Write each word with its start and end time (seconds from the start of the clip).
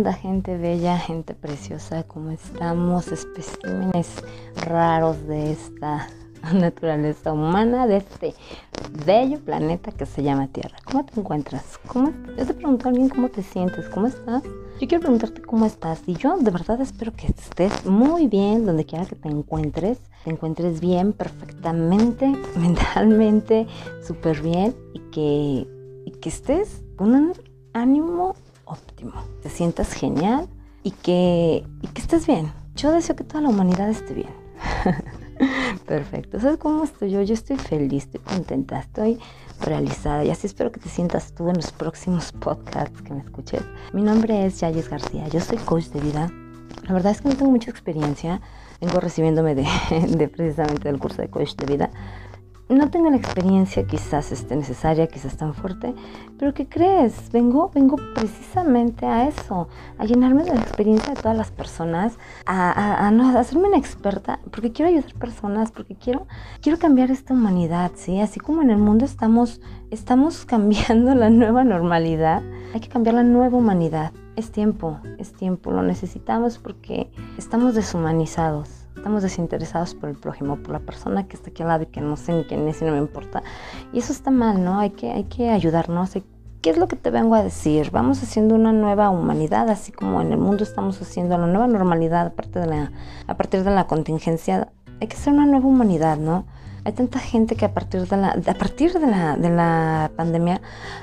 ¿Qué 0.00 0.06
onda, 0.06 0.14
gente 0.14 0.56
bella, 0.56 0.96
gente 0.96 1.34
preciosa? 1.34 2.04
¿Cómo 2.04 2.30
estamos? 2.30 3.08
Especímenes 3.08 4.08
raros 4.56 5.26
de 5.26 5.52
esta 5.52 6.08
naturaleza 6.54 7.34
humana, 7.34 7.86
de 7.86 7.98
este 7.98 8.34
bello 9.04 9.40
planeta 9.40 9.92
que 9.92 10.06
se 10.06 10.22
llama 10.22 10.48
Tierra. 10.48 10.78
¿Cómo 10.84 11.04
te 11.04 11.20
encuentras? 11.20 11.78
¿Cómo? 11.86 12.14
Yo 12.38 12.46
te 12.46 12.54
pregunto 12.54 12.86
a 12.86 12.88
alguien 12.88 13.10
cómo 13.10 13.28
te 13.28 13.42
sientes, 13.42 13.90
¿cómo 13.90 14.06
estás? 14.06 14.42
Yo 14.42 14.88
quiero 14.88 15.00
preguntarte 15.00 15.42
cómo 15.42 15.66
estás 15.66 16.00
y 16.06 16.14
yo 16.14 16.38
de 16.38 16.50
verdad 16.50 16.80
espero 16.80 17.12
que 17.12 17.26
estés 17.26 17.84
muy 17.84 18.26
bien 18.26 18.64
donde 18.64 18.86
quiera 18.86 19.04
que 19.04 19.16
te 19.16 19.28
encuentres, 19.28 19.98
te 20.24 20.30
encuentres 20.30 20.80
bien, 20.80 21.12
perfectamente, 21.12 22.26
mentalmente, 22.56 23.66
súper 24.02 24.40
bien 24.40 24.74
y 24.94 25.00
que, 25.10 25.68
y 26.06 26.10
que 26.12 26.30
estés 26.30 26.82
con 26.96 27.14
un 27.14 27.32
ánimo 27.74 28.34
óptimo, 28.70 29.12
te 29.42 29.50
sientas 29.50 29.92
genial 29.92 30.48
y 30.82 30.92
que, 30.92 31.64
y 31.82 31.86
que 31.88 32.00
estés 32.00 32.26
bien. 32.26 32.52
Yo 32.74 32.92
deseo 32.92 33.16
que 33.16 33.24
toda 33.24 33.42
la 33.42 33.48
humanidad 33.48 33.88
esté 33.90 34.14
bien. 34.14 34.30
Perfecto. 35.86 36.38
¿Sabes 36.38 36.58
cómo 36.58 36.84
estoy 36.84 37.10
yo? 37.10 37.22
Yo 37.22 37.34
estoy 37.34 37.56
feliz, 37.56 38.04
estoy 38.04 38.20
contenta, 38.20 38.78
estoy 38.78 39.18
realizada 39.60 40.24
y 40.24 40.30
así 40.30 40.46
espero 40.46 40.72
que 40.72 40.80
te 40.80 40.88
sientas 40.88 41.32
tú 41.34 41.48
en 41.48 41.56
los 41.56 41.72
próximos 41.72 42.32
podcasts 42.32 43.02
que 43.02 43.12
me 43.12 43.20
escuches. 43.20 43.62
Mi 43.92 44.02
nombre 44.02 44.46
es 44.46 44.60
Yayes 44.60 44.88
García, 44.88 45.28
yo 45.28 45.40
soy 45.40 45.58
coach 45.58 45.86
de 45.86 46.00
vida. 46.00 46.30
La 46.86 46.94
verdad 46.94 47.12
es 47.12 47.20
que 47.20 47.28
no 47.28 47.36
tengo 47.36 47.50
mucha 47.50 47.70
experiencia, 47.70 48.40
vengo 48.80 49.00
recibiéndome 49.00 49.54
de, 49.54 49.66
de 50.08 50.28
precisamente 50.28 50.88
del 50.88 50.98
curso 50.98 51.22
de 51.22 51.28
coach 51.28 51.54
de 51.56 51.66
vida, 51.66 51.90
no 52.70 52.90
tengo 52.90 53.10
la 53.10 53.16
experiencia 53.16 53.84
quizás 53.84 54.30
esté 54.30 54.54
necesaria, 54.54 55.08
quizás 55.08 55.36
tan 55.36 55.54
fuerte, 55.54 55.94
pero 56.38 56.54
¿qué 56.54 56.68
crees? 56.68 57.30
Vengo, 57.32 57.70
vengo 57.74 57.96
precisamente 58.14 59.06
a 59.06 59.26
eso, 59.26 59.68
a 59.98 60.04
llenarme 60.04 60.44
de 60.44 60.54
la 60.54 60.60
experiencia 60.60 61.14
de 61.14 61.20
todas 61.20 61.36
las 61.36 61.50
personas, 61.50 62.16
a, 62.46 63.10
no, 63.12 63.36
hacerme 63.36 63.68
una 63.68 63.76
experta, 63.76 64.38
porque 64.50 64.72
quiero 64.72 64.88
ayudar 64.88 65.12
personas, 65.14 65.72
porque 65.72 65.96
quiero, 65.96 66.26
quiero 66.60 66.78
cambiar 66.78 67.10
esta 67.10 67.34
humanidad, 67.34 67.90
¿sí? 67.96 68.20
Así 68.20 68.38
como 68.38 68.62
en 68.62 68.70
el 68.70 68.78
mundo 68.78 69.04
estamos, 69.04 69.60
estamos 69.90 70.44
cambiando 70.46 71.14
la 71.14 71.28
nueva 71.28 71.64
normalidad, 71.64 72.42
hay 72.72 72.80
que 72.80 72.88
cambiar 72.88 73.16
la 73.16 73.24
nueva 73.24 73.58
humanidad. 73.58 74.12
Es 74.36 74.52
tiempo, 74.52 75.00
es 75.18 75.32
tiempo, 75.32 75.72
lo 75.72 75.82
necesitamos 75.82 76.58
porque 76.58 77.10
estamos 77.36 77.74
deshumanizados 77.74 78.79
estamos 78.96 79.22
desinteresados 79.22 79.94
por 79.94 80.08
el 80.08 80.16
prójimo, 80.16 80.56
por 80.56 80.72
la 80.72 80.80
persona 80.80 81.26
que 81.26 81.36
está 81.36 81.50
aquí 81.50 81.62
al 81.62 81.68
lado 81.68 81.84
y 81.84 81.86
que 81.86 82.00
no 82.00 82.16
sé 82.16 82.32
ni 82.32 82.44
quién 82.44 82.66
es 82.68 82.82
y 82.82 82.84
no 82.84 82.92
me 82.92 82.98
importa. 82.98 83.42
Y 83.92 83.98
eso 83.98 84.12
está 84.12 84.30
mal, 84.30 84.62
¿no? 84.62 84.78
Hay 84.78 84.90
que, 84.90 85.10
hay 85.10 85.24
que 85.24 85.50
ayudarnos. 85.50 86.12
¿Qué 86.60 86.70
es 86.70 86.76
lo 86.76 86.88
que 86.88 86.96
te 86.96 87.10
vengo 87.10 87.34
a 87.34 87.42
decir? 87.42 87.90
Vamos 87.90 88.22
haciendo 88.22 88.54
una 88.54 88.72
nueva 88.72 89.08
humanidad, 89.08 89.70
así 89.70 89.92
como 89.92 90.20
en 90.20 90.32
el 90.32 90.38
mundo 90.38 90.62
estamos 90.62 91.00
haciendo 91.00 91.38
la 91.38 91.46
nueva 91.46 91.66
normalidad 91.66 92.26
aparte 92.26 92.58
de 92.58 92.66
la, 92.66 92.92
a 93.26 93.36
partir 93.36 93.64
de 93.64 93.70
la 93.70 93.86
contingencia. 93.86 94.68
Hay 95.00 95.08
que 95.08 95.16
hacer 95.16 95.32
una 95.32 95.46
nueva 95.46 95.66
humanidad, 95.66 96.18
¿no? 96.18 96.44
Hay 96.84 96.92
tanta 96.92 97.18
gente 97.18 97.56
que 97.56 97.64
a 97.64 97.74
partir 97.74 98.06
de 98.06 98.16
la, 98.16 98.28
a 98.30 98.54
partir 98.54 98.92
de 98.92 99.06
la, 99.06 99.36
de 99.36 99.50
la 99.50 100.10
pandemia 100.16 100.60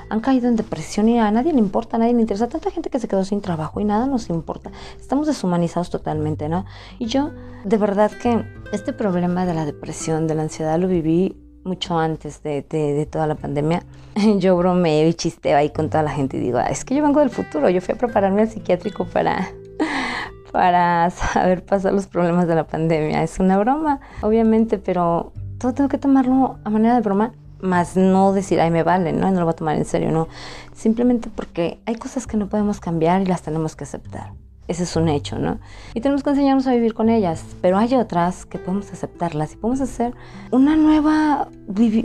han 0.08 0.20
caído 0.20 0.48
en 0.48 0.56
depresión 0.56 1.08
y 1.08 1.18
a 1.18 1.30
nadie 1.30 1.52
le 1.52 1.60
importa, 1.60 1.96
a 1.96 2.00
nadie 2.00 2.14
le 2.14 2.20
interesa. 2.20 2.48
Tanta 2.48 2.70
gente 2.70 2.90
que 2.90 2.98
se 2.98 3.06
quedó 3.06 3.24
sin 3.24 3.40
trabajo 3.40 3.80
y 3.80 3.84
nada 3.84 4.06
nos 4.06 4.28
importa. 4.28 4.70
Estamos 5.00 5.26
deshumanizados 5.26 5.90
totalmente, 5.90 6.48
¿no? 6.48 6.64
Y 6.98 7.06
yo, 7.06 7.30
de 7.64 7.76
verdad 7.76 8.10
que 8.10 8.44
este 8.72 8.92
problema 8.92 9.46
de 9.46 9.54
la 9.54 9.64
depresión, 9.64 10.26
de 10.26 10.34
la 10.34 10.42
ansiedad, 10.42 10.78
lo 10.78 10.88
viví 10.88 11.36
mucho 11.64 11.98
antes 11.98 12.42
de, 12.42 12.62
de, 12.62 13.06
toda 13.06 13.26
la 13.26 13.34
pandemia. 13.34 13.82
Yo 14.38 14.56
bromeo 14.56 15.06
y 15.06 15.14
chisteo 15.14 15.56
ahí 15.56 15.70
con 15.70 15.90
toda 15.90 16.02
la 16.02 16.10
gente 16.10 16.38
y 16.38 16.40
digo, 16.40 16.58
es 16.58 16.84
que 16.84 16.94
yo 16.94 17.02
vengo 17.02 17.20
del 17.20 17.30
futuro, 17.30 17.68
yo 17.68 17.80
fui 17.80 17.94
a 17.94 17.98
prepararme 17.98 18.42
al 18.42 18.48
psiquiátrico 18.48 19.04
para, 19.04 19.50
para 20.52 21.10
saber 21.10 21.64
pasar 21.64 21.92
los 21.92 22.06
problemas 22.06 22.48
de 22.48 22.54
la 22.54 22.66
pandemia. 22.66 23.22
Es 23.22 23.38
una 23.38 23.58
broma, 23.58 24.00
obviamente, 24.22 24.78
pero 24.78 25.32
todo 25.58 25.74
tengo 25.74 25.88
que 25.88 25.98
tomarlo 25.98 26.58
a 26.64 26.70
manera 26.70 26.94
de 26.94 27.00
broma, 27.00 27.32
más 27.60 27.96
no 27.96 28.32
decir, 28.32 28.60
ay, 28.60 28.70
me 28.70 28.82
vale, 28.82 29.12
¿no? 29.12 29.30
No 29.30 29.40
lo 29.40 29.44
voy 29.44 29.52
a 29.52 29.56
tomar 29.56 29.76
en 29.76 29.84
serio, 29.84 30.12
no. 30.12 30.28
Simplemente 30.74 31.28
porque 31.34 31.80
hay 31.86 31.96
cosas 31.96 32.26
que 32.26 32.36
no 32.36 32.48
podemos 32.48 32.80
cambiar 32.80 33.22
y 33.22 33.26
las 33.26 33.42
tenemos 33.42 33.74
que 33.74 33.84
aceptar. 33.84 34.32
Ese 34.68 34.82
es 34.82 34.96
un 34.96 35.08
hecho, 35.08 35.38
¿no? 35.38 35.58
Y 35.94 36.02
tenemos 36.02 36.22
que 36.22 36.30
enseñarnos 36.30 36.66
a 36.66 36.72
vivir 36.72 36.92
con 36.92 37.08
ellas, 37.08 37.42
pero 37.62 37.78
hay 37.78 37.94
otras 37.94 38.44
que 38.44 38.58
podemos 38.58 38.92
aceptarlas 38.92 39.54
y 39.54 39.56
podemos 39.56 39.80
hacer 39.80 40.14
una 40.50 40.76
nueva, 40.76 41.48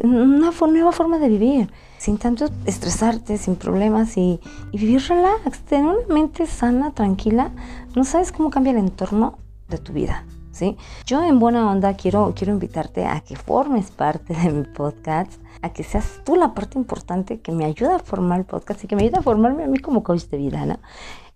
una 0.03 0.51
nueva 0.51 0.91
forma 0.93 1.19
de 1.19 1.27
vivir, 1.27 1.73
sin 1.97 2.17
tanto 2.17 2.49
estresarte, 2.65 3.37
sin 3.37 3.57
problemas 3.57 4.15
y, 4.17 4.39
y 4.71 4.77
vivir 4.77 5.01
relax, 5.09 5.59
tener 5.65 5.85
una 5.85 6.13
mente 6.13 6.45
sana, 6.45 6.91
tranquila. 6.91 7.51
No 7.97 8.05
sabes 8.05 8.31
cómo 8.31 8.49
cambia 8.49 8.71
el 8.71 8.77
entorno 8.77 9.37
de 9.67 9.77
tu 9.77 9.91
vida. 9.91 10.23
¿Sí? 10.53 10.77
Yo 11.05 11.21
en 11.23 11.39
buena 11.39 11.69
onda 11.69 11.95
quiero, 11.95 12.33
quiero 12.35 12.53
invitarte 12.53 13.05
a 13.05 13.19
que 13.19 13.35
formes 13.35 13.91
parte 13.91 14.33
de 14.33 14.49
mi 14.51 14.63
podcast, 14.63 15.33
a 15.61 15.69
que 15.73 15.83
seas 15.83 16.21
tú 16.23 16.35
la 16.35 16.53
parte 16.53 16.77
importante 16.77 17.41
que 17.41 17.51
me 17.51 17.65
ayuda 17.65 17.97
a 17.97 17.99
formar 17.99 18.39
el 18.39 18.45
podcast 18.45 18.83
y 18.83 18.87
que 18.87 18.95
me 18.95 19.03
ayuda 19.03 19.19
a 19.19 19.23
formarme 19.23 19.63
a 19.63 19.67
mí 19.67 19.79
como 19.79 20.03
coach 20.03 20.23
de 20.25 20.37
vida, 20.37 20.65
¿no? 20.65 20.79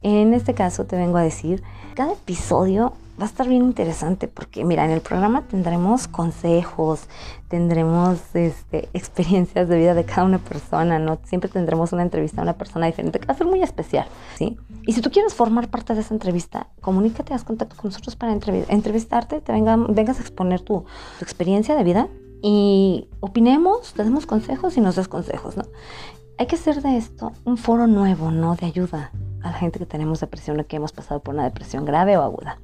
En 0.02 0.34
este 0.34 0.54
caso 0.54 0.86
te 0.86 0.96
vengo 0.96 1.18
a 1.18 1.24
decir, 1.24 1.64
cada 1.96 2.14
episodio 2.14 2.94
va 3.20 3.24
a 3.24 3.28
estar 3.28 3.48
bien 3.48 3.64
interesante 3.64 4.28
porque 4.28 4.64
mira, 4.64 4.86
en 4.86 4.92
el 4.92 5.02
programa 5.02 5.48
tendremos 5.48 6.08
consejos, 6.08 7.08
tendremos 7.48 8.20
este, 8.36 8.90
experiencias 8.94 9.68
de 9.68 9.78
vida 9.78 9.94
de 9.94 10.06
cada 10.06 10.26
una 10.26 10.38
persona, 10.38 11.00
¿no? 11.00 11.20
Siempre 11.24 11.50
tendremos 11.50 11.94
una 11.94 12.04
entrevista 12.04 12.42
a 12.42 12.44
una 12.44 12.58
persona 12.58 12.86
diferente 12.86 13.20
que 13.20 13.26
va 13.26 13.34
a 13.34 13.38
ser 13.38 13.48
muy 13.48 13.62
especial, 13.62 14.08
¿sí? 14.36 14.58
Y 14.86 14.94
si 14.94 15.02
tú 15.02 15.10
quieres 15.10 15.34
formar 15.34 15.70
parte 15.70 15.96
de 15.96 16.02
esa 16.02 16.14
entrevista, 16.14 16.68
comunícate, 16.82 17.34
haz 17.34 17.44
contacto 17.44 17.76
con 17.76 17.90
nosotros 17.90 18.16
para 18.16 18.34
entrevistarte, 18.34 19.42
te 19.42 19.52
vengas 19.52 20.20
a 20.20 20.22
exponer 20.22 20.62
tu, 20.62 20.86
tu 21.18 21.26
experiencia 21.26 21.76
de 21.76 21.84
vida 21.84 22.08
y 22.42 23.08
opinemos, 23.20 23.94
te 23.94 24.04
demos 24.04 24.26
consejos 24.26 24.78
y 24.78 24.82
nos 24.82 24.96
des 24.96 25.08
consejos, 25.08 25.58
¿no? 25.58 25.64
Hay 26.38 26.46
que 26.46 26.56
hacer 26.56 26.84
de 26.84 26.98
esto 26.98 27.32
un 27.46 27.58
foro 27.58 27.88
nuevo, 27.88 28.30
¿no? 28.30 28.56
De 28.56 28.68
ayuda 28.68 29.12
a 29.42 29.52
la 29.52 29.58
gente 29.58 29.80
que 29.80 29.88
tenemos 29.88 30.20
depresión 30.20 30.60
o 30.60 30.68
que 30.68 30.76
hemos 30.76 30.92
pasado 30.92 31.20
por 31.20 31.34
una 31.34 31.44
depresión 31.44 31.84
grave 31.84 32.16
o 32.16 32.22
aguda. 32.22 32.60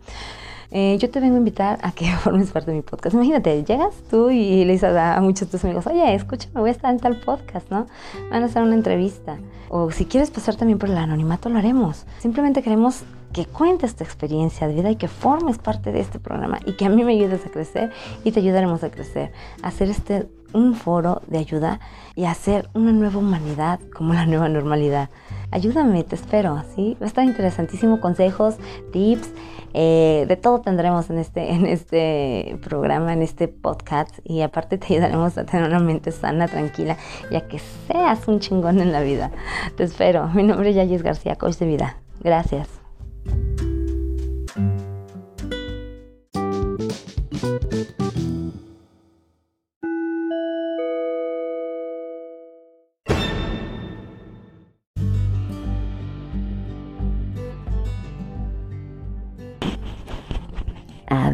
Eh, 0.75 0.97
yo 0.97 1.07
te 1.07 1.19
vengo 1.19 1.35
a 1.35 1.37
invitar 1.37 1.77
a 1.83 1.91
que 1.91 2.11
formes 2.23 2.51
parte 2.51 2.71
de 2.71 2.77
mi 2.77 2.81
podcast. 2.81 3.13
Imagínate, 3.13 3.63
llegas 3.63 3.93
tú 4.09 4.31
y 4.31 4.65
le 4.65 4.73
dices 4.73 4.95
a, 4.95 5.21
muchos 5.21 5.47
de 5.47 5.51
tus 5.51 5.63
amigos, 5.63 5.85
oye, 5.85 6.15
escúchame, 6.15 6.59
voy 6.59 6.69
a 6.69 6.71
estar 6.71 6.91
en 6.91 6.99
tal 6.99 7.19
podcast, 7.19 7.69
¿no? 7.69 7.85
Van 8.31 8.41
a 8.41 8.47
hacer 8.47 8.63
una 8.63 8.73
entrevista. 8.73 9.37
O 9.69 9.91
si 9.91 10.05
quieres 10.05 10.31
pasar 10.31 10.55
también 10.55 10.79
por 10.79 10.89
el 10.89 10.97
anonimato, 10.97 11.47
lo 11.49 11.59
haremos. 11.59 12.07
Simplemente 12.17 12.63
queremos 12.63 13.03
que 13.33 13.45
cuentes 13.45 13.95
tu 13.95 14.03
experiencia 14.03 14.67
de 14.67 14.73
vida 14.73 14.89
y 14.89 14.95
que 14.95 15.07
formes 15.07 15.59
parte 15.59 15.91
de 15.91 15.99
este 15.99 16.19
programa 16.19 16.59
y 16.65 16.73
que 16.73 16.85
a 16.85 16.89
mí 16.89 17.03
me 17.03 17.13
ayudes 17.13 17.45
a 17.45 17.49
crecer 17.49 17.91
y 18.23 18.31
te 18.31 18.39
ayudaremos 18.39 18.83
a 18.83 18.89
crecer. 18.89 19.31
Hacer 19.61 19.91
este 19.91 20.27
un 20.53 20.75
foro 20.75 21.21
de 21.27 21.39
ayuda 21.39 21.79
y 22.15 22.25
hacer 22.25 22.69
una 22.73 22.91
nueva 22.91 23.17
humanidad 23.17 23.79
como 23.95 24.13
la 24.13 24.25
nueva 24.25 24.49
normalidad. 24.49 25.09
Ayúdame, 25.51 26.03
te 26.03 26.15
espero, 26.15 26.63
¿sí? 26.75 26.95
Va 27.01 27.05
a 27.05 27.07
estar 27.07 27.25
interesantísimo, 27.25 27.99
consejos, 27.99 28.55
tips, 28.91 29.29
eh, 29.73 30.25
de 30.27 30.35
todo 30.37 30.61
tendremos 30.61 31.09
en 31.09 31.17
este, 31.17 31.51
en 31.51 31.65
este 31.65 32.57
programa, 32.63 33.13
en 33.13 33.21
este 33.21 33.47
podcast 33.47 34.19
y 34.23 34.41
aparte 34.41 34.77
te 34.77 34.93
ayudaremos 34.93 35.37
a 35.37 35.45
tener 35.45 35.67
una 35.67 35.79
mente 35.79 36.11
sana, 36.11 36.47
tranquila 36.47 36.97
y 37.31 37.35
a 37.35 37.47
que 37.47 37.59
seas 37.87 38.27
un 38.27 38.39
chingón 38.39 38.79
en 38.79 38.91
la 38.91 39.01
vida. 39.01 39.31
Te 39.75 39.83
espero. 39.83 40.27
Mi 40.29 40.43
nombre 40.43 40.69
es 40.69 40.75
Yayis 40.75 41.03
García, 41.03 41.35
coach 41.35 41.57
de 41.57 41.65
vida. 41.65 41.97
Gracias. 42.21 42.69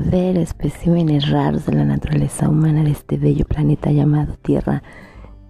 Ver 0.09 0.37
especímenes 0.37 1.29
raros 1.29 1.67
de 1.67 1.73
la 1.73 1.85
naturaleza 1.85 2.49
humana 2.49 2.83
de 2.83 2.91
este 2.91 3.17
bello 3.17 3.45
planeta 3.45 3.91
llamado 3.91 4.33
Tierra. 4.41 4.81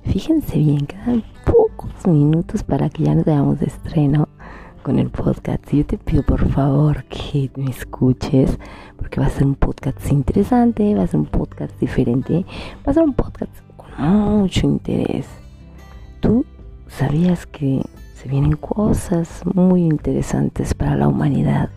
Fíjense 0.03 0.57
bien, 0.57 0.85
quedan 0.85 1.23
pocos 1.45 2.05
minutos 2.05 2.63
para 2.63 2.89
que 2.89 3.03
ya 3.03 3.15
nos 3.15 3.23
veamos 3.23 3.59
de 3.59 3.67
estreno 3.67 4.27
con 4.83 4.99
el 4.99 5.09
podcast. 5.09 5.63
Yo 5.71 5.85
te 5.85 5.97
pido 5.97 6.23
por 6.23 6.45
favor 6.49 7.05
que 7.05 7.49
me 7.55 7.69
escuches, 7.69 8.59
porque 8.97 9.21
va 9.21 9.27
a 9.27 9.29
ser 9.29 9.45
un 9.45 9.55
podcast 9.55 10.11
interesante, 10.11 10.93
va 10.93 11.03
a 11.03 11.07
ser 11.07 11.21
un 11.21 11.27
podcast 11.27 11.79
diferente, 11.79 12.45
va 12.85 12.91
a 12.91 12.93
ser 12.93 13.03
un 13.03 13.13
podcast 13.13 13.51
con 13.77 14.39
mucho 14.39 14.67
interés. 14.67 15.25
¿Tú 16.19 16.45
sabías 16.87 17.45
que 17.45 17.81
se 18.13 18.27
vienen 18.27 18.57
cosas 18.57 19.41
muy 19.53 19.83
interesantes 19.83 20.73
para 20.73 20.97
la 20.97 21.07
humanidad? 21.07 21.69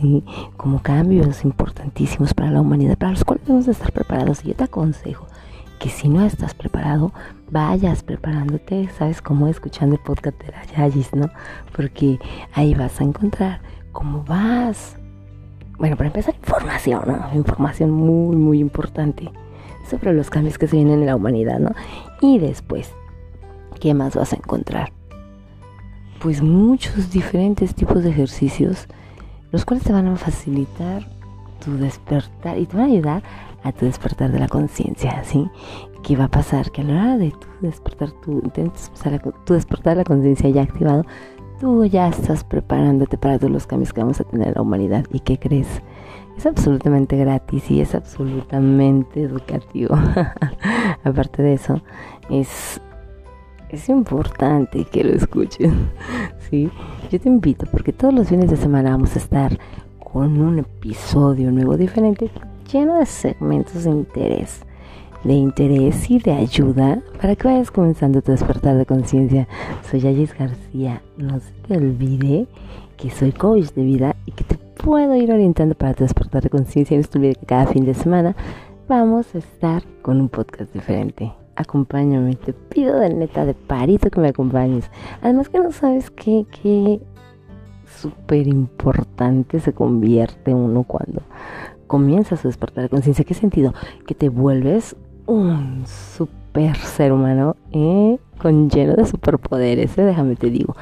¿Sí? 0.00 0.24
como 0.56 0.82
cambios 0.82 1.44
importantísimos 1.44 2.34
para 2.34 2.50
la 2.50 2.60
humanidad, 2.60 2.98
para 2.98 3.12
los 3.12 3.24
cuales 3.24 3.44
debemos 3.46 3.68
estar 3.68 3.92
preparados. 3.92 4.44
Y 4.44 4.48
yo 4.48 4.54
te 4.54 4.64
aconsejo 4.64 5.26
que 5.78 5.88
si 5.88 6.08
no 6.08 6.24
estás 6.24 6.54
preparado, 6.54 7.12
vayas 7.50 8.02
preparándote, 8.02 8.88
¿sabes 8.96 9.20
cómo? 9.20 9.48
Escuchando 9.48 9.96
el 9.96 10.02
podcast 10.02 10.40
de 10.40 10.52
la 10.52 10.64
Yayis, 10.64 11.12
¿no? 11.12 11.28
Porque 11.74 12.20
ahí 12.54 12.74
vas 12.74 13.00
a 13.00 13.04
encontrar 13.04 13.60
cómo 13.90 14.22
vas. 14.22 14.96
Bueno, 15.78 15.96
para 15.96 16.08
empezar, 16.08 16.34
información, 16.36 17.02
¿no? 17.06 17.34
Información 17.34 17.90
muy, 17.90 18.36
muy 18.36 18.60
importante 18.60 19.30
sobre 19.90 20.12
los 20.12 20.30
cambios 20.30 20.56
que 20.56 20.68
se 20.68 20.76
vienen 20.76 21.00
en 21.00 21.06
la 21.06 21.16
humanidad, 21.16 21.58
¿no? 21.58 21.74
Y 22.20 22.38
después, 22.38 22.92
¿qué 23.80 23.92
más 23.92 24.14
vas 24.14 24.32
a 24.32 24.36
encontrar? 24.36 24.92
Pues 26.20 26.40
muchos 26.40 27.10
diferentes 27.10 27.74
tipos 27.74 28.04
de 28.04 28.10
ejercicios, 28.10 28.86
los 29.52 29.64
cuales 29.64 29.84
te 29.84 29.92
van 29.92 30.08
a 30.08 30.16
facilitar 30.16 31.06
tu 31.64 31.76
despertar 31.76 32.58
y 32.58 32.66
te 32.66 32.76
van 32.76 32.86
a 32.86 32.92
ayudar 32.92 33.22
a 33.62 33.72
tu 33.72 33.84
despertar 33.84 34.32
de 34.32 34.40
la 34.40 34.48
conciencia, 34.48 35.22
¿sí? 35.24 35.48
¿Qué 36.02 36.16
va 36.16 36.24
a 36.24 36.28
pasar? 36.28 36.72
Que 36.72 36.80
a 36.80 36.84
la 36.84 36.92
hora 36.94 37.18
de 37.18 37.30
tu 37.30 37.46
despertar, 37.60 38.10
tu, 38.10 38.40
tu 39.44 39.54
despertar 39.54 39.92
de 39.92 40.00
la 40.00 40.04
conciencia 40.04 40.50
ya 40.50 40.62
activado, 40.62 41.04
tú 41.60 41.84
ya 41.84 42.08
estás 42.08 42.42
preparándote 42.42 43.16
para 43.18 43.38
todos 43.38 43.52
los 43.52 43.66
cambios 43.68 43.92
que 43.92 44.00
vamos 44.00 44.20
a 44.20 44.24
tener 44.24 44.48
en 44.48 44.54
la 44.54 44.62
humanidad. 44.62 45.06
¿Y 45.12 45.20
qué 45.20 45.38
crees? 45.38 45.68
Es 46.36 46.46
absolutamente 46.46 47.16
gratis 47.16 47.70
y 47.70 47.80
es 47.80 47.94
absolutamente 47.94 49.22
educativo. 49.22 49.96
Aparte 51.04 51.42
de 51.42 51.54
eso, 51.54 51.80
es, 52.30 52.80
es 53.72 53.88
importante 53.88 54.84
que 54.84 55.02
lo 55.02 55.14
escuchen. 55.14 55.90
¿sí? 56.50 56.70
Yo 57.10 57.20
te 57.20 57.28
invito 57.28 57.66
porque 57.70 57.92
todos 57.92 58.14
los 58.14 58.28
fines 58.28 58.50
de 58.50 58.56
semana 58.56 58.90
vamos 58.90 59.16
a 59.16 59.18
estar 59.18 59.58
con 59.98 60.40
un 60.40 60.58
episodio 60.58 61.50
nuevo 61.50 61.76
diferente 61.76 62.30
lleno 62.70 62.98
de 62.98 63.06
segmentos 63.06 63.84
de 63.84 63.90
interés, 63.90 64.60
de 65.24 65.32
interés 65.32 66.10
y 66.10 66.18
de 66.18 66.32
ayuda 66.32 67.02
para 67.20 67.34
que 67.34 67.48
vayas 67.48 67.70
comenzando 67.70 68.22
tu 68.22 68.32
despertar 68.32 68.76
de 68.76 68.86
conciencia. 68.86 69.48
Soy 69.90 70.00
Yayis 70.00 70.36
García. 70.36 71.02
No 71.16 71.40
se 71.40 71.52
te 71.66 71.76
olvide 71.76 72.46
que 72.96 73.10
soy 73.10 73.32
coach 73.32 73.72
de 73.72 73.82
vida 73.82 74.16
y 74.26 74.32
que 74.32 74.44
te 74.44 74.56
puedo 74.56 75.14
ir 75.16 75.32
orientando 75.32 75.74
para 75.74 75.94
tu 75.94 76.04
despertar 76.04 76.42
de 76.42 76.50
conciencia. 76.50 76.96
No 76.96 77.02
se 77.02 77.08
te 77.08 77.18
olvide 77.18 77.34
que 77.34 77.46
cada 77.46 77.66
fin 77.66 77.84
de 77.84 77.94
semana 77.94 78.36
vamos 78.88 79.34
a 79.34 79.38
estar 79.38 79.82
con 80.02 80.20
un 80.20 80.28
podcast 80.28 80.72
diferente. 80.72 81.41
Acompáñame, 81.62 82.36
te 82.36 82.52
pido 82.52 82.98
de 82.98 83.12
neta 83.12 83.44
de 83.44 83.54
parito 83.54 84.10
que 84.10 84.20
me 84.20 84.28
acompañes. 84.28 84.90
Además 85.22 85.48
que 85.48 85.58
no 85.58 85.72
sabes 85.72 86.10
qué, 86.10 86.46
qué 86.62 87.00
súper 88.00 88.48
importante 88.48 89.60
se 89.60 89.72
convierte 89.72 90.54
uno 90.54 90.84
cuando 90.84 91.22
comienzas 91.86 92.44
a 92.44 92.48
despertar 92.48 92.84
de 92.84 92.88
conciencia. 92.88 93.24
¿Qué 93.24 93.34
sentido? 93.34 93.74
Que 94.06 94.14
te 94.14 94.28
vuelves 94.28 94.96
un 95.26 95.84
super 95.86 96.76
ser 96.76 97.12
humano 97.12 97.56
eh, 97.72 98.18
con 98.38 98.70
lleno 98.70 98.94
de 98.94 99.06
superpoderes, 99.06 99.96
eh, 99.98 100.02
déjame 100.02 100.36
te 100.36 100.50
digo. 100.50 100.74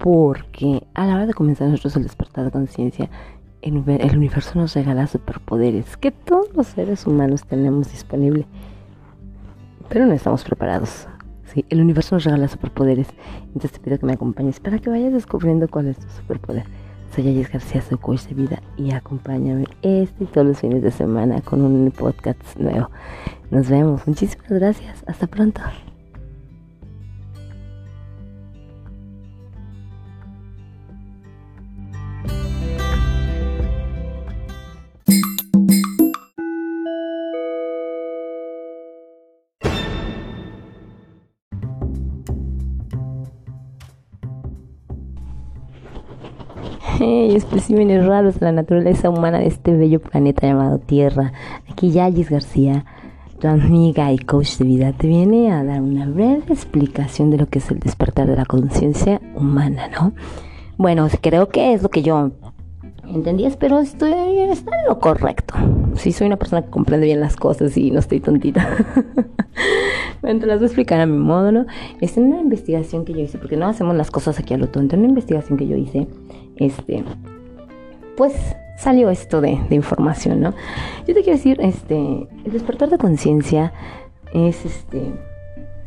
Porque 0.00 0.84
a 0.94 1.06
la 1.06 1.14
hora 1.14 1.26
de 1.26 1.34
comenzar 1.34 1.68
nosotros 1.68 1.96
el 1.96 2.04
despertar 2.04 2.44
de 2.44 2.50
conciencia, 2.50 3.10
el 3.62 4.16
universo 4.16 4.58
nos 4.58 4.74
regala 4.74 5.06
superpoderes 5.06 5.96
que 5.96 6.12
todos 6.12 6.54
los 6.54 6.68
seres 6.68 7.06
humanos 7.06 7.44
tenemos 7.44 7.90
disponible. 7.90 8.46
Pero 9.88 10.06
no 10.06 10.12
estamos 10.12 10.44
preparados. 10.44 11.08
Sí, 11.52 11.64
el 11.70 11.80
universo 11.80 12.16
nos 12.16 12.24
regala 12.24 12.48
superpoderes. 12.48 13.08
Entonces 13.46 13.72
te 13.72 13.80
pido 13.80 13.98
que 13.98 14.06
me 14.06 14.12
acompañes 14.12 14.60
para 14.60 14.78
que 14.78 14.90
vayas 14.90 15.12
descubriendo 15.12 15.68
cuál 15.68 15.88
es 15.88 15.98
tu 15.98 16.08
superpoder. 16.10 16.64
Soy 17.14 17.26
Ayes 17.28 17.50
García, 17.50 17.80
soy 17.80 17.96
coach 17.96 18.24
de 18.24 18.34
vida 18.34 18.62
y 18.76 18.92
acompáñame 18.92 19.64
este 19.80 20.24
y 20.24 20.26
todos 20.26 20.46
los 20.46 20.60
fines 20.60 20.82
de 20.82 20.90
semana 20.90 21.40
con 21.40 21.62
un 21.62 21.90
podcast 21.90 22.40
nuevo. 22.58 22.90
Nos 23.50 23.68
vemos. 23.68 24.06
Muchísimas 24.06 24.50
gracias. 24.50 25.02
Hasta 25.06 25.26
pronto. 25.26 25.62
Hey, 47.10 47.34
especímenes 47.34 48.04
raros 48.04 48.38
de 48.38 48.44
la 48.44 48.52
naturaleza 48.52 49.08
humana 49.08 49.38
de 49.38 49.46
este 49.46 49.74
bello 49.74 49.98
planeta 49.98 50.46
llamado 50.46 50.78
Tierra. 50.78 51.32
Aquí 51.66 51.90
Yayis 51.90 52.28
García, 52.28 52.84
tu 53.40 53.48
amiga 53.48 54.12
y 54.12 54.18
coach 54.18 54.58
de 54.58 54.66
vida, 54.66 54.92
te 54.92 55.06
viene 55.06 55.50
a 55.50 55.64
dar 55.64 55.80
una 55.80 56.04
breve 56.04 56.42
explicación 56.50 57.30
de 57.30 57.38
lo 57.38 57.46
que 57.46 57.60
es 57.60 57.70
el 57.70 57.78
despertar 57.78 58.26
de 58.26 58.36
la 58.36 58.44
conciencia 58.44 59.22
humana, 59.34 59.88
¿no? 59.88 60.12
Bueno, 60.76 61.08
creo 61.22 61.48
que 61.48 61.72
es 61.72 61.82
lo 61.82 61.88
que 61.88 62.02
yo 62.02 62.30
entendí, 63.04 63.48
pero 63.58 63.78
estoy 63.78 64.12
está 64.40 64.78
en 64.78 64.86
lo 64.86 64.98
correcto. 64.98 65.54
Sí, 65.94 66.12
soy 66.12 66.26
una 66.26 66.36
persona 66.36 66.60
que 66.60 66.68
comprende 66.68 67.06
bien 67.06 67.20
las 67.20 67.36
cosas 67.36 67.74
y 67.78 67.90
no 67.90 68.00
estoy 68.00 68.20
tontita. 68.20 68.68
bueno, 70.20 70.40
te 70.40 70.46
las 70.46 70.58
voy 70.58 70.64
a 70.64 70.66
explicar 70.66 71.00
a 71.00 71.06
mi 71.06 71.16
modo, 71.16 71.52
¿no? 71.52 71.64
Es 72.02 72.18
en 72.18 72.24
una 72.24 72.42
investigación 72.42 73.06
que 73.06 73.14
yo 73.14 73.20
hice, 73.20 73.38
porque 73.38 73.56
no 73.56 73.66
hacemos 73.66 73.96
las 73.96 74.10
cosas 74.10 74.38
aquí 74.38 74.52
a 74.52 74.58
lo 74.58 74.68
tonto, 74.68 74.94
una 74.94 75.08
investigación 75.08 75.56
que 75.56 75.66
yo 75.66 75.74
hice 75.74 76.06
este, 76.58 77.04
pues 78.16 78.34
salió 78.78 79.10
esto 79.10 79.40
de, 79.40 79.58
información, 79.70 80.40
¿no? 80.40 80.54
Yo 81.06 81.14
te 81.14 81.22
quiero 81.22 81.36
decir, 81.36 81.58
este, 81.60 82.28
el 82.44 82.52
despertar 82.52 82.90
de 82.90 82.98
conciencia 82.98 83.72
es 84.32 84.64
este 84.64 85.12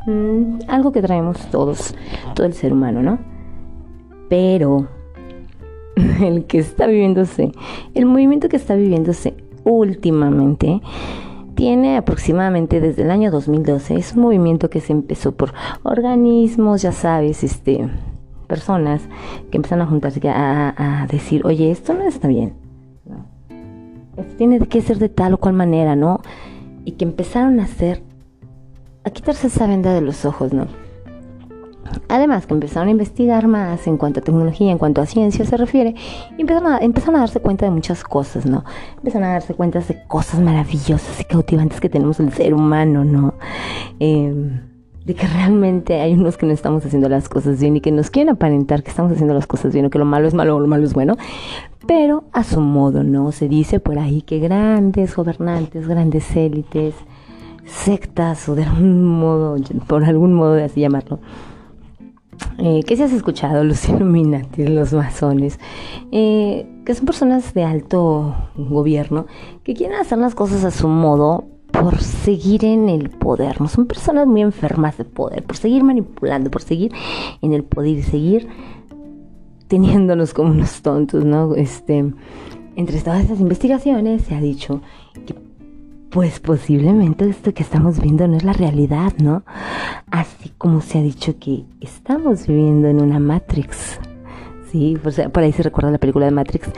mm, 0.05 0.59
algo 0.67 0.91
que 0.91 1.01
traemos 1.01 1.37
todos, 1.51 1.95
todo 2.35 2.45
el 2.45 2.53
ser 2.53 2.73
humano, 2.73 3.01
¿no? 3.01 3.19
Pero 4.29 4.87
el 6.21 6.45
que 6.45 6.59
está 6.59 6.87
viviéndose, 6.87 7.51
el 7.93 8.05
movimiento 8.05 8.49
que 8.49 8.57
está 8.57 8.75
viviéndose 8.75 9.35
últimamente, 9.63 10.81
tiene 11.55 11.97
aproximadamente 11.97 12.81
desde 12.81 13.03
el 13.03 13.11
año 13.11 13.29
2012. 13.29 13.95
Es 13.95 14.13
un 14.15 14.23
movimiento 14.23 14.69
que 14.69 14.81
se 14.81 14.93
empezó 14.93 15.33
por 15.33 15.53
organismos, 15.83 16.81
ya 16.81 16.91
sabes, 16.91 17.43
este, 17.43 17.87
personas 18.51 19.01
que 19.49 19.55
empiezan 19.55 19.79
a 19.79 19.85
juntarse 19.85 20.19
a, 20.27 21.03
a 21.03 21.07
decir, 21.07 21.45
oye, 21.45 21.71
esto 21.71 21.93
no 21.93 22.03
está 22.03 22.27
bien. 22.27 22.53
Esto 24.17 24.35
tiene 24.35 24.59
que 24.67 24.81
ser 24.81 24.97
de 24.99 25.07
tal 25.07 25.35
o 25.35 25.37
cual 25.37 25.53
manera, 25.53 25.95
¿no? 25.95 26.19
Y 26.83 26.91
que 26.93 27.05
empezaron 27.05 27.61
a 27.61 27.63
hacer, 27.63 28.03
a 29.05 29.09
quitarse 29.09 29.47
esa 29.47 29.67
venda 29.67 29.93
de 29.93 30.01
los 30.01 30.25
ojos, 30.25 30.51
¿no? 30.51 30.67
Además 32.09 32.45
que 32.45 32.53
empezaron 32.53 32.89
a 32.89 32.91
investigar 32.91 33.47
más 33.47 33.87
en 33.87 33.95
cuanto 33.95 34.19
a 34.19 34.23
tecnología, 34.23 34.69
en 34.69 34.77
cuanto 34.77 34.99
a 34.99 35.05
ciencia 35.05 35.45
se 35.45 35.55
refiere, 35.55 35.95
y 36.37 36.41
empezaron 36.41 36.73
a, 36.73 36.77
empezaron 36.79 37.15
a 37.15 37.19
darse 37.19 37.39
cuenta 37.39 37.65
de 37.65 37.71
muchas 37.71 38.03
cosas, 38.03 38.45
¿no? 38.45 38.65
Empezaron 38.97 39.29
a 39.29 39.31
darse 39.31 39.53
cuenta 39.53 39.79
de 39.79 40.03
cosas 40.09 40.41
maravillosas 40.41 41.21
y 41.21 41.23
cautivantes 41.23 41.79
que 41.79 41.87
tenemos 41.87 42.19
el 42.19 42.33
ser 42.33 42.53
humano, 42.53 43.05
¿no? 43.05 43.35
Eh, 44.01 44.59
de 45.05 45.15
que 45.15 45.27
realmente 45.27 45.99
hay 45.99 46.13
unos 46.13 46.37
que 46.37 46.45
no 46.45 46.53
estamos 46.53 46.85
haciendo 46.85 47.09
las 47.09 47.27
cosas 47.27 47.59
bien 47.59 47.77
y 47.77 47.81
que 47.81 47.91
nos 47.91 48.09
quieren 48.09 48.33
aparentar 48.33 48.83
que 48.83 48.89
estamos 48.89 49.11
haciendo 49.11 49.33
las 49.33 49.47
cosas 49.47 49.73
bien 49.73 49.85
o 49.85 49.89
que 49.89 49.97
lo 49.97 50.05
malo 50.05 50.27
es 50.27 50.33
malo 50.33 50.55
o 50.55 50.59
lo 50.59 50.67
malo 50.67 50.85
es 50.85 50.93
bueno, 50.93 51.17
pero 51.87 52.25
a 52.33 52.43
su 52.43 52.61
modo, 52.61 53.03
¿no? 53.03 53.31
Se 53.31 53.47
dice 53.47 53.79
por 53.79 53.97
ahí 53.97 54.21
que 54.21 54.39
grandes 54.39 55.15
gobernantes, 55.15 55.87
grandes 55.87 56.35
élites, 56.35 56.95
sectas 57.65 58.47
o 58.49 58.55
de 58.55 58.63
algún 58.63 59.03
modo, 59.03 59.55
por 59.87 60.03
algún 60.03 60.33
modo 60.33 60.53
de 60.53 60.65
así 60.65 60.81
llamarlo, 60.81 61.19
eh, 62.57 62.83
que 62.83 62.95
si 62.95 63.03
has 63.03 63.13
escuchado, 63.13 63.63
los 63.63 63.87
Illuminati, 63.89 64.67
los 64.67 64.93
masones, 64.93 65.59
eh, 66.11 66.67
que 66.85 66.93
son 66.93 67.05
personas 67.05 67.53
de 67.53 67.63
alto 67.63 68.35
gobierno 68.55 69.25
que 69.63 69.73
quieren 69.73 69.99
hacer 69.99 70.17
las 70.17 70.35
cosas 70.35 70.63
a 70.63 70.71
su 70.71 70.87
modo 70.87 71.45
por 71.81 71.99
seguir 71.99 72.63
en 72.63 72.89
el 72.89 73.09
poder, 73.09 73.59
no 73.59 73.67
son 73.67 73.87
personas 73.87 74.27
muy 74.27 74.41
enfermas 74.41 74.99
de 74.99 75.03
poder, 75.03 75.41
por 75.41 75.57
seguir 75.57 75.83
manipulando, 75.83 76.51
por 76.51 76.61
seguir 76.61 76.93
en 77.41 77.53
el 77.53 77.63
poder 77.63 77.97
y 77.97 78.03
seguir 78.03 78.47
teniéndonos 79.67 80.35
como 80.35 80.51
unos 80.51 80.83
tontos, 80.83 81.25
¿no? 81.25 81.55
Este, 81.55 82.13
entre 82.75 83.01
todas 83.01 83.23
estas 83.23 83.39
investigaciones 83.39 84.21
se 84.21 84.35
ha 84.35 84.39
dicho 84.39 84.81
que 85.25 85.33
pues 86.11 86.39
posiblemente 86.39 87.27
esto 87.27 87.51
que 87.51 87.63
estamos 87.63 87.99
viendo 87.99 88.27
no 88.27 88.37
es 88.37 88.43
la 88.43 88.53
realidad, 88.53 89.13
¿no? 89.17 89.43
Así 90.11 90.51
como 90.59 90.81
se 90.81 90.99
ha 90.99 91.01
dicho 91.01 91.39
que 91.39 91.65
estamos 91.79 92.45
viviendo 92.45 92.89
en 92.89 93.01
una 93.01 93.17
Matrix. 93.17 93.99
Sí, 94.71 94.99
por 95.33 95.41
ahí 95.41 95.51
se 95.51 95.63
recuerda 95.63 95.89
la 95.89 95.97
película 95.97 96.25
de 96.25 96.31
Matrix, 96.31 96.69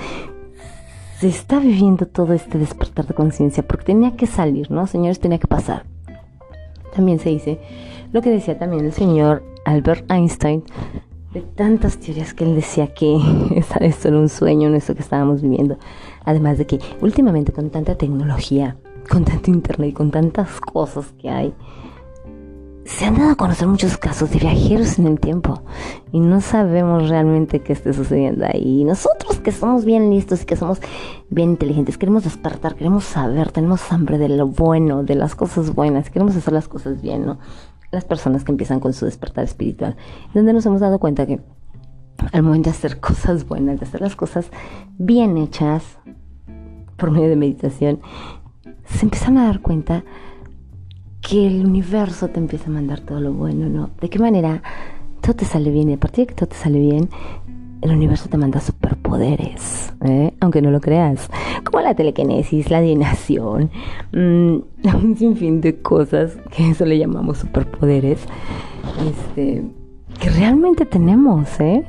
se 1.23 1.29
está 1.29 1.57
viviendo 1.57 2.05
todo 2.05 2.33
este 2.33 2.57
despertar 2.57 3.07
de 3.07 3.13
conciencia 3.13 3.65
porque 3.65 3.85
tenía 3.85 4.17
que 4.17 4.27
salir, 4.27 4.69
¿no? 4.69 4.87
Señores, 4.87 5.21
tenía 5.21 5.37
que 5.37 5.47
pasar. 5.47 5.85
También 6.93 7.17
se 7.19 7.29
dice 7.29 7.61
lo 8.11 8.21
que 8.21 8.29
decía 8.29 8.59
también 8.59 8.83
el 8.83 8.91
señor 8.91 9.41
Albert 9.63 10.11
Einstein, 10.11 10.65
de 11.33 11.39
tantas 11.39 11.97
teorías 11.97 12.33
que 12.33 12.43
él 12.43 12.55
decía 12.55 12.93
que 12.93 13.17
esto 13.79 14.09
era 14.09 14.19
un 14.19 14.27
sueño, 14.27 14.67
no 14.67 14.75
esto 14.75 14.95
que 14.95 15.01
estábamos 15.01 15.41
viviendo. 15.41 15.77
Además 16.25 16.57
de 16.57 16.67
que 16.67 16.81
últimamente 16.99 17.53
con 17.53 17.69
tanta 17.69 17.95
tecnología, 17.95 18.75
con 19.09 19.23
tanto 19.23 19.49
internet 19.49 19.91
y 19.91 19.93
con 19.93 20.11
tantas 20.11 20.59
cosas 20.59 21.13
que 21.21 21.29
hay, 21.29 21.53
se 22.85 23.05
han 23.05 23.15
dado 23.15 23.31
a 23.31 23.35
conocer 23.35 23.67
muchos 23.67 23.97
casos 23.97 24.29
de 24.31 24.39
viajeros 24.39 24.99
en 24.99 25.07
el 25.07 25.19
tiempo 25.19 25.63
y 26.11 26.19
no 26.19 26.41
sabemos 26.41 27.09
realmente 27.09 27.61
qué 27.61 27.73
esté 27.73 27.93
sucediendo 27.93 28.45
ahí. 28.45 28.81
Y 28.81 28.83
nosotros 28.83 29.39
que 29.39 29.51
somos 29.51 29.85
bien 29.85 30.09
listos 30.09 30.43
y 30.43 30.45
que 30.45 30.55
somos 30.55 30.79
bien 31.29 31.51
inteligentes, 31.51 31.97
queremos 31.97 32.23
despertar, 32.23 32.75
queremos 32.75 33.05
saber, 33.05 33.51
tenemos 33.51 33.91
hambre 33.91 34.17
de 34.17 34.29
lo 34.29 34.47
bueno, 34.47 35.03
de 35.03 35.15
las 35.15 35.35
cosas 35.35 35.73
buenas, 35.73 36.09
queremos 36.09 36.35
hacer 36.35 36.53
las 36.53 36.67
cosas 36.67 37.01
bien, 37.01 37.25
¿no? 37.25 37.39
Las 37.91 38.05
personas 38.05 38.43
que 38.43 38.51
empiezan 38.51 38.79
con 38.79 38.93
su 38.93 39.05
despertar 39.05 39.45
espiritual, 39.45 39.95
donde 40.33 40.51
nos 40.51 40.65
hemos 40.65 40.81
dado 40.81 40.99
cuenta 40.99 41.25
que 41.25 41.39
al 42.31 42.43
momento 42.43 42.69
de 42.69 42.75
hacer 42.75 42.99
cosas 42.99 43.47
buenas, 43.47 43.79
de 43.79 43.85
hacer 43.85 44.01
las 44.01 44.15
cosas 44.15 44.49
bien 44.97 45.37
hechas 45.37 45.83
por 46.97 47.11
medio 47.11 47.29
de 47.29 47.35
meditación, 47.35 48.01
se 48.85 49.05
empiezan 49.05 49.37
a 49.37 49.45
dar 49.45 49.61
cuenta 49.61 50.03
que 51.27 51.47
el 51.47 51.65
universo 51.65 52.27
te 52.27 52.39
empieza 52.39 52.67
a 52.67 52.73
mandar 52.73 52.99
todo 52.99 53.19
lo 53.19 53.33
bueno, 53.33 53.69
¿no? 53.69 53.89
¿De 53.99 54.09
qué 54.09 54.19
manera 54.19 54.61
todo 55.21 55.35
te 55.35 55.45
sale 55.45 55.71
bien? 55.71 55.89
Y 55.89 55.93
a 55.93 55.97
partir 55.97 56.25
de 56.25 56.27
que 56.27 56.35
todo 56.35 56.49
te 56.49 56.55
sale 56.55 56.79
bien, 56.79 57.09
el 57.81 57.91
universo 57.91 58.29
te 58.29 58.37
manda 58.37 58.59
superpoderes, 58.59 59.93
¿eh? 60.01 60.33
aunque 60.39 60.61
no 60.61 60.71
lo 60.71 60.79
creas, 60.79 61.29
como 61.63 61.81
la 61.81 61.95
telequinesis, 61.95 62.69
la 62.69 62.77
adivinación, 62.77 63.71
mmm, 64.11 64.57
un 65.03 65.15
sinfín 65.17 65.61
de 65.61 65.81
cosas 65.81 66.37
que 66.55 66.69
eso 66.69 66.85
le 66.85 66.97
llamamos 66.97 67.39
superpoderes, 67.39 68.19
este, 69.07 69.63
que 70.19 70.29
realmente 70.29 70.85
tenemos, 70.85 71.59
¿eh? 71.59 71.83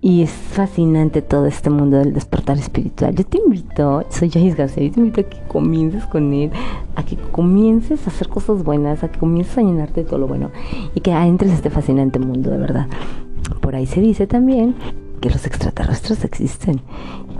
Y 0.00 0.22
es 0.22 0.30
fascinante 0.30 1.22
todo 1.22 1.46
este 1.46 1.70
mundo 1.70 1.98
del 1.98 2.12
despertar 2.12 2.56
espiritual. 2.56 3.16
Yo 3.16 3.24
te 3.24 3.38
invito, 3.38 4.04
soy 4.10 4.30
Jais 4.30 4.54
García, 4.54 4.84
yo 4.84 4.92
te 4.92 5.00
invito 5.00 5.20
a 5.22 5.24
que 5.24 5.38
comiences 5.48 6.06
con 6.06 6.32
él, 6.32 6.52
a 6.94 7.02
que 7.02 7.16
comiences 7.16 8.06
a 8.06 8.10
hacer 8.10 8.28
cosas 8.28 8.62
buenas, 8.62 9.02
a 9.02 9.08
que 9.08 9.18
comiences 9.18 9.58
a 9.58 9.62
llenarte 9.62 10.04
de 10.04 10.06
todo 10.08 10.20
lo 10.20 10.28
bueno 10.28 10.50
y 10.94 11.00
que 11.00 11.10
entres 11.10 11.50
a 11.50 11.54
este 11.54 11.70
fascinante 11.70 12.20
mundo, 12.20 12.50
de 12.50 12.58
verdad. 12.58 12.86
Por 13.60 13.74
ahí 13.74 13.86
se 13.86 14.00
dice 14.00 14.28
también 14.28 14.76
que 15.20 15.30
los 15.30 15.44
extraterrestres 15.46 16.24
existen. 16.24 16.80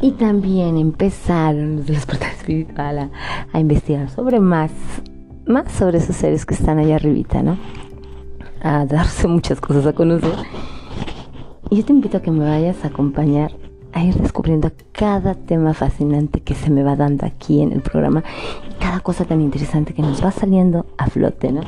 Y 0.00 0.12
también 0.12 0.79
empezaron 0.79 1.77
los 1.77 1.87
del 1.87 1.95
despertar 1.95 2.33
espiritual 2.33 2.99
a, 2.99 3.11
a 3.53 3.61
investigar 3.61 4.11
sobre 4.11 4.41
más, 4.41 4.73
más 5.47 5.71
sobre 5.71 5.99
esos 5.99 6.17
seres 6.17 6.45
que 6.45 6.55
están 6.55 6.79
allá 6.79 6.97
arribita, 6.97 7.41
¿no? 7.41 7.57
A 8.62 8.85
darse 8.85 9.29
muchas 9.29 9.61
cosas 9.61 9.87
a 9.87 9.93
conocer. 9.93 10.35
Y 11.70 11.76
yo 11.76 11.84
te 11.84 11.92
invito 11.92 12.18
a 12.18 12.22
que 12.22 12.30
me 12.30 12.44
vayas 12.44 12.84
a 12.84 12.88
acompañar 12.88 13.52
a 13.92 14.04
ir 14.04 14.14
descubriendo 14.14 14.70
cada 14.92 15.34
tema 15.34 15.75
fascinante 15.75 16.40
que 16.40 16.54
se 16.54 16.70
me 16.70 16.82
va 16.82 16.96
dando 16.96 17.26
aquí 17.26 17.62
en 17.62 17.72
el 17.72 17.80
programa 17.80 18.22
y 18.70 18.75
cada 18.75 19.00
cosa 19.00 19.25
tan 19.25 19.40
interesante 19.40 19.94
que 19.94 20.02
nos 20.02 20.22
va 20.25 20.30
saliendo 20.30 20.87
a 20.98 21.06
flote, 21.06 21.52
¿no? 21.52 21.62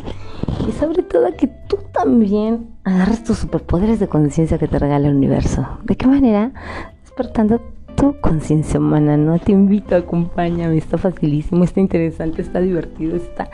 Y 0.69 0.73
sobre 0.73 1.03
todo 1.03 1.27
a 1.27 1.33
que 1.33 1.47
tú 1.47 1.79
también 1.93 2.69
agarres 2.85 3.25
tus 3.25 3.39
superpoderes 3.39 4.01
de 4.01 4.09
conciencia 4.09 4.59
que 4.59 4.69
te 4.69 4.79
regala 4.79 5.09
el 5.09 5.17
universo. 5.17 5.67
¿De 5.85 5.97
qué 5.97 6.07
manera? 6.07 6.53
Despertando 7.03 7.61
tu 7.97 8.19
conciencia 8.21 8.81
humana, 8.81 9.17
¿no? 9.17 9.39
Te 9.39 9.53
invito, 9.53 9.97
acompáñame, 9.97 10.77
está 10.77 10.99
facilísimo, 10.99 11.65
está 11.65 11.81
interesante, 11.81 12.43
está 12.43 12.61
divertido, 12.61 13.17
está 13.17 13.51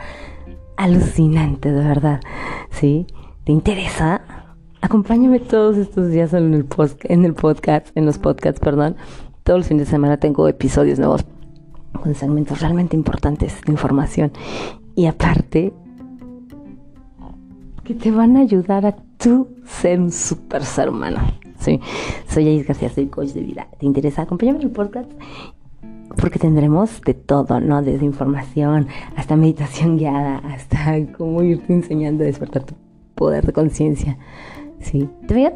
alucinante, 0.77 1.71
de 1.71 1.83
verdad, 1.83 2.21
¿sí? 2.69 3.07
¿Te 3.43 3.51
interesa? 3.51 4.21
Acompáñame 4.87 5.41
todos 5.41 5.75
estos 5.75 6.11
días 6.11 6.31
en 6.31 6.53
el, 6.53 6.65
en 7.03 7.25
el 7.25 7.33
podcast, 7.33 7.87
en 7.95 8.05
los 8.05 8.17
podcasts, 8.19 8.61
perdón. 8.61 8.95
Todos 9.43 9.59
los 9.59 9.67
fines 9.67 9.85
de 9.85 9.91
semana 9.91 10.15
tengo 10.15 10.47
episodios 10.47 10.97
nuevos 10.97 11.25
con 11.91 12.15
segmentos 12.15 12.61
realmente 12.61 12.95
importantes 12.95 13.59
de 13.65 13.73
información. 13.73 14.31
Y 14.95 15.07
aparte, 15.07 15.73
que 17.83 17.95
te 17.95 18.11
van 18.11 18.37
a 18.37 18.39
ayudar 18.39 18.85
a 18.85 18.95
tú 19.17 19.49
ser 19.65 19.99
un 19.99 20.09
super 20.09 20.63
ser 20.63 20.87
humano. 20.87 21.19
Sí, 21.59 21.81
soy 22.29 22.47
Ais 22.47 22.65
García, 22.65 22.87
soy 22.87 23.07
coach 23.07 23.31
de 23.31 23.41
vida. 23.41 23.67
¿Te 23.77 23.85
interesa? 23.85 24.21
Acompáñame 24.21 24.59
en 24.59 24.67
el 24.67 24.71
podcast 24.71 25.11
porque 26.15 26.39
tendremos 26.39 27.01
de 27.01 27.13
todo, 27.13 27.59
¿no? 27.59 27.81
Desde 27.81 28.05
información 28.05 28.87
hasta 29.17 29.35
meditación 29.35 29.97
guiada, 29.97 30.37
hasta 30.37 30.95
cómo 31.17 31.43
irte 31.43 31.73
enseñando 31.73 32.23
a 32.23 32.27
despertar 32.27 32.63
tu 32.63 32.75
poder 33.15 33.45
de 33.45 33.51
conciencia. 33.51 34.17
Sí, 34.81 35.09
te, 35.27 35.33
va, 35.33 35.51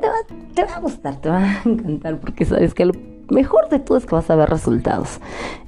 te, 0.53 0.63
va, 0.63 0.75
a 0.75 0.79
gustar, 0.79 1.15
te 1.17 1.29
va 1.29 1.39
a 1.39 1.61
encantar 1.65 2.19
porque 2.19 2.45
sabes 2.45 2.73
que 2.73 2.85
lo 2.85 2.93
mejor 3.29 3.69
de 3.69 3.79
todo 3.79 3.97
es 3.97 4.05
que 4.05 4.15
vas 4.15 4.29
a 4.29 4.35
ver 4.35 4.49
resultados. 4.49 5.19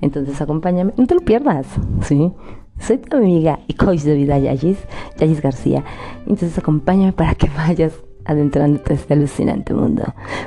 Entonces 0.01 0.41
acompáñame, 0.41 0.93
no 0.98 1.05
te 1.05 1.15
lo 1.15 1.22
pierdas, 1.22 1.67
¿sí? 2.01 2.31
Soy 2.79 2.98
tu 2.98 3.17
amiga 3.17 3.60
y 3.67 3.75
coach 3.75 4.01
de 4.01 4.15
vida 4.15 4.39
Yayis, 4.39 4.77
Yayis 5.17 5.41
García. 5.41 5.83
Entonces 6.22 6.57
acompáñame 6.57 7.13
para 7.13 7.36
que 7.36 7.50
vayas 7.57 7.93
adentrándote 8.25 8.93
a 8.93 8.95
este 8.95 9.13
alucinante 9.13 9.74
mundo. 9.74 10.03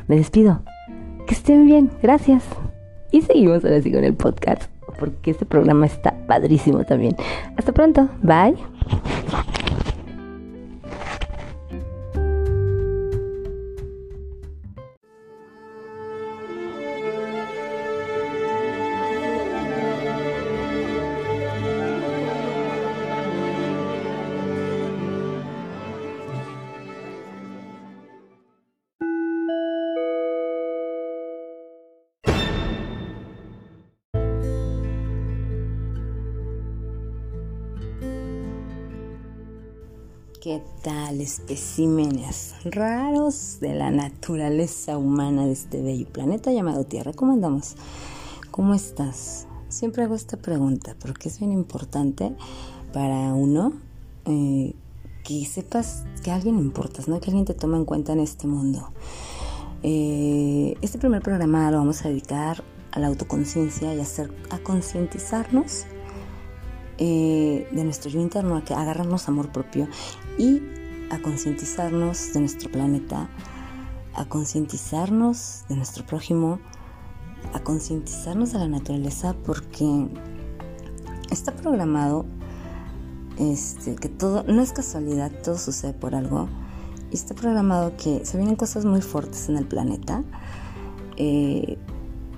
Me 0.09 0.17
despido. 0.17 0.63
Que 1.27 1.35
estén 1.35 1.67
bien, 1.67 1.91
gracias. 2.03 2.45
Y 3.11 3.23
seguimos 3.23 3.65
ahora 3.65 3.81
sí 3.81 3.93
con 3.93 4.05
el 4.05 4.15
podcast, 4.15 4.65
porque 4.99 5.31
este 5.31 5.47
programa 5.47 5.87
está 5.87 6.15
padrísimo 6.27 6.85
también. 6.85 7.17
Hasta 7.57 7.73
pronto, 7.73 8.09
bye. 8.23 8.57
¿Qué 40.87 40.93
tal 40.93 41.21
especímenes 41.21 42.55
raros 42.65 43.59
de 43.61 43.75
la 43.75 43.91
naturaleza 43.91 44.97
humana 44.97 45.45
de 45.45 45.51
este 45.51 45.83
bello 45.83 46.07
planeta 46.07 46.53
llamado 46.53 46.85
Tierra? 46.85 47.13
¿Cómo 47.13 47.33
andamos? 47.33 47.75
¿Cómo 48.53 48.73
estás? 48.73 49.49
Siempre 49.69 50.05
hago 50.05 50.15
esta 50.15 50.37
pregunta 50.37 50.95
porque 51.01 51.29
es 51.29 51.41
bien 51.41 51.51
importante 51.51 52.37
para 52.93 53.35
uno 53.35 53.73
eh, 54.27 54.77
que 55.25 55.45
sepas 55.45 56.05
que 56.23 56.31
alguien 56.31 56.57
importas, 56.57 57.09
¿no? 57.09 57.19
Que 57.19 57.31
alguien 57.31 57.47
te 57.47 57.55
toma 57.55 57.79
en 57.79 57.85
cuenta 57.85 58.13
en 58.13 58.21
este 58.21 58.47
mundo. 58.47 58.93
Eh, 59.83 60.77
este 60.83 60.99
primer 60.99 61.21
programa 61.21 61.69
lo 61.73 61.79
vamos 61.79 62.05
a 62.05 62.11
dedicar 62.11 62.63
a 62.93 63.01
la 63.01 63.09
autoconciencia 63.09 63.93
y 63.93 63.99
hacer, 63.99 64.33
a 64.51 64.59
concientizarnos 64.59 65.85
eh, 66.99 67.67
de 67.73 67.85
nuestro 67.85 68.09
yo 68.09 68.21
interno, 68.21 68.57
a 68.57 68.65
que 68.65 68.73
agarrarnos 68.73 69.27
amor 69.27 69.51
propio 69.51 69.89
y 70.39 70.76
a 71.11 71.19
concientizarnos 71.21 72.33
de 72.33 72.41
nuestro 72.41 72.71
planeta, 72.71 73.29
a 74.15 74.25
concientizarnos 74.27 75.65
de 75.69 75.77
nuestro 75.77 76.05
prójimo, 76.05 76.59
a 77.53 77.61
concientizarnos 77.61 78.53
de 78.53 78.59
la 78.59 78.69
naturaleza 78.69 79.35
porque 79.45 80.09
está 81.31 81.53
programado 81.53 82.27
este, 83.39 83.95
que 83.97 84.09
todo, 84.09 84.45
no 84.45 84.63
es 84.63 84.73
casualidad, 84.73 85.31
todo 85.43 85.59
sucede 85.59 85.93
por 85.93 86.15
algo. 86.15 86.49
Y 87.11 87.15
está 87.15 87.35
programado 87.35 87.97
que 87.97 88.25
se 88.25 88.37
vienen 88.37 88.57
cosas 88.57 88.85
muy 88.85 89.01
fuertes 89.01 89.49
en 89.49 89.57
el 89.57 89.67
planeta. 89.67 90.25
Eh, 91.17 91.79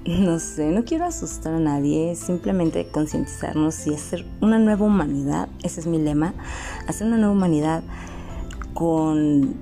no 0.06 0.38
sé, 0.38 0.70
no 0.70 0.84
quiero 0.84 1.04
asustar 1.04 1.54
a 1.54 1.60
nadie, 1.60 2.16
simplemente 2.16 2.88
concientizarnos 2.90 3.86
y 3.86 3.94
hacer 3.94 4.24
una 4.40 4.58
nueva 4.58 4.86
humanidad, 4.86 5.48
ese 5.62 5.80
es 5.80 5.86
mi 5.86 5.98
lema, 5.98 6.34
hacer 6.86 7.06
una 7.06 7.18
nueva 7.18 7.32
humanidad 7.32 7.82
con 8.78 9.56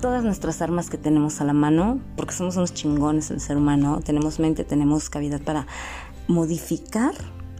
todas 0.00 0.24
nuestras 0.24 0.62
armas 0.62 0.90
que 0.90 0.98
tenemos 0.98 1.40
a 1.40 1.44
la 1.44 1.52
mano, 1.52 2.00
porque 2.16 2.34
somos 2.34 2.56
unos 2.56 2.74
chingones 2.74 3.30
el 3.30 3.40
ser 3.40 3.56
humano, 3.56 4.00
tenemos 4.04 4.40
mente, 4.40 4.64
tenemos 4.64 5.08
cavidad 5.10 5.40
para 5.40 5.68
modificar, 6.26 7.14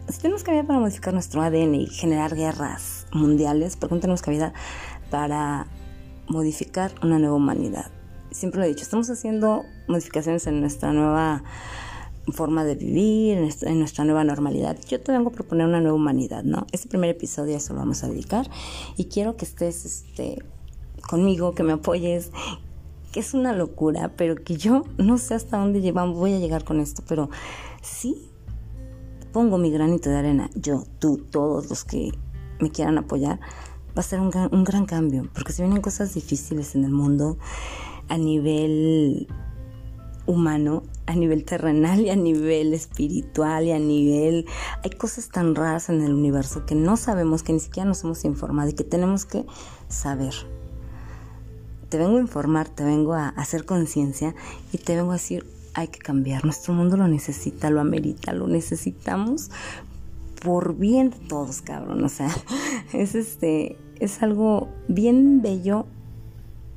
si 0.09 0.19
tenemos 0.19 0.43
cavidad 0.43 0.65
para 0.65 0.79
modificar 0.79 1.13
nuestro 1.13 1.41
ADN 1.41 1.75
y 1.75 1.87
generar 1.87 2.35
guerras 2.35 3.07
mundiales, 3.13 3.77
¿por 3.77 3.87
qué 3.87 3.95
no 3.95 4.01
tenemos 4.01 4.21
cavidad 4.21 4.53
para 5.09 5.67
modificar 6.27 6.91
una 7.01 7.17
nueva 7.17 7.37
humanidad? 7.37 7.89
Siempre 8.31 8.59
lo 8.59 8.65
he 8.65 8.67
dicho, 8.67 8.83
estamos 8.83 9.09
haciendo 9.09 9.63
modificaciones 9.87 10.45
en 10.47 10.59
nuestra 10.59 10.91
nueva 10.91 11.43
forma 12.33 12.65
de 12.65 12.75
vivir, 12.75 13.37
en 13.37 13.79
nuestra 13.79 14.03
nueva 14.03 14.25
normalidad. 14.25 14.77
Yo 14.89 14.99
te 14.99 15.13
vengo 15.13 15.29
a 15.29 15.31
proponer 15.31 15.65
una 15.65 15.79
nueva 15.79 15.95
humanidad, 15.95 16.43
¿no? 16.43 16.67
Este 16.73 16.89
primer 16.89 17.09
episodio 17.09 17.53
a 17.53 17.57
eso 17.59 17.71
lo 17.71 17.79
vamos 17.79 18.03
a 18.03 18.09
dedicar 18.09 18.49
y 18.97 19.05
quiero 19.05 19.37
que 19.37 19.45
estés 19.45 19.85
este, 19.85 20.43
conmigo, 21.07 21.53
que 21.53 21.63
me 21.63 21.73
apoyes, 21.73 22.31
que 23.11 23.19
es 23.19 23.33
una 23.33 23.53
locura, 23.53 24.13
pero 24.17 24.35
que 24.35 24.57
yo 24.57 24.83
no 24.97 25.17
sé 25.17 25.35
hasta 25.35 25.57
dónde 25.57 25.81
llevamos, 25.81 26.17
voy 26.17 26.33
a 26.33 26.39
llegar 26.39 26.63
con 26.63 26.79
esto, 26.79 27.03
pero 27.07 27.29
sí 27.81 28.29
pongo 29.31 29.57
mi 29.57 29.71
granito 29.71 30.09
de 30.09 30.17
arena, 30.17 30.49
yo, 30.55 30.83
tú, 30.99 31.17
todos 31.17 31.69
los 31.69 31.83
que 31.83 32.11
me 32.59 32.71
quieran 32.71 32.97
apoyar, 32.97 33.39
va 33.97 33.99
a 33.99 34.03
ser 34.03 34.19
un 34.19 34.29
gran, 34.29 34.53
un 34.53 34.63
gran 34.63 34.85
cambio, 34.85 35.27
porque 35.33 35.53
se 35.53 35.63
vienen 35.63 35.81
cosas 35.81 36.13
difíciles 36.13 36.75
en 36.75 36.83
el 36.83 36.91
mundo 36.91 37.37
a 38.09 38.17
nivel 38.17 39.27
humano, 40.25 40.83
a 41.05 41.15
nivel 41.15 41.43
terrenal 41.43 42.01
y 42.01 42.09
a 42.09 42.15
nivel 42.15 42.73
espiritual 42.73 43.65
y 43.65 43.71
a 43.71 43.79
nivel... 43.79 44.45
Hay 44.83 44.91
cosas 44.91 45.29
tan 45.29 45.55
raras 45.55 45.89
en 45.89 46.01
el 46.01 46.13
universo 46.13 46.65
que 46.65 46.75
no 46.75 46.97
sabemos, 46.97 47.43
que 47.43 47.53
ni 47.53 47.59
siquiera 47.59 47.87
nos 47.87 48.03
hemos 48.03 48.23
informado 48.25 48.69
y 48.69 48.73
que 48.73 48.83
tenemos 48.83 49.25
que 49.25 49.45
saber. 49.89 50.33
Te 51.93 51.99
vengo 51.99 52.17
a 52.17 52.21
informar, 52.21 52.69
te 52.69 52.83
vengo 52.83 53.13
a 53.13 53.29
hacer 53.29 53.65
conciencia 53.65 54.33
y 54.71 54.79
te 54.79 54.95
vengo 54.95 55.11
a 55.11 55.13
decir, 55.13 55.45
hay 55.75 55.89
que 55.89 55.99
cambiar. 55.99 56.43
Nuestro 56.43 56.73
mundo 56.73 56.97
lo 56.97 57.07
necesita, 57.07 57.69
lo 57.69 57.79
amerita, 57.81 58.33
lo 58.33 58.47
necesitamos 58.47 59.51
por 60.43 60.75
bien 60.75 61.11
de 61.11 61.19
todos, 61.19 61.61
cabrón. 61.61 62.03
O 62.03 62.09
sea, 62.09 62.35
es 62.93 63.13
este, 63.13 63.77
es 63.99 64.23
algo 64.23 64.69
bien 64.87 65.43
bello 65.43 65.85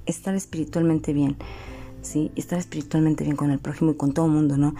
estar 0.04 0.34
espiritualmente 0.34 1.14
bien. 1.14 1.38
¿Sí? 2.02 2.30
Estar 2.36 2.58
espiritualmente 2.58 3.24
bien 3.24 3.36
con 3.36 3.50
el 3.50 3.58
prójimo 3.58 3.92
y 3.92 3.94
con 3.94 4.12
todo 4.12 4.26
el 4.26 4.32
mundo, 4.32 4.58
¿no? 4.58 4.74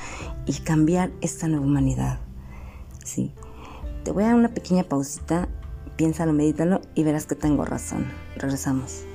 Y 0.44 0.52
cambiar 0.52 1.12
esta 1.22 1.48
nueva 1.48 1.64
humanidad. 1.64 2.20
¿Sí? 3.02 3.32
Te 4.04 4.10
voy 4.10 4.24
a 4.24 4.26
dar 4.26 4.36
una 4.36 4.52
pequeña 4.52 4.84
pausita, 4.84 5.48
piénsalo, 5.96 6.34
medítalo 6.34 6.82
y 6.94 7.04
verás 7.04 7.24
que 7.24 7.36
tengo 7.36 7.64
razón. 7.64 8.04
Regresamos. 8.36 9.05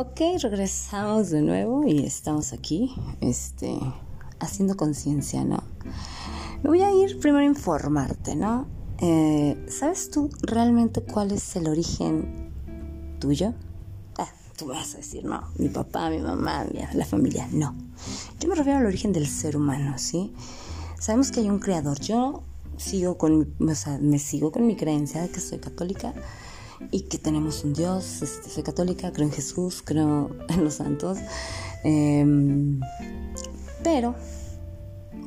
Ok, 0.00 0.20
regresamos 0.40 1.30
de 1.30 1.42
nuevo 1.42 1.84
y 1.84 2.04
estamos 2.04 2.52
aquí, 2.52 2.94
este, 3.20 3.76
haciendo 4.38 4.76
conciencia, 4.76 5.44
¿no? 5.44 5.64
Me 6.62 6.68
voy 6.70 6.82
a 6.82 6.92
ir 6.92 7.18
primero 7.18 7.42
a 7.42 7.46
informarte, 7.46 8.36
¿no? 8.36 8.68
Eh, 9.00 9.56
¿Sabes 9.68 10.10
tú 10.10 10.30
realmente 10.42 11.02
cuál 11.02 11.32
es 11.32 11.56
el 11.56 11.66
origen 11.66 12.52
tuyo? 13.18 13.54
Tú 14.58 14.66
vas 14.66 14.94
a 14.94 14.96
decir, 14.96 15.24
no, 15.24 15.44
mi 15.56 15.68
papá, 15.68 16.10
mi 16.10 16.18
mamá, 16.18 16.66
la 16.92 17.04
familia, 17.06 17.48
no. 17.52 17.76
Yo 18.40 18.48
me 18.48 18.56
refiero 18.56 18.80
al 18.80 18.86
origen 18.86 19.12
del 19.12 19.28
ser 19.28 19.56
humano, 19.56 19.96
¿sí? 19.98 20.34
Sabemos 20.98 21.30
que 21.30 21.38
hay 21.38 21.48
un 21.48 21.60
creador. 21.60 22.00
Yo 22.00 22.42
sigo 22.76 23.16
con, 23.16 23.54
o 23.60 23.74
sea, 23.76 23.98
me 23.98 24.18
sigo 24.18 24.50
con 24.50 24.66
mi 24.66 24.74
creencia 24.74 25.22
de 25.22 25.28
que 25.28 25.38
soy 25.38 25.58
católica 25.58 26.12
y 26.90 27.02
que 27.02 27.18
tenemos 27.18 27.62
un 27.62 27.72
Dios, 27.72 28.20
este, 28.22 28.50
soy 28.50 28.64
católica, 28.64 29.12
creo 29.12 29.26
en 29.26 29.32
Jesús, 29.32 29.80
creo 29.84 30.30
en 30.48 30.64
los 30.64 30.74
santos. 30.74 31.18
Em, 31.84 32.80
pero 33.84 34.16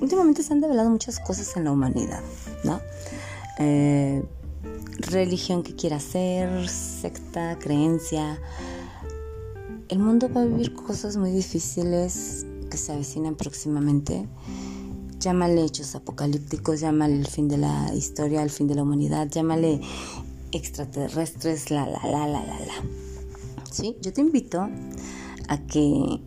últimamente 0.01 0.43
se 0.43 0.51
han 0.51 0.59
develado 0.59 0.89
muchas 0.89 1.19
cosas 1.19 1.55
en 1.55 1.63
la 1.63 1.71
humanidad, 1.71 2.21
¿no? 2.65 2.81
Eh, 3.59 4.23
religión 4.97 5.63
que 5.63 5.75
quiera 5.75 5.99
ser, 5.99 6.67
secta, 6.67 7.57
creencia. 7.59 8.39
El 9.91 9.99
mundo 9.99 10.29
va 10.33 10.43
a 10.43 10.45
vivir 10.45 10.73
cosas 10.73 11.17
muy 11.17 11.31
difíciles 11.31 12.45
que 12.69 12.77
se 12.77 12.93
avecinan 12.93 13.35
próximamente. 13.35 14.25
Llámale 15.19 15.65
hechos 15.65 15.95
apocalípticos, 15.95 16.79
llámale 16.79 17.17
el 17.17 17.27
fin 17.27 17.49
de 17.49 17.57
la 17.57 17.93
historia, 17.93 18.41
el 18.41 18.51
fin 18.51 18.69
de 18.69 18.75
la 18.75 18.83
humanidad, 18.83 19.27
llámale 19.27 19.81
extraterrestres, 20.53 21.71
la, 21.71 21.85
la, 21.87 21.99
la, 22.05 22.25
la, 22.25 22.41
la, 22.41 22.59
la. 22.61 22.73
¿Sí? 23.69 23.97
Yo 24.01 24.13
te 24.13 24.21
invito 24.21 24.69
a 25.49 25.57
que 25.67 26.21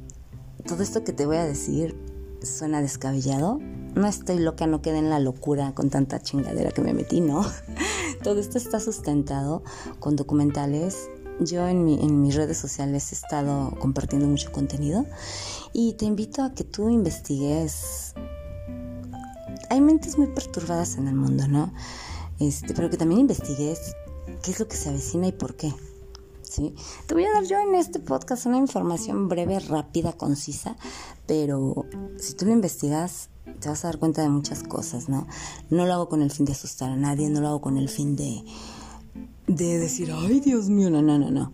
todo 0.67 0.83
esto 0.83 1.03
que 1.03 1.15
te 1.15 1.25
voy 1.25 1.39
a 1.39 1.45
decir 1.47 1.97
suena 2.43 2.83
descabellado. 2.83 3.61
No 3.95 4.07
estoy 4.07 4.41
loca, 4.41 4.67
no 4.67 4.83
quede 4.83 4.99
en 4.99 5.09
la 5.09 5.21
locura 5.21 5.75
con 5.75 5.89
tanta 5.89 6.21
chingadera 6.21 6.71
que 6.71 6.83
me 6.83 6.93
metí, 6.93 7.23
¿no? 7.23 7.47
Todo 8.23 8.41
esto 8.41 8.59
está 8.59 8.79
sustentado 8.79 9.63
con 10.01 10.17
documentales. 10.17 11.09
Yo 11.41 11.67
en, 11.67 11.85
mi, 11.85 11.97
mis 11.97 12.35
redes 12.35 12.59
sociales 12.59 13.13
he 13.13 13.15
estado 13.15 13.73
compartiendo 13.79 14.27
mucho 14.27 14.53
contenido 14.53 15.05
y 15.73 15.95
te 15.95 16.05
invito 16.05 16.43
a 16.43 16.55
que 16.55 16.65
tú 16.65 16.89
investigues. 16.89 18.15
Hay 19.71 19.81
mentes 19.81 20.17
muy 20.17 20.29
perturbadas 20.29 20.97
en 20.97 21.09
el 21.09 21.15
mundo, 21.15 21.49
¿no? 21.49 21.73
Este, 22.39 22.75
pero 22.75 22.91
que 22.91 22.97
también 22.97 23.23
investigues 23.23 23.97
qué 24.43 24.53
es 24.53 24.61
lo 24.61 24.69
que 24.69 24.77
se 24.77 24.89
avecina 24.91 25.27
y 25.27 25.33
por 25.33 25.57
qué. 25.57 25.73
¿sí? 26.43 26.75
Te 27.07 27.15
voy 27.15 27.25
a 27.25 27.33
dar 27.33 27.45
yo 27.45 27.59
en 27.59 27.75
este 27.75 27.99
podcast 27.99 28.47
una 28.47 28.59
información 28.59 29.29
breve, 29.29 29.59
rápida, 29.61 30.13
concisa, 30.13 30.77
pero 31.27 31.87
si 32.19 32.35
tú 32.35 32.47
lo 32.47 32.53
investigas 32.53 33.31
te 33.61 33.69
vas 33.69 33.85
a 33.85 33.89
dar 33.89 33.99
cuenta 33.99 34.23
de 34.23 34.29
muchas 34.29 34.63
cosas, 34.63 35.09
¿no? 35.09 35.27
No 35.71 35.87
lo 35.87 35.93
hago 35.95 36.09
con 36.09 36.23
el 36.23 36.31
fin 36.31 36.47
de 36.47 36.53
asustar 36.53 36.91
a 36.91 36.97
nadie, 36.97 37.29
no 37.29 37.41
lo 37.41 37.49
hago 37.49 37.61
con 37.61 37.77
el 37.77 37.89
fin 37.89 38.17
de, 38.17 38.43
de 39.47 39.79
decir, 39.79 40.11
ay 40.13 40.41
Dios 40.41 40.69
mío, 40.69 40.91
no, 40.91 41.03
no, 41.03 41.19
no, 41.19 41.31
no. 41.31 41.53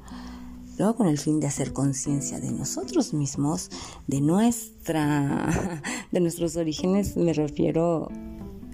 Lo 0.79 0.87
hago 0.87 0.96
con 0.96 1.09
el 1.09 1.18
fin 1.18 1.40
de 1.40 1.46
hacer 1.46 1.72
conciencia 1.72 2.40
de 2.40 2.50
nosotros 2.50 3.12
mismos, 3.12 3.70
de 4.07 4.20
nuestra, 4.20 5.83
de 6.11 6.20
nuestros 6.20 6.57
orígenes, 6.57 7.16
me 7.16 7.33
refiero 7.33 8.09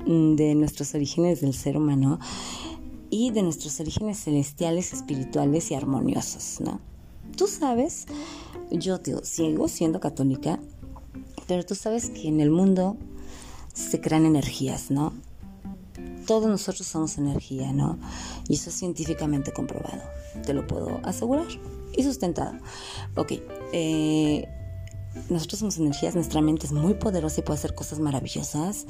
mm, 0.07 0.37
de 0.37 0.55
nuestros 0.55 0.94
orígenes 0.94 1.40
del 1.40 1.55
ser 1.55 1.76
humano 1.76 2.20
y 3.11 3.31
de 3.31 3.42
nuestros 3.42 3.81
orígenes 3.81 4.22
celestiales, 4.22 4.92
espirituales 4.92 5.70
y 5.70 5.74
armoniosos, 5.74 6.61
¿no? 6.61 6.81
Tú 7.37 7.46
sabes, 7.48 8.07
yo 8.70 9.00
te 9.00 9.24
sigo 9.24 9.68
siendo 9.68 9.98
católica, 10.00 10.61
pero 11.46 11.64
tú 11.64 11.74
sabes 11.74 12.11
que 12.11 12.29
en 12.29 12.40
el 12.40 12.50
mundo 12.50 12.96
se 13.74 14.00
crean 14.00 14.26
energías, 14.26 14.90
¿no? 14.90 15.12
Todos 16.27 16.49
nosotros 16.49 16.87
somos 16.87 17.19
energía, 17.19 17.73
¿no? 17.73 17.99
Y 18.49 18.55
eso 18.55 18.71
es 18.71 18.77
científicamente 18.77 19.53
comprobado, 19.53 20.03
te 20.45 20.53
lo 20.55 20.66
puedo 20.66 21.01
asegurar 21.05 21.47
y 21.97 22.03
sustentado. 22.03 22.53
Ok, 23.16 23.33
eh, 23.73 24.49
nosotros 25.31 25.61
somos 25.61 25.79
energías, 25.79 26.14
nuestra 26.14 26.40
mente 26.40 26.66
es 26.66 26.73
muy 26.73 26.95
poderosa 26.95 27.40
y 27.40 27.45
puede 27.45 27.59
hacer 27.59 27.75
cosas 27.75 27.99
maravillosas. 27.99 28.87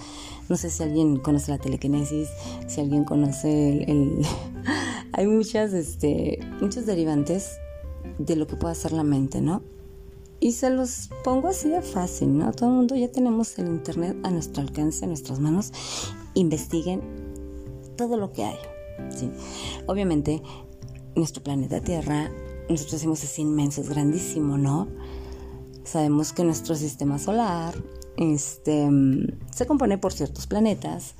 No 0.49 0.57
sé 0.57 0.71
si 0.71 0.83
alguien 0.83 1.19
conoce 1.19 1.53
la 1.53 1.59
telequinesis, 1.59 2.29
si 2.67 2.81
alguien 2.81 3.05
conoce 3.05 3.85
el... 3.85 4.23
Hay 5.13 5.27
muchas, 5.27 5.73
este, 5.73 6.41
muchos 6.61 6.85
derivantes 6.85 7.53
de 8.19 8.37
lo 8.37 8.47
que 8.47 8.57
puede 8.57 8.73
hacer 8.73 8.93
la 8.93 9.05
mente, 9.05 9.41
¿no? 9.41 9.63
Y 10.41 10.53
se 10.53 10.69
los 10.69 11.09
pongo 11.25 11.49
así 11.49 11.71
de 11.71 11.81
fácil, 11.81 12.37
¿no? 12.37 12.53
Todo 12.53 12.69
el 12.69 12.77
mundo 12.77 12.97
ya 12.97 13.11
tenemos 13.11 13.59
el 13.59 13.69
Internet 13.69 14.17
a 14.23 14.31
nuestro 14.31 14.63
alcance, 14.63 15.05
a 15.05 15.09
nuestras 15.09 15.39
manos. 15.41 15.73
Investiguen 16.37 17.03
todo 17.97 18.17
lo 18.17 18.33
que 18.33 18.45
hay. 18.45 18.59
¿sí? 19.11 19.31
Obviamente, 19.87 20.43
nuestro 21.17 21.43
planeta 21.43 21.81
Tierra, 21.81 22.31
nosotros 22.69 22.93
decimos 22.93 23.25
es 23.25 23.39
inmenso, 23.39 23.81
es 23.81 23.89
grandísimo, 23.89 24.57
¿no? 24.57 24.87
Sabemos 25.85 26.33
que 26.33 26.45
nuestro 26.45 26.75
sistema 26.75 27.19
solar 27.19 27.75
este, 28.17 28.89
se 29.55 29.67
compone 29.67 29.99
por 29.99 30.13
ciertos 30.13 30.47
planetas. 30.47 31.15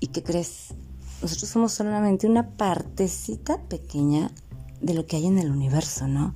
¿Y 0.00 0.08
qué 0.08 0.22
crees? 0.22 0.74
Nosotros 1.22 1.50
somos 1.50 1.72
solamente 1.72 2.26
una 2.26 2.50
partecita 2.56 3.60
pequeña 3.68 4.30
de 4.80 4.94
lo 4.94 5.06
que 5.06 5.16
hay 5.16 5.26
en 5.26 5.38
el 5.38 5.50
universo, 5.50 6.06
¿no? 6.06 6.34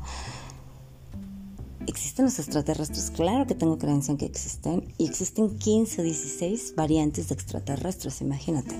¿Existen 1.87 2.27
los 2.27 2.38
extraterrestres? 2.38 3.11
Claro 3.11 3.47
que 3.47 3.55
tengo 3.55 3.79
creencia 3.79 4.12
en 4.12 4.18
que 4.18 4.27
existen. 4.27 4.92
Y 4.99 5.07
existen 5.07 5.59
15 5.59 6.01
o 6.01 6.05
16 6.05 6.75
variantes 6.77 7.29
de 7.29 7.35
extraterrestres, 7.35 8.21
imagínate. 8.21 8.75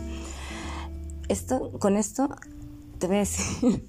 Esto, 1.29 1.73
con 1.79 1.97
esto 1.97 2.29
te 2.99 3.07
voy 3.07 3.17
a 3.17 3.21
decir, 3.21 3.85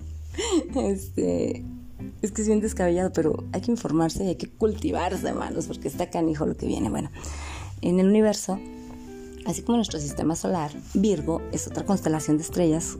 este, 0.75 1.65
es 2.21 2.31
que 2.31 2.41
es 2.41 2.47
bien 2.47 2.61
descabellado, 2.61 3.11
pero 3.13 3.43
hay 3.51 3.61
que 3.61 3.71
informarse 3.71 4.23
y 4.23 4.29
hay 4.29 4.35
que 4.35 4.49
cultivarse, 4.49 5.27
hermanos, 5.27 5.67
porque 5.67 5.87
está 5.87 6.09
canijo 6.09 6.45
lo 6.45 6.57
que 6.57 6.65
viene. 6.65 6.89
Bueno, 6.89 7.11
en 7.81 7.99
el 7.99 8.07
universo, 8.07 8.59
así 9.45 9.61
como 9.61 9.77
nuestro 9.77 9.99
sistema 9.99 10.35
solar, 10.35 10.71
Virgo 10.93 11.41
es 11.51 11.67
otra 11.67 11.85
constelación 11.85 12.37
de 12.37 12.43
estrellas, 12.43 12.97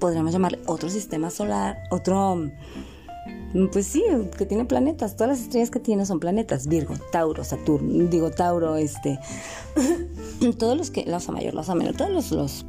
podríamos 0.00 0.32
llamarle 0.32 0.60
otro 0.66 0.88
sistema 0.88 1.30
solar, 1.30 1.78
otro, 1.90 2.50
pues 3.72 3.86
sí, 3.86 4.04
que 4.36 4.46
tiene 4.46 4.64
planetas. 4.64 5.16
Todas 5.16 5.30
las 5.30 5.40
estrellas 5.40 5.70
que 5.70 5.80
tiene 5.80 6.06
son 6.06 6.20
planetas, 6.20 6.66
Virgo, 6.66 6.94
Tauro, 7.12 7.44
Saturno, 7.44 8.04
digo 8.08 8.30
Tauro, 8.30 8.76
este, 8.76 9.18
todos 10.58 10.76
los 10.76 10.90
que, 10.90 11.04
la 11.04 11.18
osa 11.18 11.32
mayor, 11.32 11.54
la 11.54 11.60
osa 11.60 11.74
menor, 11.74 11.96
todos 11.96 12.10
los, 12.10 12.30
los 12.32 12.66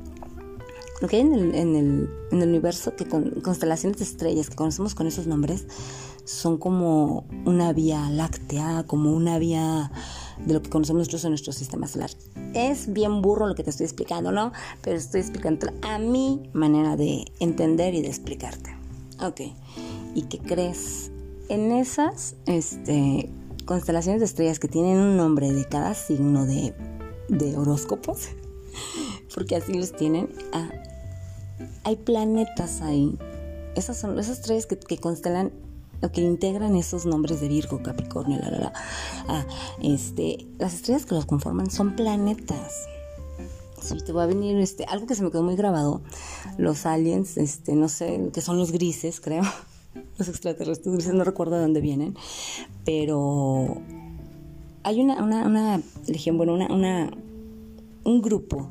lo 1.01 1.07
que 1.07 1.17
hay 1.17 1.21
en 1.21 1.33
el, 1.33 1.55
en 1.55 1.75
el, 1.75 2.09
universo, 2.31 2.95
que 2.95 3.05
con 3.05 3.41
constelaciones 3.41 3.97
de 3.99 4.03
estrellas 4.03 4.49
que 4.49 4.55
conocemos 4.55 4.95
con 4.95 5.07
esos 5.07 5.27
nombres, 5.27 5.67
son 6.25 6.57
como 6.57 7.25
una 7.45 7.71
vía 7.71 8.09
láctea, 8.09 8.83
como 8.85 9.13
una 9.13 9.37
vía 9.37 9.91
de 10.45 10.53
lo 10.53 10.61
que 10.61 10.69
conocemos 10.69 11.01
nosotros 11.01 11.23
en 11.25 11.31
nuestro 11.31 11.53
sistema 11.53 11.87
solar. 11.87 12.09
Es 12.53 12.91
bien 12.91 13.21
burro 13.21 13.47
lo 13.47 13.55
que 13.55 13.63
te 13.63 13.69
estoy 13.69 13.85
explicando, 13.85 14.31
¿no? 14.31 14.51
Pero 14.81 14.97
estoy 14.97 15.21
explicando 15.21 15.67
a 15.83 15.99
mi 15.99 16.49
manera 16.53 16.97
de 16.97 17.25
entender 17.39 17.93
y 17.93 18.01
de 18.01 18.07
explicarte. 18.07 18.75
Ok. 19.21 19.41
¿Y 20.17 20.23
qué 20.23 20.39
crees? 20.39 21.11
En 21.47 21.71
esas 21.71 22.33
este, 22.47 23.29
constelaciones 23.65 24.19
de 24.19 24.25
estrellas 24.25 24.57
que 24.57 24.67
tienen 24.67 24.97
un 24.97 25.15
nombre 25.15 25.53
de 25.53 25.63
cada 25.63 25.93
signo 25.93 26.47
de, 26.47 26.73
de 27.29 27.55
horóscopos, 27.55 28.29
porque 29.35 29.55
así 29.55 29.75
los 29.75 29.95
tienen, 29.95 30.27
ah, 30.53 30.71
hay 31.83 31.97
planetas 31.97 32.81
ahí. 32.81 33.15
Esas 33.75 33.99
son 33.99 34.17
esas 34.17 34.39
estrellas 34.39 34.65
que, 34.65 34.79
que 34.79 34.97
constelan 34.97 35.51
lo 36.01 36.11
que 36.11 36.21
integran 36.21 36.75
esos 36.75 37.05
nombres 37.05 37.39
de 37.39 37.49
Virgo, 37.49 37.83
Capricornio, 37.83 38.39
la, 38.39 38.49
la, 38.49 38.57
la. 38.57 38.73
Ah, 39.27 39.45
este, 39.83 40.47
las 40.57 40.73
estrellas 40.73 41.05
que 41.05 41.13
los 41.13 41.27
conforman 41.27 41.69
son 41.69 41.95
planetas. 41.95 42.87
Sí, 43.83 43.97
te 44.03 44.13
va 44.13 44.23
a 44.23 44.25
venir 44.25 44.57
este, 44.57 44.83
algo 44.85 45.05
que 45.05 45.13
se 45.13 45.21
me 45.21 45.29
quedó 45.29 45.43
muy 45.43 45.55
grabado. 45.55 46.01
Los 46.57 46.87
aliens, 46.87 47.37
este, 47.37 47.75
no 47.75 47.87
sé, 47.87 48.31
que 48.33 48.41
son 48.41 48.57
los 48.57 48.71
grises, 48.71 49.21
creo. 49.21 49.43
Los 50.17 50.27
extraterrestres 50.29 51.13
no 51.13 51.23
recuerdo 51.23 51.55
de 51.55 51.61
dónde 51.61 51.81
vienen. 51.81 52.15
Pero 52.85 53.77
hay 54.83 55.01
una, 55.01 55.23
una, 55.23 55.45
una 55.45 55.81
legión, 56.07 56.37
bueno, 56.37 56.53
una, 56.53 56.73
una, 56.73 57.11
un 58.03 58.21
grupo 58.21 58.69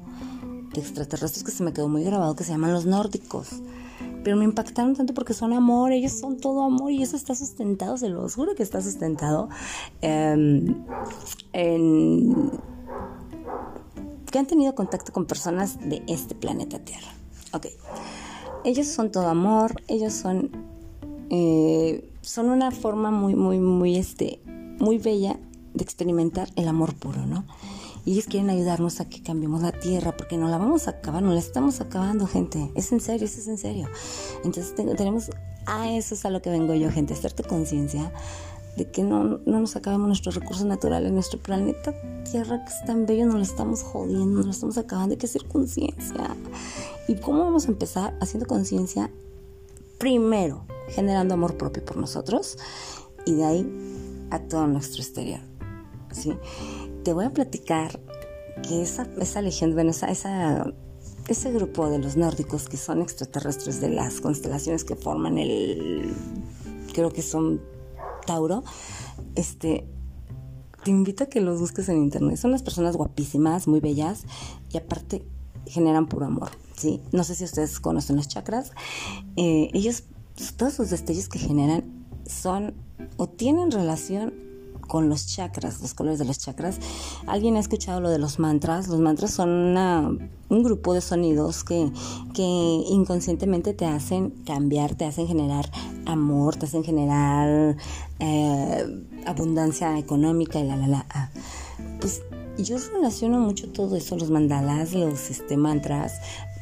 de 0.75 0.81
extraterrestres 0.81 1.45
que 1.45 1.51
se 1.51 1.63
me 1.63 1.73
quedó 1.73 1.89
muy 1.89 2.05
grabado 2.05 2.37
que 2.37 2.45
se 2.45 2.53
llaman 2.53 2.73
los 2.73 2.87
nórdicos 2.87 3.61
pero 4.27 4.37
me 4.37 4.45
impactaron 4.45 4.97
tanto 4.97 5.15
porque 5.15 5.35
son 5.35 5.53
amor, 5.53 5.93
ellos 5.93 6.11
son 6.11 6.37
todo 6.39 6.65
amor 6.65 6.91
y 6.91 7.01
eso 7.01 7.15
está 7.15 7.37
sustentado, 7.37 7.97
se 7.97 8.09
lo 8.09 8.29
juro 8.29 8.57
que 8.57 8.65
está 8.65 8.83
sustentado 8.83 9.49
em, 10.01 10.83
en 11.53 12.51
que 14.29 14.39
han 14.41 14.47
tenido 14.47 14.75
contacto 14.75 15.13
con 15.13 15.27
personas 15.27 15.79
de 15.79 16.03
este 16.09 16.35
planeta 16.35 16.81
Tierra. 16.81 17.07
Ok, 17.53 17.67
ellos 18.65 18.89
son 18.89 19.13
todo 19.13 19.29
amor, 19.29 19.81
ellos 19.87 20.13
son 20.13 20.51
eh, 21.31 22.09
son 22.23 22.51
una 22.51 22.71
forma 22.71 23.11
muy 23.11 23.35
muy 23.35 23.59
muy 23.59 23.97
este 23.97 24.41
muy 24.79 24.99
bella 24.99 25.39
de 25.75 25.83
experimentar 25.83 26.49
el 26.57 26.69
amor 26.69 26.95
puro, 26.95 27.27
¿no? 27.27 27.45
y 28.07 28.13
ellos 28.13 28.27
quieren 28.27 28.49
ayudarnos 28.51 29.01
a 29.01 29.09
que 29.09 29.21
cambiemos 29.21 29.61
la 29.63 29.73
tierra 29.73 30.17
porque 30.17 30.39
no 30.39 30.49
la 30.49 30.59
vamos 30.59 30.87
a 30.87 30.93
acabar, 30.93 31.25
no 31.25 31.33
la 31.33 31.41
estamos 31.41 31.81
acabando, 31.81 32.29
gente. 32.29 32.71
Es 32.77 32.93
en 32.93 33.01
serio, 33.01 33.27
eso 33.27 33.41
es 33.41 33.49
en 33.49 33.59
serio. 33.59 33.89
Entonces 34.45 34.77
tenemos, 34.77 35.31
a 35.67 35.91
eso 35.91 36.15
es 36.15 36.25
a 36.25 36.31
lo 36.31 36.41
que 36.41 36.49
vengo 36.49 36.73
yo, 36.75 36.89
gente, 36.93 37.15
hacerte 37.15 37.43
conciencia 37.43 38.13
de 38.77 38.89
que 38.89 39.03
no, 39.03 39.41
no 39.45 39.61
nos 39.61 39.75
acabemos 39.75 40.07
nuestros 40.07 40.37
recursos 40.37 40.67
naturales, 40.67 41.11
nuestro 41.11 41.41
planeta 41.41 41.95
Tierra 42.31 42.65
que 42.65 42.73
es 42.73 42.85
tan 42.85 43.07
bello, 43.07 43.27
no 43.27 43.39
lo 43.39 43.43
estamos 43.43 43.83
jodiendo, 43.83 44.39
no 44.39 44.45
lo 44.45 44.51
estamos 44.51 44.79
acabando, 44.79 45.15
hay 45.15 45.19
que 45.19 45.27
hacer 45.27 45.45
conciencia. 45.47 46.37
¿Y 47.09 47.17
cómo 47.17 47.41
vamos 47.41 47.67
a 47.67 47.73
empezar 47.73 48.17
haciendo 48.21 48.47
conciencia? 48.47 49.11
Primero, 49.99 50.67
generando 50.89 51.35
amor 51.35 51.57
propio 51.57 51.85
por 51.85 51.97
nosotros 51.97 52.59
y 53.25 53.35
de 53.35 53.45
ahí 53.45 54.29
a 54.31 54.41
todo 54.41 54.67
nuestro 54.67 55.03
exterior. 55.03 55.41
¿sí? 56.13 56.35
te 57.07 57.13
voy 57.13 57.25
a 57.25 57.31
platicar 57.33 58.01
que 58.67 58.83
esa, 58.83 59.07
esa 59.21 59.41
legión, 59.41 59.75
bueno, 59.75 59.91
esa, 59.91 60.67
ese 61.29 61.53
grupo 61.53 61.89
de 61.89 62.01
los 62.01 62.17
nórdicos 62.17 62.69
que 62.69 62.77
son 62.77 63.01
extraterrestres 63.01 63.81
de 63.81 63.91
las 63.91 64.21
constelaciones 64.21 64.83
que 64.83 64.97
forman 64.97 65.39
el, 65.39 66.13
creo 66.93 67.11
que 67.11 67.23
son 67.23 67.63
Tauro, 68.27 68.65
este, 69.37 69.87
te 70.83 70.91
invito 70.91 71.23
a 71.23 71.27
que 71.29 71.41
los 71.41 71.61
busques 71.61 71.89
en 71.89 71.99
internet. 71.99 72.39
Son 72.39 72.51
unas 72.51 72.65
personas 72.65 72.97
guapísimas, 72.97 73.69
muy 73.69 73.79
bellas 73.79 74.25
y 74.73 74.77
aparte 74.77 75.25
generan 75.67 76.09
puro 76.09 76.27
amor, 76.27 76.51
¿sí? 76.77 77.01
No 77.13 77.25
sé 77.25 77.35
si 77.35 77.45
ustedes 77.45 77.81
conocen 77.81 78.17
los 78.17 78.29
chakras. 78.29 78.73
Eh, 79.37 79.71
ellos, 79.73 80.05
todos 80.57 80.79
los 80.79 80.91
destellos 80.91 81.29
que 81.29 81.39
generan 81.39 81.85
son 82.27 82.75
o 83.17 83.29
tienen 83.29 83.71
relación 83.71 84.47
con 84.87 85.09
los 85.09 85.27
chakras, 85.27 85.81
los 85.81 85.95
colores 85.95 86.19
de 86.19 86.25
los 86.25 86.39
chakras. 86.39 86.79
¿Alguien 87.27 87.57
ha 87.57 87.61
escuchado 87.61 88.01
lo 88.01 88.09
de 88.09 88.19
los 88.19 88.39
mantras? 88.39 88.89
Los 88.89 89.01
mantras 89.01 89.33
son 89.33 89.77
un 89.77 90.63
grupo 90.63 90.95
de 90.95 91.01
sonidos 91.01 91.65
que, 91.65 91.91
que 92.35 92.43
inconscientemente 92.43 93.75
te 93.75 93.85
hacen 93.85 94.31
cambiar, 94.47 94.95
te 94.95 95.05
hacen 95.05 95.27
generar 95.27 95.71
amor, 96.05 96.57
te 96.57 96.67
hacen 96.67 96.85
generar 96.85 97.77
eh, 98.21 99.05
abundancia 99.27 99.99
económica 99.99 100.61
y 100.61 100.65
la, 100.65 100.77
la, 100.77 100.87
la. 100.87 101.07
Ah, 101.11 101.31
pues 102.01 102.23
yo 102.59 102.77
relaciono 102.95 103.41
mucho 103.41 103.69
todo 103.71 103.97
eso, 103.97 104.17
los 104.17 104.31
mandalas, 104.31 104.95
los 104.95 105.31
este, 105.31 105.57
mantras, 105.57 106.15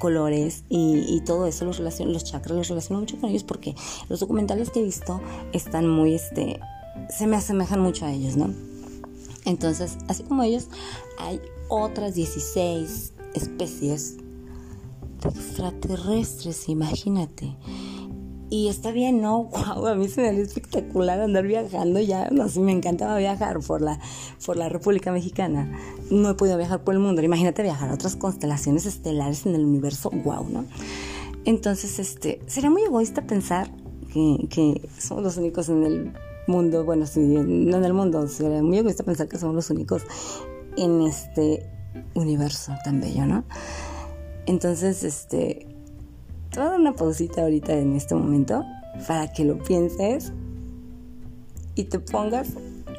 colores 0.04 0.64
y, 0.68 1.22
todo 1.24 1.46
eso, 1.46 1.64
los, 1.64 1.78
relaciono, 1.78 2.12
los 2.12 2.24
chakras, 2.24 2.54
los 2.58 2.68
relaciono 2.68 3.00
mucho 3.00 3.16
con 3.18 3.30
ellos 3.30 3.42
porque 3.42 3.74
los 4.10 4.20
documentales 4.20 4.68
que 4.68 4.80
he 4.80 4.82
visto 4.82 5.18
están 5.54 5.88
muy, 5.88 6.12
este, 6.12 6.60
se 7.08 7.26
me 7.26 7.36
asemejan 7.36 7.80
mucho 7.80 8.04
a 8.04 8.12
ellos, 8.12 8.36
¿no? 8.36 8.52
Entonces, 9.46 9.96
así 10.06 10.22
como 10.24 10.42
ellos, 10.42 10.68
hay 11.18 11.40
otras 11.70 12.14
16 12.16 13.14
especies 13.32 14.18
de 15.22 15.28
extraterrestres, 15.30 16.68
imagínate. 16.68 17.56
Y 18.54 18.68
está 18.68 18.92
bien, 18.92 19.20
¿no? 19.20 19.42
Wow, 19.52 19.88
a 19.88 19.94
mí 19.96 20.06
se 20.06 20.20
me 20.20 20.28
haría 20.28 20.42
espectacular 20.42 21.20
andar 21.20 21.44
viajando 21.44 21.98
ya. 21.98 22.30
No 22.30 22.48
sé, 22.48 22.60
me 22.60 22.70
encantaba 22.70 23.18
viajar 23.18 23.58
por 23.58 23.80
la, 23.80 23.98
por 24.46 24.56
la 24.56 24.68
República 24.68 25.10
Mexicana. 25.10 25.76
No 26.08 26.30
he 26.30 26.34
podido 26.34 26.56
viajar 26.56 26.84
por 26.84 26.94
el 26.94 27.00
mundo. 27.00 27.20
Imagínate 27.20 27.64
viajar 27.64 27.90
a 27.90 27.94
otras 27.94 28.14
constelaciones 28.14 28.86
estelares 28.86 29.44
en 29.44 29.56
el 29.56 29.64
universo. 29.64 30.08
Wow, 30.10 30.48
¿no? 30.48 30.66
Entonces, 31.44 31.98
este, 31.98 32.42
sería 32.46 32.70
muy 32.70 32.82
egoísta 32.82 33.22
pensar 33.22 33.72
que, 34.12 34.46
que 34.48 34.88
somos 34.98 35.24
los 35.24 35.36
únicos 35.36 35.68
en 35.68 35.82
el 35.82 36.12
mundo, 36.46 36.84
bueno, 36.84 37.06
sí, 37.06 37.18
no 37.18 37.76
en 37.78 37.84
el 37.84 37.92
mundo, 37.92 38.28
sería 38.28 38.62
muy 38.62 38.78
egoísta 38.78 39.02
pensar 39.02 39.26
que 39.26 39.36
somos 39.36 39.56
los 39.56 39.68
únicos 39.70 40.02
en 40.76 41.02
este 41.02 41.68
universo 42.14 42.72
tan 42.84 43.00
bello, 43.00 43.26
¿no? 43.26 43.44
Entonces, 44.46 45.02
este, 45.02 45.73
te 46.54 46.60
voy 46.60 46.68
a 46.68 46.70
dar 46.70 46.80
una 46.80 46.94
pausita 46.94 47.42
ahorita 47.42 47.72
en 47.72 47.96
este 47.96 48.14
momento 48.14 48.64
para 49.08 49.32
que 49.32 49.44
lo 49.44 49.58
pienses 49.58 50.32
y 51.74 51.84
te 51.84 51.98
pongas 51.98 52.50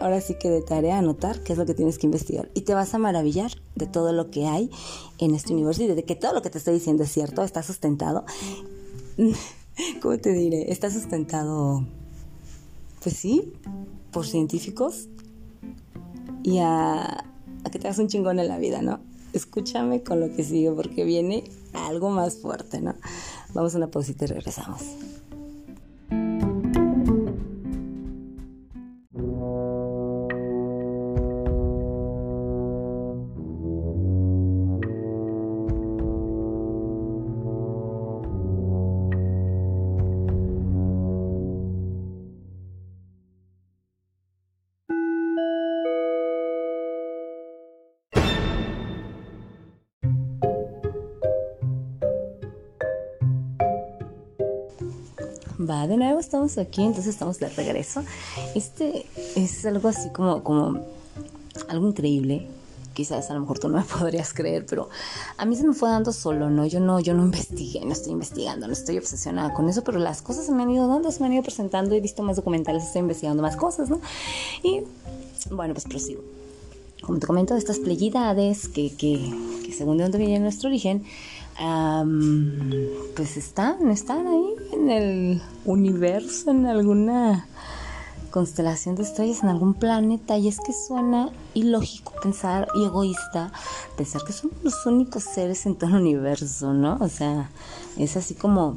ahora 0.01 0.19
sí 0.19 0.35
que 0.37 0.49
de 0.49 0.61
tarea 0.61 0.97
anotar 0.97 1.41
qué 1.41 1.53
es 1.53 1.57
lo 1.57 1.65
que 1.65 1.73
tienes 1.73 1.97
que 1.97 2.05
investigar 2.05 2.51
y 2.53 2.61
te 2.61 2.73
vas 2.73 2.93
a 2.93 2.97
maravillar 2.97 3.51
de 3.75 3.87
todo 3.87 4.11
lo 4.11 4.29
que 4.29 4.45
hay 4.45 4.69
en 5.19 5.33
este 5.33 5.53
universo 5.53 5.83
y 5.83 5.87
de 5.87 6.03
que 6.03 6.17
todo 6.17 6.33
lo 6.33 6.41
que 6.41 6.49
te 6.49 6.57
estoy 6.57 6.73
diciendo 6.73 7.03
es 7.03 7.11
cierto, 7.13 7.43
está 7.43 7.63
sustentado. 7.63 8.25
¿Cómo 10.01 10.17
te 10.17 10.33
diré? 10.33 10.69
Está 10.69 10.91
sustentado 10.91 11.85
pues 13.01 13.15
sí, 13.15 13.53
por 14.11 14.27
científicos 14.27 15.07
y 16.43 16.57
a, 16.57 17.23
que 17.71 17.79
te 17.79 17.87
hagas 17.87 17.99
un 17.99 18.09
chingón 18.09 18.37
en 18.39 18.49
la 18.49 18.57
vida, 18.57 18.81
¿no? 18.81 18.99
Escúchame 19.31 20.03
con 20.03 20.19
lo 20.19 20.35
que 20.35 20.43
sigue 20.43 20.71
porque 20.71 21.05
viene 21.05 21.45
algo 21.73 22.09
más 22.09 22.35
fuerte, 22.35 22.81
¿no? 22.81 22.95
Vamos 23.55 23.73
a 23.73 23.77
una 23.77 23.87
pausita 23.87 24.25
y 24.25 24.27
regresamos. 24.27 24.81
Va, 55.85 55.87
de 55.87 55.97
nuevo 55.97 56.19
estamos 56.19 56.57
aquí, 56.57 56.81
entonces 56.81 57.13
estamos 57.13 57.37
de 57.37 57.47
regreso. 57.47 58.03
Este 58.55 59.05
es 59.35 59.65
algo 59.65 59.87
así 59.87 60.09
como, 60.09 60.43
como 60.43 60.79
algo 61.67 61.87
increíble. 61.87 62.47
Quizás 62.93 63.29
a 63.29 63.35
lo 63.35 63.41
mejor 63.41 63.59
tú 63.59 63.69
no 63.69 63.77
me 63.77 63.83
podrías 63.99 64.33
creer, 64.33 64.65
pero 64.65 64.89
a 65.37 65.45
mí 65.45 65.55
se 65.55 65.67
me 65.67 65.75
fue 65.75 65.89
dando 65.89 66.11
solo, 66.11 66.49
¿no? 66.49 66.65
Yo 66.65 66.79
no, 66.79 66.99
yo 66.99 67.13
no 67.13 67.23
investigué, 67.23 67.85
no 67.85 67.93
estoy 67.93 68.13
investigando, 68.13 68.65
no 68.65 68.73
estoy 68.73 68.97
obsesionada 68.97 69.53
con 69.53 69.69
eso, 69.69 69.83
pero 69.83 69.99
las 69.99 70.23
cosas 70.23 70.47
se 70.47 70.53
me 70.53 70.63
han 70.63 70.71
ido 70.71 70.87
dando, 70.87 71.11
se 71.11 71.19
me 71.19 71.27
han 71.27 71.33
ido 71.33 71.43
presentando, 71.43 71.93
he 71.93 72.01
visto 72.01 72.23
más 72.23 72.37
documentales, 72.37 72.83
estoy 72.83 73.01
investigando 73.01 73.43
más 73.43 73.55
cosas, 73.55 73.89
¿no? 73.89 74.01
Y 74.63 74.81
bueno, 75.51 75.75
pues 75.75 75.85
prosigo. 75.85 76.23
Como 77.03 77.19
te 77.19 77.27
comento, 77.27 77.55
estas 77.55 77.77
pleyidades 77.77 78.67
que, 78.67 78.91
que, 78.95 79.31
que 79.63 79.71
según 79.71 79.97
de 79.97 80.03
dónde 80.03 80.17
viene 80.17 80.39
nuestro 80.39 80.69
origen, 80.69 81.03
pues 83.15 83.37
están, 83.37 83.89
están 83.89 84.27
ahí 84.27 84.55
en 84.73 84.89
el 84.89 85.41
universo, 85.65 86.51
en 86.51 86.65
alguna 86.65 87.47
constelación 88.29 88.95
de 88.95 89.03
estrellas 89.03 89.43
en 89.43 89.49
algún 89.49 89.73
planeta 89.73 90.37
y 90.37 90.49
es 90.49 90.59
que 90.59 90.73
suena 90.73 91.29
ilógico 91.53 92.11
pensar 92.21 92.67
y 92.75 92.83
egoísta 92.83 93.49
pensar 93.95 94.23
que 94.25 94.33
somos 94.33 94.57
los 94.61 94.85
únicos 94.85 95.23
seres 95.23 95.65
en 95.65 95.75
todo 95.75 95.91
el 95.91 95.95
universo, 95.95 96.73
¿no? 96.73 96.97
O 96.99 97.07
sea, 97.07 97.49
es 97.97 98.17
así 98.17 98.33
como 98.35 98.75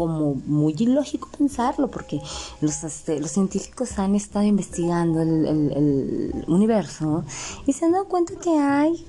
como 0.00 0.34
muy 0.46 0.74
ilógico 0.78 1.28
pensarlo, 1.36 1.88
porque 1.88 2.20
los, 2.62 2.84
este, 2.84 3.20
los 3.20 3.32
científicos 3.32 3.98
han 3.98 4.14
estado 4.14 4.46
investigando 4.46 5.20
el, 5.20 6.44
universo 6.46 7.24
y 7.66 7.74
se 7.74 7.84
han 7.84 7.92
dado 7.92 8.06
cuenta 8.06 8.34
que 8.36 8.50
hay 8.50 9.04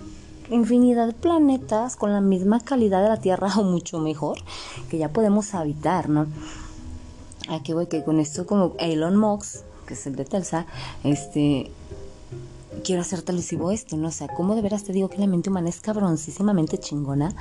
infinidad 0.51 1.07
de 1.07 1.13
planetas 1.13 1.95
con 1.95 2.13
la 2.13 2.21
misma 2.21 2.59
calidad 2.59 3.01
de 3.01 3.09
la 3.09 3.17
Tierra 3.17 3.51
o 3.57 3.63
mucho 3.63 3.99
mejor 3.99 4.37
que 4.89 4.97
ya 4.97 5.09
podemos 5.09 5.53
habitar, 5.53 6.09
¿no? 6.09 6.27
Aquí 7.49 7.73
voy 7.73 7.87
que 7.87 8.03
con 8.03 8.19
esto 8.19 8.45
como 8.45 8.73
Elon 8.79 9.15
Musk, 9.17 9.63
que 9.85 9.95
es 9.95 10.05
el 10.07 10.15
de 10.15 10.25
Telsa, 10.25 10.65
este 11.03 11.71
quiero 12.83 13.01
hacer 13.01 13.21
televisivo 13.21 13.71
esto, 13.71 13.97
¿no? 13.97 14.07
O 14.07 14.11
sea, 14.11 14.27
¿cómo 14.27 14.55
de 14.55 14.61
veras 14.61 14.83
te 14.83 14.93
digo 14.93 15.09
que 15.09 15.17
la 15.17 15.27
mente 15.27 15.49
humana 15.49 15.69
es 15.69 15.81
cabroncísimamente 15.81 16.77
chingona? 16.77 17.33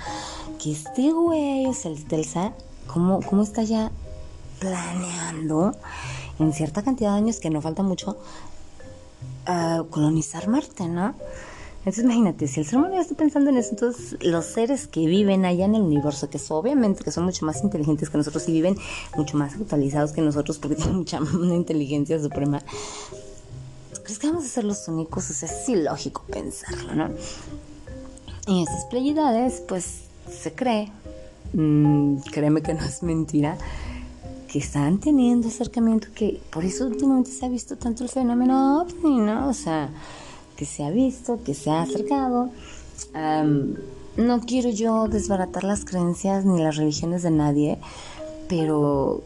Que 0.63 0.73
este 0.73 1.13
güey, 1.13 1.67
o 1.67 1.75
sea, 1.75 1.91
el 1.91 2.05
Telsa, 2.05 2.53
¿cómo, 2.87 3.21
cómo 3.23 3.43
está 3.43 3.63
ya 3.63 3.91
planeando 4.59 5.75
en 6.39 6.53
cierta 6.53 6.83
cantidad 6.83 7.13
de 7.13 7.19
años, 7.19 7.41
que 7.41 7.51
no 7.51 7.61
falta 7.61 7.83
mucho, 7.83 8.17
a 9.47 9.85
colonizar 9.91 10.49
Marte, 10.49 10.89
¿no? 10.89 11.15
Entonces 11.81 12.05
imagínate, 12.05 12.47
si 12.47 12.61
el 12.61 12.67
ser 12.67 12.79
humano 12.79 12.95
ya 12.95 13.01
está 13.01 13.15
pensando 13.15 13.49
en 13.49 13.57
eso, 13.57 13.71
entonces 13.71 14.23
los 14.23 14.45
seres 14.45 14.87
que 14.87 15.07
viven 15.07 15.47
allá 15.47 15.65
en 15.65 15.75
el 15.75 15.81
universo, 15.81 16.29
que 16.29 16.39
son, 16.39 16.59
obviamente 16.59 17.03
que 17.03 17.11
son 17.11 17.25
mucho 17.25 17.47
más 17.47 17.65
inteligentes 17.65 18.11
que 18.11 18.19
nosotros 18.19 18.47
y 18.51 18.53
viven 18.53 18.77
mucho 19.17 19.39
más 19.39 19.55
actualizados 19.55 20.13
que 20.13 20.21
nosotros 20.21 20.59
porque 20.59 20.77
tienen 20.77 20.97
mucha 20.97 21.21
una 21.21 21.55
inteligencia 21.55 22.21
suprema, 22.21 22.63
¿crees 24.03 24.19
que 24.19 24.27
vamos 24.27 24.45
a 24.45 24.49
ser 24.49 24.65
los 24.65 24.87
únicos? 24.89 25.31
O 25.31 25.33
sea, 25.33 25.49
es 25.49 25.69
ilógico 25.71 26.23
pensarlo, 26.31 26.95
¿no? 26.95 27.09
Y 28.47 28.63
esas 28.63 28.85
playidades, 28.85 29.63
pues 29.67 30.03
se 30.31 30.53
cree, 30.53 30.93
mmm, 31.55 32.17
créeme 32.31 32.61
que 32.61 32.75
no 32.75 32.85
es 32.85 33.03
mentira, 33.03 33.57
que 34.49 34.59
están 34.59 34.99
teniendo 34.99 35.49
acercamiento, 35.49 36.09
que 36.15 36.43
por 36.51 36.63
eso 36.63 36.85
últimamente 36.85 37.31
se 37.31 37.47
ha 37.47 37.49
visto 37.49 37.77
tanto 37.79 38.05
el 38.05 38.11
fenómeno 38.11 38.83
ovni, 38.83 39.19
¿no? 39.19 39.49
O 39.49 39.55
sea 39.55 39.89
que 40.61 40.67
se 40.67 40.85
ha 40.85 40.91
visto, 40.91 41.43
que 41.43 41.55
se 41.55 41.71
ha 41.71 41.81
acercado. 41.81 42.51
no 43.15 44.41
quiero 44.41 44.69
yo 44.69 45.09
desbaratar 45.09 45.65
las 45.65 45.87
creencias 45.87 46.45
ni 46.45 46.63
las 46.63 46.77
religiones 46.77 47.23
de 47.23 47.31
nadie, 47.31 47.79
pero 48.47 49.23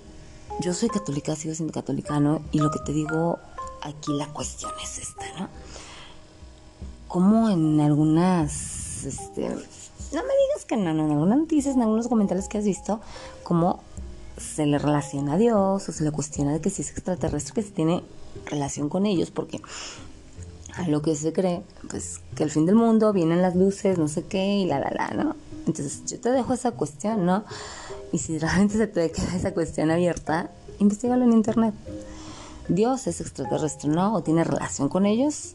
yo 0.61 0.73
soy 0.73 0.91
católica, 0.91 1.35
sigo 1.35 1.53
siendo 1.53 1.75
católica, 1.75 2.21
¿no? 2.21 2.41
Y 2.53 2.61
lo 2.61 2.71
que 2.71 2.79
te 2.87 2.93
digo 2.93 3.41
aquí 3.83 4.13
la 4.13 4.29
cuestión 4.29 4.71
es 4.81 4.99
esta, 4.99 5.25
¿no? 5.41 5.49
Como 7.09 7.51
en 7.51 7.81
algunas, 7.81 9.05
este, 9.05 9.49
no 9.49 10.23
me 10.23 10.35
digas 10.47 10.65
que 10.69 10.77
no, 10.77 10.95
no, 10.95 11.07
en 11.07 11.11
algunas 11.11 11.39
noticias, 11.39 11.75
en 11.75 11.83
algunos 11.83 12.07
comentarios 12.07 12.47
que 12.47 12.59
has 12.59 12.65
visto, 12.65 13.01
como 13.43 13.83
se 14.37 14.67
le 14.67 14.79
relaciona 14.79 15.33
a 15.33 15.37
Dios 15.37 15.89
o 15.89 15.93
se 15.93 16.05
le 16.05 16.13
cuestiona 16.13 16.53
de 16.53 16.61
que 16.61 16.71
si 16.71 16.83
es 16.83 16.91
extraterrestre, 16.91 17.55
que 17.55 17.63
si 17.63 17.73
tiene 17.73 18.05
relación 18.47 18.89
con 18.89 19.05
ellos, 19.05 19.33
porque 19.33 19.61
a 20.77 20.89
lo 20.89 21.03
que 21.03 21.15
se 21.15 21.33
cree, 21.33 21.63
pues 21.89 22.21
que 22.35 22.43
el 22.43 22.51
fin 22.51 22.67
del 22.67 22.75
mundo, 22.75 23.13
vienen 23.13 23.43
las 23.43 23.55
luces, 23.55 23.99
no 23.99 24.09
sé 24.09 24.25
qué, 24.25 24.57
y 24.57 24.67
la, 24.67 24.81
la, 24.81 24.91
la, 24.91 25.09
¿no? 25.11 25.37
Entonces 25.67 26.05
yo 26.07 26.21
te 26.21 26.31
dejo 26.31 26.53
esa 26.53 26.73
cuestión, 26.73 27.25
¿no? 27.25 27.45
Y 28.13 28.19
si 28.19 28.39
realmente 28.39 28.77
se 28.77 28.87
te 28.87 29.11
queda 29.11 29.37
esa 29.37 29.55
cuestión 29.55 29.91
abierta, 29.91 30.51
investigalo 30.79 31.25
en 31.25 31.33
internet. 31.33 31.75
Dios 32.69 33.07
es 33.07 33.21
extraterrestre, 33.21 33.89
¿no? 33.89 34.15
¿O 34.15 34.23
tiene 34.23 34.45
relación 34.45 34.89
con 34.89 35.07
ellos? 35.07 35.55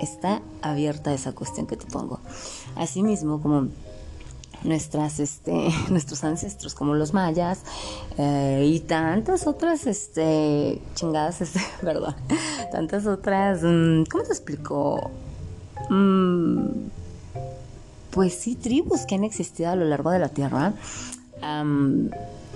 Está 0.00 0.42
abierta 0.62 1.12
esa 1.12 1.32
cuestión 1.32 1.66
que 1.66 1.76
te 1.76 1.86
pongo. 1.86 2.20
Asimismo, 2.76 3.40
como 3.40 3.68
nuestras 4.64 5.20
este 5.20 5.70
nuestros 5.90 6.24
ancestros 6.24 6.74
como 6.74 6.94
los 6.94 7.14
mayas 7.14 7.60
eh, 8.16 8.64
y 8.66 8.80
tantas 8.80 9.46
otras 9.46 9.86
este 9.86 10.80
chingadas 10.94 11.40
este 11.42 11.60
perdón 11.80 12.14
tantas 12.72 13.06
otras 13.06 13.60
mm, 13.62 14.04
cómo 14.04 14.24
te 14.24 14.30
explico 14.30 15.10
mm, 15.90 16.66
pues 18.10 18.34
sí 18.34 18.54
tribus 18.54 19.06
que 19.06 19.14
han 19.14 19.24
existido 19.24 19.70
a 19.70 19.76
lo 19.76 19.84
largo 19.84 20.10
de 20.10 20.18
la 20.18 20.28
tierra 20.28 20.74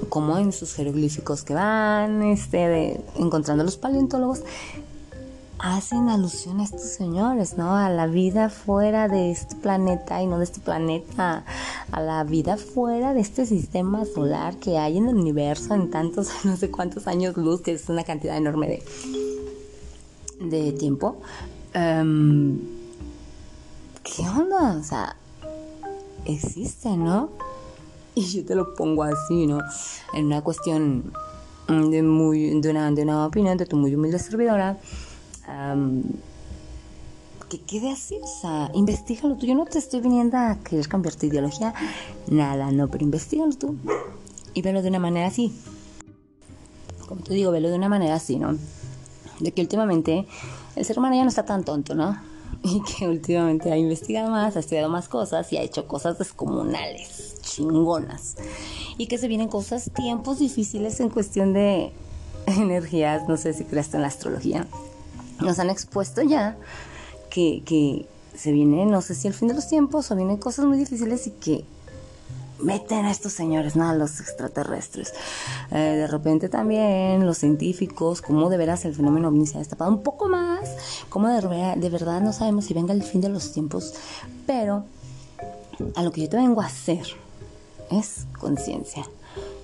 como 0.08 0.36
en 0.38 0.52
sus 0.52 0.74
jeroglíficos 0.74 1.44
que 1.44 1.54
van 1.54 2.22
este 2.22 3.00
encontrando 3.16 3.62
los 3.62 3.76
paleontólogos 3.76 4.40
hacen 5.62 6.08
alusión 6.08 6.58
a 6.58 6.64
estos 6.64 6.82
señores, 6.82 7.56
¿no? 7.56 7.76
A 7.76 7.88
la 7.88 8.08
vida 8.08 8.50
fuera 8.50 9.06
de 9.06 9.30
este 9.30 9.54
planeta 9.54 10.20
y 10.20 10.26
no 10.26 10.38
de 10.38 10.44
este 10.44 10.58
planeta, 10.58 11.44
a 11.92 12.00
la 12.00 12.24
vida 12.24 12.56
fuera 12.56 13.14
de 13.14 13.20
este 13.20 13.46
sistema 13.46 14.04
solar 14.04 14.56
que 14.56 14.76
hay 14.76 14.98
en 14.98 15.08
el 15.08 15.14
universo 15.14 15.74
en 15.74 15.88
tantos, 15.88 16.30
no 16.44 16.56
sé 16.56 16.70
cuántos 16.70 17.06
años 17.06 17.36
luz, 17.36 17.60
que 17.60 17.72
es 17.72 17.88
una 17.88 18.02
cantidad 18.02 18.36
enorme 18.36 18.82
de, 20.40 20.48
de 20.48 20.72
tiempo. 20.72 21.18
Em, 21.74 22.58
¿Qué 24.02 24.22
onda? 24.22 24.76
O 24.80 24.82
sea, 24.82 25.16
existe, 26.26 26.96
¿no? 26.96 27.30
Y 28.14 28.24
yo 28.24 28.44
te 28.44 28.54
lo 28.54 28.74
pongo 28.74 29.04
así, 29.04 29.46
¿no? 29.46 29.60
En 30.12 30.26
una 30.26 30.42
cuestión 30.42 31.14
de, 31.66 32.02
muy, 32.02 32.60
de, 32.60 32.68
una, 32.68 32.90
de 32.90 33.04
una 33.04 33.26
opinión 33.26 33.56
de 33.56 33.64
tu 33.64 33.76
muy 33.76 33.94
humilde 33.94 34.18
servidora 34.18 34.78
que 37.48 37.60
quede 37.60 37.90
así, 37.90 38.18
o 38.22 38.26
sea, 38.26 38.70
investigalo 38.72 39.36
tú. 39.36 39.44
Yo 39.44 39.54
no 39.54 39.66
te 39.66 39.78
estoy 39.78 40.00
viniendo 40.00 40.38
a 40.38 40.56
querer 40.64 40.88
cambiar 40.88 41.14
tu 41.14 41.26
ideología, 41.26 41.74
nada, 42.28 42.70
no, 42.72 42.88
pero 42.88 43.04
investigalo 43.04 43.52
tú 43.52 43.76
y 44.54 44.62
velo 44.62 44.82
de 44.82 44.88
una 44.88 44.98
manera 44.98 45.26
así. 45.26 45.52
Como 47.06 47.22
te 47.22 47.34
digo, 47.34 47.50
velo 47.50 47.68
de 47.68 47.76
una 47.76 47.88
manera 47.88 48.14
así, 48.14 48.36
¿no? 48.36 48.56
De 49.40 49.52
que 49.52 49.60
últimamente 49.60 50.26
el 50.76 50.84
ser 50.84 50.98
humano 50.98 51.14
ya 51.14 51.24
no 51.24 51.28
está 51.28 51.44
tan 51.44 51.64
tonto, 51.64 51.94
¿no? 51.94 52.16
Y 52.64 52.80
que 52.82 53.08
últimamente 53.08 53.72
ha 53.72 53.76
investigado 53.76 54.30
más, 54.30 54.56
ha 54.56 54.60
estudiado 54.60 54.88
más 54.88 55.08
cosas 55.08 55.52
y 55.52 55.56
ha 55.56 55.62
hecho 55.62 55.88
cosas 55.88 56.18
descomunales, 56.18 57.40
chingonas. 57.42 58.36
Y 58.98 59.06
que 59.06 59.18
se 59.18 59.26
vienen 59.26 59.48
cosas, 59.48 59.90
tiempos 59.94 60.38
difíciles 60.38 61.00
en 61.00 61.08
cuestión 61.08 61.52
de 61.52 61.92
energías, 62.46 63.28
no 63.28 63.36
sé 63.36 63.52
si 63.52 63.64
creaste 63.64 63.96
en 63.96 64.02
la 64.02 64.08
astrología 64.08 64.66
nos 65.46 65.58
han 65.58 65.70
expuesto 65.70 66.22
ya 66.22 66.56
que, 67.30 67.62
que 67.64 68.06
se 68.36 68.52
viene, 68.52 68.86
no 68.86 69.00
sé 69.02 69.14
si 69.14 69.28
el 69.28 69.34
fin 69.34 69.48
de 69.48 69.54
los 69.54 69.68
tiempos 69.68 70.10
o 70.10 70.16
vienen 70.16 70.36
cosas 70.36 70.64
muy 70.64 70.78
difíciles 70.78 71.26
y 71.26 71.30
que 71.30 71.64
meten 72.62 73.04
a 73.04 73.10
estos 73.10 73.32
señores, 73.32 73.76
¿no? 73.76 73.88
A 73.88 73.94
los 73.94 74.20
extraterrestres. 74.20 75.12
Eh, 75.70 75.76
de 75.76 76.06
repente 76.06 76.48
también 76.48 77.26
los 77.26 77.38
científicos, 77.38 78.22
cómo 78.22 78.48
de 78.48 78.56
veras 78.56 78.84
el 78.84 78.94
fenómeno 78.94 79.28
ovni 79.28 79.46
se 79.46 79.56
ha 79.56 79.58
destapado 79.58 79.90
un 79.90 80.02
poco 80.02 80.28
más, 80.28 81.04
cómo 81.08 81.28
de, 81.28 81.74
de 81.76 81.90
verdad 81.90 82.20
no 82.20 82.32
sabemos 82.32 82.66
si 82.66 82.74
venga 82.74 82.94
el 82.94 83.02
fin 83.02 83.20
de 83.20 83.28
los 83.28 83.52
tiempos, 83.52 83.94
pero 84.46 84.84
a 85.94 86.02
lo 86.02 86.12
que 86.12 86.22
yo 86.22 86.28
te 86.28 86.36
vengo 86.36 86.60
a 86.60 86.66
hacer 86.66 87.06
es 87.90 88.26
conciencia. 88.38 89.04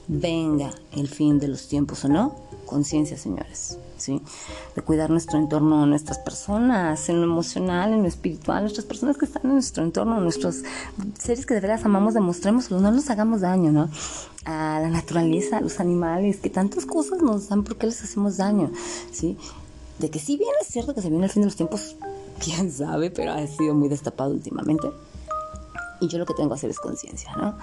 Venga 0.09 0.71
el 0.93 1.09
fin 1.09 1.39
de 1.39 1.49
los 1.49 1.69
tiempos 1.69 2.05
o 2.05 2.09
no, 2.09 2.35
conciencia, 2.65 3.17
señores, 3.19 3.79
De 4.07 4.83
cuidar 4.83 5.11
nuestro 5.11 5.39
entorno, 5.39 5.85
nuestras 5.87 6.19
personas, 6.19 7.09
en 7.09 7.21
lo 7.21 7.25
emocional, 7.25 7.93
en 7.93 8.03
lo 8.03 8.09
espiritual, 8.09 8.63
nuestras 8.63 8.87
personas 8.87 9.17
que 9.17 9.25
están 9.25 9.43
en 9.45 9.55
nuestro 9.55 9.83
entorno, 9.83 10.21
nuestros 10.21 10.63
seres 11.19 11.47
que 11.47 11.55
de 11.55 11.61
verdad 11.61 11.81
amamos, 11.85 12.15
demostrémoslo, 12.15 12.81
no 12.81 12.93
nos 12.93 13.11
hagamos 13.11 13.41
daño, 13.41 13.73
¿no? 13.73 13.91
A 14.45 14.79
la 14.81 14.89
naturaleza, 14.89 15.59
a 15.59 15.61
los 15.61 15.81
animales, 15.81 16.39
que 16.39 16.51
tantas 16.51 16.87
cosas 16.87 17.21
nos 17.21 17.49
dan, 17.49 17.65
¿por 17.65 17.77
qué 17.77 17.87
les 17.87 18.03
hacemos 18.03 18.37
daño? 18.37 18.71
¿Sí? 19.11 19.37
De 19.99 20.11
que 20.11 20.21
si 20.21 20.37
bien 20.37 20.53
es 20.61 20.69
cierto 20.69 20.95
que 20.95 21.03
se 21.03 21.11
viene 21.11 21.25
el 21.25 21.31
fin 21.31 21.43
de 21.43 21.47
los 21.47 21.57
tiempos, 21.57 21.97
quién 22.45 22.71
sabe, 22.71 23.11
pero 23.11 23.33
ha 23.33 23.47
sido 23.47 23.75
muy 23.75 23.89
destapado 23.89 24.31
últimamente. 24.31 24.89
Y 26.01 26.07
yo 26.07 26.19
lo 26.19 26.27
que 26.27 26.35
tengo 26.35 26.51
que 26.51 26.55
hacer 26.55 26.71
es 26.71 26.79
conciencia, 26.79 27.35
¿no? 27.37 27.57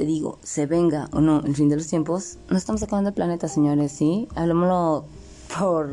te 0.00 0.06
digo, 0.06 0.38
se 0.42 0.64
venga 0.64 1.10
o 1.12 1.20
no 1.20 1.40
el 1.44 1.54
fin 1.54 1.68
de 1.68 1.76
los 1.76 1.86
tiempos, 1.86 2.38
no 2.48 2.56
estamos 2.56 2.82
acabando 2.82 3.10
el 3.10 3.14
planeta, 3.14 3.48
señores, 3.48 3.92
¿sí? 3.92 4.28
Hablemoslo 4.34 5.04
por, 5.58 5.88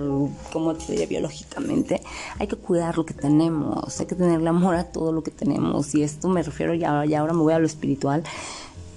como 0.51 0.75
te 0.75 0.91
diría, 0.91 1.07
biológicamente. 1.07 2.01
Hay 2.39 2.47
que 2.47 2.55
cuidar 2.55 2.97
lo 2.97 3.05
que 3.05 3.13
tenemos, 3.13 3.99
hay 3.99 4.05
que 4.05 4.15
tenerle 4.15 4.49
amor 4.49 4.75
a 4.75 4.85
todo 4.85 5.11
lo 5.11 5.23
que 5.23 5.31
tenemos. 5.31 5.93
Y 5.95 6.03
esto 6.03 6.27
me 6.29 6.43
refiero, 6.43 6.73
ya, 6.73 7.05
ya 7.05 7.19
ahora 7.19 7.33
me 7.33 7.41
voy 7.41 7.53
a 7.53 7.59
lo 7.59 7.65
espiritual. 7.65 8.23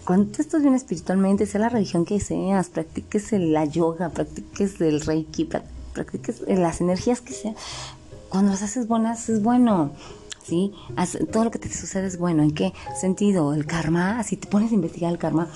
Cuando 0.04 0.32
tú 0.32 0.42
estás 0.42 0.62
bien 0.62 0.74
espiritualmente, 0.74 1.46
sea 1.46 1.60
la 1.60 1.68
religión 1.68 2.04
que 2.04 2.20
seas, 2.20 2.68
practiques 2.68 3.32
la 3.32 3.64
yoga, 3.64 4.08
practiques 4.08 4.80
el 4.80 5.00
reiki, 5.00 5.48
practiques 5.92 6.42
las 6.48 6.80
energías 6.80 7.20
que 7.20 7.32
sean. 7.32 7.54
Cuando 8.28 8.52
las 8.52 8.62
haces 8.62 8.88
buenas, 8.88 9.28
es 9.28 9.42
bueno. 9.42 9.92
¿sí? 10.42 10.72
todo 11.32 11.44
lo 11.44 11.50
que 11.50 11.58
te 11.58 11.72
sucede 11.72 12.06
es 12.06 12.18
bueno. 12.18 12.42
¿En 12.42 12.52
qué 12.52 12.72
sentido? 13.00 13.54
El 13.54 13.66
karma, 13.66 14.22
si 14.24 14.36
te 14.36 14.48
pones 14.48 14.72
a 14.72 14.74
investigar 14.74 15.12
el 15.12 15.18
karma, 15.18 15.48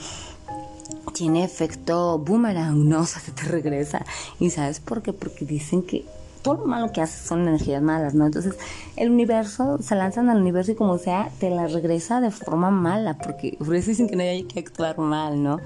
tiene 1.14 1.44
efecto 1.44 2.18
boomerang, 2.18 2.86
¿no? 2.86 3.00
O 3.04 3.06
sea, 3.06 3.22
se 3.22 3.32
te 3.32 3.44
regresa. 3.44 4.04
¿Y 4.38 4.50
sabes 4.50 4.80
por 4.80 5.00
qué? 5.00 5.12
Porque 5.14 5.46
dicen 5.46 5.82
que 5.82 6.04
todo 6.42 6.56
lo 6.56 6.66
malo 6.66 6.92
que 6.92 7.00
haces 7.00 7.26
son 7.26 7.48
energías 7.48 7.82
malas, 7.82 8.14
¿no? 8.14 8.26
Entonces, 8.26 8.54
el 8.96 9.10
universo, 9.10 9.78
se 9.80 9.94
lanzan 9.94 10.28
al 10.28 10.42
universo 10.42 10.72
y 10.72 10.74
como 10.74 10.98
sea, 10.98 11.30
te 11.40 11.48
la 11.48 11.66
regresa 11.66 12.20
de 12.20 12.30
forma 12.30 12.70
mala, 12.70 13.16
porque 13.16 13.56
por 13.64 13.74
eso 13.74 13.88
dicen 13.88 14.08
que 14.08 14.16
no 14.16 14.22
hay 14.22 14.42
que 14.42 14.60
actuar 14.60 14.98
mal, 14.98 15.42
¿no? 15.42 15.60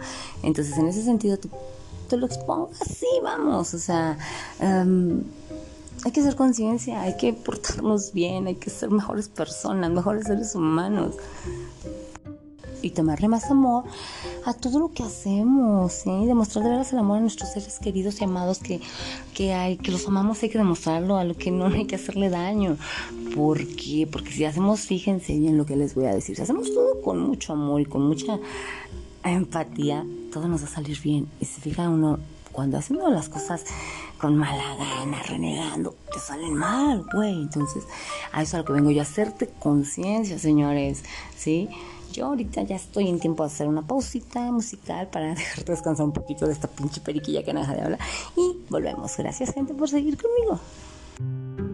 Entonces, 0.44 0.78
en 0.78 0.86
ese 0.86 1.02
sentido, 1.02 1.36
tú 1.36 1.50
te 2.08 2.16
lo 2.16 2.26
expongas, 2.26 2.78
sí, 2.78 3.08
vamos, 3.22 3.74
o 3.74 3.78
sea, 3.78 4.16
em, 4.60 5.22
hay 6.04 6.12
que 6.12 6.20
hacer 6.20 6.36
conciencia, 6.36 7.02
hay 7.02 7.16
que 7.16 7.32
portarnos 7.32 8.12
bien, 8.12 8.46
hay 8.46 8.54
que 8.54 8.70
ser 8.70 8.90
mejores 8.90 9.28
personas, 9.28 9.90
mejores 9.90 10.26
seres 10.26 10.54
humanos 10.54 11.16
y 12.82 12.90
tomarle 12.90 13.28
más 13.28 13.50
amor 13.50 13.84
a 14.44 14.54
todo 14.54 14.78
lo 14.78 14.92
que 14.92 15.02
hacemos, 15.02 15.92
¿sí? 15.92 16.26
demostrar 16.26 16.64
de 16.64 16.70
veras 16.70 16.92
el 16.92 16.98
amor 16.98 17.18
a 17.18 17.20
nuestros 17.20 17.50
seres 17.50 17.78
queridos 17.78 18.20
y 18.20 18.24
amados 18.24 18.58
que, 18.58 18.80
que 19.34 19.52
hay, 19.52 19.76
que 19.76 19.90
los 19.90 20.06
amamos 20.06 20.42
hay 20.42 20.48
que 20.48 20.58
demostrarlo, 20.58 21.16
a 21.16 21.24
lo 21.24 21.36
que 21.36 21.50
no 21.50 21.66
hay 21.74 21.86
que 21.86 21.96
hacerle 21.96 22.30
daño. 22.30 22.76
¿Por 23.34 23.66
qué? 23.66 24.08
Porque 24.10 24.30
si 24.30 24.44
hacemos, 24.44 24.80
fíjense 24.80 25.38
bien 25.38 25.56
lo 25.56 25.66
que 25.66 25.76
les 25.76 25.94
voy 25.94 26.06
a 26.06 26.14
decir, 26.14 26.36
si 26.36 26.42
hacemos 26.42 26.72
todo 26.72 27.00
con 27.02 27.20
mucho 27.20 27.52
amor 27.52 27.80
y 27.80 27.84
con 27.84 28.02
mucha 28.02 28.38
empatía, 29.24 30.04
todo 30.32 30.48
nos 30.48 30.62
va 30.62 30.66
a 30.66 30.70
salir 30.70 31.00
bien. 31.00 31.28
Y 31.40 31.44
si 31.44 31.60
fija 31.60 31.88
uno, 31.88 32.18
cuando 32.52 32.78
hacemos 32.78 33.12
las 33.12 33.28
cosas 33.28 33.64
con 34.18 34.36
mala 34.36 34.74
gana, 34.76 35.22
renegando, 35.22 35.94
te 36.12 36.18
salen 36.18 36.54
mal, 36.54 37.04
güey. 37.12 37.42
Entonces, 37.42 37.84
a 38.32 38.42
eso 38.42 38.50
es 38.50 38.54
a 38.54 38.58
lo 38.58 38.64
que 38.64 38.72
vengo 38.72 38.90
yo 38.90 39.00
a 39.00 39.02
hacerte 39.02 39.48
conciencia, 39.60 40.38
señores, 40.38 41.04
¿sí? 41.36 41.68
Yo 42.12 42.26
ahorita 42.26 42.62
ya 42.62 42.76
estoy 42.76 43.08
en 43.08 43.20
tiempo 43.20 43.42
de 43.42 43.48
hacer 43.48 43.68
una 43.68 43.82
pausita 43.82 44.50
musical 44.52 45.08
para 45.08 45.26
dejarte 45.34 45.72
descansar 45.72 46.06
un 46.06 46.12
poquito 46.12 46.46
de 46.46 46.52
esta 46.52 46.68
pinche 46.68 47.00
periquilla 47.00 47.42
que 47.42 47.52
no 47.52 47.60
deja 47.60 47.74
de 47.74 47.82
hablar. 47.82 48.00
Y 48.36 48.56
volvemos. 48.68 49.16
Gracias, 49.16 49.52
gente, 49.52 49.74
por 49.74 49.88
seguir 49.88 50.16
conmigo. 50.16 51.67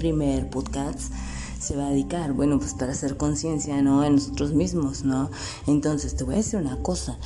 Primer 0.00 0.48
podcast 0.48 1.12
se 1.60 1.76
va 1.76 1.88
a 1.88 1.90
dedicar, 1.90 2.32
bueno, 2.32 2.58
pues 2.58 2.72
para 2.72 2.92
hacer 2.92 3.18
conciencia, 3.18 3.82
¿no? 3.82 4.02
En 4.02 4.14
nosotros 4.14 4.54
mismos, 4.54 5.04
¿no? 5.04 5.30
Entonces, 5.66 6.16
te 6.16 6.24
voy 6.24 6.34
a 6.34 6.36
decir 6.38 6.58
una 6.58 6.78
cosa, 6.78 7.18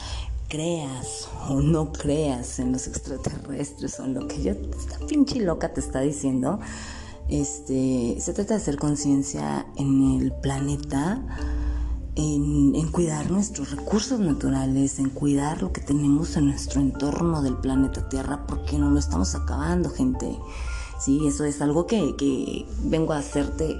creas 0.48 1.28
o 1.48 1.60
no 1.60 1.92
creas 1.92 2.58
en 2.58 2.72
los 2.72 2.88
extraterrestres 2.88 4.00
o 4.00 4.04
en 4.04 4.14
lo 4.14 4.26
que 4.26 4.42
yo, 4.42 4.52
esta 4.52 4.98
pinche 5.06 5.40
loca 5.40 5.72
te 5.72 5.78
está 5.78 6.00
diciendo, 6.00 6.58
este, 7.28 8.16
se 8.18 8.34
trata 8.34 8.54
de 8.54 8.60
hacer 8.60 8.76
conciencia 8.76 9.66
en 9.76 10.20
el 10.20 10.32
planeta, 10.32 11.22
en, 12.16 12.74
en, 12.74 12.90
cuidar 12.90 13.30
nuestros 13.30 13.70
recursos 13.70 14.18
naturales, 14.18 14.98
en 14.98 15.10
cuidar 15.10 15.62
lo 15.62 15.72
que 15.72 15.80
tenemos 15.80 16.36
en 16.36 16.46
nuestro 16.46 16.80
entorno 16.80 17.40
del 17.40 17.56
planeta 17.56 18.08
Tierra, 18.08 18.46
porque 18.48 18.78
no 18.78 18.90
lo 18.90 18.98
estamos 18.98 19.36
acabando, 19.36 19.90
gente. 19.90 20.36
Sí, 21.04 21.26
eso 21.26 21.44
es 21.44 21.60
algo 21.60 21.86
que, 21.86 22.16
que 22.16 22.64
vengo 22.84 23.12
a 23.12 23.18
hacerte 23.18 23.76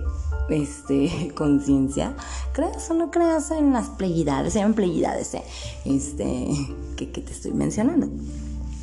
este 0.51 1.33
conciencia. 1.35 2.15
Creas 2.53 2.91
o 2.91 2.95
no 2.95 3.11
creas 3.11 3.51
en 3.51 3.73
las 3.73 3.89
pleiidades, 3.89 4.53
se 4.53 4.59
llaman 4.59 4.75
pleiidades, 4.75 5.33
¿eh? 5.33 5.43
este, 5.87 6.49
que, 6.97 7.11
que 7.11 7.23
te 7.23 7.33
estoy 7.33 7.53
mencionando. 7.53 8.09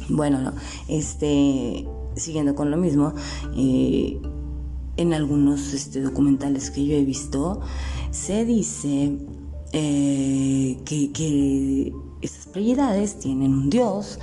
Bueno, 0.09 0.41
no, 0.41 0.53
este, 0.87 1.87
siguiendo 2.15 2.55
con 2.55 2.71
lo 2.71 2.77
mismo, 2.77 3.13
eh, 3.55 4.19
en 4.97 5.13
algunos 5.13 5.73
este, 5.73 6.01
documentales 6.01 6.71
que 6.71 6.85
yo 6.85 6.95
he 6.95 7.03
visto, 7.03 7.61
se 8.09 8.43
dice 8.43 9.17
eh, 9.71 10.77
que, 10.83 11.11
que 11.11 11.93
estas 12.21 13.19
tienen 13.19 13.53
un 13.53 13.69
dios, 13.69 14.17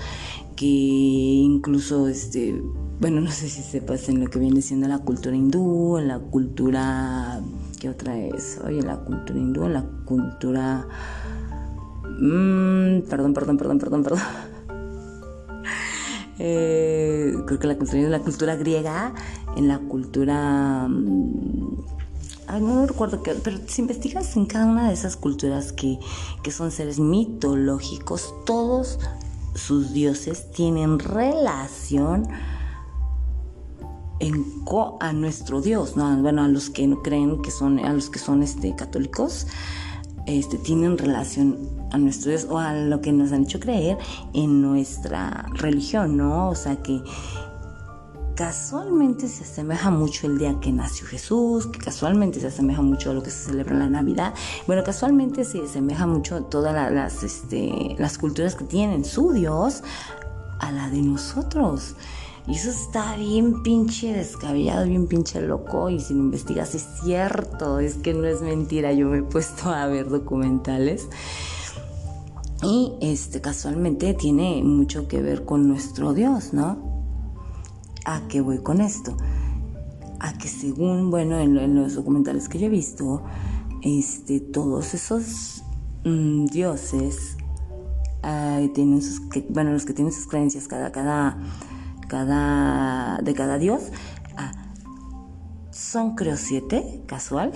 que 0.56 0.66
incluso 0.66 2.08
este 2.08 2.60
bueno, 3.00 3.20
no 3.20 3.30
sé 3.30 3.48
si 3.48 3.62
sepas 3.62 4.08
en 4.08 4.18
lo 4.18 4.28
que 4.28 4.40
viene 4.40 4.60
siendo 4.60 4.88
la 4.88 4.98
cultura 4.98 5.36
hindú, 5.36 5.98
en 5.98 6.08
la 6.08 6.18
cultura, 6.18 7.40
¿qué 7.78 7.88
otra 7.88 8.18
es? 8.18 8.60
Oye, 8.64 8.82
la 8.82 8.96
cultura 8.96 9.38
hindú, 9.38 9.66
en 9.66 9.74
la 9.74 9.84
cultura... 10.04 10.84
Mmm, 12.20 13.02
perdón, 13.08 13.34
perdón, 13.34 13.56
perdón, 13.56 13.78
perdón, 13.78 14.02
perdón. 14.02 14.18
eh, 16.40 17.34
creo 17.46 17.58
que 17.60 17.66
la 17.68 17.78
cultura 17.78 17.98
hindú, 17.98 18.10
la 18.10 18.20
cultura 18.20 18.56
griega, 18.56 19.14
en 19.56 19.68
la 19.68 19.78
cultura... 19.78 20.88
Mm, 20.88 21.76
ay, 22.48 22.60
no 22.60 22.84
recuerdo 22.84 23.22
qué, 23.22 23.34
pero 23.34 23.58
si 23.68 23.80
investigas 23.80 24.36
en 24.36 24.46
cada 24.46 24.66
una 24.66 24.88
de 24.88 24.94
esas 24.94 25.14
culturas 25.14 25.72
que, 25.72 26.00
que 26.42 26.50
son 26.50 26.72
seres 26.72 26.98
mitológicos, 26.98 28.34
todos 28.44 28.98
sus 29.54 29.92
dioses 29.92 30.50
tienen 30.50 30.98
relación 30.98 32.26
en 34.20 34.64
co 34.64 34.96
a 35.00 35.12
nuestro 35.12 35.60
Dios, 35.60 35.96
¿no? 35.96 36.16
Bueno, 36.22 36.42
a 36.42 36.48
los 36.48 36.70
que 36.70 36.86
no 36.86 37.02
creen 37.02 37.40
que 37.42 37.50
son, 37.50 37.78
a 37.78 37.92
los 37.92 38.10
que 38.10 38.18
son 38.18 38.42
este, 38.42 38.74
católicos, 38.74 39.46
este, 40.26 40.58
tienen 40.58 40.98
relación 40.98 41.58
a 41.90 41.98
nuestro 41.98 42.30
Dios 42.30 42.46
o 42.50 42.58
a 42.58 42.74
lo 42.74 43.00
que 43.00 43.12
nos 43.12 43.32
han 43.32 43.44
hecho 43.44 43.60
creer 43.60 43.96
en 44.34 44.60
nuestra 44.60 45.46
religión, 45.54 46.16
¿no? 46.16 46.50
O 46.50 46.54
sea 46.54 46.76
que 46.76 47.00
casualmente 48.34 49.26
se 49.26 49.42
asemeja 49.42 49.90
mucho 49.90 50.28
el 50.28 50.38
día 50.38 50.54
que 50.60 50.70
nació 50.70 51.06
Jesús, 51.06 51.66
que 51.66 51.78
casualmente 51.78 52.38
se 52.38 52.46
asemeja 52.46 52.82
mucho 52.82 53.10
a 53.10 53.14
lo 53.14 53.22
que 53.22 53.30
se 53.30 53.50
celebra 53.50 53.72
en 53.72 53.80
la 53.80 53.88
Navidad. 53.88 54.34
Bueno, 54.66 54.84
casualmente 54.84 55.44
se 55.44 55.62
asemeja 55.62 56.06
mucho 56.06 56.44
todas 56.44 56.92
las, 56.92 57.22
este, 57.22 57.96
las 57.98 58.16
culturas 58.16 58.54
que 58.54 58.64
tienen 58.64 59.04
su 59.04 59.32
Dios 59.32 59.82
a 60.60 60.70
la 60.70 60.88
de 60.88 61.02
nosotros. 61.02 61.96
Y 62.48 62.54
eso 62.54 62.70
está 62.70 63.14
bien 63.16 63.62
pinche 63.62 64.10
descabellado, 64.10 64.86
bien 64.86 65.06
pinche 65.06 65.40
loco. 65.42 65.90
Y 65.90 66.00
si 66.00 66.14
lo 66.14 66.20
investigas 66.20 66.74
es 66.74 66.86
cierto, 67.04 67.78
es 67.78 67.96
que 67.96 68.14
no 68.14 68.24
es 68.24 68.40
mentira. 68.40 68.90
Yo 68.94 69.06
me 69.08 69.18
he 69.18 69.22
puesto 69.22 69.68
a 69.68 69.86
ver 69.86 70.08
documentales. 70.08 71.08
Y 72.62 72.94
este 73.02 73.42
casualmente 73.42 74.14
tiene 74.14 74.62
mucho 74.64 75.08
que 75.08 75.20
ver 75.20 75.44
con 75.44 75.68
nuestro 75.68 76.14
Dios, 76.14 76.54
¿no? 76.54 76.78
¿A 78.06 78.22
qué 78.28 78.40
voy 78.40 78.58
con 78.58 78.80
esto? 78.80 79.14
A 80.18 80.32
que 80.38 80.48
según, 80.48 81.10
bueno, 81.10 81.38
en, 81.38 81.74
los 81.74 81.94
documentales 81.96 82.48
que 82.48 82.58
yo 82.58 82.66
he 82.66 82.70
visto, 82.70 83.22
este, 83.82 84.40
todos 84.40 84.94
esos 84.94 85.62
mm, 86.04 86.46
dioses 86.46 87.36
tienen 88.74 89.02
sus, 89.02 89.20
bueno, 89.50 89.72
los 89.72 89.84
que 89.84 89.92
tienen 89.92 90.12
sus 90.12 90.26
creencias, 90.26 90.66
cada, 90.66 90.90
cada 90.90 91.38
cada, 92.08 93.18
de 93.22 93.34
cada 93.34 93.58
dios. 93.58 93.84
Ah, 94.36 94.52
son 95.70 96.16
creo 96.16 96.36
siete, 96.36 97.02
casual, 97.06 97.52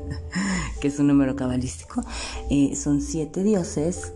que 0.80 0.88
es 0.88 0.98
un 0.98 1.08
número 1.08 1.34
cabalístico. 1.34 2.02
Eh, 2.50 2.76
son 2.76 3.00
siete 3.00 3.42
dioses 3.42 4.12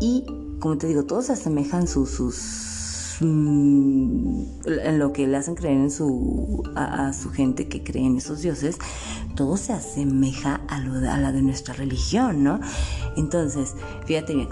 y, 0.00 0.26
como 0.60 0.78
te 0.78 0.86
digo, 0.86 1.04
todos 1.04 1.26
se 1.26 1.32
asemejan 1.32 1.86
sus, 1.86 2.10
sus 2.10 3.18
mm, 3.20 4.42
en 4.66 4.98
lo 4.98 5.12
que 5.12 5.26
le 5.26 5.36
hacen 5.36 5.54
creer 5.54 5.76
en 5.76 5.90
su, 5.90 6.62
a, 6.74 7.12
su 7.12 7.30
gente 7.30 7.68
que 7.68 7.82
cree 7.82 8.04
en 8.04 8.16
esos 8.16 8.42
dioses, 8.42 8.78
todo 9.34 9.56
se 9.56 9.72
asemeja 9.72 10.60
a, 10.68 10.80
lo 10.80 11.10
a 11.10 11.18
la 11.18 11.32
de 11.32 11.42
nuestra 11.42 11.74
religión, 11.74 12.42
¿no? 12.42 12.60
Entonces, 13.16 13.74
fíjate 14.06 14.34
bien, 14.34 14.48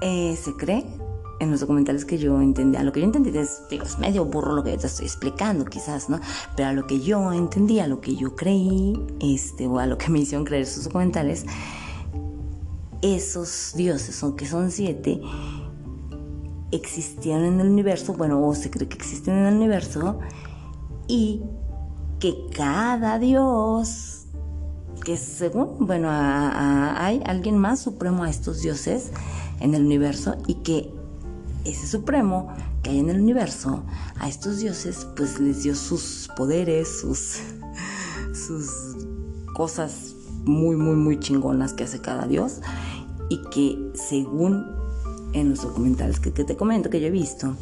eh, 0.00 0.36
se 0.42 0.54
cree 0.54 1.03
en 1.40 1.50
los 1.50 1.60
documentales 1.60 2.04
que 2.04 2.18
yo 2.18 2.40
entendía, 2.40 2.82
lo 2.82 2.92
que 2.92 3.00
yo 3.00 3.06
entendí 3.06 3.36
es, 3.36 3.62
es 3.70 3.98
medio 3.98 4.24
burro 4.24 4.54
lo 4.54 4.62
que 4.62 4.72
yo 4.72 4.78
te 4.78 4.86
estoy 4.86 5.06
explicando 5.06 5.64
quizás, 5.64 6.08
¿no? 6.08 6.20
Pero 6.56 6.68
a 6.68 6.72
lo 6.72 6.86
que 6.86 7.00
yo 7.00 7.32
entendía, 7.32 7.84
a 7.84 7.86
lo 7.86 8.00
que 8.00 8.16
yo 8.16 8.36
creí, 8.36 9.00
este, 9.20 9.66
o 9.66 9.78
a 9.78 9.86
lo 9.86 9.98
que 9.98 10.10
me 10.10 10.20
hicieron 10.20 10.44
creer 10.44 10.62
esos 10.62 10.84
documentales, 10.84 11.44
esos 13.02 13.72
dioses, 13.74 14.24
que 14.36 14.46
son 14.46 14.70
siete, 14.70 15.20
existían 16.72 17.44
en 17.44 17.60
el 17.60 17.68
universo, 17.68 18.14
bueno, 18.14 18.44
o 18.46 18.54
se 18.54 18.70
cree 18.70 18.88
que 18.88 18.96
existen 18.96 19.34
en 19.34 19.46
el 19.46 19.54
universo, 19.54 20.20
y 21.06 21.42
que 22.18 22.46
cada 22.54 23.18
dios, 23.18 24.26
que 25.04 25.16
según, 25.16 25.86
bueno, 25.86 26.08
hay 26.10 27.20
alguien 27.26 27.58
más 27.58 27.80
supremo 27.80 28.24
a 28.24 28.30
estos 28.30 28.62
dioses 28.62 29.10
en 29.60 29.74
el 29.74 29.84
universo, 29.84 30.36
y 30.46 30.54
que 30.54 30.90
ese 31.64 31.86
supremo 31.86 32.48
que 32.82 32.90
hay 32.90 32.98
en 32.98 33.10
el 33.10 33.20
universo, 33.20 33.84
a 34.18 34.28
estos 34.28 34.58
dioses, 34.58 35.06
pues 35.16 35.40
les 35.40 35.62
dio 35.62 35.74
sus 35.74 36.28
poderes, 36.36 37.00
sus, 37.00 37.38
sus 38.34 38.96
cosas 39.54 40.14
muy, 40.44 40.76
muy, 40.76 40.96
muy 40.96 41.18
chingonas 41.18 41.72
que 41.72 41.84
hace 41.84 42.00
cada 42.00 42.26
dios 42.26 42.60
y 43.30 43.40
que 43.50 43.92
según 43.94 44.66
en 45.32 45.50
los 45.50 45.62
documentales 45.62 46.20
que, 46.20 46.30
te 46.30 46.56
comento, 46.56 46.90
que 46.90 47.00
yo 47.00 47.08
he 47.08 47.10
visto, 47.10 47.56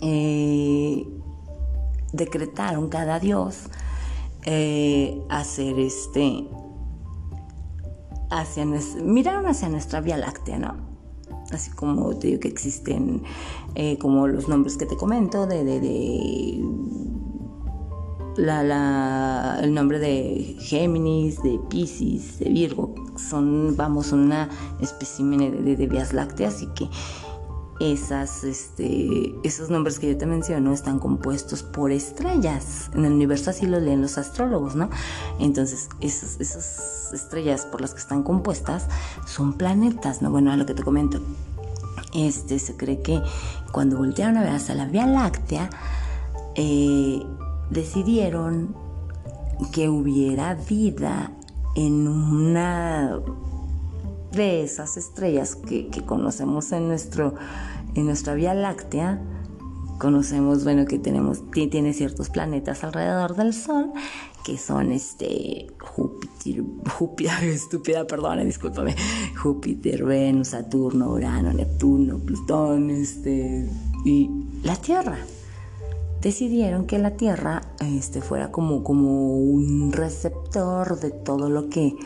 eh, 0.00 1.06
decretaron 2.12 2.88
cada 2.88 3.18
dios 3.18 3.64
eh, 4.44 5.22
hacer 5.28 5.78
este 5.78 6.48
hacia 8.30 8.64
miraron 8.64 9.46
hacia 9.46 9.68
nuestra 9.68 10.00
Vía 10.00 10.16
Láctea, 10.16 10.58
¿no? 10.58 10.91
Así 11.52 11.70
como 11.70 12.16
te 12.16 12.28
digo 12.28 12.40
que 12.40 12.48
existen 12.48 13.22
eh, 13.74 13.98
como 13.98 14.26
los 14.26 14.48
nombres 14.48 14.76
que 14.76 14.86
te 14.86 14.96
comento 14.96 15.46
de, 15.46 15.64
de, 15.64 15.80
de 15.80 16.64
la, 18.36 19.58
el 19.62 19.74
nombre 19.74 19.98
de 19.98 20.56
Géminis, 20.60 21.42
de 21.42 21.60
Pisces, 21.68 22.38
de 22.38 22.48
Virgo, 22.48 22.94
son, 23.16 23.76
vamos, 23.76 24.12
una 24.12 24.48
espécimen 24.80 25.64
de, 25.64 25.76
de, 25.76 25.86
vías 25.86 26.12
lácteas 26.12 26.62
y 26.62 26.66
que 26.68 26.88
esas, 27.80 28.44
este, 28.44 29.34
esos 29.42 29.70
nombres 29.70 29.98
que 29.98 30.08
yo 30.08 30.16
te 30.16 30.26
menciono 30.26 30.72
están 30.72 30.98
compuestos 30.98 31.62
por 31.62 31.90
estrellas. 31.90 32.90
En 32.94 33.04
el 33.04 33.12
universo 33.12 33.50
así 33.50 33.66
lo 33.66 33.80
leen 33.80 34.02
los 34.02 34.18
astrólogos, 34.18 34.76
¿no? 34.76 34.90
Entonces, 35.38 35.88
esas, 36.00 37.12
estrellas 37.12 37.66
por 37.66 37.80
las 37.80 37.92
que 37.92 38.00
están 38.00 38.22
compuestas 38.22 38.86
son 39.26 39.54
planetas, 39.54 40.22
¿no? 40.22 40.30
Bueno, 40.30 40.52
a 40.52 40.56
lo 40.56 40.66
que 40.66 40.74
te 40.74 40.82
comento. 40.82 41.20
Este, 42.14 42.58
se 42.58 42.76
cree 42.76 43.00
que 43.00 43.20
cuando 43.72 43.96
voltearon 43.96 44.36
a 44.36 44.42
ver 44.42 44.52
hasta 44.52 44.74
la 44.74 44.86
Vía 44.86 45.06
Láctea, 45.06 45.70
eh, 46.54 47.22
decidieron 47.70 48.74
que 49.72 49.88
hubiera 49.88 50.54
vida 50.54 51.32
en 51.74 52.06
una 52.08 53.18
de 54.32 54.62
esas 54.62 54.96
estrellas 54.96 55.56
que, 55.56 55.88
conocemos 56.06 56.72
en, 56.72 56.88
nuestro, 56.88 57.34
en 57.94 58.06
nuestra 58.06 58.34
Vía 58.34 58.54
Láctea, 58.54 59.20
conocemos, 59.98 60.64
bueno, 60.64 60.86
que 60.86 60.98
tenemos, 60.98 61.42
tiene 61.50 61.92
ciertos 61.92 62.30
planetas 62.30 62.82
alrededor 62.82 63.36
del 63.36 63.54
Sol, 63.54 63.92
que 64.44 64.58
son 64.58 64.90
este 64.90 65.68
Júpiter, 65.78 66.64
Júpiter, 66.98 67.32
estúpida, 67.44 68.06
perdón, 68.06 68.44
discúlpame, 68.44 68.96
Júpiter, 69.40 70.04
Venus, 70.04 70.48
Saturno, 70.48 71.12
Urano, 71.12 71.52
Neptuno, 71.52 72.18
Plutón, 72.18 72.90
este, 72.90 73.68
y 74.04 74.30
la 74.64 74.76
Tierra. 74.76 75.18
Decidieron 76.20 76.86
que 76.86 76.98
la 76.98 77.16
Tierra 77.16 77.62
este, 77.80 78.20
fuera 78.20 78.52
como, 78.52 78.84
como 78.84 79.36
un 79.36 79.92
receptor 79.92 81.00
de 81.00 81.10
todo 81.10 81.48
lo 81.48 81.68
que 81.68 81.96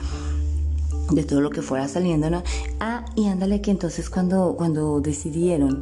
de 1.11 1.24
todo 1.24 1.40
lo 1.40 1.50
que 1.50 1.62
fuera 1.62 1.88
saliendo, 1.88 2.30
¿no? 2.30 2.42
Ah, 2.80 3.04
y 3.14 3.26
ándale 3.26 3.61
que 3.61 3.70
entonces 3.70 4.11
cuando, 4.11 4.54
cuando 4.57 5.00
decidieron 5.00 5.80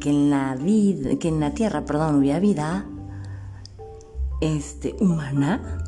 que 0.00 0.10
en 0.10 0.30
la 0.30 0.54
vida, 0.56 1.16
que 1.18 1.28
en 1.28 1.40
la 1.40 1.52
tierra, 1.54 1.84
perdón, 1.84 2.16
hubiera 2.16 2.38
vida 2.38 2.86
este, 4.40 4.94
humana, 5.00 5.78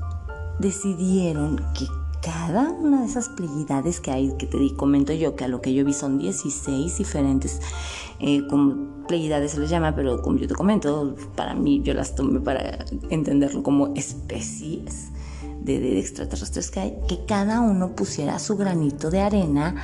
decidieron 0.59 1.57
que 1.79 1.87
cada 2.23 2.71
una 2.71 3.03
de 3.03 3.07
esas 3.07 3.29
pleiades 3.29 4.01
que 4.01 4.11
hay, 4.11 4.33
que 4.39 4.47
te 4.47 4.59
comento 4.77 5.13
yo, 5.13 5.37
que 5.37 5.45
a 5.45 5.49
lo 5.49 5.61
que 5.61 5.73
yo 5.73 5.85
vi 5.85 5.93
son 5.93 6.19
16 6.19 6.99
diferentes, 6.99 7.61
eh, 8.19 8.47
como 8.49 8.89
se 9.09 9.61
les 9.61 9.71
llama, 9.71 9.95
pero 9.95 10.21
como 10.21 10.37
yo 10.39 10.49
te 10.49 10.55
comento, 10.55 11.15
para 11.35 11.55
mí 11.55 11.81
yo 11.83 11.95
las 11.95 12.15
tomé 12.15 12.41
para 12.41 12.85
entenderlo 13.09 13.63
como 13.63 13.95
especies 13.95 15.11
de, 15.77 15.99
extraterrestres 15.99 16.71
que 16.71 16.81
hay, 16.81 16.99
que 17.09 17.25
cada 17.27 17.61
uno 17.61 17.95
pusiera 17.95 18.39
su 18.39 18.57
granito 18.57 19.11
de 19.11 19.21
arena 19.21 19.75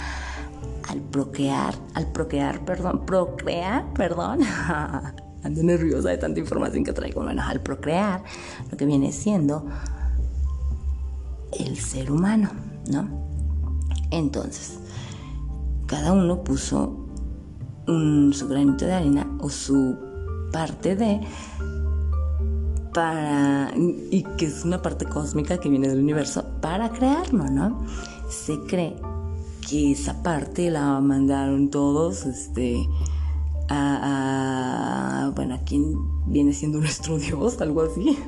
al 0.88 1.00
procrear, 1.00 1.74
al 1.94 2.10
procrear, 2.12 2.64
perdón, 2.64 3.04
procrear, 3.06 3.92
perdón, 3.92 4.40
ando 5.42 5.62
nerviosa 5.62 6.08
de 6.10 6.18
tanta 6.18 6.40
información 6.40 6.84
que 6.84 6.92
traigo, 6.92 7.22
bueno, 7.22 7.42
al 7.42 7.60
procrear, 7.60 8.22
lo 8.70 8.76
que 8.76 8.86
viene 8.86 9.12
siendo 9.12 9.66
el 11.58 11.76
ser 11.78 12.10
humano, 12.10 12.50
¿no? 12.90 13.08
Entonces, 14.10 14.78
cada 15.86 16.12
uno 16.12 16.42
puso 16.42 17.00
su 17.86 18.48
granito 18.48 18.86
de 18.86 18.94
arena 18.94 19.30
o 19.40 19.50
su 19.50 19.96
parte 20.52 20.96
de 20.96 21.20
para, 22.94 23.72
y 23.76 24.22
que 24.38 24.46
es 24.46 24.64
una 24.64 24.80
parte 24.80 25.04
cósmica 25.04 25.58
que 25.58 25.68
viene 25.68 25.88
del 25.88 25.98
universo, 25.98 26.44
para 26.62 26.90
crearlo, 26.90 27.44
¿no? 27.44 27.84
Se 28.30 28.58
cree 28.60 28.96
que 29.68 29.92
esa 29.92 30.22
parte 30.22 30.70
la 30.70 31.00
mandaron 31.00 31.68
todos, 31.68 32.24
este, 32.24 32.88
a, 33.68 35.26
a 35.26 35.30
bueno, 35.30 35.56
a 35.56 35.58
quien 35.58 35.96
viene 36.26 36.52
siendo 36.54 36.78
nuestro 36.80 37.18
Dios, 37.18 37.60
algo 37.60 37.82
así. 37.82 38.18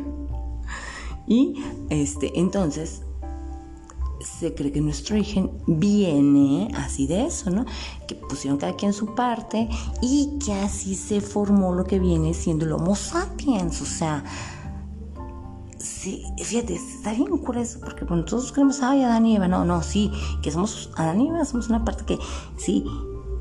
Y 1.26 1.54
este, 1.88 2.38
entonces 2.38 3.02
se 4.38 4.54
cree 4.54 4.72
que 4.72 4.80
nuestro 4.80 5.16
origen 5.16 5.50
viene 5.66 6.68
así 6.76 7.06
de 7.06 7.26
eso, 7.26 7.50
¿no? 7.50 7.64
Que 8.06 8.14
pusieron 8.14 8.58
cada 8.58 8.74
quien 8.76 8.92
su 8.92 9.14
parte 9.14 9.68
y 10.02 10.38
que 10.44 10.52
así 10.52 10.94
se 10.94 11.20
formó 11.20 11.72
lo 11.72 11.84
que 11.84 11.98
viene 11.98 12.34
siendo 12.34 12.64
el 12.64 12.72
Homo 12.72 12.96
sapiens, 12.96 13.80
o 13.80 13.86
sea, 13.86 14.24
Sí, 16.06 16.22
fíjate, 16.40 16.76
está 16.76 17.10
bien 17.14 17.36
cura 17.38 17.62
eso, 17.62 17.80
porque 17.80 18.06
cuando 18.06 18.26
todos 18.26 18.52
creemos, 18.52 18.80
ay, 18.80 19.02
Adán 19.02 19.26
y 19.26 19.34
Eva, 19.34 19.48
no, 19.48 19.64
no, 19.64 19.82
sí, 19.82 20.12
que 20.40 20.52
somos 20.52 20.88
Adán 20.94 21.20
y 21.20 21.28
Eva, 21.30 21.44
somos 21.44 21.68
una 21.68 21.84
parte 21.84 22.04
que, 22.04 22.16
sí, 22.56 22.84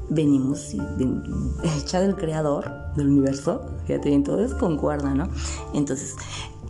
venimos 0.10 0.62
sí, 0.62 0.82
hecha 1.78 2.02
del 2.02 2.16
creador 2.16 2.72
del 2.96 3.10
universo, 3.10 3.62
fíjate 3.86 4.10
bien, 4.10 4.24
todo 4.24 4.44
es 4.44 4.56
concuerda, 4.56 5.14
¿no? 5.14 5.30
Entonces, 5.76 6.16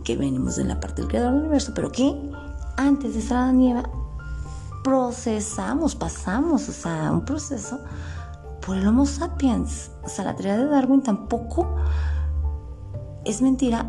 que 0.04 0.18
venimos 0.18 0.56
de 0.56 0.64
la 0.64 0.78
parte 0.80 1.00
del 1.00 1.08
creador 1.08 1.32
del 1.32 1.40
universo, 1.44 1.72
pero 1.74 1.90
que 1.90 2.14
antes 2.76 3.14
de 3.14 3.22
ser 3.22 3.38
Adán 3.38 3.58
y 3.62 3.70
Eva, 3.70 3.90
procesamos, 4.84 5.94
pasamos, 5.94 6.68
o 6.68 6.72
sea, 6.72 7.10
un 7.10 7.24
proceso 7.24 7.80
por 8.66 8.76
el 8.76 8.86
Homo 8.86 9.06
sapiens. 9.06 9.92
O 10.04 10.10
sea, 10.10 10.26
la 10.26 10.36
teoría 10.36 10.58
de 10.58 10.66
Darwin 10.66 11.00
tampoco 11.02 11.74
es 13.24 13.40
mentira 13.40 13.86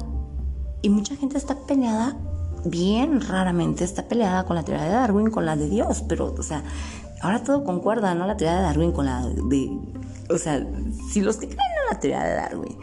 y 0.81 0.89
mucha 0.89 1.15
gente 1.15 1.37
está 1.37 1.55
peleada, 1.55 2.17
bien 2.65 3.21
raramente 3.21 3.83
está 3.83 4.07
peleada 4.07 4.45
con 4.45 4.55
la 4.55 4.63
teoría 4.63 4.85
de 4.85 4.91
Darwin, 4.91 5.29
con 5.29 5.45
la 5.45 5.55
de 5.55 5.69
Dios, 5.69 6.03
pero, 6.07 6.33
o 6.37 6.43
sea, 6.43 6.63
ahora 7.21 7.43
todo 7.43 7.63
concuerda, 7.63 8.13
¿no? 8.15 8.27
La 8.27 8.37
teoría 8.37 8.57
de 8.57 8.63
Darwin 8.63 8.91
con 8.91 9.05
la 9.05 9.25
de... 9.25 9.77
O 10.29 10.37
sea, 10.37 10.65
si 11.11 11.21
los 11.21 11.37
que 11.37 11.47
creen 11.47 11.59
en 11.59 11.93
la 11.93 11.99
teoría 11.99 12.23
de 12.23 12.33
Darwin 12.35 12.77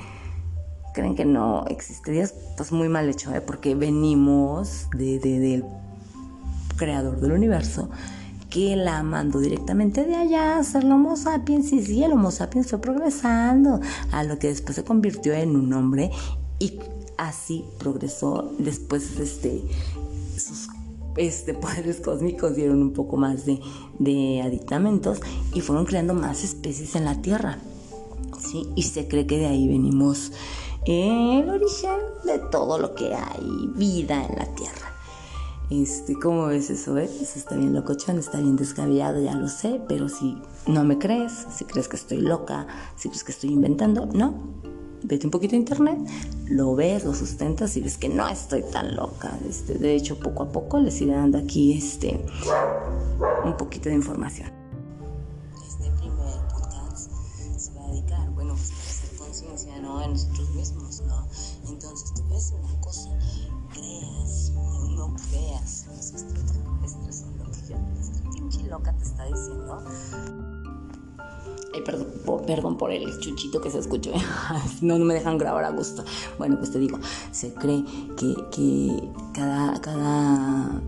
creen 0.95 1.14
que 1.14 1.24
no 1.24 1.64
existe 1.66 2.12
Dios, 2.12 2.32
pues 2.57 2.72
muy 2.72 2.88
mal 2.88 3.09
hecho, 3.09 3.34
¿eh? 3.34 3.40
Porque 3.40 3.74
venimos 3.74 4.88
de, 4.97 5.18
del 5.18 5.64
creador 6.76 7.20
del 7.20 7.32
universo 7.32 7.90
que 8.49 8.76
la 8.76 9.03
mandó 9.03 9.40
directamente 9.40 10.05
de 10.05 10.14
allá 10.14 10.59
a 10.59 10.62
ser 10.62 10.84
Homo 10.84 11.16
sapiens 11.16 11.72
y 11.72 11.84
sí, 11.84 12.05
el 12.05 12.12
Homo 12.12 12.30
sapiens 12.30 12.70
fue 12.70 12.80
progresando 12.80 13.80
a 14.12 14.22
lo 14.22 14.38
que 14.38 14.47
después 14.47 14.76
se 14.76 14.84
convirtió 14.84 15.34
en 15.34 15.57
un 15.57 15.72
hombre 15.72 16.12
y 16.61 16.78
así 17.17 17.65
progresó. 17.79 18.53
Después 18.59 19.19
este, 19.19 19.62
sus 20.37 20.69
este, 21.17 21.55
poderes 21.55 22.01
cósmicos 22.01 22.57
dieron 22.57 22.83
un 22.83 22.93
poco 22.93 23.17
más 23.17 23.47
de, 23.47 23.61
de 23.99 24.43
aditamentos 24.43 25.21
y 25.53 25.61
fueron 25.61 25.85
creando 25.85 26.15
más 26.15 26.45
especies 26.45 26.95
en 26.97 27.05
la 27.05 27.21
Tierra. 27.21 27.59
¿sí? 28.39 28.69
Y 28.75 28.83
se 28.83 29.09
cree 29.09 29.27
que 29.27 29.39
de 29.39 29.47
ahí 29.47 29.69
venimos 29.69 30.33
el 30.87 31.49
origen 31.49 31.99
de 32.25 32.39
todo 32.51 32.79
lo 32.79 32.95
que 32.95 33.15
hay 33.15 33.71
vida 33.75 34.25
en 34.27 34.37
la 34.37 34.47
Tierra. 34.55 34.95
Este, 35.71 36.15
¿Cómo 36.19 36.47
ves 36.47 36.69
eso? 36.69 36.97
Eh? 36.99 37.05
Eso 37.05 37.39
está 37.39 37.57
bien 37.57 37.73
locochón, 37.73 38.19
está 38.19 38.39
bien 38.39 38.57
descabellado, 38.57 39.23
ya 39.23 39.35
lo 39.35 39.49
sé, 39.49 39.81
pero 39.89 40.09
si 40.09 40.37
no 40.67 40.85
me 40.85 40.99
crees, 40.99 41.47
si 41.57 41.65
crees 41.65 41.89
que 41.89 41.97
estoy 41.97 42.19
loca, 42.19 42.67
si 42.97 43.09
crees 43.09 43.25
que 43.25 43.33
estoy 43.33 43.51
inventando, 43.51 44.07
no, 44.07 44.35
vete 45.03 45.27
un 45.27 45.31
poquito 45.31 45.55
a 45.55 45.59
internet, 45.59 45.99
lo 46.47 46.74
ves, 46.74 47.05
lo 47.05 47.14
sustentas 47.14 47.76
y 47.76 47.80
ves 47.80 47.97
que 47.97 48.09
no 48.09 48.28
estoy 48.28 48.62
tan 48.62 48.95
loca. 48.97 49.36
Este, 49.49 49.74
de 49.74 49.95
hecho, 49.95 50.18
poco 50.18 50.42
a 50.42 50.53
poco 50.53 50.78
les 50.78 51.01
iré 51.01 51.14
dando 51.14 51.38
aquí 51.38 51.76
este, 51.76 52.24
un 53.45 53.57
poquito 53.57 53.88
de 53.88 53.95
información. 53.95 54.51
Este 55.66 55.90
primer 55.99 56.38
podcast 56.49 57.11
se 57.57 57.72
va 57.74 57.84
a 57.84 57.90
dedicar, 57.90 58.30
bueno, 58.30 58.55
pues 58.55 58.70
a 58.70 58.74
hacer 58.74 59.18
conciencia, 59.18 59.80
¿no? 59.80 60.07
Nosotros 60.07 60.51
mismos, 60.55 61.03
¿no? 61.07 61.26
Entonces, 61.68 62.12
te 62.14 62.22
decir 62.22 62.59
una 62.62 62.80
cosa, 62.80 63.11
creas 63.72 64.53
o 64.57 64.88
no 64.88 65.16
creas, 65.30 65.86
los 65.88 66.11
extraterrestres 66.12 67.16
son 67.16 67.38
lo 67.38 67.45
que 67.51 67.61
ya 67.68 67.76
esta 68.01 68.30
pinche 68.30 68.62
loca 68.64 68.92
te 68.92 69.05
está 69.05 69.24
diciendo 69.24 69.82
Ay, 71.74 71.82
perdón, 71.82 72.07
perdón 72.47 72.78
por 72.78 72.92
el 72.92 73.18
chuchito 73.18 73.61
que 73.61 73.70
se 73.70 73.78
escuchó. 73.80 74.12
no, 74.80 74.99
no 74.99 75.05
me 75.05 75.14
dejan 75.14 75.38
grabar 75.38 75.64
a 75.64 75.70
gusto. 75.70 76.05
Bueno, 76.38 76.57
pues 76.59 76.70
te 76.70 76.78
digo, 76.78 76.99
se 77.32 77.53
cree 77.53 77.84
que, 78.16 79.11
cada, 79.32 79.80
cada, 79.80 80.80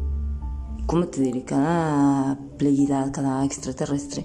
¿cómo 0.86 1.08
te 1.08 1.20
diré? 1.22 1.44
Cada 1.44 2.38
pleiad, 2.56 3.10
cada 3.12 3.44
extraterrestre 3.44 4.24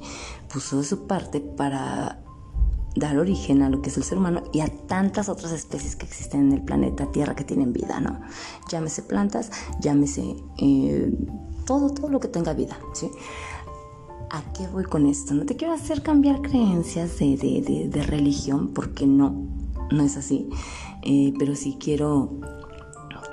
puso 0.53 0.77
de 0.77 0.83
su 0.83 1.07
parte 1.07 1.39
para 1.39 2.21
dar 2.95 3.17
origen 3.17 3.61
a 3.61 3.69
lo 3.69 3.81
que 3.81 3.89
es 3.89 3.97
el 3.97 4.03
ser 4.03 4.17
humano 4.17 4.43
y 4.51 4.59
a 4.59 4.67
tantas 4.67 5.29
otras 5.29 5.51
especies 5.53 5.95
que 5.95 6.05
existen 6.05 6.47
en 6.47 6.51
el 6.51 6.61
planeta 6.61 7.11
Tierra 7.11 7.35
que 7.35 7.43
tienen 7.43 7.73
vida, 7.73 7.99
¿no? 7.99 8.19
Llámese 8.69 9.01
plantas, 9.01 9.49
llámese 9.79 10.35
eh, 10.57 11.11
todo, 11.65 11.89
todo 11.89 12.09
lo 12.09 12.19
que 12.19 12.27
tenga 12.27 12.53
vida, 12.53 12.77
¿sí? 12.93 13.09
¿A 14.33 14.41
qué 14.53 14.65
voy 14.65 14.85
con 14.85 15.07
esto? 15.07 15.33
No 15.33 15.45
te 15.45 15.57
quiero 15.57 15.73
hacer 15.73 16.03
cambiar 16.03 16.41
creencias 16.41 17.19
de, 17.19 18.05
religión, 18.07 18.69
porque 18.73 19.05
no, 19.05 19.35
no 19.91 20.03
es 20.03 20.15
así. 20.15 20.47
Eh, 21.01 21.33
pero 21.37 21.53
sí 21.53 21.75
quiero, 21.77 22.39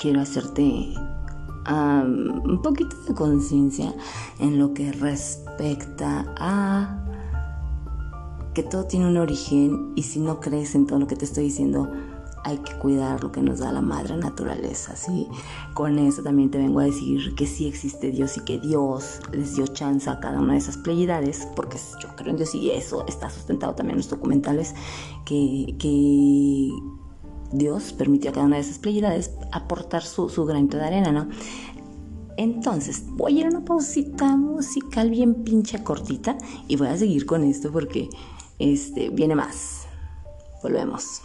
quiero 0.01 0.21
hacerte 0.21 0.61
un 1.71 2.61
poquito 2.65 2.97
de 3.07 3.15
conciencia 3.15 3.95
en 4.41 4.59
lo 4.59 4.75
que 4.75 4.91
respecta 4.91 6.35
a 6.37 7.05
que 8.53 8.65
todo 8.65 8.87
tiene 8.87 9.07
un 9.07 9.19
origen 9.19 9.93
y 9.95 10.03
si 10.03 10.19
no 10.19 10.41
crees 10.41 10.75
en 10.75 10.89
todo 10.89 10.99
lo 10.99 11.07
que 11.07 11.15
te 11.15 11.27
estoy 11.27 11.45
diciendo, 11.45 11.93
hay 12.45 12.59
que 12.59 12.73
cuidar 12.79 13.23
lo 13.23 13.33
que 13.33 13.43
nos 13.43 13.59
da 13.59 13.73
la 13.73 13.81
madre 13.81 14.17
naturaleza, 14.17 14.97
¿sí? 14.97 15.27
Con 15.75 15.99
eso 15.99 16.23
también 16.23 16.51
te 16.51 16.59
vengo 16.59 16.81
a 16.81 16.85
decir 16.85 17.35
que 17.35 17.47
sí 17.47 17.67
existe 17.67 18.11
Dios 18.11 18.37
y 18.37 18.41
que 18.41 18.59
Dios 18.59 19.21
les 19.33 19.57
dio 19.57 19.67
chance 19.67 20.09
a 20.09 20.21
cada 20.21 20.41
una 20.41 20.55
de 20.55 20.59
esas 20.59 20.77
pleiades, 20.77 21.49
porque 21.57 21.79
yo 22.01 22.09
creo 22.17 22.31
en 22.31 22.37
Dios 22.37 22.55
y 22.55 22.71
eso 22.71 23.05
está 23.07 23.31
sustentado 23.31 23.75
también 23.75 23.95
en 23.95 23.99
los 23.99 24.11
documentales, 24.11 24.75
que, 25.25 26.73
Dios 27.51 27.95
permitió 27.95 28.31
a 28.31 28.35
cada 28.35 28.45
una 28.45 28.57
de 28.57 28.63
esas 28.63 28.79
pleiades 28.79 29.31
aportar 29.53 30.03
su, 30.03 30.29
su 30.29 30.45
granito 30.45 30.77
de 30.77 30.85
arena, 30.85 31.13
¿no? 31.13 31.29
Entonces, 32.37 33.05
voy 33.17 33.37
a 33.37 33.41
ir 33.41 33.47
a 33.47 33.49
una 33.49 33.65
pausita 33.65 34.37
musical 34.37 35.11
bien 35.11 35.45
pinche 35.45 35.83
cortita 35.83 36.37
y 36.69 36.77
voy 36.77 36.89
a 36.89 36.97
seguir 36.99 37.25
con 37.25 37.43
esto 37.43 37.73
porque 37.73 38.11
este 38.59 39.09
viene 39.09 39.35
más. 39.35 39.87
Volvemos. 40.63 41.23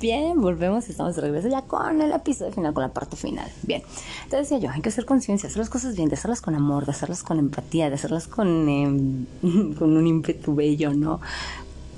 Bien, 0.00 0.40
volvemos 0.40 0.88
estamos 0.88 1.14
de 1.14 1.20
regreso 1.20 1.48
ya 1.48 1.60
con 1.60 2.00
el 2.00 2.10
episodio 2.12 2.50
final, 2.52 2.72
con 2.72 2.82
la 2.82 2.88
parte 2.88 3.16
final. 3.16 3.46
Bien, 3.64 3.82
te 4.30 4.36
decía 4.36 4.56
yo, 4.56 4.70
hay 4.70 4.80
que 4.80 4.88
hacer 4.88 5.04
conciencia, 5.04 5.46
hacer 5.46 5.58
las 5.58 5.68
cosas 5.68 5.94
bien, 5.94 6.08
de 6.08 6.14
hacerlas 6.14 6.40
con 6.40 6.54
amor, 6.54 6.86
de 6.86 6.92
hacerlas 6.92 7.22
con 7.22 7.38
empatía, 7.38 7.90
de 7.90 7.96
hacerlas 7.96 8.26
con, 8.26 8.66
em, 8.66 9.26
con 9.78 9.94
un 9.94 10.06
ímpetu 10.06 10.54
bello, 10.54 10.94
¿no? 10.94 11.20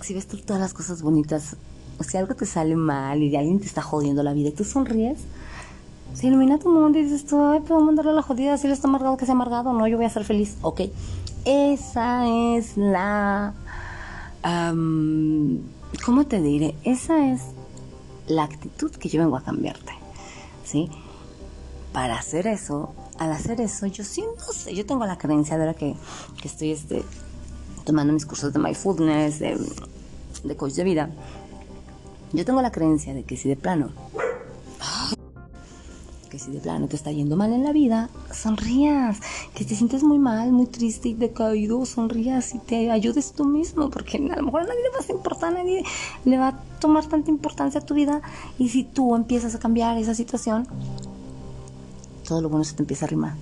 Si 0.01 0.15
ves 0.15 0.27
tú 0.27 0.37
todas 0.39 0.61
las 0.61 0.75
cosas 0.75 1.01
bonitas, 1.01 1.55
o 2.01 2.03
si 2.03 2.17
algo 2.17 2.35
te 2.35 2.45
sale 2.45 2.75
mal 2.75 3.23
y 3.23 3.37
alguien 3.37 3.61
te 3.61 3.67
está 3.67 3.83
jodiendo 3.83 4.25
la 4.25 4.33
vida 4.33 4.49
y 4.49 4.53
tú 4.53 4.65
sonríes, 4.65 5.21
se 6.13 6.27
ilumina 6.27 6.59
tu 6.59 6.71
mundo 6.71 6.99
y 6.99 7.05
dices 7.05 7.25
tú, 7.25 7.41
ay, 7.41 7.61
puedo 7.61 7.81
mandarle 7.83 8.15
la 8.15 8.23
jodida, 8.23 8.59
si 8.59 8.67
él 8.67 8.73
está 8.73 8.89
amargado, 8.89 9.17
que 9.17 9.27
sea 9.27 9.35
amargado, 9.37 9.73
no, 9.73 9.87
yo 9.87 9.97
voy 9.97 10.07
a 10.07 10.11
ser 10.11 10.25
feliz. 10.25 10.57
Ok, 10.63 10.81
esa 11.45 12.27
es 12.27 12.77
la... 12.77 13.55
¿Cómo 16.05 16.27
te 16.27 16.43
diré? 16.43 16.75
Esa 16.83 17.33
es 17.33 17.43
la 18.35 18.45
actitud 18.45 18.91
que 18.91 19.09
yo 19.09 19.21
vengo 19.21 19.37
a 19.37 19.43
cambiarte, 19.43 19.93
¿sí? 20.65 20.91
Para 21.93 22.19
hacer 22.19 22.47
eso, 22.47 22.95
al 23.19 23.33
hacer 23.33 23.61
eso, 23.61 23.87
yo 23.87 24.05
sí, 24.05 24.23
no 24.23 24.53
sé, 24.53 24.75
yo 24.75 24.87
tengo 24.87 25.07
la 25.07 25.19
creencia 25.19 25.59
de 25.59 25.67
la 25.67 25.75
que, 25.75 25.95
que 26.41 26.49
estoy 26.49 26.73
este, 26.73 27.05
tomando 27.85 28.13
mis 28.13 28.27
cursos 28.27 28.53
de 28.53 28.59
mindfulness, 28.59 29.39
de, 29.39 29.59
de 30.45 30.57
coach 30.57 30.73
de 30.73 30.85
vida, 30.85 31.11
yo 32.33 32.45
tengo 32.45 32.63
la 32.63 32.73
creencia 32.73 33.13
de 33.13 33.25
que 33.25 33.37
si 33.37 33.49
de 33.49 33.57
plano 33.57 33.91
si 36.43 36.51
de 36.51 36.59
plano 36.59 36.89
te 36.89 36.97
está 36.97 37.13
yendo 37.13 37.37
mal 37.37 37.53
en 37.53 37.63
la 37.63 37.73
vida, 37.73 38.11
sonrías. 38.33 39.21
Que 39.55 39.65
te 39.65 39.77
sientes 39.77 40.03
muy 40.03 40.19
mal, 40.19 40.51
muy 40.53 40.67
triste 40.67 41.09
y 41.09 41.15
decaído, 41.15 41.85
sonrías 41.87 42.55
y 42.55 42.59
te 42.59 42.91
ayudes 42.91 43.33
tú 43.33 43.45
mismo, 43.45 43.91
porque 43.91 44.19
a 44.19 44.37
lo 44.37 44.43
mejor 44.43 44.63
a 44.63 44.65
nadie 44.65 44.83
le 44.83 44.91
va 44.91 45.05
a 45.09 45.13
importar, 45.13 45.51
a 45.51 45.59
nadie 45.59 45.85
le 46.25 46.39
va 46.39 46.49
a 46.49 46.61
tomar 46.81 47.07
tanta 47.07 47.31
importancia 47.31 47.81
a 47.81 47.87
tu 47.87 47.95
vida. 47.95 48.23
Y 48.59 48.71
si 48.71 48.83
tú 48.83 49.15
empiezas 49.15 49.55
a 49.55 49.61
cambiar 49.61 49.97
esa 49.99 50.15
situación, 50.15 50.67
todo 52.27 52.41
lo 52.41 52.49
bueno 52.49 52.65
se 52.65 52.75
te 52.75 52.83
empieza 52.83 53.05
a 53.05 53.07
arrimar. 53.07 53.35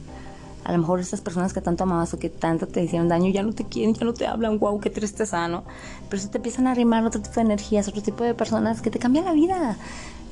A 0.65 0.73
lo 0.73 0.79
mejor 0.79 1.01
esas 1.01 1.23
personas 1.23 1.55
que 1.55 1.63
tanto 1.63 1.85
amabas 1.85 2.13
o 2.13 2.19
que 2.19 2.29
tanto 2.29 2.67
te 2.67 2.85
hicieron 2.85 3.09
daño 3.09 3.31
ya 3.33 3.43
no 3.43 3.55
te 3.55 3.65
quieren, 3.65 3.95
ya 3.95 4.05
no 4.05 4.13
te 4.13 4.27
hablan, 4.27 4.59
wow, 4.59 4.79
qué 4.79 4.91
tristeza, 4.91 5.49
¿no? 5.49 5.65
Pero 6.11 6.21
se 6.21 6.29
te 6.29 6.37
empiezan 6.37 6.67
a 6.67 6.73
arrimar 6.73 7.05
otro 7.07 7.23
tipo 7.23 7.37
de 7.37 7.41
energías, 7.41 7.89
otro 7.89 8.03
tipo 8.03 8.25
de 8.25 8.35
personas 8.35 8.83
que 8.83 8.91
te 8.91 8.99
cambian 8.99 9.25
la 9.25 9.33
vida. 9.33 9.79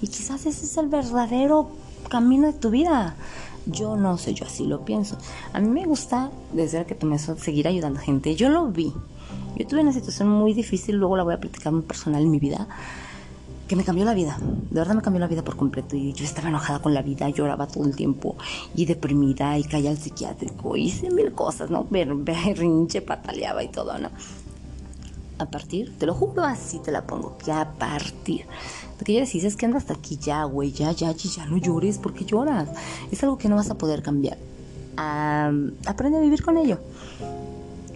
Y 0.03 0.09
quizás 0.09 0.45
ese 0.45 0.67
es 0.67 0.77
el 0.77 0.89
verdadero 0.89 1.71
camino 2.09 2.47
de 2.47 2.53
tu 2.55 2.71
vida. 2.71 3.15
Yo 3.67 3.97
no 3.97 4.17
sé, 4.17 4.33
yo 4.33 4.47
así 4.47 4.67
lo 4.67 4.85
pienso. 4.85 5.19
A 5.53 5.61
mí 5.61 5.69
me 5.69 5.85
gusta, 5.85 6.31
desde 6.53 6.87
que 6.87 6.97
eso, 7.15 7.37
seguir 7.37 7.69
ayudando 7.69 8.01
a 8.01 8.03
gente. 8.03 8.35
Yo 8.35 8.49
lo 8.49 8.67
vi. 8.69 8.93
Yo 9.57 9.67
tuve 9.67 9.81
una 9.81 9.93
situación 9.93 10.29
muy 10.29 10.55
difícil, 10.55 10.97
luego 10.97 11.17
la 11.17 11.25
voy 11.25 11.35
a 11.35 11.41
platicar 11.41 11.73
muy 11.73 11.83
personal 11.83 12.23
en 12.23 12.31
mi 12.31 12.39
vida, 12.39 12.67
que 13.67 13.77
me 13.77 13.85
cambió 13.85 14.05
la 14.05 14.15
vida. 14.15 14.39
De 14.41 14.81
verdad 14.81 14.95
me 14.95 15.03
cambió 15.03 15.21
la 15.21 15.27
vida 15.27 15.43
por 15.43 15.57
completo. 15.57 15.97
Y 15.97 16.13
yo 16.13 16.25
estaba 16.25 16.49
enojada 16.49 16.79
con 16.79 16.95
la 16.95 17.03
vida, 17.03 17.29
lloraba 17.29 17.67
todo 17.67 17.85
el 17.85 17.95
tiempo, 17.95 18.37
y 18.75 18.87
deprimida, 18.87 19.59
y 19.59 19.65
caía 19.65 19.91
al 19.91 19.99
psiquiátrico, 19.99 20.77
hice 20.77 21.11
mil 21.11 21.33
cosas, 21.33 21.71
¿no? 21.71 21.87
Berrinche, 21.91 23.03
pataleaba 23.03 23.63
y 23.63 23.69
todo, 23.69 23.99
¿no? 23.99 24.11
A 25.39 25.47
partir, 25.47 25.97
te 25.99 26.07
lo 26.07 26.15
juro 26.15 26.43
así 26.43 26.81
te 26.81 26.91
la 26.91 27.07
pongo, 27.07 27.37
que 27.39 27.53
a 27.53 27.71
partir 27.73 28.47
porque 28.99 29.13
ella 29.13 29.31
dices 29.31 29.57
que 29.57 29.65
anda 29.65 29.79
hasta 29.79 29.95
aquí 29.95 30.19
ya, 30.21 30.43
güey, 30.43 30.73
ya, 30.73 30.91
ya, 30.91 31.13
ya, 31.13 31.31
ya 31.31 31.47
no 31.47 31.57
llores, 31.57 31.99
porque 31.99 32.25
lloras? 32.25 32.69
Es 33.13 33.23
algo 33.23 33.39
que 33.39 33.49
no 33.49 33.55
vas 33.55 33.71
a 33.71 33.79
poder 33.79 34.03
cambiar. 34.03 34.37
aprende 34.97 36.19
a 36.19 36.21
vivir 36.21 36.43
con 36.43 36.57
ello. 36.57 36.81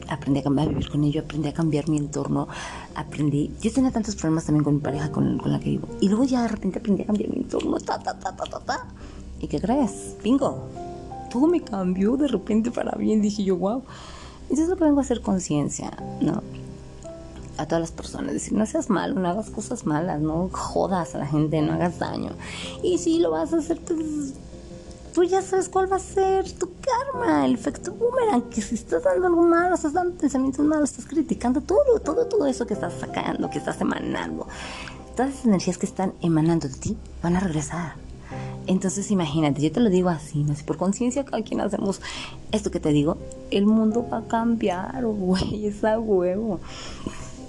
Aprendí 0.09 0.41
a, 0.41 0.43
cambiar, 0.45 0.69
vivir 0.69 0.89
con 0.89 1.03
ello, 1.03 1.23
aprendí 1.23 1.49
a 1.49 1.55
cambiar 1.55 1.89
mi 1.89 1.97
entorno, 1.97 2.47
aprendí... 2.95 3.51
Yo 3.61 3.73
tenía 3.73 3.91
tantos 3.91 4.15
problemas 4.15 4.45
también 4.45 4.63
con 4.63 4.75
mi 4.75 4.81
pareja 4.81 5.11
con, 5.11 5.39
con 5.39 5.51
la 5.51 5.59
que 5.59 5.71
vivo. 5.71 5.89
Y 6.01 6.09
luego 6.09 6.25
ya 6.25 6.43
de 6.43 6.49
repente 6.49 6.79
aprendí 6.79 7.03
a 7.03 7.07
cambiar 7.07 7.31
mi 7.31 7.39
entorno, 7.39 7.79
ta, 7.81 7.99
ta, 7.99 8.17
ta, 8.19 8.37
ta, 8.37 8.45
ta, 8.45 8.61
ta. 8.61 8.87
¿Y 9.41 9.49
qué 9.49 9.61
crees? 9.61 10.15
Bingo. 10.23 10.69
Todo 11.31 11.49
me 11.49 11.63
cambió 11.63 12.17
de 12.17 12.29
repente 12.29 12.71
para 12.71 12.93
bien. 12.97 13.23
Dije 13.23 13.43
yo, 13.43 13.57
wow. 13.57 13.83
Entonces 14.43 14.69
lo 14.69 14.77
que 14.77 14.85
vengo 14.85 15.01
a 15.01 15.03
hacer 15.03 15.21
conciencia, 15.21 15.91
¿no? 16.21 16.43
A 17.59 17.67
todas 17.67 17.81
las 17.81 17.93
personas, 17.93 18.33
decir, 18.33 18.53
no 18.55 18.67
seas 18.67 18.91
malo, 18.91 19.15
no 19.15 19.29
hagas 19.29 19.51
cosas 19.51 19.87
malas, 19.87 20.21
no 20.21 20.49
jodas 20.53 21.15
a 21.15 21.19
la 21.19 21.27
gente, 21.27 21.61
no 21.63 21.75
hagas 21.75 21.99
daño. 21.99 22.33
Y 22.83 22.99
si 22.99 23.19
lo 23.19 23.31
vas 23.31 23.53
a 23.53 23.59
hacer, 23.59 23.79
pues 23.81 24.35
tú 25.13 25.25
ya 25.25 25.43
sabes 25.43 25.69
cuál 25.69 25.93
va 25.93 25.97
a 25.97 26.01
ser 26.01 26.51
tu 26.53 26.71
karma, 26.81 27.45
el 27.45 27.55
efecto 27.55 27.93
boomerang, 27.93 28.49
que 28.49 28.63
si 28.63 28.75
estás 28.75 29.05
dando 29.05 29.27
algo 29.27 29.43
malo, 29.43 29.75
estás 29.75 29.93
dando 29.93 30.17
pensamientos 30.17 30.65
malos, 30.65 30.91
estás 30.91 31.07
criticando 31.07 31.61
todo, 31.61 32.01
todo, 32.03 32.27
todo 32.27 32.47
eso 32.47 32.67
que 32.67 32.75
estás 32.75 32.95
sacando, 32.99 33.51
que 33.51 33.59
estás 33.59 33.81
emanando, 33.81 34.47
todas 35.15 35.35
esas 35.35 35.47
energías 35.47 35.79
que 35.79 35.87
están 35.87 36.15
emanando 36.23 36.69
de 36.69 36.75
ti 36.75 36.97
van 37.23 37.37
a 37.37 37.41
regresar. 37.41 37.95
Entonces 38.67 39.11
imagínate, 39.11 39.61
yo 39.61 39.73
te 39.73 39.81
lo 39.81 39.91
digo 39.91 40.09
así, 40.09 40.45
¿no? 40.45 40.55
Si 40.55 40.63
por 40.63 40.77
conciencia 40.77 41.25
cada 41.25 41.43
quien 41.43 41.61
hacemos 41.61 42.01
esto 42.53 42.71
que 42.71 42.81
te 42.81 42.91
digo, 42.91 43.19
el 43.51 43.67
mundo 43.67 44.07
va 44.11 44.19
a 44.19 44.23
cambiar, 44.23 45.05
güey, 45.05 45.67
es 45.67 45.85
a 45.85 45.99
huevo. 45.99 46.61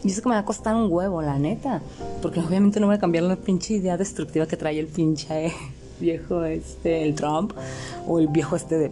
Y 0.04 0.10
eso 0.10 0.22
que 0.22 0.30
me 0.30 0.36
va 0.36 0.42
a 0.42 0.46
costar 0.46 0.76
un 0.76 0.92
huevo, 0.92 1.22
la 1.22 1.40
neta. 1.40 1.82
Porque 2.22 2.40
obviamente 2.40 2.80
no 2.80 2.88
voy 2.88 2.96
a 2.96 3.00
cambiar 3.00 3.24
la 3.24 3.36
pinche 3.36 3.76
idea 3.76 3.98
destructiva 3.98 4.46
que 4.46 4.58
trae 4.58 4.80
el 4.80 4.88
pinche 4.88 5.54
viejo 6.00 6.44
este, 6.44 7.04
el 7.04 7.16
Trump, 7.16 7.54
o 8.08 8.20
el 8.20 8.28
viejo 8.28 8.56
este 8.56 8.78
de, 8.78 8.92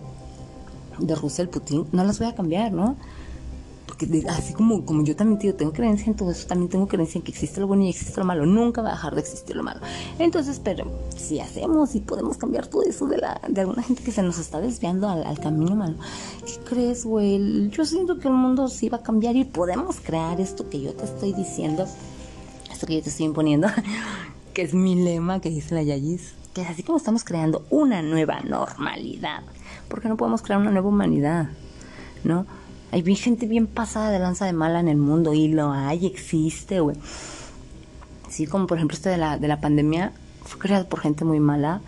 de 0.99 1.15
Rusia, 1.15 1.41
el 1.41 1.49
Putin. 1.49 1.87
No 1.91 2.03
las 2.03 2.19
voy 2.19 2.27
a 2.27 2.35
cambiar, 2.35 2.71
¿no? 2.71 2.95
Así 4.29 4.53
como, 4.53 4.83
yo 5.03 5.15
también 5.15 5.55
tengo 5.55 5.73
creencia 5.73 6.07
en 6.07 6.15
todo 6.15 6.31
eso, 6.31 6.47
también 6.47 6.69
tengo 6.69 6.87
creencia 6.87 7.19
en 7.19 7.23
que 7.23 7.31
existe 7.31 7.59
lo 7.59 7.67
bueno 7.67 7.83
y 7.83 7.89
existe 7.89 8.19
lo 8.19 8.25
malo. 8.25 8.45
Nunca 8.45 8.81
va 8.81 8.89
a 8.89 8.91
dejar 8.93 9.15
de 9.15 9.21
existir 9.21 9.55
lo 9.55 9.63
malo. 9.63 9.81
Entonces, 10.19 10.59
pero 10.63 10.85
si 11.15 11.39
hacemos 11.39 11.95
y 11.95 11.99
podemos 11.99 12.37
cambiar 12.37 12.67
todo 12.67 12.83
eso 12.83 13.07
de, 13.07 13.17
la, 13.17 13.41
de 13.47 13.61
alguna 13.61 13.83
gente 13.83 14.03
que 14.03 14.11
se 14.11 14.23
nos 14.23 14.39
está 14.39 14.59
desviando 14.59 15.09
al, 15.09 15.23
al 15.23 15.39
camino 15.39 15.75
malo, 15.75 15.95
¿qué 16.45 16.59
crees, 16.63 17.05
güey? 17.05 17.69
Yo 17.69 17.85
siento 17.85 18.19
que 18.19 18.27
el 18.27 18.33
mundo 18.33 18.67
sí 18.67 18.89
va 18.89 18.97
a 18.97 19.03
cambiar 19.03 19.35
y 19.35 19.45
podemos 19.45 19.99
crear 19.99 20.39
esto 20.39 20.69
que 20.69 20.81
yo 20.81 20.93
te 20.93 21.05
estoy 21.05 21.33
diciendo, 21.33 21.87
esto 22.71 22.87
que 22.87 22.95
yo 22.95 23.01
te 23.01 23.09
estoy 23.09 23.25
imponiendo. 23.27 23.67
que 24.53 24.61
es 24.63 24.73
mi 24.73 24.95
lema 24.95 25.39
que 25.39 25.49
dice 25.49 25.75
la 25.75 25.83
Yayis, 25.83 26.33
que 26.53 26.61
es 26.61 26.69
así 26.69 26.83
como 26.83 26.97
estamos 26.97 27.23
creando 27.23 27.65
una 27.69 28.01
nueva 28.01 28.41
normalidad, 28.41 29.43
porque 29.87 30.09
no 30.09 30.17
podemos 30.17 30.41
crear 30.41 30.59
una 30.59 30.71
nueva 30.71 30.89
humanidad, 30.89 31.49
¿no? 32.23 32.45
Hay 32.91 33.15
gente 33.15 33.45
bien 33.45 33.67
pasada 33.67 34.11
de 34.11 34.19
lanza 34.19 34.45
de 34.45 34.53
mala 34.53 34.79
en 34.79 34.89
el 34.89 34.97
mundo 34.97 35.33
y 35.33 35.47
lo 35.47 35.71
hay, 35.71 36.05
existe, 36.05 36.81
güey. 36.81 36.97
Sí, 38.29 38.47
como 38.47 38.67
por 38.67 38.77
ejemplo 38.77 38.95
este 38.95 39.09
de 39.09 39.17
la, 39.17 39.37
de 39.37 39.47
la 39.47 39.61
pandemia, 39.61 40.11
fue 40.43 40.59
creado 40.59 40.87
por 40.87 40.99
gente 40.99 41.23
muy 41.23 41.39
mala. 41.39 41.81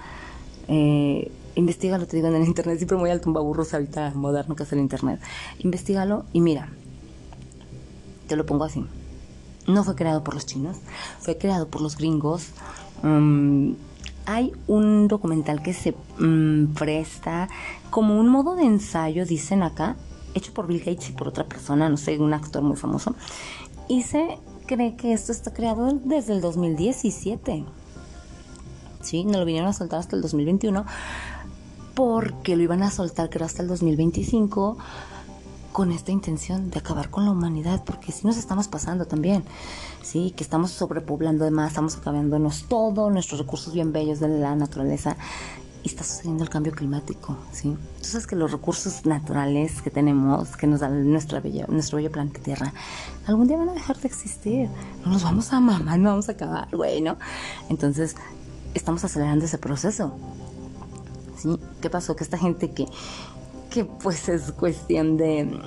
Eh, 0.67 1.29
investigalo, 1.55 2.07
te 2.07 2.15
digo, 2.15 2.29
en 2.29 2.35
el 2.35 2.45
internet, 2.45 2.77
siempre 2.77 2.97
muy 2.97 3.09
al 3.09 3.21
tumbaburros 3.21 3.73
ahorita 3.73 4.13
moderno 4.15 4.55
que 4.55 4.63
es 4.63 4.71
el 4.71 4.79
internet. 4.79 5.19
Investígalo 5.59 6.25
y 6.31 6.41
mira, 6.41 6.69
te 8.27 8.35
lo 8.35 8.45
pongo 8.45 8.63
así. 8.63 8.85
No 9.67 9.83
fue 9.83 9.95
creado 9.95 10.23
por 10.23 10.33
los 10.33 10.45
chinos, 10.45 10.77
fue 11.19 11.37
creado 11.37 11.67
por 11.67 11.81
los 11.81 11.97
gringos. 11.97 12.47
Mm, 13.01 13.73
hay 14.25 14.53
un 14.67 15.07
documental 15.07 15.61
que 15.61 15.73
se 15.73 15.95
mm, 16.17 16.73
presta 16.73 17.49
como 17.89 18.19
un 18.19 18.29
modo 18.29 18.55
de 18.55 18.63
ensayo, 18.63 19.25
dicen 19.25 19.63
acá, 19.63 19.95
hecho 20.33 20.53
por 20.53 20.67
Bill 20.67 20.79
Gates 20.79 21.09
y 21.09 21.13
por 21.13 21.27
otra 21.27 21.45
persona, 21.45 21.89
no 21.89 21.97
sé, 21.97 22.19
un 22.19 22.33
actor 22.33 22.61
muy 22.61 22.77
famoso. 22.77 23.15
Y 23.87 24.03
se 24.03 24.37
cree 24.65 24.95
que 24.95 25.13
esto 25.13 25.31
está 25.31 25.53
creado 25.53 25.91
desde 26.03 26.33
el 26.33 26.41
2017. 26.41 27.65
Sí, 29.01 29.25
no 29.25 29.39
lo 29.39 29.45
vinieron 29.45 29.69
a 29.69 29.73
soltar 29.73 29.99
hasta 29.99 30.15
el 30.15 30.21
2021 30.21 30.85
porque 31.93 32.55
lo 32.55 32.63
iban 32.63 32.81
a 32.81 32.89
soltar 32.89 33.29
creo 33.29 33.45
hasta 33.45 33.61
el 33.61 33.67
2025 33.67 34.77
con 35.73 35.91
esta 35.91 36.11
intención 36.11 36.69
de 36.69 36.79
acabar 36.79 37.09
con 37.09 37.25
la 37.25 37.31
humanidad, 37.31 37.83
porque 37.83 38.11
si 38.11 38.27
nos 38.27 38.37
estamos 38.37 38.67
pasando 38.67 39.05
también, 39.05 39.43
sí, 40.03 40.31
que 40.37 40.43
estamos 40.43 40.69
sobrepoblando 40.71 41.43
además, 41.43 41.69
estamos 41.69 41.97
acabándonos 41.97 42.65
todos 42.69 43.11
nuestros 43.11 43.39
recursos 43.39 43.73
bien 43.73 43.91
bellos 43.91 44.19
de 44.19 44.27
la 44.27 44.55
naturaleza 44.55 45.17
está 45.89 46.03
sucediendo 46.03 46.43
el 46.43 46.49
cambio 46.49 46.71
climático, 46.71 47.37
¿sí? 47.51 47.75
Entonces 47.95 48.25
que 48.25 48.35
los 48.35 48.51
recursos 48.51 49.05
naturales 49.05 49.81
que 49.81 49.89
tenemos, 49.89 50.55
que 50.55 50.67
nos 50.67 50.79
da 50.79 50.89
nuestra 50.89 51.39
bella, 51.39 51.65
nuestro 51.67 51.97
bello 51.97 52.11
planeta 52.11 52.39
Tierra, 52.39 52.73
algún 53.27 53.47
día 53.47 53.57
van 53.57 53.69
a 53.69 53.73
dejar 53.73 53.97
de 53.97 54.07
existir. 54.07 54.69
No 55.03 55.11
nos 55.11 55.23
vamos 55.23 55.51
a 55.51 55.59
mamar, 55.59 55.99
no 55.99 56.09
vamos 56.09 56.29
a 56.29 56.33
acabar, 56.33 56.69
güey, 56.71 57.01
¿no? 57.01 57.17
Entonces, 57.69 58.15
estamos 58.73 59.03
acelerando 59.03 59.45
ese 59.45 59.57
proceso. 59.57 60.13
¿Sí? 61.37 61.59
¿Qué 61.81 61.89
pasó? 61.89 62.15
Que 62.15 62.23
esta 62.23 62.37
gente 62.37 62.71
que, 62.71 62.87
que 63.69 63.85
pues 63.85 64.29
es 64.29 64.51
cuestión 64.53 65.17
de 65.17 65.59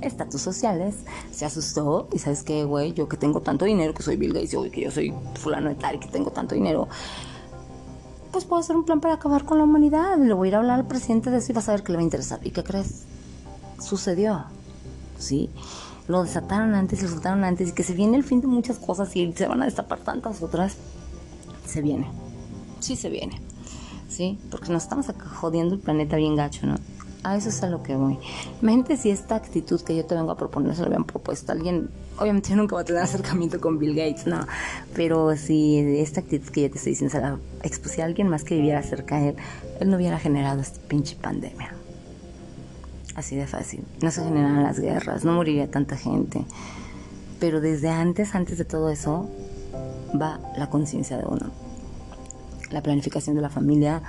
estatus 0.00 0.40
sociales, 0.40 0.96
se 1.30 1.44
asustó 1.44 2.08
y 2.12 2.18
sabes 2.18 2.42
qué, 2.42 2.64
güey, 2.64 2.92
yo 2.92 3.08
que 3.08 3.16
tengo 3.16 3.40
tanto 3.40 3.64
dinero, 3.64 3.94
que 3.94 4.02
soy 4.02 4.16
Bill 4.16 4.32
Gates, 4.32 4.54
y 4.54 4.70
que 4.70 4.82
yo 4.82 4.90
soy 4.90 5.14
fulano 5.34 5.68
de 5.68 5.74
tal 5.74 5.96
y 5.96 5.98
que 5.98 6.08
tengo 6.08 6.30
tanto 6.30 6.54
dinero, 6.54 6.88
pues 8.32 8.44
puedo 8.44 8.60
hacer 8.60 8.76
un 8.76 8.84
plan 8.84 9.00
para 9.00 9.14
acabar 9.14 9.44
con 9.44 9.58
la 9.58 9.64
humanidad. 9.64 10.18
Le 10.18 10.32
voy 10.32 10.48
a 10.48 10.50
ir 10.50 10.54
a 10.54 10.58
hablar 10.58 10.80
al 10.80 10.86
presidente 10.86 11.30
de 11.30 11.38
eso 11.38 11.52
y 11.52 11.54
vas 11.54 11.68
a 11.68 11.72
ver 11.72 11.82
que 11.82 11.92
le 11.92 11.96
va 11.96 12.00
a 12.00 12.04
interesar. 12.04 12.40
¿Y 12.42 12.50
qué 12.50 12.62
crees? 12.62 13.04
Sucedió. 13.80 14.44
¿Sí? 15.18 15.50
Lo 16.08 16.22
desataron 16.22 16.74
antes, 16.74 17.02
lo 17.02 17.08
soltaron 17.08 17.44
antes 17.44 17.68
y 17.68 17.72
que 17.72 17.82
se 17.82 17.94
viene 17.94 18.16
el 18.16 18.24
fin 18.24 18.40
de 18.40 18.46
muchas 18.46 18.78
cosas 18.78 19.14
y 19.14 19.32
se 19.32 19.46
van 19.46 19.62
a 19.62 19.64
destapar 19.64 20.00
tantas 20.00 20.42
otras. 20.42 20.76
Se 21.66 21.82
viene. 21.82 22.10
Sí 22.80 22.96
se 22.96 23.10
viene. 23.10 23.40
¿Sí? 24.08 24.38
Porque 24.50 24.72
nos 24.72 24.82
estamos 24.82 25.06
jodiendo 25.40 25.74
el 25.74 25.80
planeta 25.80 26.16
bien 26.16 26.34
gacho, 26.34 26.66
¿no? 26.66 26.76
A 27.22 27.36
eso 27.36 27.50
es 27.50 27.62
a 27.62 27.68
lo 27.68 27.82
que 27.82 27.96
voy. 27.96 28.18
Imagínate 28.62 28.96
si 28.96 29.10
esta 29.10 29.34
actitud 29.34 29.80
que 29.82 29.94
yo 29.94 30.06
te 30.06 30.14
vengo 30.14 30.30
a 30.30 30.36
proponer 30.36 30.74
se 30.74 30.80
lo 30.80 30.86
habían 30.86 31.04
propuesto 31.04 31.52
a 31.52 31.54
alguien. 31.54 31.90
Obviamente 32.18 32.48
yo 32.50 32.56
nunca 32.56 32.76
voy 32.76 32.82
a 32.82 32.84
tener 32.84 33.02
acercamiento 33.04 33.60
con 33.60 33.78
Bill 33.78 33.94
Gates, 33.94 34.26
no. 34.26 34.46
Pero 34.94 35.36
si 35.36 35.78
esta 35.98 36.20
actitud 36.20 36.48
que 36.50 36.62
yo 36.62 36.70
te 36.70 36.78
estoy 36.78 36.92
diciendo 36.92 37.12
se 37.12 37.20
la 37.20 37.38
expusiera 37.62 38.04
a 38.04 38.06
alguien 38.06 38.28
más 38.28 38.42
que 38.42 38.54
viviera 38.54 38.82
cerca 38.82 39.18
de 39.18 39.30
él, 39.30 39.36
él 39.80 39.90
no 39.90 39.96
hubiera 39.96 40.18
generado 40.18 40.60
esta 40.62 40.80
pinche 40.88 41.14
pandemia. 41.16 41.74
Así 43.16 43.36
de 43.36 43.46
fácil. 43.46 43.84
No 44.00 44.10
se 44.10 44.24
generan 44.24 44.62
las 44.62 44.80
guerras, 44.80 45.24
no 45.24 45.34
moriría 45.34 45.70
tanta 45.70 45.96
gente. 45.96 46.46
Pero 47.38 47.60
desde 47.60 47.90
antes, 47.90 48.34
antes 48.34 48.56
de 48.56 48.64
todo 48.64 48.88
eso, 48.88 49.28
va 50.20 50.40
la 50.56 50.70
conciencia 50.70 51.18
de 51.18 51.24
uno. 51.24 51.50
La 52.70 52.82
planificación 52.82 53.36
de 53.36 53.42
la 53.42 53.50
familia, 53.50 54.02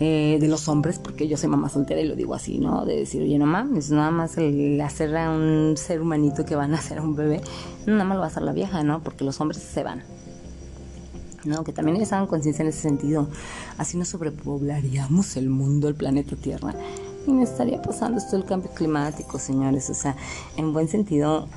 eh, 0.00 0.38
de 0.40 0.48
los 0.48 0.68
hombres, 0.68 0.98
porque 0.98 1.26
yo 1.26 1.36
soy 1.36 1.48
mamá 1.48 1.68
soltera 1.68 2.00
y 2.00 2.08
lo 2.08 2.16
digo 2.16 2.34
así, 2.34 2.58
¿no? 2.58 2.84
De 2.84 2.96
decir, 2.96 3.22
oye, 3.22 3.38
no 3.38 3.46
mames, 3.46 3.90
nada 3.90 4.10
más 4.10 4.36
el 4.36 4.80
hacer 4.80 5.16
a 5.16 5.30
un 5.30 5.74
ser 5.76 6.00
humanito 6.00 6.44
que 6.44 6.54
van 6.54 6.74
a 6.74 6.78
hacer 6.78 6.98
a 6.98 7.02
un 7.02 7.16
bebé, 7.16 7.40
nada 7.86 8.04
más 8.04 8.16
lo 8.16 8.20
va 8.20 8.26
a 8.26 8.28
hacer 8.28 8.42
la 8.42 8.52
vieja, 8.52 8.82
¿no? 8.82 9.02
Porque 9.02 9.24
los 9.24 9.40
hombres 9.40 9.62
se 9.62 9.82
van. 9.82 10.02
¿no? 11.46 11.64
Que 11.64 11.72
también 11.72 11.96
ellos 11.96 12.12
hagan 12.12 12.26
conciencia 12.26 12.62
en 12.62 12.68
ese 12.68 12.80
sentido. 12.80 13.28
Así 13.78 13.96
no 13.96 14.04
sobrepoblaríamos 14.04 15.36
el 15.36 15.48
mundo, 15.48 15.88
el 15.88 15.94
planeta 15.94 16.36
Tierra. 16.36 16.74
Y 17.26 17.32
no 17.32 17.42
estaría 17.42 17.80
pasando 17.80 18.18
esto 18.18 18.36
del 18.36 18.44
cambio 18.44 18.70
climático, 18.70 19.38
señores. 19.38 19.88
O 19.90 19.94
sea, 19.94 20.16
en 20.56 20.72
buen 20.72 20.88
sentido, 20.88 21.48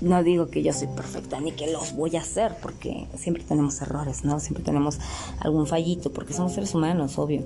no 0.00 0.22
digo 0.22 0.48
que 0.48 0.62
yo 0.62 0.72
soy 0.72 0.88
perfecta 0.88 1.40
ni 1.40 1.52
que 1.52 1.70
los 1.70 1.94
voy 1.94 2.16
a 2.16 2.20
hacer, 2.20 2.56
porque 2.62 3.06
siempre 3.16 3.44
tenemos 3.44 3.80
errores, 3.82 4.24
¿no? 4.24 4.40
Siempre 4.40 4.64
tenemos 4.64 4.98
algún 5.40 5.66
fallito, 5.66 6.10
porque 6.12 6.32
somos 6.32 6.52
seres 6.52 6.74
humanos, 6.74 7.18
obvio. 7.18 7.42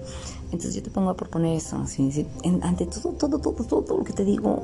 Entonces 0.52 0.74
yo 0.74 0.82
te 0.82 0.90
pongo 0.90 1.10
a 1.10 1.16
proponer 1.16 1.56
eso, 1.56 1.76
ante 2.62 2.86
todo, 2.86 3.12
todo, 3.12 3.38
todo, 3.38 3.54
todo, 3.54 3.82
todo 3.82 3.98
lo 3.98 4.04
que 4.04 4.12
te 4.12 4.24
digo 4.24 4.62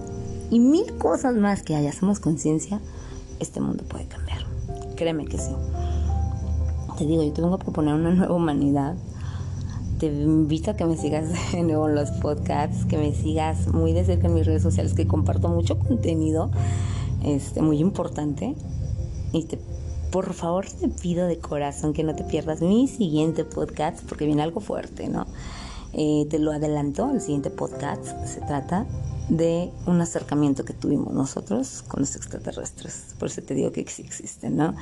y 0.50 0.58
mil 0.58 0.92
cosas 0.98 1.34
más 1.36 1.62
que 1.62 1.76
hay, 1.76 1.86
hacemos 1.86 2.18
conciencia, 2.18 2.80
este 3.38 3.60
mundo 3.60 3.84
puede 3.88 4.06
cambiar. 4.06 4.44
Créeme 4.96 5.24
que 5.24 5.38
sí. 5.38 5.52
Te 6.98 7.06
digo, 7.06 7.22
yo 7.22 7.32
te 7.32 7.40
vengo 7.40 7.54
a 7.54 7.58
proponer 7.58 7.94
una 7.94 8.10
nueva 8.10 8.34
humanidad. 8.34 8.96
Te 9.98 10.06
invito 10.06 10.72
a 10.72 10.76
que 10.76 10.84
me 10.84 10.96
sigas 10.96 11.28
de 11.52 11.62
nuevo 11.62 11.88
en 11.88 11.94
los 11.94 12.10
podcasts, 12.10 12.84
que 12.84 12.98
me 12.98 13.14
sigas 13.14 13.68
muy 13.68 13.92
de 13.92 14.04
cerca 14.04 14.26
en 14.26 14.34
mis 14.34 14.44
redes 14.44 14.62
sociales, 14.62 14.94
que 14.94 15.06
comparto 15.06 15.48
mucho 15.48 15.78
contenido 15.78 16.50
este, 17.24 17.62
muy 17.62 17.78
importante. 17.78 18.54
Y 19.32 19.44
te, 19.44 19.58
por 20.10 20.32
favor 20.34 20.66
te 20.66 20.88
pido 20.88 21.26
de 21.26 21.38
corazón 21.38 21.92
que 21.92 22.02
no 22.02 22.14
te 22.14 22.24
pierdas 22.24 22.60
mi 22.60 22.88
siguiente 22.88 23.44
podcast 23.44 24.02
porque 24.08 24.26
viene 24.26 24.42
algo 24.42 24.60
fuerte, 24.60 25.08
¿no? 25.08 25.26
Eh, 25.92 26.26
te 26.30 26.38
lo 26.38 26.52
adelanto, 26.52 27.10
el 27.10 27.20
siguiente 27.20 27.50
podcast 27.50 28.04
se 28.24 28.40
trata 28.40 28.86
de 29.28 29.70
un 29.86 30.00
acercamiento 30.00 30.64
que 30.64 30.72
tuvimos 30.72 31.12
nosotros 31.12 31.82
con 31.86 32.00
los 32.00 32.16
extraterrestres. 32.16 33.14
Por 33.18 33.28
eso 33.28 33.42
te 33.42 33.54
digo 33.54 33.70
que 33.72 33.86
sí 33.88 34.02
existen, 34.02 34.56
¿no? 34.56 34.74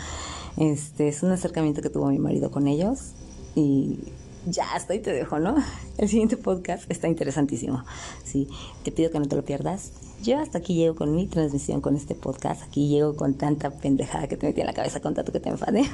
Este 0.56 1.08
es 1.08 1.22
un 1.22 1.30
acercamiento 1.30 1.82
que 1.82 1.90
tuvo 1.90 2.06
mi 2.06 2.18
marido 2.18 2.50
con 2.50 2.66
ellos 2.66 3.12
y 3.54 3.98
ya 4.46 4.72
hasta 4.74 4.94
ahí 4.94 5.00
te 5.00 5.12
dejo, 5.12 5.38
¿no? 5.38 5.56
El 5.98 6.08
siguiente 6.08 6.36
podcast 6.36 6.90
está 6.90 7.08
interesantísimo. 7.08 7.84
Sí, 8.24 8.48
te 8.82 8.92
pido 8.92 9.10
que 9.10 9.18
no 9.18 9.26
te 9.26 9.36
lo 9.36 9.44
pierdas. 9.44 9.92
Yo 10.22 10.38
hasta 10.38 10.58
aquí 10.58 10.74
llego 10.74 10.94
con 10.94 11.14
mi 11.14 11.26
transmisión 11.26 11.80
con 11.80 11.96
este 11.96 12.14
podcast. 12.14 12.62
Aquí 12.62 12.88
llego 12.88 13.14
con 13.14 13.34
tanta 13.34 13.70
pendejada 13.70 14.26
que 14.26 14.36
te 14.36 14.46
metí 14.46 14.60
en 14.60 14.66
la 14.66 14.72
cabeza 14.72 15.00
con 15.00 15.14
tanto 15.14 15.32
que 15.32 15.40
te 15.40 15.48
enfade. 15.48 15.84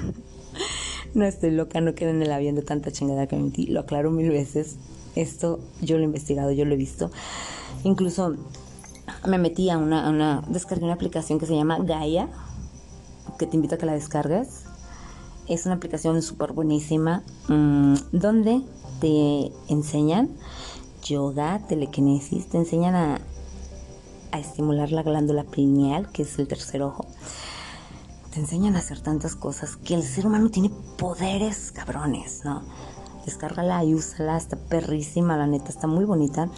no 1.15 1.25
estoy 1.25 1.51
loca, 1.51 1.81
no 1.81 1.95
quedo 1.95 2.11
en 2.11 2.23
el 2.23 2.33
avión 2.33 2.55
de 2.55 2.63
tanta 2.63 2.91
chingada 2.91 3.27
que 3.27 3.37
me 3.37 3.45
metí. 3.45 3.67
Lo 3.67 3.81
aclaro 3.81 4.11
mil 4.11 4.31
veces. 4.31 4.77
Esto 5.15 5.61
yo 5.81 5.97
lo 5.97 6.03
he 6.03 6.07
investigado, 6.07 6.51
yo 6.53 6.65
lo 6.65 6.75
he 6.75 6.79
visto. 6.79 7.11
Incluso 7.85 8.35
me 9.27 9.39
metí 9.39 9.71
a 9.71 9.79
una, 9.79 10.09
una 10.09 10.43
descargué 10.49 10.85
una 10.85 10.95
aplicación 10.95 11.39
que 11.39 11.47
se 11.47 11.55
llama 11.55 11.79
Gaia, 11.81 12.29
que 13.39 13.47
te 13.47 13.57
invito 13.57 13.75
a 13.75 13.79
que 13.79 13.87
la 13.87 13.93
descargues 13.93 14.65
es 15.49 15.67
una 15.67 15.75
aplicación 15.75 16.23
súper 16.23 16.53
buenísima 16.53 17.23
mm, 17.49 17.95
donde 18.13 18.63
te 19.01 19.53
enseñan 19.69 20.31
yoga, 21.03 21.61
telequinesis, 21.69 22.49
te 22.49 22.57
enseñan 22.57 22.95
a, 22.95 23.21
a 24.35 24.41
estimular 24.41 24.93
la 24.93 25.03
glándula 25.03 25.45
pineal, 25.45 26.11
que 26.13 26.23
es 26.23 26.39
el 26.39 26.49
tercer 26.49 26.83
ojo. 26.83 27.07
Te 28.33 28.41
enseñan 28.41 28.77
a 28.77 28.81
hacer 28.81 29.01
tantas 29.01 29.37
cosas 29.37 29.77
que 29.77 29.95
el 29.95 30.03
ser 30.03 30.27
humano 30.27 30.51
tiene 30.51 30.71
poderes 30.99 31.71
cabrones, 31.73 32.43
¿no? 32.45 32.63
Descárgala 33.25 33.85
y 33.85 33.95
úsala, 33.95 34.37
está 34.37 34.57
perrísima, 34.57 35.37
la 35.37 35.47
neta, 35.47 35.69
está 35.69 35.87
muy 35.87 36.05
bonita. 36.05 36.49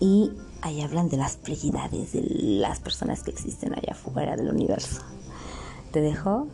Y 0.00 0.32
ahí 0.60 0.82
hablan 0.82 1.08
de 1.08 1.16
las 1.16 1.36
prioridades 1.36 2.12
de 2.12 2.22
las 2.22 2.80
personas 2.80 3.22
que 3.22 3.30
existen 3.30 3.72
allá 3.72 3.92
afuera 3.92 4.36
del 4.36 4.50
universo. 4.50 5.00
Te 5.92 6.00
dejo, 6.00 6.48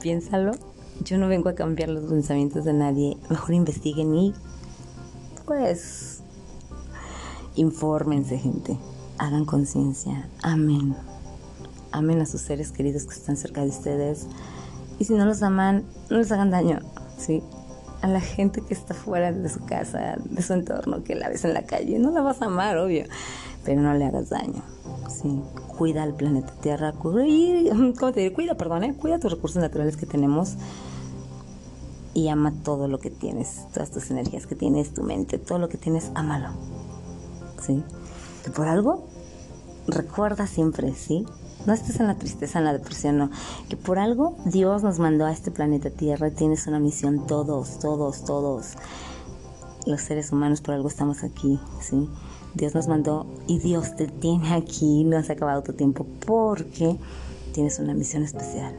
piénsalo 0.00 0.52
yo 1.00 1.18
no 1.18 1.28
vengo 1.28 1.48
a 1.48 1.54
cambiar 1.54 1.88
los 1.88 2.04
pensamientos 2.04 2.64
de 2.64 2.72
nadie. 2.72 3.16
Mejor 3.28 3.54
investiguen 3.54 4.14
y 4.14 4.34
pues 5.46 6.20
infórmense, 7.56 8.38
gente. 8.38 8.78
Hagan 9.18 9.44
conciencia. 9.44 10.28
Amén. 10.42 10.94
Amen 11.92 12.20
a 12.20 12.26
sus 12.26 12.40
seres 12.40 12.72
queridos 12.72 13.04
que 13.04 13.14
están 13.14 13.36
cerca 13.36 13.62
de 13.62 13.68
ustedes. 13.68 14.26
Y 14.98 15.04
si 15.04 15.14
no 15.14 15.24
los 15.26 15.42
aman, 15.42 15.84
no 16.10 16.18
les 16.18 16.32
hagan 16.32 16.50
daño. 16.50 16.80
¿sí? 17.18 17.42
A 18.00 18.08
la 18.08 18.20
gente 18.20 18.62
que 18.62 18.74
está 18.74 18.94
fuera 18.94 19.32
de 19.32 19.48
su 19.48 19.64
casa, 19.64 20.16
de 20.24 20.42
su 20.42 20.54
entorno, 20.54 21.04
que 21.04 21.14
la 21.14 21.28
ves 21.28 21.44
en 21.44 21.54
la 21.54 21.62
calle, 21.62 21.98
no 21.98 22.10
la 22.10 22.22
vas 22.22 22.42
a 22.42 22.46
amar, 22.46 22.78
obvio. 22.78 23.04
Pero 23.64 23.80
no 23.80 23.94
le 23.94 24.06
hagas 24.06 24.30
daño. 24.30 24.62
¿sí? 25.08 25.40
Cuida 25.76 26.02
al 26.02 26.14
planeta 26.14 26.52
Tierra. 26.60 26.92
¿cómo 26.92 27.16
te 27.16 28.20
digo? 28.20 28.34
Cuida, 28.34 28.56
perdón, 28.56 28.84
¿eh? 28.84 28.94
Cuida 28.94 29.18
tus 29.18 29.32
recursos 29.32 29.60
naturales 29.62 29.96
que 29.96 30.06
tenemos 30.06 30.56
y 32.14 32.28
ama 32.28 32.52
todo 32.62 32.88
lo 32.88 32.98
que 32.98 33.10
tienes, 33.10 33.66
todas 33.72 33.90
tus 33.90 34.10
energías 34.10 34.46
que 34.46 34.54
tienes, 34.54 34.92
tu 34.92 35.02
mente, 35.02 35.38
todo 35.38 35.58
lo 35.58 35.68
que 35.68 35.78
tienes, 35.78 36.10
ámalo. 36.14 36.48
¿Sí? 37.60 37.82
Que 38.44 38.50
por 38.50 38.68
algo, 38.68 39.06
recuerda 39.86 40.46
siempre, 40.46 40.94
¿sí? 40.94 41.26
No 41.66 41.72
estés 41.72 42.00
en 42.00 42.08
la 42.08 42.16
tristeza, 42.16 42.58
en 42.58 42.64
la 42.64 42.72
depresión, 42.72 43.18
no. 43.18 43.30
Que 43.68 43.76
por 43.76 43.98
algo 43.98 44.36
Dios 44.44 44.82
nos 44.82 44.98
mandó 44.98 45.26
a 45.26 45.32
este 45.32 45.50
planeta 45.50 45.90
Tierra 45.90 46.28
y 46.28 46.32
tienes 46.32 46.66
una 46.66 46.80
misión, 46.80 47.26
todos, 47.26 47.78
todos, 47.78 48.24
todos. 48.24 48.72
Los 49.86 50.00
seres 50.00 50.32
humanos 50.32 50.60
por 50.60 50.74
algo 50.74 50.88
estamos 50.88 51.22
aquí, 51.22 51.60
¿sí? 51.80 52.08
Dios 52.54 52.74
nos 52.74 52.88
mandó 52.88 53.26
y 53.46 53.58
Dios 53.58 53.96
te 53.96 54.08
tiene 54.08 54.52
aquí, 54.52 55.04
no 55.04 55.16
has 55.16 55.30
acabado 55.30 55.62
tu 55.62 55.72
tiempo 55.72 56.06
porque 56.26 56.96
tienes 57.52 57.78
una 57.78 57.94
misión 57.94 58.24
especial. 58.24 58.74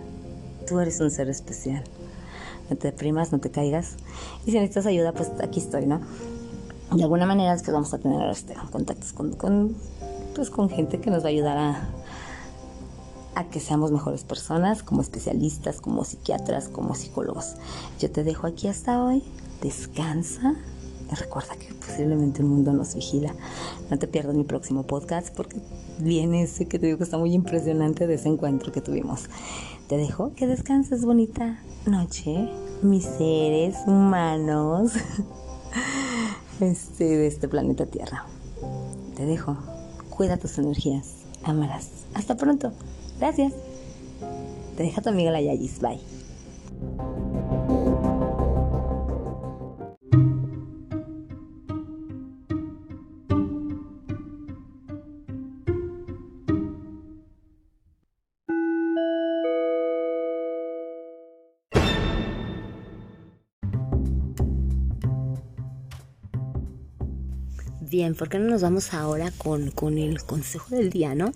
Tú 0.67 0.79
eres 0.79 0.99
un 0.99 1.09
ser 1.09 1.29
especial. 1.29 1.83
No 2.69 2.77
te 2.77 2.89
deprimas, 2.89 3.31
no 3.31 3.39
te 3.39 3.49
caigas. 3.51 3.95
Y 4.45 4.51
si 4.51 4.57
necesitas 4.57 4.85
ayuda, 4.85 5.11
pues 5.13 5.31
aquí 5.41 5.59
estoy, 5.59 5.85
¿no? 5.85 6.01
De 6.95 7.03
alguna 7.03 7.25
manera 7.25 7.53
es 7.53 7.61
que 7.61 7.71
vamos 7.71 7.93
a 7.93 7.97
tener 7.97 8.29
este, 8.29 8.55
contactos 8.71 9.13
con, 9.13 9.33
con, 9.33 9.75
pues, 10.35 10.49
con 10.49 10.69
gente 10.69 10.99
que 10.99 11.09
nos 11.09 11.23
va 11.23 11.27
a 11.27 11.31
ayudar 11.31 11.57
a, 11.57 11.89
a 13.35 13.43
que 13.45 13.59
seamos 13.59 13.91
mejores 13.91 14.23
personas, 14.23 14.83
como 14.83 15.01
especialistas, 15.01 15.81
como 15.81 16.03
psiquiatras, 16.03 16.69
como 16.69 16.95
psicólogos. 16.95 17.55
Yo 17.99 18.11
te 18.11 18.23
dejo 18.23 18.47
aquí 18.47 18.67
hasta 18.67 19.03
hoy. 19.03 19.23
Descansa 19.61 20.55
recuerda 21.15 21.55
que 21.55 21.73
posiblemente 21.73 22.41
el 22.41 22.47
mundo 22.47 22.73
nos 22.73 22.95
vigila. 22.95 23.33
No 23.89 23.97
te 23.97 24.07
pierdas 24.07 24.35
mi 24.35 24.43
próximo 24.43 24.83
podcast 24.83 25.33
porque 25.35 25.57
viene 25.99 26.43
ese 26.43 26.67
que 26.67 26.79
te 26.79 26.87
digo 26.87 26.97
que 26.97 27.03
está 27.03 27.17
muy 27.17 27.33
impresionante 27.33 28.07
de 28.07 28.15
ese 28.15 28.29
encuentro 28.29 28.71
que 28.71 28.81
tuvimos. 28.81 29.25
Te 29.87 29.97
dejo 29.97 30.33
que 30.35 30.47
descanses 30.47 31.05
bonita 31.05 31.59
noche, 31.85 32.49
mis 32.81 33.03
seres 33.03 33.75
humanos 33.85 34.93
este, 36.63 37.05
de 37.05 37.27
este 37.27 37.47
planeta 37.47 37.85
Tierra. 37.85 38.25
Te 39.15 39.25
dejo. 39.25 39.57
Cuida 40.09 40.37
tus 40.37 40.57
energías. 40.57 41.23
Ámalas. 41.43 41.89
Hasta 42.13 42.35
pronto. 42.35 42.71
Gracias. 43.19 43.53
Te 44.77 44.83
deja 44.83 45.01
tu 45.01 45.09
amiga 45.09 45.31
la 45.31 45.41
Yayis. 45.41 45.79
Bye. 45.79 45.99
Bien, 68.03 68.15
¿por 68.15 68.27
qué 68.27 68.37
no 68.37 68.49
nos 68.49 68.61
vamos 68.61 68.93
ahora 68.93 69.31
con, 69.31 69.71
con 69.71 69.97
el 69.97 70.21
consejo 70.23 70.75
del 70.75 70.89
día, 70.89 71.15
no? 71.15 71.31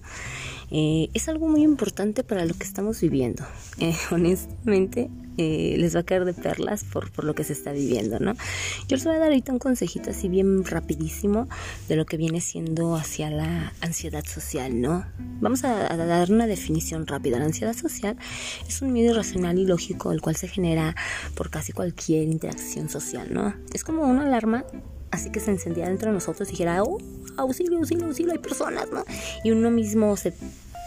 Eh, 0.70 1.09
es 1.13 1.30
algo 1.30 1.47
muy 1.47 1.63
importante 1.63 2.26
para 2.26 2.43
lo 2.43 2.53
que 2.55 2.65
estamos 2.65 2.99
viviendo. 2.99 3.45
Eh, 3.80 3.95
honestamente, 4.11 5.09
eh, 5.38 5.76
les 5.78 5.95
va 5.95 5.99
a 5.99 6.03
caer 6.03 6.26
de 6.26 6.34
perlas 6.34 6.84
por, 6.84 7.11
por, 7.11 7.26
lo 7.26 7.36
que 7.36 7.43
se 7.43 7.53
está 7.53 7.72
viviendo, 7.72 8.20
¿no? 8.20 8.34
Yo 8.88 8.97
les 8.97 9.05
voy 9.05 9.13
a 9.13 9.20
dar 9.20 9.28
ahorita 9.28 9.53
un 9.53 9.59
consejito 9.59 10.09
así 10.09 10.28
bien 10.28 10.65
rapidísimo 10.65 11.47
de 11.88 11.95
lo 11.95 12.07
que 12.07 12.18
viene 12.18 12.41
siendo 12.41 12.95
hacia 12.95 13.30
la 13.30 13.72
ansiedad 13.82 14.26
social, 14.26 14.82
¿no? 14.82 15.05
Vamos 15.39 15.63
a, 15.63 15.93
a 15.93 15.95
dar 15.95 16.32
una 16.32 16.47
definición 16.47 17.05
rápida. 17.05 17.38
La 17.38 17.45
ansiedad 17.45 17.76
social 17.76 18.18
es 18.68 18.82
un 18.82 18.91
miedo 18.91 19.11
irracional 19.11 19.59
y 19.59 19.65
lógico 19.68 20.11
el 20.11 20.22
cual 20.22 20.36
se 20.36 20.47
genera 20.47 20.95
por 21.36 21.51
casi 21.51 21.72
cualquier 21.72 22.24
interacción 22.24 22.89
social, 22.89 23.32
¿no? 23.32 23.53
Es 23.74 23.84
como 23.84 24.07
una 24.07 24.26
alarma 24.26 24.65
así 25.12 25.32
que 25.32 25.39
se 25.39 25.51
encendía 25.51 25.88
dentro 25.88 26.10
de 26.10 26.16
nosotros 26.16 26.47
y 26.49 26.51
dijera, 26.51 26.84
oh, 26.84 26.97
auxilio, 27.38 27.78
auxilio, 27.78 28.08
auxilio, 28.08 28.32
hay 28.34 28.39
personas, 28.39 28.89
¿no? 28.91 29.03
Y 29.43 29.51
uno 29.51 29.72
mismo 29.72 30.16
se 30.18 30.34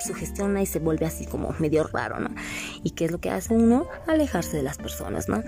sugestiona 0.05 0.63
y 0.63 0.67
se 0.67 0.79
vuelve 0.79 1.07
así 1.07 1.27
como 1.27 1.55
medio 1.59 1.85
raro, 1.85 2.21
¿no? 2.21 2.31
¿Y 2.83 2.91
qué 2.91 3.07
es 3.07 3.11
lo 3.11 3.19
que 3.19 3.31
hace 3.31 3.55
uno? 3.55 3.87
Alejarse 4.07 4.57
de 4.57 4.63
las 4.63 4.79
personas, 4.79 5.29
¿no? 5.29 5.43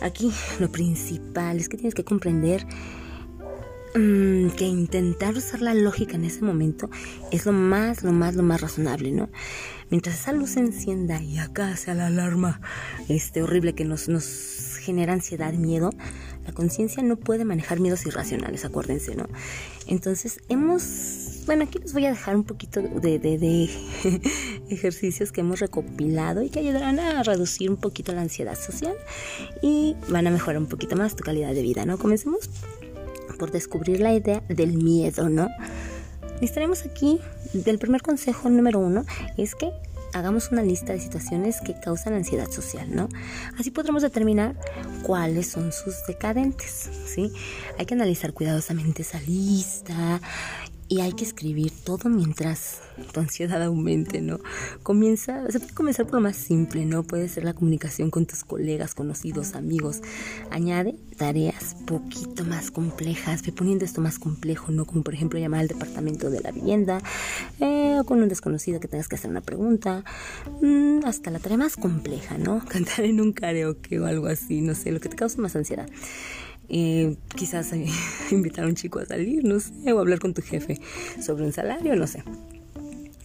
Aquí 0.00 0.32
lo 0.60 0.70
principal 0.70 1.58
es 1.58 1.68
que 1.68 1.76
tienes 1.76 1.94
que 1.94 2.04
comprender 2.04 2.66
mmm, 3.94 4.48
que 4.50 4.64
intentar 4.64 5.34
usar 5.34 5.62
la 5.62 5.74
lógica 5.74 6.16
en 6.16 6.24
ese 6.24 6.42
momento 6.42 6.90
es 7.30 7.46
lo 7.46 7.52
más, 7.52 8.02
lo 8.02 8.12
más, 8.12 8.34
lo 8.34 8.42
más 8.42 8.60
razonable, 8.60 9.12
¿no? 9.12 9.28
Mientras 9.90 10.20
esa 10.20 10.32
luz 10.32 10.50
se 10.50 10.60
encienda 10.60 11.22
y 11.22 11.38
acá 11.38 11.76
sea 11.76 11.94
la 11.94 12.06
alarma 12.06 12.60
este 13.08 13.42
horrible 13.42 13.74
que 13.74 13.84
nos, 13.84 14.08
nos 14.08 14.78
genera 14.80 15.12
ansiedad, 15.12 15.52
miedo, 15.54 15.90
la 16.46 16.52
conciencia 16.52 17.02
no 17.02 17.16
puede 17.16 17.44
manejar 17.44 17.80
miedos 17.80 18.04
irracionales, 18.06 18.64
acuérdense, 18.64 19.14
¿no? 19.14 19.26
Entonces, 19.86 20.40
hemos, 20.48 21.42
bueno, 21.46 21.64
aquí 21.64 21.78
les 21.78 21.92
voy 21.92 22.06
a 22.06 22.10
dejar 22.10 22.36
un 22.36 22.44
poquito 22.44 22.82
de, 22.82 23.18
de, 23.18 23.38
de 23.38 23.70
ejercicios 24.68 25.32
que 25.32 25.40
hemos 25.40 25.60
recopilado 25.60 26.42
y 26.42 26.50
que 26.50 26.58
ayudarán 26.58 26.98
a 26.98 27.22
reducir 27.22 27.70
un 27.70 27.76
poquito 27.76 28.12
la 28.12 28.22
ansiedad 28.22 28.58
social 28.58 28.94
y 29.62 29.96
van 30.08 30.26
a 30.26 30.30
mejorar 30.30 30.60
un 30.60 30.68
poquito 30.68 30.96
más 30.96 31.16
tu 31.16 31.24
calidad 31.24 31.54
de 31.54 31.62
vida, 31.62 31.86
¿no? 31.86 31.98
Comencemos 31.98 32.50
por 33.38 33.50
descubrir 33.50 34.00
la 34.00 34.14
idea 34.14 34.42
del 34.48 34.76
miedo, 34.76 35.28
¿no? 35.28 35.48
Estaremos 36.40 36.84
aquí, 36.84 37.20
del 37.52 37.78
primer 37.78 38.02
consejo 38.02 38.50
número 38.50 38.78
uno, 38.78 39.04
es 39.36 39.54
que 39.54 39.70
hagamos 40.14 40.52
una 40.52 40.62
lista 40.62 40.92
de 40.92 41.00
situaciones 41.00 41.60
que 41.60 41.74
causan 41.74 42.14
ansiedad 42.14 42.48
social, 42.50 42.94
¿no? 42.94 43.08
Así 43.58 43.70
podremos 43.70 44.02
determinar 44.02 44.54
cuáles 45.02 45.48
son 45.48 45.72
sus 45.72 46.06
decadentes, 46.06 46.88
¿sí? 47.06 47.32
Hay 47.78 47.86
que 47.86 47.94
analizar 47.94 48.32
cuidadosamente 48.32 49.02
esa 49.02 49.20
lista 49.20 50.20
y 50.88 51.00
hay 51.00 51.12
que 51.12 51.24
escribir 51.24 51.72
todo 51.84 52.08
mientras 52.08 52.80
tu 53.12 53.20
ansiedad 53.20 53.62
aumente, 53.62 54.20
¿no? 54.20 54.38
Comienza, 54.82 55.50
se 55.50 55.60
puede 55.60 55.74
comenzar 55.74 56.06
por 56.06 56.16
lo 56.16 56.20
más 56.20 56.36
simple, 56.36 56.84
¿no? 56.84 57.02
Puede 57.02 57.28
ser 57.28 57.44
la 57.44 57.54
comunicación 57.54 58.10
con 58.10 58.26
tus 58.26 58.44
colegas, 58.44 58.94
conocidos, 58.94 59.54
amigos. 59.54 60.00
Añade 60.50 60.96
tareas 61.16 61.76
poquito 61.86 62.44
más 62.44 62.70
complejas, 62.70 63.42
ve 63.42 63.52
poniendo 63.52 63.84
esto 63.84 64.00
más 64.00 64.18
complejo, 64.18 64.72
¿no? 64.72 64.84
Como 64.84 65.02
por 65.02 65.14
ejemplo 65.14 65.38
llamar 65.38 65.60
al 65.60 65.68
departamento 65.68 66.30
de 66.30 66.40
la 66.40 66.50
vivienda, 66.50 67.00
eh, 67.60 67.98
o 68.00 68.04
con 68.04 68.22
un 68.22 68.28
desconocido 68.28 68.80
que 68.80 68.88
tengas 68.88 69.08
que 69.08 69.16
hacer 69.16 69.30
una 69.30 69.40
pregunta, 69.40 70.04
mm, 70.60 71.04
hasta 71.04 71.30
la 71.30 71.38
tarea 71.38 71.58
más 71.58 71.76
compleja, 71.76 72.38
¿no? 72.38 72.64
Cantar 72.68 73.04
en 73.04 73.20
un 73.20 73.32
karaoke 73.32 74.00
o 74.00 74.06
algo 74.06 74.26
así, 74.26 74.60
no 74.60 74.74
sé, 74.74 74.92
lo 74.92 75.00
que 75.00 75.08
te 75.08 75.16
cause 75.16 75.40
más 75.40 75.56
ansiedad. 75.56 75.88
Eh, 76.68 77.16
quizás 77.36 77.72
invitar 78.30 78.64
a 78.64 78.68
un 78.68 78.74
chico 78.74 78.98
a 78.98 79.06
salir, 79.06 79.44
no 79.44 79.60
sé, 79.60 79.92
o 79.92 79.98
hablar 79.98 80.18
con 80.18 80.34
tu 80.34 80.42
jefe 80.42 80.80
sobre 81.24 81.44
un 81.44 81.52
salario, 81.52 81.96
no 81.96 82.06
sé. 82.06 82.22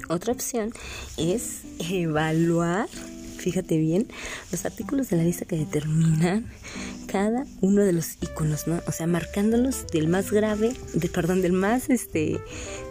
Otra 0.10 0.34
opción 0.34 0.74
es 1.18 1.62
evaluar, 1.88 2.90
fíjate 3.38 3.78
bien, 3.78 4.08
los 4.52 4.66
artículos 4.66 5.10
de 5.10 5.18
la 5.18 5.24
lista 5.24 5.46
que 5.46 5.56
determinan 5.56 6.48
cada 7.06 7.46
uno 7.62 7.84
de 7.84 7.94
los 7.94 8.18
iconos, 8.22 8.68
¿no? 8.68 8.82
O 8.88 8.92
sea, 8.92 9.06
marcándolos 9.06 9.86
del 9.88 10.08
más 10.08 10.32
grave, 10.32 10.74
perdón, 11.14 11.42
del 11.42 11.54
más, 11.54 11.90
este, 11.90 12.40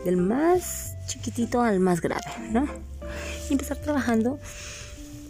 del 0.04 0.16
más 0.16 0.94
chiquitito 1.08 1.60
al 1.60 1.80
más 1.80 2.00
grave, 2.00 2.22
¿no? 2.52 2.68
Y 3.50 3.52
empezar 3.52 3.78
trabajando 3.78 4.38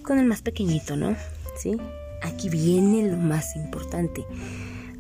con 0.02 0.18
el 0.18 0.26
más 0.26 0.42
pequeñito, 0.42 0.96
¿no? 0.96 1.16
¿Sí? 1.58 1.76
Aquí 2.22 2.50
viene 2.50 3.10
lo 3.10 3.16
más 3.16 3.56
importante 3.56 4.24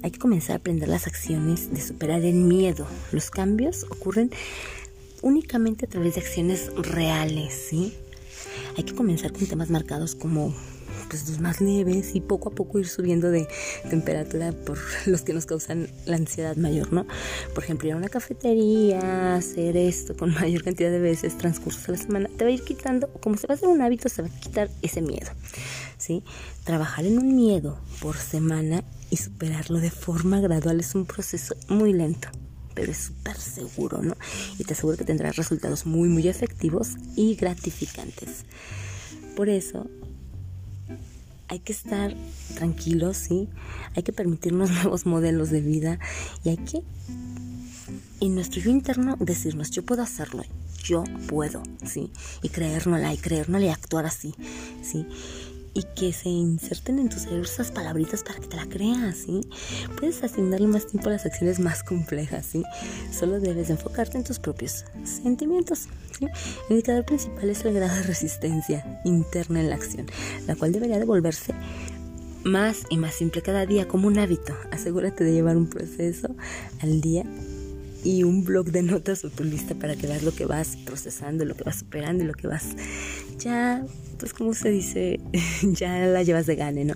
hay 0.02 0.10
que 0.10 0.18
comenzar 0.18 0.52
a 0.52 0.58
aprender 0.58 0.88
las 0.88 1.06
acciones 1.06 1.72
de 1.72 1.80
superar 1.80 2.24
el 2.24 2.34
miedo. 2.34 2.86
Los 3.12 3.30
cambios 3.30 3.84
ocurren 3.84 4.30
únicamente 5.22 5.86
a 5.86 5.88
través 5.88 6.14
de 6.14 6.20
acciones 6.20 6.70
reales, 6.76 7.54
¿sí? 7.54 7.94
Hay 8.76 8.84
que 8.84 8.94
comenzar 8.94 9.32
con 9.32 9.46
temas 9.46 9.70
marcados 9.70 10.14
como 10.14 10.54
pues 11.08 11.28
los 11.28 11.40
más 11.40 11.60
leves 11.60 12.14
y 12.14 12.20
poco 12.20 12.50
a 12.50 12.52
poco 12.52 12.78
ir 12.78 12.86
subiendo 12.86 13.30
de 13.30 13.48
temperatura 13.88 14.52
por 14.52 14.78
los 15.06 15.22
que 15.22 15.32
nos 15.32 15.46
causan 15.46 15.88
la 16.06 16.16
ansiedad 16.16 16.56
mayor, 16.56 16.92
¿no? 16.92 17.06
Por 17.54 17.64
ejemplo, 17.64 17.88
ir 17.88 17.94
a 17.94 17.96
una 17.96 18.08
cafetería, 18.08 19.34
hacer 19.34 19.76
esto 19.76 20.16
con 20.16 20.32
mayor 20.34 20.62
cantidad 20.62 20.90
de 20.90 20.98
veces 20.98 21.36
transcurso 21.38 21.92
de 21.92 21.98
la 21.98 22.04
semana, 22.04 22.28
te 22.36 22.44
va 22.44 22.50
a 22.50 22.52
ir 22.52 22.62
quitando, 22.62 23.08
como 23.20 23.36
se 23.36 23.46
va 23.46 23.54
a 23.54 23.56
hacer 23.56 23.68
un 23.68 23.82
hábito, 23.82 24.08
se 24.08 24.22
va 24.22 24.28
a 24.28 24.40
quitar 24.40 24.70
ese 24.82 25.00
miedo, 25.00 25.30
¿sí? 25.96 26.22
Trabajar 26.64 27.06
en 27.06 27.18
un 27.18 27.34
miedo 27.34 27.78
por 28.00 28.16
semana 28.16 28.84
y 29.10 29.16
superarlo 29.16 29.80
de 29.80 29.90
forma 29.90 30.40
gradual 30.40 30.80
es 30.80 30.94
un 30.94 31.06
proceso 31.06 31.54
muy 31.68 31.92
lento 31.92 32.28
pero 32.74 32.92
es 32.92 32.98
súper 32.98 33.36
seguro, 33.36 34.02
¿no? 34.02 34.16
Y 34.56 34.62
te 34.62 34.72
aseguro 34.72 34.96
que 34.96 35.02
tendrás 35.02 35.34
resultados 35.34 35.84
muy, 35.84 36.08
muy 36.08 36.28
efectivos 36.28 36.90
y 37.16 37.34
gratificantes. 37.34 38.44
Por 39.34 39.48
eso, 39.48 39.90
hay 41.48 41.60
que 41.60 41.72
estar 41.72 42.14
tranquilos, 42.54 43.16
¿sí? 43.16 43.48
Hay 43.96 44.02
que 44.02 44.12
permitirnos 44.12 44.70
nuevos 44.82 45.06
modelos 45.06 45.50
de 45.50 45.60
vida 45.60 45.98
y 46.44 46.50
hay 46.50 46.58
que, 46.58 46.82
en 48.20 48.34
nuestro 48.34 48.60
yo 48.60 48.70
interno, 48.70 49.16
decirnos, 49.18 49.70
yo 49.70 49.84
puedo 49.84 50.02
hacerlo, 50.02 50.44
yo 50.84 51.04
puedo, 51.26 51.62
¿sí? 51.84 52.10
Y 52.42 52.50
creérnosla 52.50 53.12
y 53.12 53.18
creérnosla 53.18 53.66
y 53.66 53.70
actuar 53.70 54.06
así, 54.06 54.34
¿sí? 54.82 55.06
Y 55.78 55.84
que 55.94 56.12
se 56.12 56.28
inserten 56.28 56.98
en 56.98 57.08
tu 57.08 57.18
cerebro 57.20 57.44
esas 57.44 57.70
palabritas 57.70 58.24
para 58.24 58.40
que 58.40 58.48
te 58.48 58.56
la 58.56 58.66
creas, 58.66 59.16
¿sí? 59.18 59.42
Puedes 59.96 60.24
asignarle 60.24 60.66
más 60.66 60.88
tiempo 60.88 61.08
a 61.08 61.12
las 61.12 61.24
acciones 61.24 61.60
más 61.60 61.84
complejas, 61.84 62.46
¿sí? 62.46 62.64
Solo 63.16 63.38
debes 63.38 63.70
enfocarte 63.70 64.18
en 64.18 64.24
tus 64.24 64.40
propios 64.40 64.84
sentimientos. 65.04 65.86
El 66.20 66.30
indicador 66.70 67.04
principal 67.04 67.48
es 67.48 67.64
el 67.64 67.74
grado 67.74 67.94
de 67.94 68.02
resistencia 68.02 69.00
interna 69.04 69.60
en 69.60 69.70
la 69.70 69.76
acción, 69.76 70.06
la 70.48 70.56
cual 70.56 70.72
debería 70.72 70.98
devolverse 70.98 71.54
más 72.42 72.78
y 72.90 72.96
más 72.96 73.14
simple 73.14 73.42
cada 73.42 73.64
día 73.64 73.86
como 73.86 74.08
un 74.08 74.18
hábito. 74.18 74.56
Asegúrate 74.72 75.22
de 75.22 75.32
llevar 75.32 75.56
un 75.56 75.68
proceso 75.68 76.34
al 76.82 77.00
día 77.00 77.24
y 78.04 78.22
un 78.22 78.44
blog 78.44 78.70
de 78.70 78.82
notas 78.82 79.24
o 79.24 79.30
tu 79.30 79.44
lista 79.44 79.74
para 79.74 79.96
que 79.96 80.06
veas 80.06 80.22
lo 80.22 80.32
que 80.32 80.46
vas 80.46 80.76
procesando, 80.84 81.44
lo 81.44 81.56
que 81.56 81.64
vas 81.64 81.80
superando 81.80 82.24
lo 82.24 82.34
que 82.34 82.46
vas 82.46 82.76
ya, 83.38 83.84
pues 84.18 84.32
como 84.34 84.54
se 84.54 84.70
dice, 84.70 85.20
ya 85.62 86.06
la 86.06 86.22
llevas 86.22 86.46
de 86.46 86.56
gane, 86.56 86.84
¿no? 86.84 86.94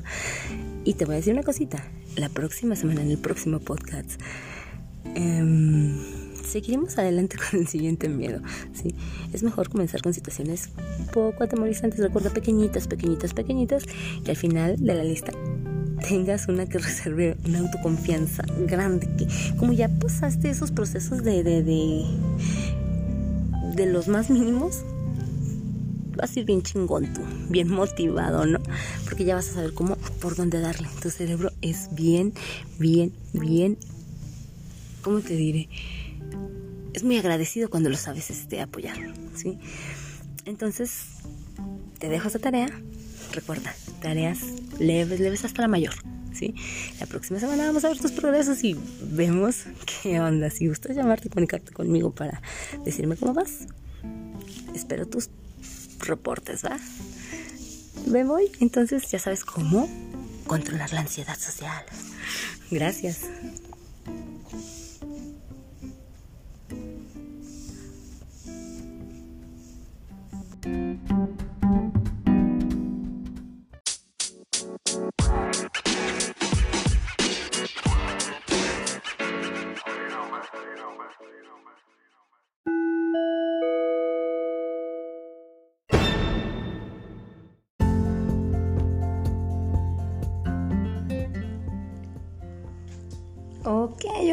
Y 0.84 0.94
te 0.94 1.04
voy 1.04 1.14
a 1.14 1.16
decir 1.16 1.32
una 1.32 1.42
cosita, 1.42 1.84
la 2.16 2.28
próxima 2.28 2.76
semana 2.76 3.02
en 3.02 3.10
el 3.10 3.18
próximo 3.18 3.60
podcast 3.60 4.20
em, 5.14 5.96
seguiremos 6.44 6.98
adelante 6.98 7.36
con 7.50 7.60
el 7.60 7.68
siguiente 7.68 8.08
miedo, 8.08 8.40
¿sí? 8.72 8.94
Es 9.32 9.42
mejor 9.42 9.68
comenzar 9.68 10.02
con 10.02 10.12
situaciones 10.14 10.70
poco 11.12 11.44
atemorizantes, 11.44 12.00
recuerda 12.00 12.30
pequeñitas, 12.30 12.88
pequeñitas, 12.88 13.34
pequeñitas, 13.34 13.84
que 14.24 14.30
al 14.30 14.36
final 14.36 14.76
de 14.76 14.94
la 14.94 15.04
lista 15.04 15.32
tengas 16.02 16.48
una 16.48 16.66
que 16.66 16.78
reserve 16.78 17.36
una 17.46 17.60
autoconfianza 17.60 18.44
grande, 18.66 19.08
que 19.16 19.26
como 19.56 19.72
ya 19.72 19.88
pasaste 19.88 20.50
esos 20.50 20.70
procesos 20.70 21.22
de, 21.22 21.42
de, 21.42 21.62
de, 21.62 22.04
de 23.74 23.86
los 23.86 24.08
más 24.08 24.30
mínimos, 24.30 24.84
vas 26.16 26.36
a 26.36 26.40
ir 26.40 26.46
bien 26.46 26.62
chingón 26.62 27.12
tú, 27.12 27.22
bien 27.48 27.68
motivado, 27.68 28.46
¿no? 28.46 28.60
Porque 29.04 29.24
ya 29.24 29.34
vas 29.34 29.48
a 29.50 29.54
saber 29.54 29.74
cómo, 29.74 29.96
por 30.20 30.36
dónde 30.36 30.60
darle. 30.60 30.88
Tu 31.00 31.10
cerebro 31.10 31.50
es 31.62 31.88
bien, 31.92 32.32
bien, 32.78 33.12
bien, 33.32 33.78
¿cómo 35.02 35.20
te 35.20 35.34
diré? 35.34 35.68
Es 36.92 37.04
muy 37.04 37.16
agradecido 37.16 37.70
cuando 37.70 37.88
lo 37.88 37.96
sabes 37.96 38.30
este, 38.30 38.60
apoyar, 38.60 38.96
¿sí? 39.34 39.58
Entonces, 40.44 41.04
te 41.98 42.08
dejo 42.08 42.28
esa 42.28 42.38
tarea 42.38 42.68
Recuerda, 43.32 43.74
tareas 44.00 44.40
leves, 44.78 45.20
leves 45.20 45.44
hasta 45.44 45.62
la 45.62 45.68
mayor. 45.68 45.94
¿sí? 46.34 46.54
La 47.00 47.06
próxima 47.06 47.40
semana 47.40 47.66
vamos 47.66 47.84
a 47.84 47.88
ver 47.88 47.98
tus 47.98 48.12
progresos 48.12 48.62
y 48.64 48.76
vemos 49.02 49.64
qué 50.02 50.20
onda. 50.20 50.50
Si 50.50 50.68
gustas 50.68 50.96
llamarte 50.96 51.28
comunicarte 51.28 51.72
conmigo 51.72 52.12
para 52.12 52.42
decirme 52.84 53.16
cómo 53.16 53.34
vas, 53.34 53.66
espero 54.74 55.06
tus 55.06 55.30
reportes, 56.00 56.64
¿va? 56.64 56.78
Me 58.06 58.24
voy, 58.24 58.50
entonces 58.60 59.08
ya 59.10 59.18
sabes 59.18 59.44
cómo 59.44 59.88
controlar 60.46 60.92
la 60.92 61.00
ansiedad 61.00 61.38
social. 61.38 61.84
Gracias. 62.70 63.20
Ok, 74.92 75.00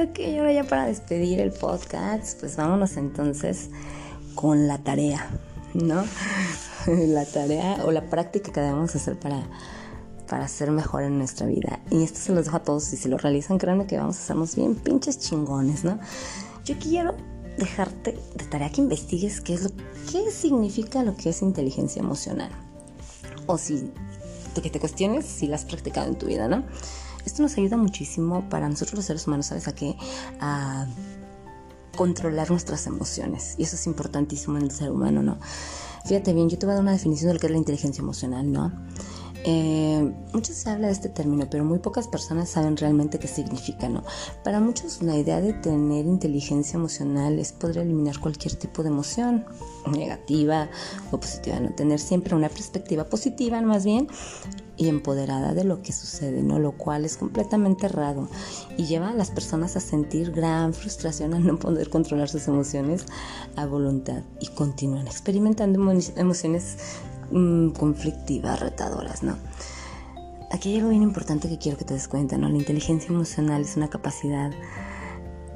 ok, 0.04 0.20
ahora 0.40 0.52
ya 0.52 0.66
para 0.66 0.88
despedir 0.88 1.40
el 1.40 1.52
podcast, 1.52 2.38
pues 2.42 2.58
vámonos 2.58 2.98
entonces 2.98 3.70
con 4.36 4.68
la 4.68 4.80
tarea, 4.80 5.26
¿no? 5.74 6.04
la 6.88 7.24
tarea 7.24 7.78
o 7.86 7.92
la 7.92 8.10
práctica 8.10 8.52
que 8.52 8.60
debemos 8.60 8.94
hacer 8.94 9.18
para, 9.18 9.48
para 10.30 10.48
ser 10.48 10.72
mejor 10.72 11.04
en 11.04 11.18
nuestra 11.18 11.48
vida. 11.48 11.80
Y 11.90 12.04
esto 12.04 12.20
se 12.20 12.34
los 12.34 12.46
dejo 12.46 12.58
a 12.58 12.64
todos 12.64 12.94
y 12.94 12.98
si 12.98 13.10
lo 13.10 13.18
realizan, 13.18 13.58
créanme 13.58 13.88
que 13.88 13.98
vamos 13.98 14.18
a 14.18 14.20
hacernos 14.20 14.56
bien 14.56 14.76
pinches 14.76 15.20
chingones, 15.20 15.84
¿no? 15.84 16.00
Yo 16.66 16.76
quiero 16.78 17.16
dejarte 17.58 18.18
de 18.36 18.46
tarea 18.46 18.72
que 18.72 18.82
investigues 18.82 19.42
qué 19.42 19.56
es 19.56 19.64
lo 19.64 19.70
qué 20.12 20.32
significa 20.32 21.04
lo 21.04 21.16
que 21.16 21.30
es 21.30 21.42
inteligencia 21.42 22.02
emocional. 22.02 22.52
O 23.48 23.58
si 23.58 23.92
que 24.62 24.70
te 24.70 24.80
cuestiones 24.80 25.26
si 25.26 25.48
la 25.48 25.56
has 25.56 25.66
practicado 25.66 26.10
en 26.10 26.18
tu 26.18 26.26
vida, 26.26 26.48
¿no? 26.48 26.64
Esto 27.26 27.42
nos 27.42 27.58
ayuda 27.58 27.78
muchísimo 27.78 28.50
para 28.50 28.68
nosotros 28.68 28.96
los 28.96 29.06
seres 29.06 29.28
humanos, 29.28 29.48
¿sabes 29.48 29.68
a 29.68 29.76
qué? 29.76 29.96
A 30.40 30.88
controlar 31.96 32.50
nuestras 32.50 32.86
emociones. 32.88 33.56
Y 33.58 33.64
eso 33.64 33.76
es 33.76 33.88
importantísimo 33.88 34.58
en 34.58 34.64
el 34.64 34.72
ser 34.72 34.92
humano, 34.92 35.22
¿no? 35.22 35.38
Fíjate 36.06 36.34
bien, 36.34 36.50
yo 36.50 36.58
te 36.58 36.66
voy 36.66 36.74
a 36.74 36.76
dar 36.76 36.84
una 36.84 36.94
definición 36.94 37.30
de 37.30 37.34
lo 37.36 37.40
que 37.40 37.48
es 37.48 37.52
la 37.52 37.58
inteligencia 37.58 38.02
emocional, 38.02 38.52
¿no? 38.52 38.72
Eh, 39.46 40.14
mucho 40.34 40.54
se 40.54 40.70
habla 40.70 40.88
de 40.88 40.94
este 40.94 41.10
término, 41.10 41.48
pero 41.50 41.64
muy 41.64 41.80
pocas 41.80 42.08
personas 42.08 42.50
saben 42.50 42.76
realmente 42.76 43.20
qué 43.20 43.28
significa, 43.28 43.88
¿no? 43.88 44.04
Para 44.44 44.60
muchos 44.60 45.02
la 45.02 45.18
idea 45.18 45.40
de 45.40 45.54
tener 45.54 46.06
inteligencia 46.06 46.78
emocional 46.78 47.40
es 47.40 47.54
poder 47.54 47.80
eliminar 47.80 48.20
cualquier 48.20 48.56
tipo 48.56 48.84
de 48.84 48.90
emoción, 48.90 49.46
negativa 49.92 50.70
o 51.12 51.20
positiva, 51.20 51.60
¿no? 51.60 51.74
Tener 51.74 52.00
siempre 52.00 52.36
una 52.36 52.50
perspectiva 52.50 53.06
positiva, 53.06 53.62
más 53.62 53.86
bien, 53.86 54.08
y 54.80 54.88
empoderada 54.88 55.54
de 55.54 55.66
lo 55.66 55.82
que 55.82 55.92
sucede, 55.92 56.42
¿no? 56.42 56.58
Lo 56.58 56.72
cual 56.72 57.04
es 57.04 57.18
completamente 57.18 57.86
errado 57.86 58.30
y 58.78 58.86
lleva 58.86 59.10
a 59.10 59.14
las 59.14 59.30
personas 59.30 59.76
a 59.76 59.82
sentir 59.82 60.32
gran 60.32 60.74
frustración 60.74 61.34
al 61.34 61.46
no 61.46 61.60
poder 61.60 61.90
controlar 61.90 62.30
sus 62.30 62.48
emociones 62.48 63.06
a 63.58 63.66
voluntad 63.66 64.24
y 64.40 64.48
continúan 64.48 65.06
experimentando 65.06 65.80
emociones 66.16 66.78
mm, 67.32 67.70
conflictivas, 67.72 68.60
retadoras, 68.60 69.24
¿no? 69.24 69.36
Aquí 70.52 70.70
hay 70.72 70.78
algo 70.78 70.90
bien 70.90 71.04
importante 71.04 71.48
que 71.48 71.60
quiero 71.60 71.78
que 71.78 71.86
te 71.86 71.94
des 71.94 72.08
cuenta, 72.08 72.38
¿no? 72.38 72.50
La 72.50 72.58
inteligencia 72.58 73.10
emocional 73.14 73.62
es 73.62 73.78
una 73.78 73.90
capacidad 73.90 74.52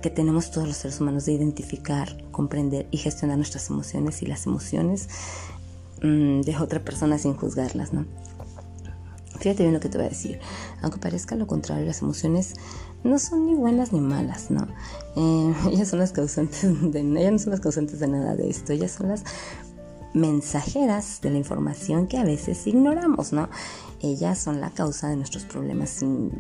que 0.02 0.10
tenemos 0.10 0.52
todos 0.52 0.68
los 0.68 0.78
seres 0.78 1.00
humanos 1.00 1.26
de 1.26 1.32
identificar, 1.32 2.24
comprender 2.32 2.88
y 2.92 2.98
gestionar 2.98 3.38
nuestras 3.38 3.70
emociones 3.70 4.22
y 4.22 4.26
las 4.26 4.46
emociones 4.46 5.08
mm, 6.04 6.42
de 6.42 6.58
otra 6.58 6.84
persona 6.84 7.18
sin 7.18 7.36
juzgarlas, 7.36 7.94
¿no? 7.94 8.06
Fíjate 9.40 9.64
bien 9.64 9.74
lo 9.74 9.80
que 9.80 9.90
te 9.90 9.98
voy 9.98 10.08
a 10.08 10.10
decir. 10.10 10.40
Aunque 10.82 11.00
parezca 11.00 11.36
lo 11.36 11.48
contrario, 11.48 11.86
las 11.86 12.02
emociones 12.02 12.54
no 13.04 13.20
son 13.20 13.46
ni 13.48 13.56
buenas 13.56 13.92
ni 13.92 14.00
malas, 14.00 14.52
¿no? 14.52 14.68
Eh, 15.16 15.54
ellas 15.72 15.88
son 15.88 16.00
las 16.00 16.12
causantes 16.12 16.62
de, 16.92 17.00
ellas 17.00 17.32
no 17.32 17.40
son 17.40 17.52
las 17.52 17.60
causantes 17.60 18.00
de 18.00 18.08
nada 18.08 18.36
de 18.36 18.50
esto. 18.50 18.74
Ellas 18.74 18.92
son 18.92 19.10
las 19.10 19.24
mensajeras 20.14 21.22
de 21.22 21.32
la 21.32 21.38
información 21.38 22.08
que 22.08 22.18
a 22.18 22.24
veces 22.24 22.66
ignoramos, 22.68 23.34
¿no? 23.34 23.50
Ellas 24.02 24.40
son 24.40 24.62
la 24.62 24.70
causa 24.70 25.10
de 25.10 25.16
nuestros 25.16 25.44
problemas 25.44 25.90
sin... 25.90 26.32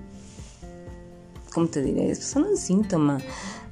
¿Cómo 1.54 1.68
te 1.68 1.82
diré? 1.82 2.16
Son 2.16 2.44
un 2.44 2.58
síntoma 2.58 3.20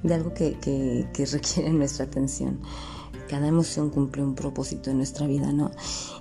de 0.03 0.13
algo 0.13 0.33
que, 0.33 0.53
que, 0.59 1.07
que 1.13 1.25
requiere 1.31 1.71
nuestra 1.71 2.05
atención. 2.05 2.59
Cada 3.27 3.47
emoción 3.47 3.89
cumple 3.89 4.23
un 4.23 4.35
propósito 4.35 4.91
en 4.91 4.97
nuestra 4.97 5.25
vida, 5.27 5.51
¿no? 5.51 5.71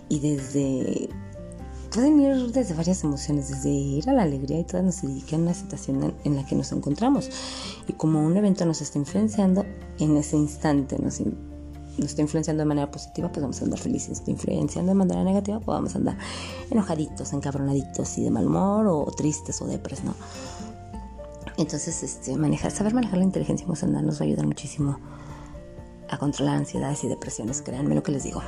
Y 0.08 0.20
desde 0.20 1.08
pueden 1.90 2.20
ir 2.20 2.52
desde 2.52 2.74
varias 2.74 3.02
emociones, 3.04 3.48
desde 3.48 3.70
ir 3.70 4.08
a 4.08 4.12
la 4.12 4.22
alegría 4.22 4.60
y 4.60 4.64
todas 4.64 4.84
nos 4.84 5.02
dedican 5.02 5.40
a 5.40 5.42
una 5.44 5.54
situación 5.54 6.14
en, 6.24 6.36
la 6.36 6.46
que 6.46 6.54
nos 6.54 6.72
encontramos. 6.72 7.28
Y 7.88 7.94
como 7.94 8.24
un 8.24 8.36
evento 8.36 8.64
nos 8.64 8.80
está 8.80 8.98
influenciando 8.98 9.66
en 9.98 10.16
ese 10.16 10.36
instante, 10.36 10.96
nos, 10.98 11.20
nos 11.99 12.11
está 12.11 12.22
influenciando 12.22 12.62
de 12.62 12.66
manera 12.66 12.91
positiva, 12.91 13.28
pues 13.28 13.43
vamos 13.43 13.61
a 13.61 13.64
andar 13.64 13.78
felices. 13.78 14.18
Está 14.18 14.30
influenciando 14.30 14.91
de 14.91 14.95
manera 14.95 15.24
negativa, 15.24 15.59
pues 15.59 15.66
vamos 15.66 15.95
a 15.95 15.99
andar 15.99 16.18
enojaditos, 16.70 17.32
encabronaditos 17.32 18.18
y 18.18 18.24
de 18.24 18.30
mal 18.30 18.47
humor 18.47 18.86
o 18.86 19.05
tristes 19.16 19.61
o 19.62 19.66
depres, 19.66 20.05
¿no? 20.05 20.14
Entonces, 21.57 22.03
este, 22.03 22.36
manejar, 22.36 22.70
saber 22.70 22.95
manejar 22.95 23.18
la 23.18 23.24
inteligencia 23.24 23.64
emocional 23.64 24.07
nos 24.07 24.20
va 24.20 24.24
a 24.24 24.28
ayudar 24.28 24.47
muchísimo 24.47 24.99
a 26.09 26.18
controlar 26.18 26.57
ansiedades 26.57 27.05
y 27.05 27.09
depresiones, 27.09 27.62
créanme 27.62 27.95
lo 27.95 28.03
que 28.03 28.12
les 28.12 28.24
digo. 28.24 28.43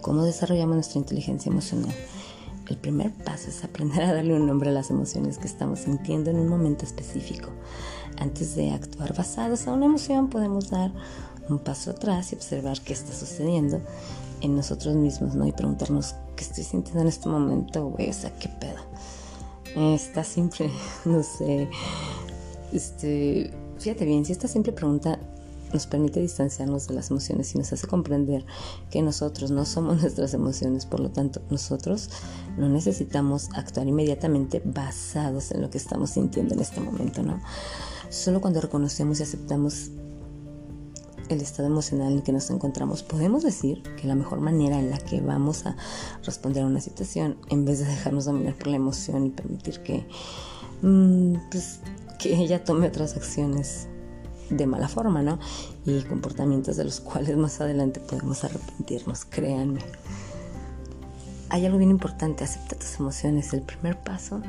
¿Cómo 0.00 0.24
desarrollamos 0.24 0.74
nuestra 0.74 0.98
inteligencia 0.98 1.50
emocional? 1.50 1.94
El 2.68 2.76
primer 2.76 3.12
paso 3.12 3.50
es 3.50 3.64
aprender 3.64 4.02
a 4.02 4.14
darle 4.14 4.34
un 4.34 4.46
nombre 4.46 4.70
a 4.70 4.72
las 4.72 4.90
emociones 4.90 5.38
que 5.38 5.46
estamos 5.46 5.80
sintiendo 5.80 6.30
en 6.30 6.38
un 6.38 6.48
momento 6.48 6.84
específico. 6.84 7.50
Antes 8.18 8.56
de 8.56 8.70
actuar 8.70 9.14
basados 9.14 9.66
a 9.66 9.72
una 9.72 9.86
emoción, 9.86 10.28
podemos 10.28 10.70
dar 10.70 10.92
un 11.48 11.58
paso 11.58 11.90
atrás 11.90 12.32
y 12.32 12.36
observar 12.36 12.80
qué 12.80 12.92
está 12.92 13.12
sucediendo 13.12 13.80
en 14.40 14.56
nosotros 14.56 14.94
mismos, 14.94 15.34
¿no? 15.34 15.46
Y 15.46 15.52
preguntarnos 15.52 16.14
qué 16.36 16.44
estoy 16.44 16.64
sintiendo 16.64 17.02
en 17.02 17.08
este 17.08 17.28
momento, 17.28 17.86
güey, 17.86 18.10
o 18.10 18.12
sea, 18.12 18.32
qué 18.38 18.48
pedo. 18.48 18.80
Esta 19.94 20.24
simple, 20.24 20.70
no 21.04 21.22
sé, 21.22 21.68
este, 22.72 23.50
fíjate 23.78 24.04
bien, 24.04 24.24
si 24.24 24.32
esta 24.32 24.48
simple 24.48 24.72
pregunta 24.72 25.18
nos 25.72 25.86
permite 25.86 26.20
distanciarnos 26.20 26.86
de 26.88 26.94
las 26.94 27.10
emociones 27.10 27.54
y 27.54 27.58
nos 27.58 27.72
hace 27.72 27.86
comprender 27.86 28.44
que 28.90 29.00
nosotros 29.00 29.50
no 29.50 29.64
somos 29.64 30.00
nuestras 30.02 30.34
emociones, 30.34 30.86
por 30.86 31.00
lo 31.00 31.10
tanto 31.10 31.40
nosotros 31.50 32.10
no 32.58 32.68
necesitamos 32.68 33.48
actuar 33.54 33.86
inmediatamente 33.86 34.62
basados 34.64 35.50
en 35.52 35.62
lo 35.62 35.70
que 35.70 35.78
estamos 35.78 36.10
sintiendo 36.10 36.54
en 36.54 36.60
este 36.60 36.80
momento, 36.80 37.22
¿no? 37.22 37.40
Solo 38.10 38.42
cuando 38.42 38.60
reconocemos 38.60 39.20
y 39.20 39.22
aceptamos 39.22 39.90
el 41.32 41.40
estado 41.40 41.68
emocional 41.68 42.12
en 42.12 42.18
el 42.18 42.22
que 42.22 42.32
nos 42.32 42.50
encontramos, 42.50 43.02
podemos 43.02 43.42
decir 43.42 43.82
que 44.00 44.06
la 44.06 44.14
mejor 44.14 44.40
manera 44.40 44.78
en 44.78 44.90
la 44.90 44.98
que 44.98 45.20
vamos 45.20 45.66
a 45.66 45.76
responder 46.24 46.62
a 46.62 46.66
una 46.66 46.80
situación, 46.80 47.36
en 47.48 47.64
vez 47.64 47.78
de 47.78 47.86
dejarnos 47.86 48.24
dominar 48.24 48.54
por 48.54 48.68
la 48.68 48.76
emoción 48.76 49.26
y 49.26 49.30
permitir 49.30 49.80
que, 49.80 50.06
mm, 50.82 51.34
pues, 51.50 51.80
que 52.18 52.34
ella 52.36 52.64
tome 52.64 52.86
otras 52.86 53.16
acciones 53.16 53.88
de 54.50 54.66
mala 54.66 54.88
forma, 54.88 55.22
¿no? 55.22 55.38
Y 55.86 56.02
comportamientos 56.02 56.76
de 56.76 56.84
los 56.84 57.00
cuales 57.00 57.36
más 57.36 57.60
adelante 57.60 58.00
podemos 58.00 58.44
arrepentirnos, 58.44 59.24
créanme. 59.24 59.80
Hay 61.48 61.66
algo 61.66 61.78
bien 61.78 61.90
importante, 61.90 62.44
acepta 62.44 62.76
tus 62.76 62.98
emociones. 62.98 63.52
El 63.52 63.62
primer 63.62 63.98
paso 63.98 64.40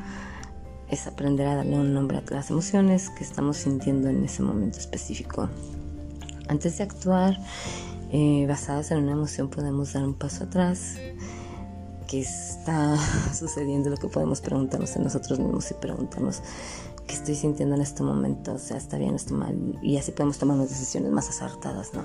es 0.89 1.07
aprender 1.07 1.47
a 1.47 1.55
darle 1.55 1.77
un 1.77 1.93
nombre 1.93 2.17
a 2.17 2.23
las 2.33 2.49
emociones 2.49 3.09
que 3.09 3.23
estamos 3.23 3.57
sintiendo 3.57 4.09
en 4.09 4.23
ese 4.23 4.41
momento 4.43 4.79
específico. 4.79 5.49
Antes 6.47 6.77
de 6.77 6.83
actuar 6.83 7.39
eh, 8.11 8.45
basados 8.47 8.91
en 8.91 8.99
una 8.99 9.13
emoción 9.13 9.49
podemos 9.49 9.93
dar 9.93 10.03
un 10.03 10.13
paso 10.13 10.43
atrás. 10.43 10.95
¿Qué 12.07 12.21
está 12.21 12.95
sucediendo? 13.33 13.89
Lo 13.89 13.97
que 13.97 14.07
podemos 14.07 14.41
preguntarnos 14.41 14.95
a 14.95 14.99
nosotros 14.99 15.39
mismos 15.39 15.71
y 15.71 15.73
preguntarnos 15.73 16.41
qué 17.07 17.15
estoy 17.15 17.35
sintiendo 17.35 17.75
en 17.75 17.81
este 17.81 18.03
momento. 18.03 18.53
O 18.53 18.59
sea, 18.59 18.77
está 18.77 18.97
bien, 18.97 19.15
está 19.15 19.33
mal. 19.33 19.79
Y 19.81 19.97
así 19.97 20.11
podemos 20.11 20.37
tomar 20.37 20.57
unas 20.57 20.69
decisiones 20.69 21.11
más 21.11 21.29
acertadas, 21.29 21.93
¿no? 21.93 22.03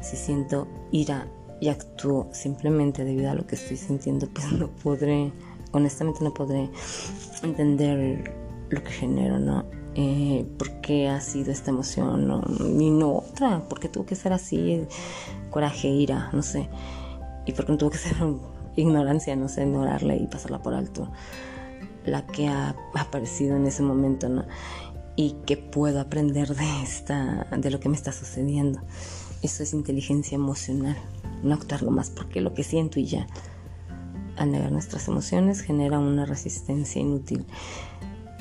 Si 0.00 0.16
siento 0.16 0.68
ira 0.92 1.26
y 1.60 1.68
actúo 1.68 2.28
simplemente 2.32 3.04
debido 3.04 3.30
a 3.30 3.34
lo 3.34 3.46
que 3.46 3.56
estoy 3.56 3.76
sintiendo, 3.76 4.28
pues 4.32 4.52
no 4.52 4.68
podré, 4.68 5.32
honestamente 5.72 6.22
no 6.22 6.32
podré 6.32 6.70
entender 7.42 8.32
lo 8.68 8.82
que 8.82 8.90
genero, 8.90 9.38
¿no? 9.38 9.64
Eh, 9.98 10.46
por 10.58 10.82
qué 10.82 11.08
ha 11.08 11.22
sido 11.22 11.50
esta 11.50 11.70
emoción 11.70 12.28
no, 12.28 12.42
y 12.78 12.90
no 12.90 13.16
otra, 13.16 13.62
porque 13.66 13.88
tuvo 13.88 14.04
que 14.04 14.14
ser 14.14 14.34
así, 14.34 14.86
coraje, 15.48 15.88
ira, 15.88 16.28
no 16.34 16.42
sé, 16.42 16.68
y 17.46 17.52
porque 17.52 17.72
no 17.72 17.78
tuvo 17.78 17.90
que 17.90 17.98
ser 18.06 18.14
ignorancia, 18.76 19.34
no 19.36 19.48
sé, 19.48 19.62
ignorarla 19.62 20.14
y 20.14 20.26
pasarla 20.26 20.62
por 20.62 20.74
alto, 20.74 21.10
la 22.04 22.26
que 22.26 22.46
ha 22.46 22.76
aparecido 22.94 23.56
en 23.56 23.66
ese 23.66 23.82
momento, 23.82 24.28
¿no? 24.28 24.44
Y 25.16 25.36
que 25.46 25.56
puedo 25.56 25.98
aprender 25.98 26.54
de 26.54 26.82
esta, 26.82 27.46
de 27.56 27.70
lo 27.70 27.80
que 27.80 27.88
me 27.88 27.96
está 27.96 28.12
sucediendo. 28.12 28.80
Eso 29.40 29.62
es 29.62 29.72
inteligencia 29.72 30.34
emocional, 30.34 30.98
no 31.42 31.54
actuarlo 31.54 31.90
más 31.90 32.10
porque 32.10 32.42
lo 32.42 32.52
que 32.52 32.64
siento 32.64 33.00
y 33.00 33.06
ya. 33.06 33.26
Al 34.36 34.50
negar 34.50 34.72
nuestras 34.72 35.08
emociones 35.08 35.62
genera 35.62 35.98
una 35.98 36.26
resistencia 36.26 37.00
inútil 37.00 37.46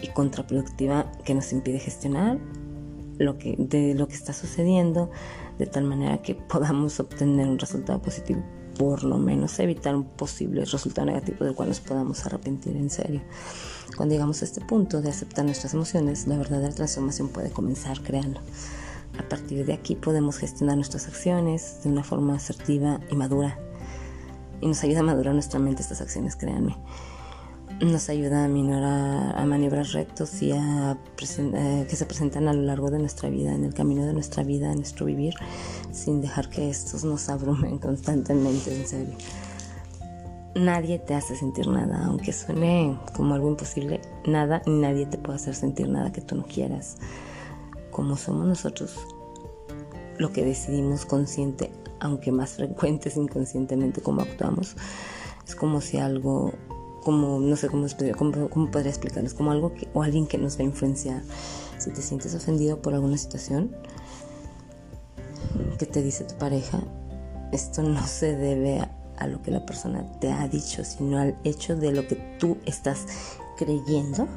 y 0.02 0.08
contraproductiva 0.08 1.12
que 1.24 1.34
nos 1.34 1.52
impide 1.52 1.80
gestionar 1.80 2.40
lo 3.18 3.38
que, 3.38 3.56
de 3.58 3.96
lo 3.96 4.08
que 4.08 4.16
está 4.16 4.34
sucediendo 4.34 5.10
de 5.58 5.66
tal 5.66 5.86
manera 5.86 6.22
que 6.22 6.36
podamos 6.36 7.00
obtener 7.00 7.48
un 7.48 7.60
resultado 7.60 8.02
positivo, 8.02 8.44
por 8.78 9.04
lo 9.04 9.18
menos 9.18 9.58
evitar 9.60 9.96
un 9.96 10.04
posible 10.04 10.66
resultado 10.66 11.08
negativo 11.08 11.46
del 11.46 11.56
cual 11.56 11.70
nos 11.70 11.80
podamos 11.80 12.26
arrepentir 12.26 12.76
en 12.76 12.90
serio. 12.90 13.22
Cuando 13.96 14.14
llegamos 14.14 14.42
a 14.42 14.46
este 14.46 14.60
punto 14.62 15.02
de 15.02 15.10
aceptar 15.10 15.46
nuestras 15.46 15.74
emociones, 15.74 16.28
la 16.28 16.38
verdadera 16.38 16.74
transformación 16.74 17.30
puede 17.30 17.52
comenzar 17.52 18.02
creando. 18.02 18.42
A 19.18 19.30
partir 19.30 19.66
de 19.66 19.74
aquí 19.74 19.96
podemos 19.96 20.38
gestionar 20.38 20.76
nuestras 20.76 21.08
acciones 21.08 21.80
de 21.84 21.90
una 21.90 22.04
forma 22.04 22.36
asertiva 22.36 23.00
y 23.10 23.16
madura. 23.16 23.58
Y 24.60 24.68
nos 24.68 24.84
ayuda 24.84 25.00
a 25.00 25.04
madurar 25.04 25.34
nuestra 25.34 25.60
mente 25.60 25.82
estas 25.82 26.02
acciones, 26.02 26.36
créanme 26.36 26.76
nos 27.82 28.10
ayuda 28.10 28.46
a 28.46 28.48
minorar, 28.48 29.38
a 29.38 29.46
maniobrar 29.46 29.86
rectos 29.88 30.42
y 30.42 30.52
a 30.52 30.98
eh, 31.18 31.86
que 31.90 31.96
se 31.96 32.06
presentan 32.06 32.48
a 32.48 32.54
lo 32.54 32.62
largo 32.62 32.90
de 32.90 33.00
nuestra 33.00 33.30
vida, 33.30 33.54
en 33.54 33.66
el 33.66 33.74
camino 33.74 34.06
de 34.06 34.14
nuestra 34.14 34.44
vida, 34.44 34.72
en 34.72 34.78
nuestro 34.78 35.06
vivir, 35.06 35.34
sin 35.92 36.22
dejar 36.22 36.50
que 36.50 36.70
estos 36.70 37.04
nos 37.04 37.28
abrumen 37.30 37.78
constantemente, 37.80 38.76
en 38.76 38.88
serio. 38.88 39.14
Nadie 40.56 41.00
te 41.00 41.16
hace 41.16 41.36
sentir 41.36 41.68
nada, 41.68 42.06
aunque 42.06 42.32
suene 42.32 42.98
como 43.14 43.36
algo 43.36 43.50
imposible, 43.50 44.00
nada 44.26 44.62
ni 44.66 44.80
nadie 44.80 45.06
te 45.06 45.18
puede 45.18 45.36
hacer 45.36 45.54
sentir 45.54 45.90
nada 45.90 46.14
que 46.14 46.22
tú 46.22 46.36
no 46.36 46.46
quieras. 46.46 46.96
Como 47.92 48.16
somos 48.16 48.46
nosotros 48.46 48.98
lo 50.18 50.32
que 50.32 50.46
decidimos 50.46 51.06
consciente, 51.06 51.72
aunque 52.00 52.32
más 52.32 52.52
frecuentes 52.52 53.18
inconscientemente 53.18 54.02
como 54.02 54.22
actuamos, 54.22 54.78
es 55.46 55.56
como 55.56 55.82
si 55.82 55.98
algo 55.98 56.54
como, 57.06 57.40
no 57.40 57.56
sé 57.56 57.70
cómo, 57.70 57.86
cómo, 58.18 58.50
cómo 58.50 58.72
podría 58.72 58.90
explicarles, 58.90 59.36
como 59.36 59.52
algo 59.52 59.76
que, 59.76 59.88
o 59.94 60.02
alguien 60.02 60.26
que 60.26 60.40
nos 60.40 60.58
va 60.58 60.62
a 60.62 60.64
influenciar. 60.64 61.22
Si 61.78 61.92
te 61.92 62.02
sientes 62.02 62.34
ofendido 62.34 62.82
por 62.82 62.96
alguna 62.96 63.16
situación 63.16 63.76
que 65.78 65.86
te 65.86 66.02
dice 66.02 66.24
tu 66.24 66.36
pareja, 66.36 66.80
esto 67.52 67.84
no 67.84 68.06
se 68.08 68.36
debe 68.36 68.82
a, 69.18 69.28
lo 69.28 69.42
que 69.44 69.52
la 69.52 69.66
persona 69.66 70.04
te 70.20 70.32
ha 70.32 70.48
dicho, 70.48 70.84
sino 70.84 71.20
al 71.20 71.38
hecho 71.44 71.76
de 71.76 71.92
lo 71.92 72.08
que 72.08 72.16
tú 72.40 72.58
estás 72.66 73.06
creyendo 73.56 74.28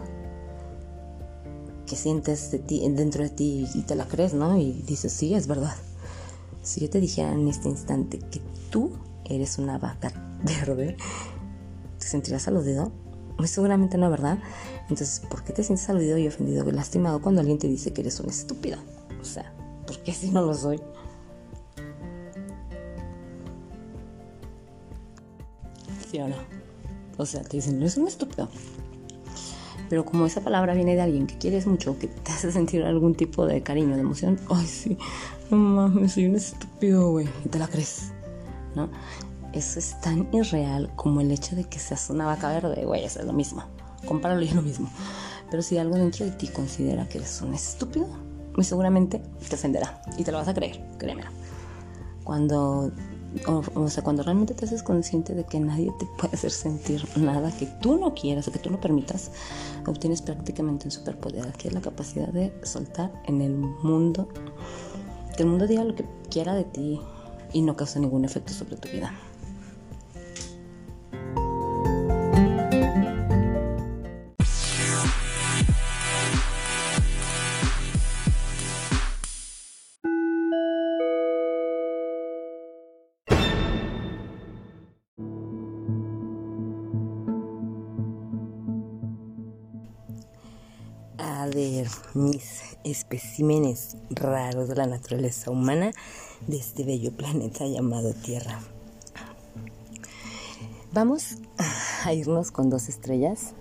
que 1.86 1.96
sientes 1.96 2.50
de 2.50 2.58
ti, 2.58 2.86
dentro 2.90 3.22
de 3.22 3.30
ti 3.30 3.66
y 3.74 3.80
te 3.80 3.94
la 3.94 4.04
crees, 4.06 4.34
¿no? 4.34 4.58
Y 4.58 4.72
dices, 4.86 5.10
sí, 5.10 5.34
es 5.34 5.46
verdad. 5.46 5.74
Si 6.62 6.82
yo 6.82 6.90
te 6.90 7.00
dijera 7.00 7.32
en 7.32 7.48
este 7.48 7.70
instante 7.70 8.18
que 8.18 8.42
tú 8.70 8.92
eres 9.24 9.56
una 9.56 9.78
vaca 9.78 10.12
verde, 10.42 10.98
te 11.98 12.06
sentirás 12.06 12.48
aludido. 12.48 12.92
Muy 13.38 13.46
seguramente 13.46 13.98
no, 13.98 14.10
¿verdad? 14.10 14.38
Entonces, 14.82 15.20
¿por 15.28 15.44
qué 15.44 15.52
te 15.52 15.62
sientes 15.62 15.88
aludido 15.88 16.18
y 16.18 16.26
ofendido 16.26 16.68
y 16.68 16.72
lastimado 16.72 17.20
cuando 17.20 17.40
alguien 17.40 17.58
te 17.58 17.68
dice 17.68 17.92
que 17.92 18.00
eres 18.00 18.18
un 18.20 18.28
estúpido? 18.28 18.78
O 19.20 19.24
sea, 19.24 19.52
¿por 19.86 19.98
qué 20.00 20.12
si 20.12 20.30
no 20.30 20.42
lo 20.42 20.54
soy? 20.54 20.80
¿Sí 26.10 26.18
o 26.18 26.28
no? 26.28 26.36
O 27.16 27.26
sea, 27.26 27.42
te 27.42 27.58
dicen, 27.58 27.76
eres 27.76 27.96
un 27.96 28.08
estúpido. 28.08 28.48
Pero 29.88 30.04
como 30.04 30.26
esa 30.26 30.40
palabra 30.42 30.74
viene 30.74 30.94
de 30.94 31.00
alguien 31.00 31.26
que 31.26 31.38
quieres 31.38 31.66
mucho, 31.66 31.98
que 31.98 32.08
te 32.08 32.32
hace 32.32 32.52
sentir 32.52 32.82
algún 32.82 33.14
tipo 33.14 33.46
de 33.46 33.62
cariño, 33.62 33.94
de 33.94 34.02
emoción, 34.02 34.38
ay, 34.50 34.66
sí, 34.66 34.98
no 35.50 35.56
mames, 35.56 36.12
soy 36.12 36.26
un 36.26 36.36
estúpido, 36.36 37.10
güey, 37.10 37.28
y 37.44 37.48
te 37.48 37.58
la 37.58 37.68
crees, 37.68 38.12
¿no? 38.74 38.90
Eso 39.52 39.78
es 39.78 40.00
tan 40.00 40.28
irreal 40.32 40.90
como 40.96 41.20
el 41.20 41.30
hecho 41.30 41.56
de 41.56 41.64
que 41.64 41.78
seas 41.78 42.10
una 42.10 42.26
vaca 42.26 42.48
verde, 42.48 42.84
güey, 42.84 43.04
eso 43.04 43.20
es 43.20 43.26
lo 43.26 43.32
mismo. 43.32 43.64
Compáralo 44.06 44.42
y 44.42 44.48
es 44.48 44.54
lo 44.54 44.62
mismo. 44.62 44.88
Pero 45.50 45.62
si 45.62 45.78
algo 45.78 45.96
dentro 45.96 46.26
de 46.26 46.32
ti 46.32 46.48
considera 46.48 47.08
que 47.08 47.18
eres 47.18 47.40
un 47.40 47.54
estúpido, 47.54 48.06
muy 48.54 48.64
seguramente 48.64 49.22
te 49.48 49.54
ofenderá 49.54 50.02
y 50.16 50.24
te 50.24 50.32
lo 50.32 50.38
vas 50.38 50.48
a 50.48 50.54
creer, 50.54 50.84
créemelo. 50.98 51.30
Cuando, 52.24 52.92
o, 53.74 53.88
sea, 53.88 54.02
cuando 54.02 54.22
realmente 54.22 54.52
te 54.52 54.66
haces 54.66 54.82
consciente 54.82 55.34
de 55.34 55.44
que 55.44 55.58
nadie 55.60 55.90
te 55.98 56.06
puede 56.18 56.34
hacer 56.34 56.50
sentir 56.50 57.06
nada 57.16 57.50
que 57.56 57.66
tú 57.80 57.96
no 57.96 58.14
quieras 58.14 58.48
o 58.48 58.52
que 58.52 58.58
tú 58.58 58.68
no 58.68 58.80
permitas, 58.80 59.30
obtienes 59.86 60.20
prácticamente 60.20 60.86
un 60.86 60.90
superpoder, 60.90 61.52
que 61.52 61.68
es 61.68 61.74
la 61.74 61.80
capacidad 61.80 62.28
de 62.28 62.52
soltar 62.64 63.10
en 63.26 63.40
el 63.40 63.56
mundo, 63.56 64.28
que 65.36 65.44
el 65.44 65.48
mundo 65.48 65.66
diga 65.66 65.84
lo 65.84 65.94
que 65.94 66.04
quiera 66.28 66.54
de 66.54 66.64
ti 66.64 67.00
y 67.52 67.62
no 67.62 67.76
cause 67.76 67.98
ningún 67.98 68.24
efecto 68.26 68.52
sobre 68.52 68.76
tu 68.76 68.88
vida. 68.88 69.14
Mis 92.14 92.76
especímenes 92.84 93.96
raros 94.10 94.68
de 94.68 94.76
la 94.76 94.86
naturaleza 94.86 95.50
humana 95.50 95.90
de 96.46 96.56
este 96.56 96.84
bello 96.84 97.12
planeta 97.16 97.66
llamado 97.66 98.12
Tierra. 98.14 98.60
Vamos 100.90 101.36
a 102.04 102.14
irnos 102.14 102.50
con 102.50 102.70
dos 102.70 102.88
estrellas 102.88 103.52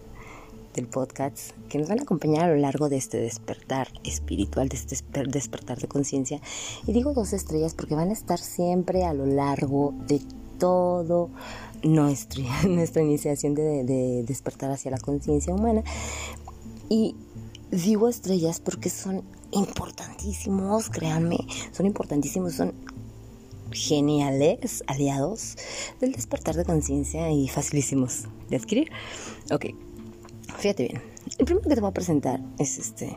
del 0.73 0.87
podcast 0.87 1.51
que 1.67 1.77
nos 1.77 1.89
van 1.89 1.99
a 1.99 2.03
acompañar 2.03 2.45
a 2.45 2.53
lo 2.53 2.55
largo 2.55 2.87
de 2.87 2.95
este 2.95 3.17
despertar 3.17 3.89
espiritual, 4.05 4.69
de 4.69 4.77
este 4.77 5.23
despertar 5.25 5.77
de 5.77 5.89
conciencia. 5.89 6.39
Y 6.85 6.93
digo 6.93 7.13
dos 7.13 7.33
estrellas 7.33 7.73
porque 7.73 7.95
van 7.95 8.11
a 8.11 8.13
estar 8.13 8.39
siempre 8.39 9.03
a 9.03 9.13
lo 9.13 9.25
largo 9.25 9.93
de 10.07 10.21
todo 10.57 11.29
nuestro, 11.83 12.43
nuestra 12.67 13.03
iniciación 13.03 13.55
de, 13.55 13.83
de 13.83 14.23
despertar 14.25 14.71
hacia 14.71 14.89
la 14.89 14.97
conciencia 14.97 15.53
humana. 15.53 15.83
Y 16.87 17.13
digo 17.71 18.07
estrellas 18.07 18.61
porque 18.61 18.89
son 18.89 19.23
importantísimos, 19.51 20.89
créanme, 20.89 21.39
son 21.73 21.87
importantísimos, 21.87 22.53
son 22.53 22.73
geniales 23.71 24.83
aliados 24.87 25.55
del 25.99 26.11
despertar 26.13 26.55
de 26.55 26.65
conciencia 26.65 27.31
y 27.31 27.47
facilísimos 27.47 28.25
de 28.49 28.57
adquirir. 28.57 28.91
Ok, 29.51 29.67
fíjate 30.57 30.87
bien. 30.87 31.01
El 31.37 31.45
primero 31.45 31.67
que 31.67 31.75
te 31.75 31.81
voy 31.81 31.89
a 31.89 31.93
presentar 31.93 32.39
es 32.57 32.77
este 32.77 33.15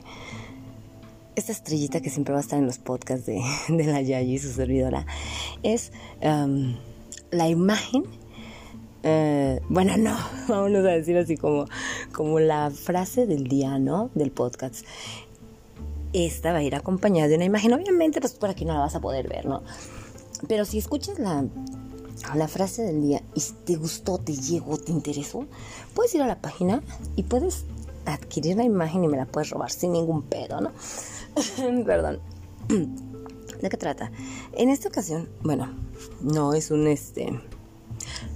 esta 1.36 1.52
estrellita 1.52 2.00
que 2.00 2.10
siempre 2.10 2.32
va 2.32 2.38
a 2.38 2.42
estar 2.42 2.58
en 2.58 2.66
los 2.66 2.78
podcasts 2.78 3.26
de, 3.26 3.40
la 3.68 4.00
Yayi, 4.00 4.38
su 4.38 4.52
servidora, 4.52 5.06
es 5.62 5.92
um, 6.22 6.76
la 7.30 7.48
imagen. 7.48 8.04
Eh, 9.02 9.60
bueno, 9.68 9.96
no, 9.96 10.16
vamos 10.48 10.70
a 10.70 10.82
decir 10.82 11.16
así 11.16 11.36
como, 11.36 11.66
como 12.12 12.38
la 12.40 12.70
frase 12.70 13.26
del 13.26 13.44
día, 13.44 13.78
¿no? 13.78 14.10
Del 14.14 14.30
podcast. 14.30 14.84
Esta 16.12 16.52
va 16.52 16.58
a 16.58 16.62
ir 16.62 16.74
acompañada 16.74 17.28
de 17.28 17.36
una 17.36 17.44
imagen. 17.44 17.72
Obviamente, 17.72 18.20
pues 18.20 18.34
por 18.34 18.50
aquí 18.50 18.64
no 18.64 18.74
la 18.74 18.80
vas 18.80 18.96
a 18.96 19.00
poder 19.00 19.28
ver, 19.28 19.46
¿no? 19.46 19.62
Pero 20.48 20.64
si 20.64 20.78
escuchas 20.78 21.18
la, 21.18 21.44
la 22.34 22.48
frase 22.48 22.82
del 22.82 23.02
día 23.02 23.22
y 23.34 23.42
te 23.64 23.76
gustó, 23.76 24.18
te 24.18 24.34
llegó, 24.34 24.78
te 24.78 24.92
interesó, 24.92 25.46
puedes 25.94 26.14
ir 26.14 26.22
a 26.22 26.26
la 26.26 26.40
página 26.40 26.82
y 27.16 27.24
puedes 27.24 27.64
adquirir 28.06 28.56
la 28.56 28.64
imagen 28.64 29.04
y 29.04 29.08
me 29.08 29.16
la 29.16 29.26
puedes 29.26 29.50
robar 29.50 29.70
sin 29.70 29.92
ningún 29.92 30.22
pedo, 30.22 30.60
¿no? 30.60 30.72
Perdón. 31.84 32.20
¿De 33.60 33.68
qué 33.68 33.76
trata? 33.76 34.10
En 34.52 34.70
esta 34.70 34.88
ocasión, 34.88 35.28
bueno, 35.42 35.70
no 36.22 36.54
es 36.54 36.70
un 36.70 36.86
este. 36.86 37.38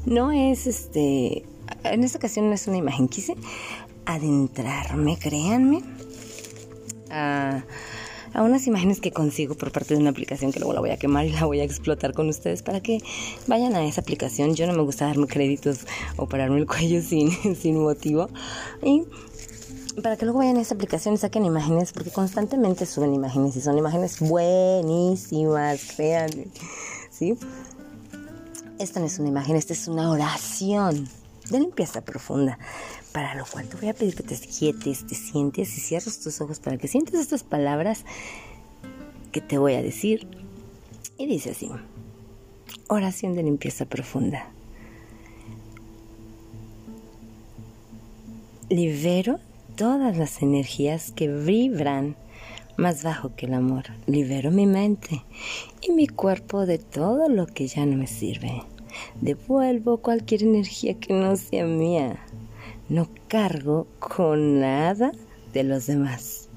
No 0.05 0.33
es 0.33 0.67
este. 0.67 1.47
En 1.83 2.05
esta 2.05 2.19
ocasión 2.19 2.49
no 2.49 2.55
es 2.55 2.67
una 2.67 2.77
imagen. 2.77 3.09
Quise 3.09 3.35
adentrarme, 4.05 5.19
créanme, 5.19 5.83
a 7.11 7.65
a 8.35 8.43
unas 8.43 8.67
imágenes 8.67 9.01
que 9.01 9.13
consigo 9.13 9.55
por 9.55 9.73
parte 9.73 9.95
de 9.95 10.01
una 10.01 10.11
aplicación 10.11 10.53
que 10.53 10.59
luego 10.59 10.75
la 10.75 10.81
voy 10.81 10.91
a 10.91 10.99
quemar 10.99 11.25
y 11.25 11.31
la 11.31 11.47
voy 11.47 11.61
a 11.61 11.65
explotar 11.65 12.13
con 12.13 12.29
ustedes 12.29 12.63
para 12.63 12.81
que 12.81 13.01
vayan 13.47 13.75
a 13.75 13.87
esa 13.87 14.01
aplicación. 14.01 14.55
Yo 14.55 14.67
no 14.67 14.75
me 14.75 14.83
gusta 14.83 15.07
darme 15.07 15.29
créditos 15.29 15.87
o 16.17 16.27
pararme 16.27 16.59
el 16.59 16.67
cuello 16.67 17.01
sin, 17.01 17.31
sin 17.57 17.81
motivo. 17.81 18.29
Y 18.83 19.05
para 20.03 20.17
que 20.17 20.25
luego 20.25 20.41
vayan 20.41 20.57
a 20.57 20.61
esa 20.61 20.75
aplicación 20.75 21.15
y 21.15 21.19
saquen 21.19 21.45
imágenes, 21.45 21.93
porque 21.93 22.11
constantemente 22.11 22.85
suben 22.87 23.15
imágenes 23.15 23.55
y 23.57 23.61
son 23.61 23.79
imágenes 23.79 24.19
buenísimas, 24.19 25.93
créanme. 25.97 26.49
¿Sí? 27.11 27.39
Esta 28.81 28.99
no 28.99 29.07
es 29.07 29.21
una 29.21 29.29
imagen, 29.29 29.55
esta 29.55 29.73
es 29.73 29.87
una 29.87 30.11
oración 30.11 31.09
de 31.49 31.61
limpieza 31.61 32.01
profunda. 32.01 32.59
Para 33.15 33.37
lo 33.37 33.45
cual 33.47 33.69
te 33.69 33.77
voy 33.77 33.91
a 33.91 33.95
pedir 33.95 34.17
que 34.17 34.25
te 34.25 34.37
quietes, 34.37 35.07
te 35.07 35.15
sientes 35.15 35.79
y 35.79 35.81
cierres 35.81 36.19
tus 36.19 36.41
ojos 36.41 36.59
para 36.59 36.79
que 36.79 36.89
sientes 36.89 37.15
estas 37.21 37.45
palabras 37.45 38.05
que 39.31 39.41
te 39.41 39.57
voy 39.57 39.75
a 39.75 39.83
decir. 39.83 40.27
Y 41.17 41.27
dice 41.27 41.53
así, 41.53 41.71
oración 42.89 43.37
de 43.37 43.45
limpieza 43.45 43.85
profunda. 43.85 44.51
Libero 48.69 49.39
todas 49.77 50.17
las 50.17 50.43
energías 50.43 51.13
que 51.13 51.29
vibran 51.29 52.17
más 52.77 53.05
bajo 53.05 53.37
que 53.37 53.47
el 53.47 53.55
amor. 53.55 53.85
Libero 54.07 54.51
mi 54.51 54.67
mente 54.67 55.23
y 55.81 55.93
mi 55.93 56.09
cuerpo 56.09 56.67
de 56.67 56.79
todo 56.79 57.29
lo 57.29 57.47
que 57.47 57.69
ya 57.69 57.87
no 57.87 57.97
me 57.97 58.09
sirve. 58.09 58.65
Devuelvo 59.21 59.99
cualquier 59.99 60.43
energía 60.43 60.95
que 60.99 61.13
no 61.13 61.37
sea 61.37 61.65
mía. 61.65 62.24
No 62.89 63.09
cargo 63.29 63.87
con 63.99 64.61
nada 64.61 65.13
de 65.53 65.65
los 65.65 65.87
demás. 65.87 66.49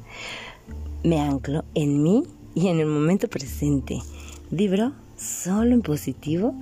Me 1.03 1.21
anclo 1.21 1.63
en 1.73 2.03
mí 2.03 2.23
y 2.53 2.67
en 2.67 2.79
el 2.79 2.87
momento 2.87 3.29
presente. 3.29 3.99
Vibro 4.51 4.93
solo 5.15 5.73
en 5.73 5.81
positivo. 5.81 6.53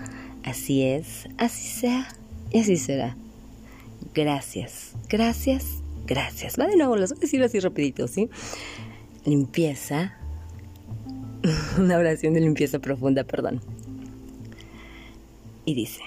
Así 0.43 0.83
es, 0.83 1.27
así 1.37 1.67
sea 1.67 2.07
y 2.51 2.59
así 2.59 2.77
será. 2.77 3.17
Gracias, 4.13 4.93
gracias, 5.09 5.81
gracias. 6.05 6.59
Va 6.59 6.67
de 6.67 6.75
nuevo, 6.75 6.95
los 6.95 7.09
voy 7.09 7.17
a 7.17 7.21
decir 7.21 7.43
así 7.43 7.59
rapidito, 7.59 8.07
¿sí? 8.07 8.29
Limpieza. 9.25 10.15
Una 11.79 11.97
oración 11.97 12.33
de 12.33 12.41
limpieza 12.41 12.79
profunda, 12.79 13.23
perdón. 13.23 13.61
Y 15.65 15.73
dice, 15.73 16.01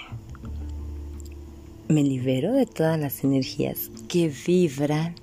me 1.89 2.03
libero 2.03 2.53
de 2.53 2.67
todas 2.67 2.99
las 2.99 3.23
energías 3.23 3.89
que 4.07 4.31
vibran 4.45 5.15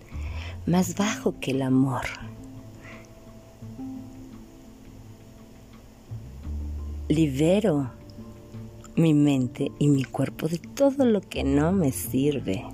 más 0.67 0.97
bajo 0.97 1.39
que 1.39 1.53
el 1.53 1.63
amor. 1.63 2.03
Libero 7.09 7.93
mi 8.97 9.15
mente 9.15 9.71
y 9.79 9.87
mi 9.87 10.03
cuerpo 10.03 10.49
de 10.49 10.59
todo 10.59 11.05
lo 11.05 11.21
que 11.21 11.45
no 11.45 11.71
me 11.71 11.93
sirve. 11.93 12.65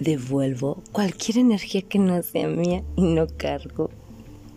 Devuelvo 0.00 0.82
cualquier 0.92 1.36
energía 1.36 1.82
que 1.82 1.98
no 1.98 2.22
sea 2.22 2.48
mía 2.48 2.82
y 2.96 3.02
no 3.02 3.26
cargo 3.26 3.90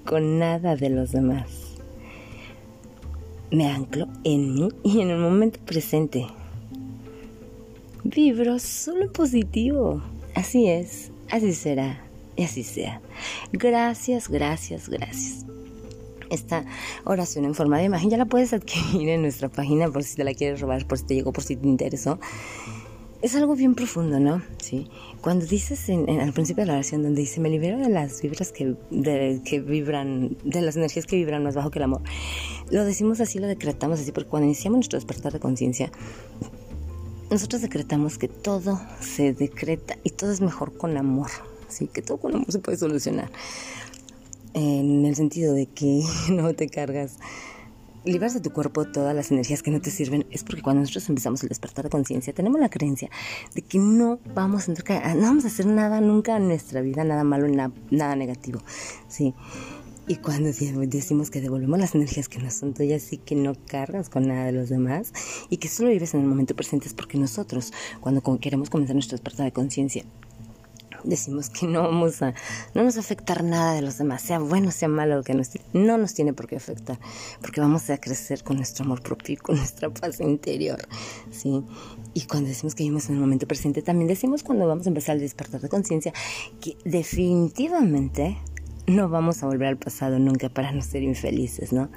con 0.05 0.39
nada 0.39 0.77
de 0.77 0.89
los 0.89 1.11
demás. 1.11 1.75
Me 3.51 3.67
anclo 3.67 4.07
en 4.23 4.53
mí 4.53 4.69
y 4.81 5.01
en 5.01 5.09
el 5.09 5.19
momento 5.19 5.59
presente 5.65 6.25
Vibro 8.03 8.57
solo 8.57 9.11
positivo. 9.11 10.01
Así 10.33 10.67
es, 10.67 11.11
así 11.29 11.53
será 11.53 12.03
y 12.35 12.43
así 12.43 12.63
sea. 12.63 13.01
Gracias, 13.51 14.27
gracias, 14.29 14.89
gracias. 14.89 15.45
Esta 16.29 16.65
oración 17.03 17.45
en 17.45 17.53
forma 17.53 17.77
de 17.77 17.83
imagen 17.83 18.09
ya 18.09 18.17
la 18.17 18.25
puedes 18.25 18.53
adquirir 18.53 19.09
en 19.09 19.21
nuestra 19.21 19.49
página 19.49 19.89
por 19.89 20.03
si 20.03 20.15
te 20.15 20.23
la 20.23 20.33
quieres 20.33 20.61
robar, 20.61 20.87
por 20.87 20.97
si 20.97 21.05
te 21.05 21.15
llegó, 21.15 21.31
por 21.31 21.43
si 21.43 21.55
te 21.55 21.67
interesó. 21.67 22.19
Es 23.21 23.35
algo 23.35 23.55
bien 23.55 23.75
profundo, 23.75 24.19
¿no? 24.19 24.41
Sí. 24.57 24.87
Cuando 25.21 25.45
dices 25.45 25.87
en, 25.89 26.09
al 26.19 26.33
principio 26.33 26.63
de 26.63 26.67
la 26.67 26.73
oración 26.73 27.03
donde 27.03 27.21
dice, 27.21 27.39
me 27.39 27.51
libero 27.51 27.77
de 27.77 27.89
las 27.89 28.19
vibras 28.19 28.51
que, 28.51 28.75
que 29.45 29.59
vibran, 29.59 30.37
de 30.43 30.61
las 30.61 30.75
energías 30.75 31.05
que 31.05 31.17
vibran 31.17 31.43
más 31.43 31.53
bajo 31.53 31.69
que 31.69 31.77
el 31.77 31.83
amor, 31.83 32.01
lo 32.71 32.83
decimos 32.83 33.19
así, 33.19 33.37
lo 33.37 33.45
decretamos 33.45 33.99
así, 33.99 34.11
porque 34.11 34.29
cuando 34.29 34.45
iniciamos 34.45 34.77
nuestro 34.77 34.97
despertar 34.97 35.33
de 35.33 35.39
conciencia, 35.39 35.91
nosotros 37.31 37.61
decretamos 37.61 38.17
que 38.17 38.27
todo 38.27 38.79
se 38.99 39.33
decreta 39.33 39.97
y 40.03 40.09
todo 40.11 40.31
es 40.31 40.41
mejor 40.41 40.77
con 40.77 40.97
amor, 40.97 41.31
¿sí? 41.69 41.87
que 41.87 42.01
todo 42.01 42.17
con 42.17 42.35
amor 42.35 42.51
se 42.51 42.59
puede 42.59 42.77
solucionar. 42.77 43.31
En 44.53 45.05
el 45.05 45.15
sentido 45.15 45.53
de 45.53 45.65
que 45.65 46.03
no 46.29 46.53
te 46.53 46.67
cargas, 46.67 47.17
libras 48.03 48.33
de 48.33 48.41
tu 48.41 48.51
cuerpo 48.51 48.85
todas 48.85 49.15
las 49.15 49.31
energías 49.31 49.63
que 49.63 49.71
no 49.71 49.79
te 49.79 49.91
sirven, 49.91 50.25
es 50.29 50.43
porque 50.43 50.61
cuando 50.61 50.81
nosotros 50.81 51.07
empezamos 51.07 51.41
el 51.43 51.49
despertar 51.49 51.85
de 51.85 51.89
conciencia, 51.89 52.33
tenemos 52.33 52.59
la 52.59 52.69
creencia 52.69 53.09
de 53.55 53.61
que 53.61 53.79
no 53.79 54.19
vamos 54.35 54.67
a, 54.67 54.73
no 55.15 55.21
vamos 55.21 55.45
a 55.45 55.47
hacer 55.47 55.67
nada 55.67 56.01
nunca 56.01 56.35
en 56.35 56.47
nuestra 56.47 56.81
vida, 56.81 57.05
nada 57.05 57.23
malo, 57.23 57.47
nada, 57.47 57.71
nada 57.91 58.15
negativo, 58.17 58.61
¿sí? 59.07 59.33
Y 60.11 60.17
cuando 60.17 60.49
decimos 60.51 61.31
que 61.31 61.39
devolvemos 61.39 61.79
las 61.79 61.95
energías 61.95 62.27
que 62.27 62.39
no 62.39 62.51
son 62.51 62.73
tuyas 62.73 63.13
y 63.13 63.17
que 63.17 63.33
no 63.33 63.53
cargas 63.65 64.09
con 64.09 64.27
nada 64.27 64.43
de 64.43 64.51
los 64.51 64.67
demás 64.67 65.13
y 65.49 65.55
que 65.55 65.69
solo 65.69 65.89
vives 65.89 66.13
en 66.13 66.19
el 66.19 66.27
momento 66.27 66.53
presente 66.53 66.89
es 66.89 66.93
porque 66.93 67.17
nosotros, 67.17 67.71
cuando 68.01 68.21
queremos 68.41 68.69
comenzar 68.69 68.93
nuestra 68.93 69.15
despertar 69.15 69.45
de 69.45 69.53
conciencia, 69.53 70.03
decimos 71.05 71.49
que 71.49 71.65
no 71.65 71.83
vamos 71.83 72.21
a, 72.21 72.33
no 72.73 72.83
nos 72.83 72.95
va 72.95 72.97
a 72.97 73.03
afectar 73.03 73.41
nada 73.45 73.73
de 73.73 73.83
los 73.83 73.97
demás, 73.97 74.21
sea 74.21 74.39
bueno, 74.39 74.71
sea 74.71 74.89
malo, 74.89 75.15
lo 75.15 75.23
que 75.23 75.33
nos, 75.33 75.51
no 75.71 75.97
nos 75.97 76.13
tiene 76.13 76.33
por 76.33 76.45
qué 76.45 76.57
afectar, 76.57 76.99
porque 77.39 77.61
vamos 77.61 77.89
a 77.89 77.97
crecer 77.97 78.43
con 78.43 78.57
nuestro 78.57 78.83
amor 78.83 79.01
propio 79.01 79.35
y 79.35 79.37
con 79.37 79.55
nuestra 79.55 79.89
paz 79.91 80.19
interior, 80.19 80.89
¿sí? 81.31 81.63
Y 82.13 82.23
cuando 82.23 82.49
decimos 82.49 82.75
que 82.75 82.83
vivimos 82.83 83.07
en 83.07 83.15
el 83.15 83.21
momento 83.21 83.47
presente, 83.47 83.81
también 83.81 84.09
decimos 84.09 84.43
cuando 84.43 84.67
vamos 84.67 84.87
a 84.87 84.89
empezar 84.89 85.15
el 85.15 85.21
despertar 85.21 85.61
de 85.61 85.69
conciencia 85.69 86.11
que 86.59 86.75
definitivamente 86.83 88.37
no 88.91 89.09
vamos 89.09 89.41
a 89.41 89.47
volver 89.47 89.67
al 89.69 89.77
pasado 89.77 90.19
nunca 90.19 90.49
para 90.49 90.71
no 90.71 90.81
ser 90.81 91.03
infelices, 91.03 91.73
¿no? 91.73 91.89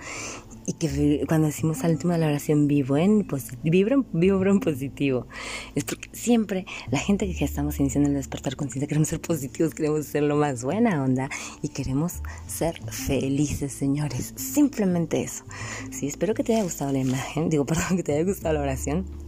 Y 0.66 0.72
que 0.74 1.24
cuando 1.28 1.48
decimos 1.48 1.84
al 1.84 1.92
último 1.92 2.14
de 2.14 2.20
la 2.20 2.26
oración 2.26 2.66
vivo 2.68 2.96
en 2.96 3.26
vibro, 3.62 4.06
vibro 4.12 4.50
en 4.50 4.60
positivo, 4.60 5.26
es 5.74 5.84
porque 5.84 6.08
siempre 6.12 6.64
la 6.90 6.98
gente 6.98 7.30
que 7.34 7.44
estamos 7.44 7.78
iniciando 7.80 8.08
el 8.08 8.14
despertar 8.14 8.56
conciencia 8.56 8.88
queremos 8.88 9.08
ser 9.08 9.20
positivos, 9.20 9.74
queremos 9.74 10.06
ser 10.06 10.22
lo 10.22 10.36
más 10.36 10.64
buena 10.64 11.02
onda 11.02 11.28
y 11.60 11.68
queremos 11.68 12.22
ser 12.46 12.80
felices, 12.90 13.72
señores. 13.72 14.32
Simplemente 14.36 15.22
eso. 15.22 15.44
Sí, 15.90 16.06
espero 16.06 16.32
que 16.32 16.44
te 16.44 16.54
haya 16.54 16.62
gustado 16.62 16.92
la 16.92 17.00
imagen, 17.00 17.50
digo, 17.50 17.66
perdón, 17.66 17.98
que 17.98 18.02
te 18.02 18.14
haya 18.14 18.24
gustado 18.24 18.54
la 18.54 18.60
oración. 18.60 19.23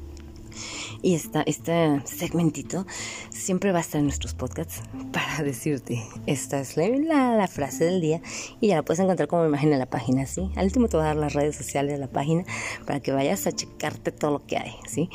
Y 1.07 1.15
esta, 1.15 1.43
este 1.43 2.03
segmentito 2.05 2.85
siempre 3.31 3.70
va 3.70 3.78
a 3.78 3.81
estar 3.81 4.01
en 4.01 4.07
nuestros 4.07 4.35
podcasts 4.35 4.83
para 5.12 5.41
decirte, 5.45 6.03
esta 6.27 6.59
es 6.59 6.77
la, 6.77 7.47
frase 7.47 7.85
del 7.85 8.01
día 8.01 8.20
y 8.61 8.66
ya 8.66 8.74
la 8.74 8.83
puedes 8.83 8.99
encontrar 8.99 9.28
como 9.28 9.47
imagen 9.47 9.73
en 9.73 9.78
la 9.78 9.87
página, 9.87 10.27
¿sí? 10.27 10.51
Al 10.57 10.65
último 10.65 10.89
te 10.89 10.97
voy 10.97 11.05
a 11.05 11.11
dar 11.11 11.16
las 11.16 11.33
redes 11.33 11.55
sociales 11.55 11.93
de 11.93 11.99
la 12.01 12.09
página 12.09 12.43
para 12.87 12.99
que 12.99 13.12
vayas 13.12 13.47
a 13.47 13.53
checarte 13.53 14.11
todo 14.11 14.33
lo 14.33 14.47
que 14.47 14.57
hay, 14.57 14.74
¿sí? 14.89 15.09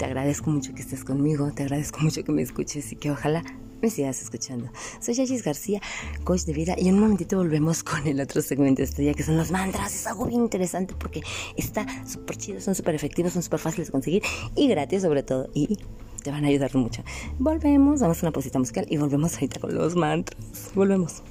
Te 0.00 0.04
agradezco 0.04 0.50
mucho 0.50 0.74
que 0.74 0.82
estés 0.82 1.04
conmigo, 1.04 1.52
te 1.52 1.62
agradezco 1.62 2.00
mucho 2.00 2.24
que 2.24 2.32
me 2.32 2.42
escuches 2.42 2.90
y 2.90 2.96
que 2.96 3.12
ojalá 3.12 3.44
me 3.80 3.90
sigas 3.90 4.22
escuchando. 4.22 4.70
Soy 5.00 5.14
Yayis 5.14 5.42
García, 5.42 5.80
coach 6.24 6.42
de 6.42 6.52
vida, 6.52 6.74
y 6.78 6.88
en 6.88 6.94
un 6.94 7.00
momentito 7.00 7.36
volvemos 7.36 7.82
con 7.82 8.06
el 8.06 8.20
otro 8.20 8.42
segmento 8.42 8.78
de 8.82 8.84
este 8.84 9.02
día, 9.02 9.14
que 9.14 9.22
son 9.22 9.36
los 9.36 9.50
mantras. 9.50 9.94
Es 9.94 10.06
algo 10.06 10.26
bien 10.26 10.42
interesante 10.42 10.94
porque 10.98 11.22
está 11.56 11.86
súper 12.06 12.36
chido, 12.36 12.60
son 12.60 12.74
súper 12.74 12.94
efectivos, 12.94 13.32
son 13.32 13.42
súper 13.42 13.60
fáciles 13.60 13.88
de 13.88 13.92
conseguir 13.92 14.22
y 14.54 14.68
gratis 14.68 15.02
sobre 15.02 15.22
todo. 15.22 15.48
Y 15.54 15.78
te 16.22 16.30
van 16.30 16.44
a 16.44 16.48
ayudar 16.48 16.74
mucho. 16.74 17.02
Volvemos, 17.38 18.00
damos 18.00 18.22
una 18.22 18.32
pausita 18.32 18.58
musical 18.58 18.86
y 18.88 18.96
volvemos 18.96 19.34
ahorita 19.34 19.60
con 19.60 19.74
los 19.74 19.94
mantras. 19.94 20.72
Volvemos. 20.74 21.22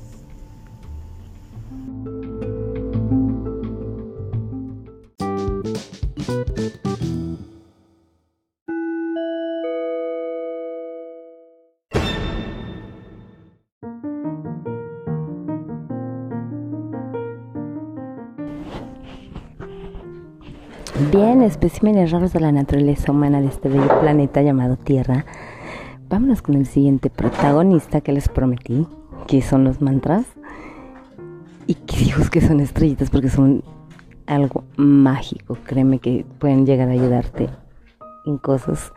Bien, 21.46 21.52
especímenes 21.52 22.10
raros 22.10 22.34
de 22.34 22.40
la 22.40 22.52
naturaleza 22.52 23.12
humana 23.12 23.40
de 23.40 23.46
este 23.46 23.70
bello 23.70 24.00
planeta 24.00 24.42
llamado 24.42 24.78
Tierra. 24.78 25.28
Vámonos 26.10 26.42
con 26.42 26.56
el 26.56 26.66
siguiente 26.66 27.12
protagonista 27.12 28.02
que 28.02 28.14
les 28.14 28.30
prometí, 28.30 28.88
que 29.28 29.44
son 29.44 29.64
los 29.64 29.80
mantras. 29.80 30.26
Y 31.68 31.76
que 31.76 31.98
digo 31.98 32.24
que 32.32 32.42
son 32.42 32.62
estrellitas 32.62 33.12
porque 33.12 33.30
son 33.30 33.64
algo 34.26 34.64
mágico. 34.76 35.56
Créeme 35.66 36.00
que 36.00 36.26
pueden 36.40 36.66
llegar 36.66 36.90
a 36.90 36.94
ayudarte 36.94 37.48
en 38.26 38.40
cosas 38.40 38.92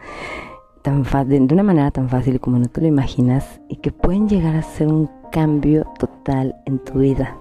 tan 0.81 1.05
fácil, 1.05 1.49
de 1.49 1.53
una 1.53 1.63
manera 1.63 1.91
tan 1.91 2.09
fácil 2.09 2.41
como 2.41 2.59
no 2.59 2.69
te 2.69 2.81
lo 2.81 2.87
imaginas 2.87 3.61
y 3.69 3.77
que 3.77 3.93
pueden 3.93 4.27
llegar 4.27 4.57
a 4.57 4.63
ser 4.63 4.89
un 4.89 5.11
cambio 5.31 5.85
total 5.99 6.57
en 6.65 6.79
tu 6.79 7.01
vida. 7.01 7.37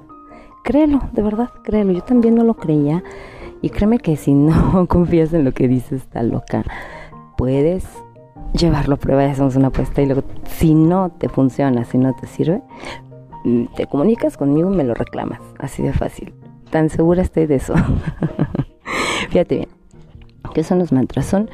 Créelo, 0.65 0.99
de 1.13 1.21
verdad, 1.21 1.49
créelo. 1.63 1.93
Yo 1.93 2.03
también 2.03 2.35
no 2.35 2.43
lo 2.43 2.55
creía 2.55 3.01
y 3.61 3.69
créeme 3.69 3.99
que 3.99 4.15
si 4.15 4.33
no 4.33 4.87
confías 4.89 5.33
en 5.33 5.43
lo 5.43 5.53
que 5.53 5.67
dices, 5.67 6.03
está 6.03 6.23
loca, 6.23 6.63
puedes 7.37 7.85
llevarlo 8.53 8.95
a 8.95 8.97
prueba, 8.97 9.25
hacemos 9.25 9.55
una 9.55 9.67
apuesta 9.67 10.01
y 10.01 10.05
luego 10.05 10.23
si 10.45 10.73
no 10.73 11.09
te 11.09 11.29
funciona, 11.29 11.83
si 11.85 11.97
no 11.97 12.13
te 12.15 12.27
sirve, 12.27 12.61
mm, 13.43 13.65
te 13.75 13.87
comunicas 13.87 14.37
conmigo 14.37 14.71
y 14.71 14.75
me 14.75 14.83
lo 14.83 14.93
reclamas, 14.93 15.41
así 15.59 15.83
de 15.83 15.93
fácil. 15.93 16.33
Tan 16.69 16.89
segura 16.89 17.21
estoy 17.21 17.45
de 17.45 17.55
eso. 17.55 17.73
Fíjate 19.29 19.55
bien, 19.55 19.69
¿qué 20.53 20.63
son 20.63 20.79
los 20.79 20.91
mantras? 20.91 21.25
Son 21.25 21.49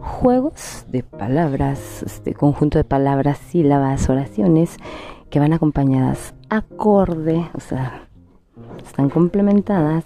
juegos 0.00 0.86
de 0.88 1.02
palabras, 1.02 2.02
este 2.02 2.34
conjunto 2.34 2.78
de 2.78 2.84
palabras, 2.84 3.38
sílabas, 3.38 4.08
oraciones 4.08 4.76
que 5.30 5.40
van 5.40 5.52
acompañadas 5.52 6.34
acorde, 6.48 7.48
o 7.54 7.60
sea, 7.60 8.08
están 8.84 9.10
complementadas 9.10 10.04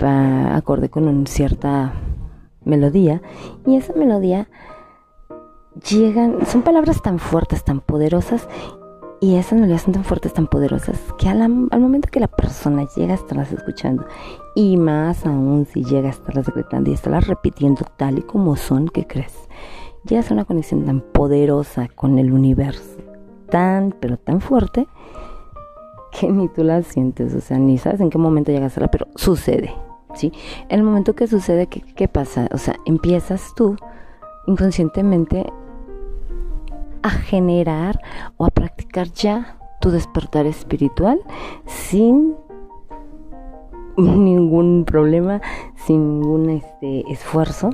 acorde 0.00 0.88
con 0.88 1.08
una 1.08 1.26
cierta 1.26 1.92
melodía 2.64 3.22
y 3.64 3.76
esa 3.76 3.92
melodía 3.94 4.48
llegan, 5.88 6.46
son 6.46 6.62
palabras 6.62 7.02
tan 7.02 7.18
fuertes, 7.18 7.64
tan 7.64 7.80
poderosas 7.80 8.48
y 9.20 9.36
esas 9.36 9.54
melodías 9.54 9.82
son 9.82 9.94
tan 9.94 10.04
fuertes, 10.04 10.34
tan 10.34 10.46
poderosas 10.46 11.00
que 11.18 11.28
al, 11.28 11.48
momento 11.48 12.08
que 12.10 12.20
la 12.20 12.28
persona 12.28 12.86
llega 12.96 13.12
a 13.12 13.16
estarlas 13.16 13.52
escuchando 13.52 14.04
y 14.54 14.76
más 14.76 15.24
aún 15.24 15.66
si 15.66 15.84
llega 15.84 16.08
a 16.08 16.12
estarlas 16.12 16.46
decretando 16.46 16.90
y 16.90 16.94
estarlas 16.94 17.26
repitiendo 17.26 17.82
tal 17.96 18.18
y 18.18 18.22
como 18.22 18.56
son, 18.56 18.88
¿qué 18.88 19.06
crees? 19.06 19.34
Llegas 20.04 20.30
a 20.30 20.34
una 20.34 20.44
conexión 20.44 20.84
tan 20.84 21.00
poderosa 21.00 21.88
con 21.88 22.18
el 22.18 22.32
universo, 22.32 22.98
tan 23.48 23.94
pero 23.98 24.16
tan 24.18 24.40
fuerte 24.40 24.86
que 26.12 26.28
ni 26.28 26.48
tú 26.48 26.62
la 26.62 26.82
sientes, 26.82 27.34
o 27.34 27.40
sea, 27.40 27.58
ni 27.58 27.78
sabes 27.78 28.00
en 28.00 28.10
qué 28.10 28.18
momento 28.18 28.52
llegas 28.52 28.76
a 28.76 28.80
la, 28.80 28.90
pero 28.90 29.06
sucede. 29.16 29.85
En 30.22 30.32
el 30.68 30.82
momento 30.82 31.14
que 31.14 31.26
sucede, 31.26 31.66
¿qué, 31.66 31.80
¿qué 31.80 32.08
pasa? 32.08 32.48
O 32.52 32.58
sea, 32.58 32.76
empiezas 32.84 33.54
tú 33.54 33.76
inconscientemente 34.46 35.46
a 37.02 37.10
generar 37.10 38.00
o 38.36 38.46
a 38.46 38.50
practicar 38.50 39.12
ya 39.12 39.58
tu 39.80 39.90
despertar 39.90 40.46
espiritual 40.46 41.20
sin 41.66 42.34
ningún 43.96 44.84
problema, 44.84 45.40
sin 45.86 46.20
ningún 46.20 46.50
este, 46.50 47.10
esfuerzo. 47.10 47.70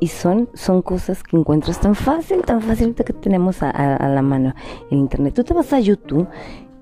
Y 0.00 0.08
son, 0.08 0.48
son 0.54 0.82
cosas 0.82 1.22
que 1.22 1.36
encuentras 1.36 1.80
tan 1.80 1.94
fácil, 1.94 2.42
tan 2.42 2.60
fácil 2.60 2.92
que 2.94 3.12
tenemos 3.12 3.62
a, 3.62 3.70
a, 3.70 4.08
la 4.08 4.22
mano 4.22 4.52
en 4.90 4.98
internet. 4.98 5.34
Tú 5.34 5.44
te 5.44 5.54
vas 5.54 5.72
a 5.72 5.78
YouTube, 5.78 6.26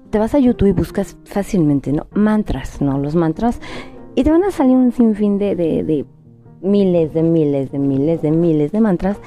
te 0.09 0.19
vas 0.19 0.35
a 0.35 0.39
YouTube 0.39 0.69
y 0.69 0.73
buscas 0.73 1.19
fácilmente, 1.25 1.93
¿no? 1.93 2.07
Mantras, 2.13 2.81
¿no? 2.81 2.97
Los 2.99 3.17
mantras 3.17 3.61
y 4.15 4.25
te 4.25 4.31
van 4.31 4.45
a 4.45 4.51
salir 4.51 4.77
un 4.77 4.93
sinfín 4.93 5.39
de, 5.39 5.55
de, 5.55 6.05
miles, 6.63 7.15
de 7.15 7.23
miles, 7.23 7.73
de 7.73 7.79
miles, 7.79 8.23
de 8.23 8.31
miles 8.31 8.73
de 8.73 8.81
mantras 8.81 9.19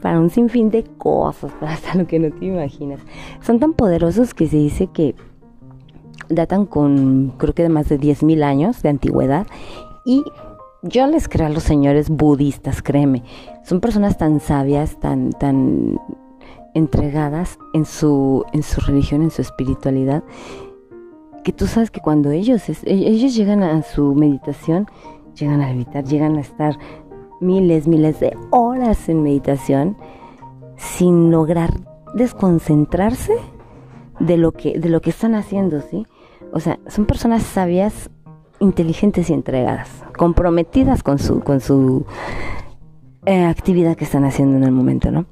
para 0.00 0.20
un 0.20 0.30
sinfín 0.30 0.70
de 0.70 0.84
cosas, 0.84 1.52
para 1.60 1.72
hasta 1.72 1.94
lo 1.94 2.06
que 2.06 2.18
no 2.18 2.30
te 2.30 2.46
imaginas. 2.46 3.00
Son 3.40 3.58
tan 3.58 3.72
poderosos 3.72 4.34
que 4.34 4.46
se 4.46 4.56
dice 4.56 4.88
que 4.88 5.14
datan 6.28 6.66
con 6.66 7.34
creo 7.38 7.54
que 7.54 7.62
de 7.62 7.68
más 7.68 7.88
de 7.88 7.98
10.000 7.98 8.42
años 8.42 8.82
de 8.82 8.90
antigüedad 8.90 9.46
y 10.04 10.24
yo 10.82 11.06
les 11.06 11.26
creo 11.26 11.46
a 11.46 11.50
los 11.50 11.62
señores 11.62 12.10
budistas, 12.10 12.82
créeme, 12.82 13.24
son 13.64 13.80
personas 13.80 14.18
tan 14.18 14.38
sabias, 14.38 15.00
tan 15.00 15.30
tan 15.30 15.98
entregadas 16.74 17.58
en 17.72 17.86
su 17.86 18.44
en 18.52 18.62
su 18.62 18.80
religión, 18.82 19.22
en 19.22 19.30
su 19.30 19.40
espiritualidad 19.42 20.22
que 21.48 21.52
tú 21.54 21.66
sabes 21.66 21.90
que 21.90 22.00
cuando 22.00 22.30
ellos, 22.30 22.68
e, 22.68 22.76
ellos 22.84 23.34
llegan 23.34 23.62
a 23.62 23.80
su 23.80 24.14
meditación, 24.14 24.86
llegan 25.34 25.62
a 25.62 25.70
evitar, 25.70 26.04
llegan 26.04 26.36
a 26.36 26.42
estar 26.42 26.78
miles, 27.40 27.88
miles 27.88 28.20
de 28.20 28.36
horas 28.50 29.08
en 29.08 29.22
meditación 29.22 29.96
sin 30.76 31.30
lograr 31.30 31.70
desconcentrarse 32.12 33.32
de 34.20 34.36
lo 34.36 34.52
que, 34.52 34.78
de 34.78 34.90
lo 34.90 35.00
que 35.00 35.08
están 35.08 35.34
haciendo, 35.34 35.80
¿sí? 35.80 36.06
O 36.52 36.60
sea, 36.60 36.78
son 36.86 37.06
personas 37.06 37.44
sabias, 37.44 38.10
inteligentes 38.60 39.30
y 39.30 39.32
entregadas, 39.32 40.04
comprometidas 40.18 41.02
con 41.02 41.18
su, 41.18 41.40
con 41.40 41.60
su 41.60 42.04
eh, 43.24 43.46
actividad 43.46 43.96
que 43.96 44.04
están 44.04 44.26
haciendo 44.26 44.58
en 44.58 44.64
el 44.64 44.72
momento, 44.72 45.10
¿no? 45.10 45.24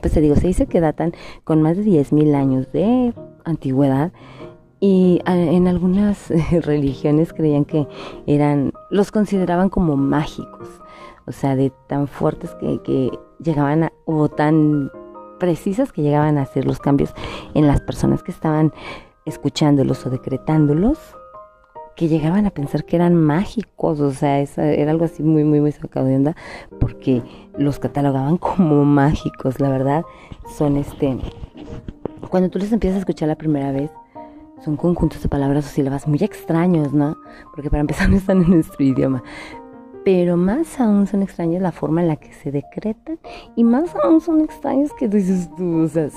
Pues 0.00 0.14
te 0.14 0.20
digo, 0.20 0.34
se 0.34 0.48
dice 0.48 0.66
que 0.66 0.80
datan 0.80 1.12
con 1.44 1.62
más 1.62 1.76
de 1.76 1.84
10.000 1.84 2.34
años 2.34 2.72
de 2.72 3.14
antigüedad 3.44 4.12
y 4.82 5.20
ah, 5.26 5.36
en 5.36 5.68
algunas 5.68 6.28
religiones 6.50 7.32
creían 7.32 7.64
que 7.64 7.86
eran, 8.26 8.72
los 8.90 9.12
consideraban 9.12 9.68
como 9.68 9.96
mágicos, 9.96 10.68
o 11.24 11.30
sea, 11.30 11.54
de 11.54 11.72
tan 11.86 12.08
fuertes 12.08 12.50
que, 12.56 13.10
llegaban 13.38 13.84
a, 13.84 13.92
o 14.06 14.28
tan 14.28 14.90
precisas 15.38 15.92
que 15.92 16.02
llegaban 16.02 16.36
a 16.36 16.42
hacer 16.42 16.66
los 16.66 16.80
cambios 16.80 17.14
en 17.54 17.68
las 17.68 17.80
personas 17.80 18.24
que 18.24 18.32
estaban 18.32 18.72
escuchándolos 19.24 20.04
o 20.04 20.10
decretándolos, 20.10 20.98
que 21.94 22.08
llegaban 22.08 22.46
a 22.46 22.50
pensar 22.50 22.84
que 22.84 22.96
eran 22.96 23.14
mágicos, 23.14 24.00
o 24.00 24.10
sea, 24.10 24.40
era 24.40 24.90
algo 24.90 25.04
así 25.04 25.22
muy, 25.22 25.44
muy, 25.44 25.60
muy 25.60 25.70
sacado 25.70 26.06
de 26.06 26.16
onda, 26.16 26.36
porque 26.80 27.22
los 27.56 27.78
catalogaban 27.78 28.36
como 28.36 28.84
mágicos, 28.84 29.60
la 29.60 29.68
verdad, 29.68 30.02
son 30.58 30.76
este, 30.76 31.18
cuando 32.30 32.50
tú 32.50 32.58
les 32.58 32.72
empiezas 32.72 32.96
a 32.96 33.00
escuchar 33.00 33.28
la 33.28 33.36
primera 33.36 33.70
vez, 33.70 33.92
son 34.64 34.76
conjuntos 34.76 35.22
de 35.22 35.28
palabras 35.28 35.66
o 35.66 35.68
sílabas 35.68 36.06
muy 36.06 36.18
extraños, 36.22 36.92
¿no? 36.92 37.16
Porque 37.54 37.70
para 37.70 37.80
empezar 37.80 38.08
no 38.10 38.16
están 38.16 38.42
en 38.42 38.50
nuestro 38.50 38.84
idioma. 38.84 39.22
Pero 40.04 40.36
más 40.36 40.80
aún 40.80 41.06
son 41.06 41.22
extrañas 41.22 41.62
la 41.62 41.70
forma 41.70 42.02
en 42.02 42.08
la 42.08 42.16
que 42.16 42.32
se 42.32 42.50
decretan 42.50 43.20
y 43.54 43.62
más 43.62 43.94
aún 44.02 44.20
son 44.20 44.40
extraños 44.40 44.92
que 44.94 45.06
dices 45.06 45.48
tú, 45.56 45.82
o 45.82 45.86
sea, 45.86 46.08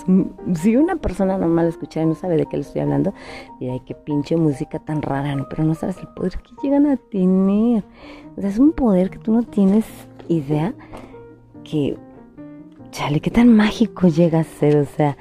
si 0.55 0.75
una 0.75 0.95
persona 0.95 1.37
normal 1.37 1.67
escucha 1.67 2.01
y 2.01 2.07
no 2.07 2.15
sabe 2.15 2.35
de 2.37 2.47
qué 2.47 2.57
le 2.57 2.63
estoy 2.63 2.81
hablando, 2.81 3.13
dirá, 3.59 3.75
qué 3.85 3.93
pinche 3.93 4.37
música 4.37 4.79
tan 4.79 5.03
rara, 5.03 5.35
¿no? 5.35 5.45
pero 5.47 5.63
no 5.63 5.75
sabes 5.75 5.99
el 5.99 6.07
poder 6.07 6.33
que 6.39 6.51
llegan 6.63 6.87
a 6.87 6.97
tener. 6.97 7.83
O 8.35 8.41
sea, 8.41 8.49
es 8.49 8.57
un 8.57 8.71
poder 8.71 9.11
que 9.11 9.19
tú 9.19 9.31
no 9.31 9.43
tienes 9.43 9.85
idea 10.29 10.73
que, 11.63 11.95
chale, 12.89 13.19
qué 13.19 13.29
tan 13.29 13.55
mágico 13.55 14.07
llega 14.07 14.39
a 14.39 14.43
ser, 14.45 14.77
o 14.77 14.85
sea, 14.85 15.15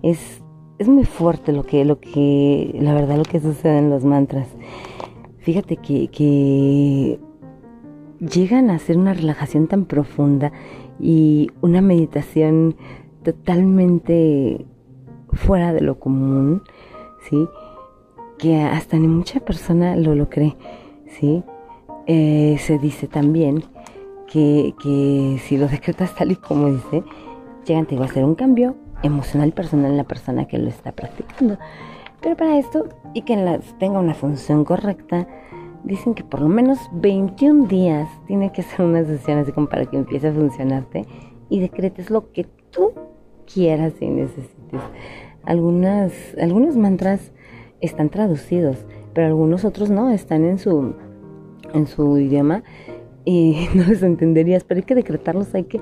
es 0.00 0.40
es 0.78 0.88
muy 0.88 1.04
fuerte 1.04 1.52
lo 1.52 1.64
que, 1.64 1.84
lo 1.84 2.00
que, 2.00 2.76
la 2.80 2.94
verdad, 2.94 3.16
lo 3.16 3.22
que 3.22 3.40
sucede 3.40 3.78
en 3.78 3.90
los 3.90 4.04
mantras. 4.04 4.48
Fíjate 5.38 5.76
que, 5.76 7.18
llegan 8.18 8.70
a 8.70 8.78
ser 8.78 8.96
una 8.96 9.12
relajación 9.12 9.66
tan 9.66 9.84
profunda 9.84 10.50
y 10.98 11.50
una 11.60 11.82
meditación 11.82 12.74
totalmente 13.22 14.64
fuera 15.32 15.72
de 15.74 15.82
lo 15.82 15.98
común, 15.98 16.62
¿sí? 17.28 17.46
Que 18.38 18.56
hasta 18.62 18.98
ni 18.98 19.06
mucha 19.06 19.40
persona 19.40 19.96
lo, 19.96 20.14
lo 20.14 20.30
cree, 20.30 20.56
¿sí? 21.06 21.42
Eh, 22.06 22.56
se 22.58 22.78
dice 22.78 23.06
también 23.06 23.64
que, 24.26 24.74
que 24.82 25.38
si 25.42 25.58
lo 25.58 25.68
decretas 25.68 26.14
tal 26.14 26.32
y 26.32 26.36
como 26.36 26.70
dice, 26.70 27.02
llegan 27.66 27.86
a 27.90 28.04
hacer 28.04 28.24
un 28.24 28.34
cambio 28.34 28.76
emocional 29.02 29.52
personal 29.52 29.92
en 29.92 29.96
la 29.96 30.04
persona 30.04 30.46
que 30.46 30.58
lo 30.58 30.68
está 30.68 30.92
practicando. 30.92 31.58
Pero 32.20 32.36
para 32.36 32.58
esto, 32.58 32.88
y 33.14 33.22
que 33.22 33.36
tenga 33.78 34.00
una 34.00 34.14
función 34.14 34.64
correcta, 34.64 35.26
dicen 35.84 36.14
que 36.14 36.24
por 36.24 36.40
lo 36.40 36.48
menos 36.48 36.78
21 36.92 37.66
días 37.66 38.08
tiene 38.26 38.52
que 38.52 38.62
ser 38.62 38.84
una 38.84 39.04
sesión 39.04 39.38
así 39.38 39.52
como 39.52 39.68
para 39.68 39.86
que 39.86 39.96
empiece 39.96 40.28
a 40.28 40.32
funcionarte 40.32 41.06
y 41.48 41.60
decretes 41.60 42.10
lo 42.10 42.32
que 42.32 42.44
tú 42.70 42.92
quieras 43.52 43.94
y 44.00 44.08
necesites. 44.08 44.80
Algunas, 45.44 46.12
algunos 46.40 46.76
mantras 46.76 47.32
están 47.80 48.08
traducidos, 48.08 48.84
pero 49.14 49.28
algunos 49.28 49.64
otros 49.64 49.90
no, 49.90 50.10
están 50.10 50.44
en 50.44 50.58
su, 50.58 50.94
en 51.72 51.86
su 51.86 52.18
idioma 52.18 52.64
y 53.24 53.68
no 53.74 53.84
los 53.84 54.02
entenderías, 54.02 54.64
pero 54.64 54.78
hay 54.78 54.84
que 54.84 54.94
decretarlos, 54.94 55.54
hay 55.54 55.64
que 55.64 55.80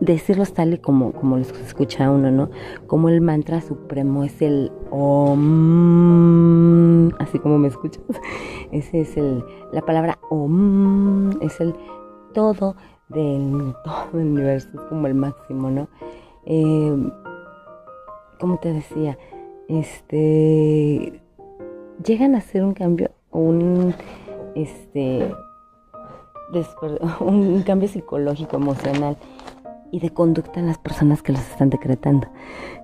decirlos 0.00 0.52
tal 0.52 0.74
y 0.74 0.78
como, 0.78 1.12
como 1.12 1.36
los 1.38 1.50
escucha 1.60 2.10
uno, 2.10 2.30
¿no? 2.30 2.50
Como 2.86 3.08
el 3.08 3.20
mantra 3.20 3.60
supremo 3.60 4.24
es 4.24 4.42
el 4.42 4.72
Om, 4.90 5.48
así 7.18 7.38
como 7.38 7.58
me 7.58 7.68
escuchas. 7.68 8.02
Ese 8.72 9.02
es 9.02 9.16
el, 9.16 9.44
la 9.72 9.82
palabra 9.82 10.18
Om, 10.30 11.40
es 11.40 11.60
el 11.60 11.74
todo 12.34 12.76
del 13.08 13.74
todo 13.84 14.20
el 14.20 14.26
universo, 14.28 14.68
es 14.74 14.80
como 14.82 15.06
el 15.06 15.14
máximo, 15.14 15.70
¿no? 15.70 15.88
Eh, 16.44 17.10
como 18.38 18.58
te 18.58 18.72
decía, 18.72 19.16
este, 19.68 21.20
llegan 22.04 22.34
a 22.34 22.38
hacer 22.38 22.62
un 22.62 22.74
cambio, 22.74 23.10
un, 23.30 23.94
este, 24.54 25.34
un 27.20 27.62
cambio 27.62 27.88
psicológico, 27.88 28.56
emocional 28.56 29.16
y 29.90 30.00
de 30.00 30.10
conducta 30.10 30.60
en 30.60 30.66
las 30.66 30.78
personas 30.78 31.22
que 31.22 31.32
los 31.32 31.42
están 31.42 31.70
decretando, 31.70 32.28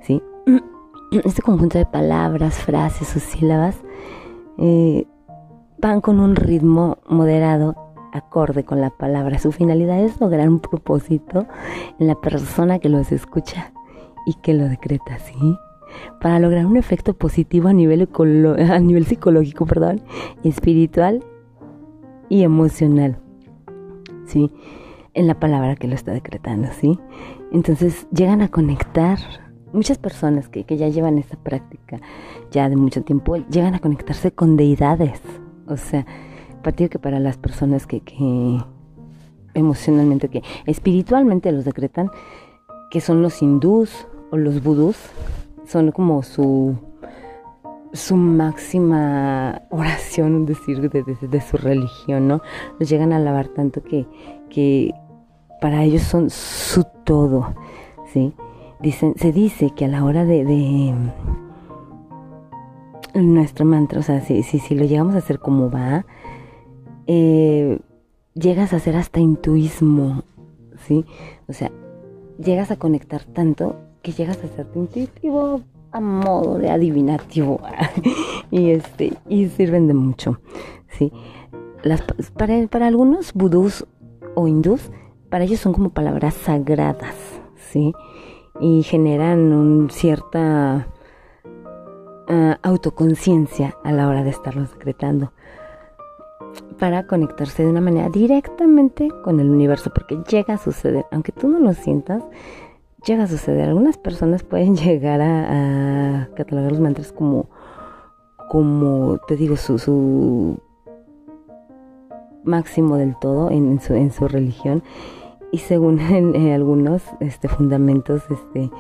¿sí? 0.03 0.23
Este 1.25 1.43
conjunto 1.43 1.77
de 1.77 1.85
palabras, 1.85 2.55
frases 2.55 3.15
o 3.17 3.21
sílabas 3.21 3.77
eh, 4.59 5.07
van 5.79 6.01
con 6.01 6.21
un 6.21 6.37
ritmo 6.37 6.99
moderado 7.07 7.77
acorde 8.13 8.65
con 8.65 8.81
la 8.81 8.91
palabra. 8.91 9.39
Su 9.39 9.53
finalidad 9.53 10.01
es 10.01 10.21
lograr 10.21 10.49
un 10.49 10.61
propósito 10.61 11.47
en 11.99 12.07
la 12.07 12.15
persona 12.21 12.79
que 12.79 12.89
los 12.89 13.13
escucha 13.13 13.73
y 14.27 14.35
que 14.35 14.55
lo 14.55 14.69
decreta, 14.69 15.19
¿sí? 15.19 15.59
Para 16.21 16.39
lograr 16.39 16.65
un 16.67 16.77
efecto 16.77 17.15
positivo 17.15 17.69
a 17.69 17.73
nivel, 17.73 18.09
a 18.71 18.79
nivel 18.79 19.05
psicológico, 19.05 19.67
perdón, 19.67 20.01
espiritual 20.45 21.25
y 22.29 22.43
emocional, 22.43 23.19
¿sí? 24.27 24.51
En 25.15 25.27
la 25.27 25.39
palabra 25.39 25.77
que 25.77 25.89
lo 25.89 25.95
está 25.95 26.13
decretando, 26.13 26.69
¿sí? 26.73 26.99
Entonces 27.53 28.07
llegan 28.11 28.41
a 28.41 28.49
conectar 28.49 29.19
muchas 29.73 29.99
personas 29.99 30.49
que, 30.49 30.65
que 30.65 30.77
ya 30.77 30.89
llevan 30.89 31.19
esta 31.19 31.37
práctica 31.37 32.01
ya 32.51 32.69
de 32.69 32.77
mucho 32.77 33.03
tiempo, 33.03 33.37
llegan 33.37 33.75
a 33.75 33.79
conectarse 33.79 34.33
con 34.33 34.57
deidades, 34.57 35.21
o 35.67 35.77
sea, 35.77 36.07
partido 36.63 36.91
que 36.91 36.99
para 36.99 37.19
las 37.19 37.37
personas 37.37 37.87
que, 37.87 38.01
que 38.01 38.59
emocionalmente, 39.55 40.29
que 40.29 40.43
espiritualmente 40.67 41.51
los 41.53 41.65
decretan, 41.65 42.11
que 42.91 43.01
son 43.01 43.23
los 43.23 43.43
hindús 43.43 44.07
o 44.31 44.37
los 44.37 44.63
vudús, 44.63 44.97
son 45.67 45.93
como 45.93 46.23
su 46.23 46.77
su 47.93 48.17
máxima 48.17 49.63
oración, 49.69 50.47
decir, 50.47 50.81
de, 50.81 51.03
de, 51.05 51.41
su 51.43 51.59
religión, 51.59 52.27
¿no? 52.27 52.41
Los 52.79 52.89
llegan 52.89 53.13
a 53.13 53.17
alabar 53.17 53.49
tanto 53.49 53.83
que, 53.83 54.07
que 54.49 54.95
para 55.63 55.85
ellos 55.85 56.03
son 56.03 56.29
su 56.29 56.85
todo, 57.05 57.55
¿sí? 58.13 58.35
Dicen, 58.81 59.15
se 59.17 59.33
dice 59.33 59.71
que 59.71 59.85
a 59.85 59.89
la 59.89 60.05
hora 60.05 60.25
de, 60.25 60.45
de 60.45 60.93
nuestro 63.15 63.65
mantra, 63.65 64.01
o 64.01 64.03
sea, 64.03 64.21
si, 64.23 64.43
si, 64.43 64.59
si, 64.59 64.75
lo 64.75 64.85
llegamos 64.85 65.15
a 65.15 65.19
hacer 65.19 65.39
como 65.39 65.71
va, 65.71 66.05
eh, 67.07 67.79
llegas 68.35 68.73
a 68.73 68.77
hacer 68.77 68.97
hasta 68.97 69.21
intuismo, 69.21 70.25
¿sí? 70.85 71.07
O 71.47 71.53
sea, 71.53 71.71
llegas 72.39 72.73
a 72.73 72.77
conectar 72.77 73.23
tanto 73.23 73.77
que 74.03 74.11
llegas 74.11 74.39
a 74.39 74.49
ser 74.49 74.67
intuitivo 74.75 75.61
a 75.93 76.01
modo 76.01 76.59
de 76.59 76.71
adivinativo 76.71 77.61
y 78.51 78.71
este 78.71 79.13
y 79.29 79.47
sirven 79.47 79.87
de 79.87 79.95
mucho, 79.95 80.41
¿sí? 80.89 81.13
Las, 81.85 82.03
para, 82.37 82.67
para 82.67 82.89
algunos 82.89 83.33
vudús 83.33 83.87
o 84.35 84.49
hindús, 84.49 84.91
para 85.33 85.45
ellos 85.45 85.61
son 85.61 85.73
como 85.73 85.89
palabras 85.89 86.35
sagradas, 86.35 87.15
¿sí? 87.57 87.95
Y 88.61 88.83
generan 88.83 89.55
un 89.55 89.89
cierta 89.89 90.89
uh, 92.29 92.53
autoconciencia 92.63 93.75
a 93.83 93.93
la 93.93 94.09
hora 94.09 94.25
de 94.25 94.29
estarlos 94.29 94.75
decretando 94.75 95.33
para 96.79 97.07
conectarse 97.07 97.63
de 97.63 97.71
una 97.71 97.81
manera 97.81 98.11
directamente 98.11 99.09
con 99.25 99.41
el 99.41 99.49
universo, 99.49 99.91
porque 99.95 100.19
llega 100.29 100.53
a 100.53 100.59
suceder, 100.59 101.07
aunque 101.11 101.33
tú 101.33 101.49
no 101.49 101.61
lo 101.61 101.73
sientas, 101.73 102.23
llega 103.07 103.25
a 103.25 103.27
suceder. 103.27 103.71
Algunas 103.71 103.97
personas 103.97 104.43
pueden 104.43 104.77
llegar 104.85 105.23
a, 105.23 106.29
catalogar 106.37 106.73
los 106.73 106.81
mantras 106.83 107.11
como, 107.11 107.49
como 108.51 109.17
te 109.27 109.37
digo, 109.37 109.57
su, 109.57 109.79
su 109.79 110.59
máximo 112.45 112.99
del 112.99 113.19
todo 113.19 113.51
en, 113.51 113.81
su, 113.81 113.95
en 113.95 114.13
su 114.13 114.29
religión 114.29 114.83
y 115.53 115.59
según 115.59 116.01
algunos 116.53 117.03
este, 117.21 117.47
fundamentos, 117.47 118.23
este, 118.29 118.71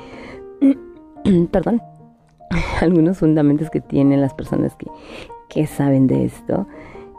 perdón, 1.52 1.80
algunos 2.80 3.18
fundamentos 3.18 3.70
que 3.70 3.80
tienen 3.80 4.20
las 4.20 4.34
personas 4.34 4.74
que, 4.74 4.86
que 5.48 5.66
saben 5.66 6.08
de 6.08 6.24
esto, 6.24 6.66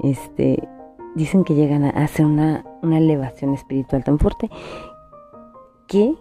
este, 0.04 0.68
dicen 1.16 1.44
que 1.44 1.56
llegan 1.56 1.86
a 1.86 1.90
hacer 1.92 2.26
una, 2.26 2.66
una 2.82 2.98
elevación 2.98 3.54
espiritual 3.54 4.04
tan 4.04 4.20
fuerte 4.20 4.50
que 5.88 6.16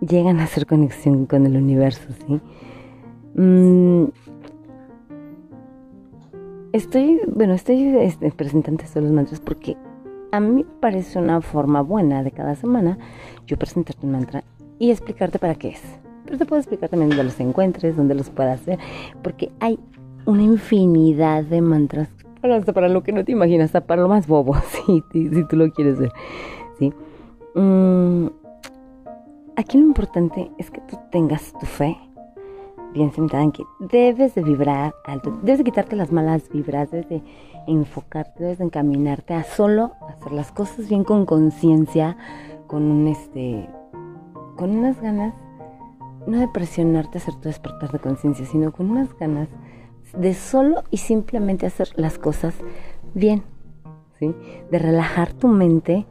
llegan 0.00 0.40
a 0.40 0.44
hacer 0.44 0.66
conexión 0.66 1.26
con 1.26 1.44
el 1.44 1.56
universo, 1.56 2.08
¿sí? 2.26 2.40
Mm, 3.34 4.06
estoy, 6.72 7.20
bueno, 7.28 7.54
estoy 7.54 7.82
este, 7.98 8.30
presentando 8.30 8.82
estos 8.82 9.02
los 9.02 9.12
mantras 9.12 9.40
porque 9.40 9.76
a 10.32 10.40
mí 10.40 10.48
me 10.48 10.64
parece 10.64 11.18
una 11.18 11.40
forma 11.40 11.80
buena 11.82 12.22
de 12.22 12.30
cada 12.30 12.54
semana 12.54 12.98
yo 13.46 13.56
presentarte 13.56 14.04
un 14.06 14.12
mantra 14.12 14.44
y 14.78 14.90
explicarte 14.90 15.38
para 15.38 15.54
qué 15.54 15.68
es. 15.70 15.82
Pero 16.24 16.38
te 16.38 16.46
puedo 16.46 16.60
explicar 16.60 16.90
también 16.90 17.10
dónde 17.10 17.24
los 17.24 17.40
encuentres, 17.40 17.96
dónde 17.96 18.14
los 18.14 18.30
puedas 18.30 18.60
hacer, 18.60 18.78
porque 19.22 19.50
hay 19.60 19.78
una 20.26 20.42
infinidad 20.42 21.44
de 21.44 21.62
mantras 21.62 22.08
hasta 22.42 22.72
para 22.72 22.88
lo 22.88 23.02
que 23.02 23.12
no 23.12 23.24
te 23.24 23.32
imaginas, 23.32 23.66
hasta 23.66 23.86
para 23.86 24.02
lo 24.02 24.08
más 24.08 24.26
bobo, 24.26 24.54
si, 24.70 25.02
si 25.12 25.44
tú 25.44 25.56
lo 25.56 25.70
quieres 25.72 25.98
ver. 25.98 26.12
¿sí? 26.78 26.92
Mm, 27.54 28.26
aquí 29.56 29.78
lo 29.78 29.84
importante 29.84 30.50
es 30.58 30.70
que 30.70 30.80
tú 30.82 30.98
tengas 31.10 31.52
tu 31.58 31.66
fe 31.66 31.96
bien 32.92 33.10
que 33.52 33.64
debes 33.78 34.34
de 34.34 34.42
vibrar 34.42 34.94
alto, 35.04 35.38
debes 35.42 35.58
de 35.58 35.64
quitarte 35.64 35.96
las 35.96 36.12
malas 36.12 36.48
vibras, 36.48 36.90
debes 36.90 37.08
de 37.08 37.22
enfocarte, 37.66 38.42
debes 38.42 38.58
de 38.58 38.64
encaminarte 38.64 39.34
a 39.34 39.44
solo 39.44 39.92
hacer 40.08 40.32
las 40.32 40.52
cosas 40.52 40.88
bien 40.88 41.04
con 41.04 41.26
conciencia, 41.26 42.16
con 42.66 42.84
un 42.84 43.08
este, 43.08 43.68
con 44.56 44.70
unas 44.70 45.00
ganas, 45.00 45.34
no 46.26 46.38
de 46.38 46.48
presionarte 46.48 47.18
a 47.18 47.20
hacer 47.20 47.34
tu 47.34 47.48
despertar 47.48 47.90
de 47.92 47.98
conciencia, 47.98 48.46
sino 48.46 48.72
con 48.72 48.90
unas 48.90 49.16
ganas 49.18 49.48
de 50.16 50.34
solo 50.34 50.82
y 50.90 50.98
simplemente 50.98 51.66
hacer 51.66 51.88
las 51.96 52.18
cosas 52.18 52.54
bien, 53.14 53.42
¿sí? 54.18 54.34
De 54.70 54.78
relajar 54.78 55.32
tu 55.32 55.48
mente 55.48 56.06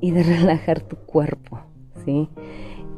y 0.00 0.10
de 0.10 0.22
relajar 0.40 0.80
tu 0.80 0.96
cuerpo, 0.96 1.60
¿sí? 2.04 2.28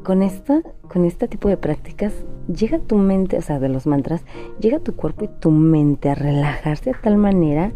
Con 0.05 0.23
esta, 0.23 0.63
con 0.89 1.05
este 1.05 1.27
tipo 1.27 1.49
de 1.49 1.57
prácticas, 1.57 2.13
llega 2.47 2.79
tu 2.79 2.97
mente, 2.97 3.39
o 3.39 3.43
sea, 3.43 3.59
de 3.59 3.69
los 3.69 3.87
mantras, 3.87 4.25
llega 4.61 4.79
tu 4.79 4.95
cuerpo 4.95 5.25
y 5.25 5.29
tu 5.29 5.51
mente 5.51 6.11
a 6.11 6.15
relajarse 6.15 6.93
de 6.93 6.99
tal 7.03 7.17
manera 7.17 7.73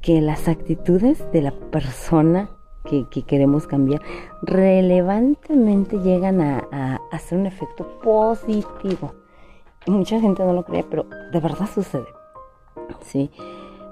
que 0.00 0.20
las 0.20 0.48
actitudes 0.48 1.24
de 1.32 1.42
la 1.42 1.52
persona 1.52 2.50
que, 2.84 3.06
queremos 3.24 3.68
cambiar 3.68 4.02
relevantemente 4.42 5.98
llegan 5.98 6.40
a, 6.40 7.00
hacer 7.12 7.38
un 7.38 7.46
efecto 7.46 8.00
positivo 8.02 9.14
mucha 9.86 10.20
gente 10.20 10.44
no 10.44 10.52
lo 10.52 10.64
cree, 10.64 10.84
pero 10.84 11.06
de 11.32 11.40
verdad 11.40 11.68
sucede. 11.72 12.06
Sí. 13.04 13.30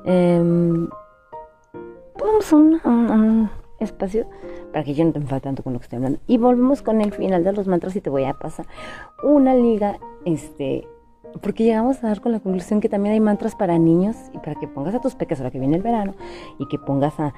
Eh, 0.05 0.41
vamos 2.19 2.53
a 2.53 2.57
un, 2.57 3.51
espacio 3.79 4.27
para 4.73 4.85
que 4.85 4.95
yo 4.95 5.05
no 5.05 5.13
te 5.13 5.19
enfade 5.19 5.41
tanto 5.41 5.63
con 5.63 5.73
lo 5.73 5.79
que 5.79 5.85
estoy 5.85 5.97
hablando. 5.97 6.19
Y 6.27 6.39
volvemos 6.39 6.83
con 6.83 7.01
el 7.01 7.13
final 7.13 7.45
de 7.45 7.53
los 7.53 7.67
mantras 7.67 7.97
y 7.97 8.01
te 8.01 8.11
voy 8.11 8.25
a 8.25 8.35
pasar 8.35 8.67
una 9.23 9.55
liga, 9.55 9.99
este, 10.25 10.87
porque 11.43 11.65
llegamos 11.65 12.03
a 12.03 12.09
dar 12.09 12.21
con 12.21 12.33
la 12.33 12.41
conclusión 12.41 12.81
que 12.81 12.89
también 12.89 13.15
hay 13.15 13.21
mantras 13.21 13.55
para 13.55 13.79
niños 13.79 14.17
y 14.33 14.39
para 14.39 14.55
que 14.55 14.69
pongas 14.69 14.95
a 14.95 15.01
tus 15.01 15.15
peques 15.15 15.39
ahora 15.39 15.51
que 15.51 15.59
viene 15.59 15.77
el 15.77 15.83
verano 15.83 16.15
y 16.59 16.67
que 16.69 16.79
pongas 16.79 17.19
a, 17.21 17.35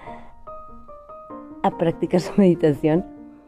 a 1.62 1.78
practicar 1.78 2.20
su 2.20 2.32
meditación 2.36 3.04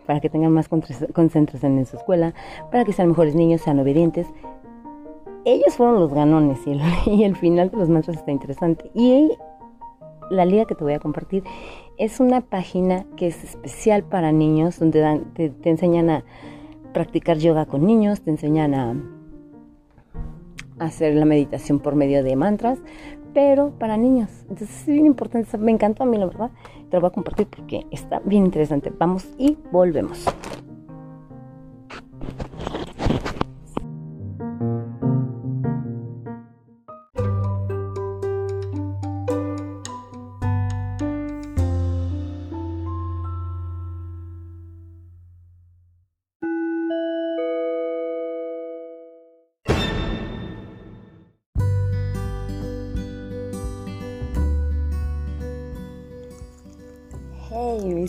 para 0.07 0.21
que 0.21 0.29
tengan 0.29 0.53
más 0.53 0.69
concentración 0.69 1.79
en 1.79 1.87
su 1.87 1.97
escuela, 1.97 2.35
para 2.71 2.85
que 2.85 2.93
sean 2.93 3.09
mejores 3.09 3.35
niños, 3.35 3.63
sean 3.63 3.79
obedientes. 3.79 4.27
Ellos 5.47 5.75
fueron 5.77 5.99
los 5.99 6.13
ganones 6.13 6.59
y 6.67 6.73
el, 6.73 6.81
y 7.07 7.25
el 7.25 7.37
final 7.37 7.71
de 7.71 7.77
los 7.79 7.89
mantras 7.89 8.19
está 8.19 8.31
interesante. 8.31 8.91
Y 8.95 9.31
la 10.31 10.45
liga 10.45 10.65
que 10.65 10.75
te 10.75 10.85
voy 10.85 10.95
a 10.95 10.99
compartir 10.99 11.45
es 11.97 12.21
una 12.21 12.41
página 12.41 13.07
que 13.17 13.29
es 13.29 13.45
especial 13.45 14.05
para 14.05 14.33
niños, 14.33 14.79
donde 14.79 15.01
dan, 15.01 15.35
te, 15.35 15.53
enseñan 15.65 16.11
a 16.11 16.25
practicar 16.93 17.39
yoga 17.39 17.67
con 17.67 17.87
niños, 17.87 18.21
te 18.23 18.31
enseñan 18.31 18.75
a 18.75 18.95
hacer 20.79 21.15
la 21.15 21.25
meditación 21.25 21.79
por 21.79 21.95
medio 21.95 22.23
de 22.23 22.37
mantras, 22.37 22.79
pero 23.33 23.71
para 23.79 23.97
niños. 23.97 24.31
Entonces 24.49 24.81
es 24.81 24.87
bien 24.87 25.07
importante, 25.07 25.59
me 25.59 25.73
encantó 25.73 26.05
a 26.05 26.07
mí 26.07 26.17
la 26.17 26.27
verdad. 26.27 26.51
Te 26.89 26.97
lo 26.97 27.01
voy 27.01 27.09
a 27.09 27.13
compartir 27.13 27.47
porque 27.49 27.87
está 27.91 28.21
bien 28.21 28.45
interesante. 28.45 28.93
Vamos 28.97 29.29
y 29.39 29.59
volvemos. 29.73 30.25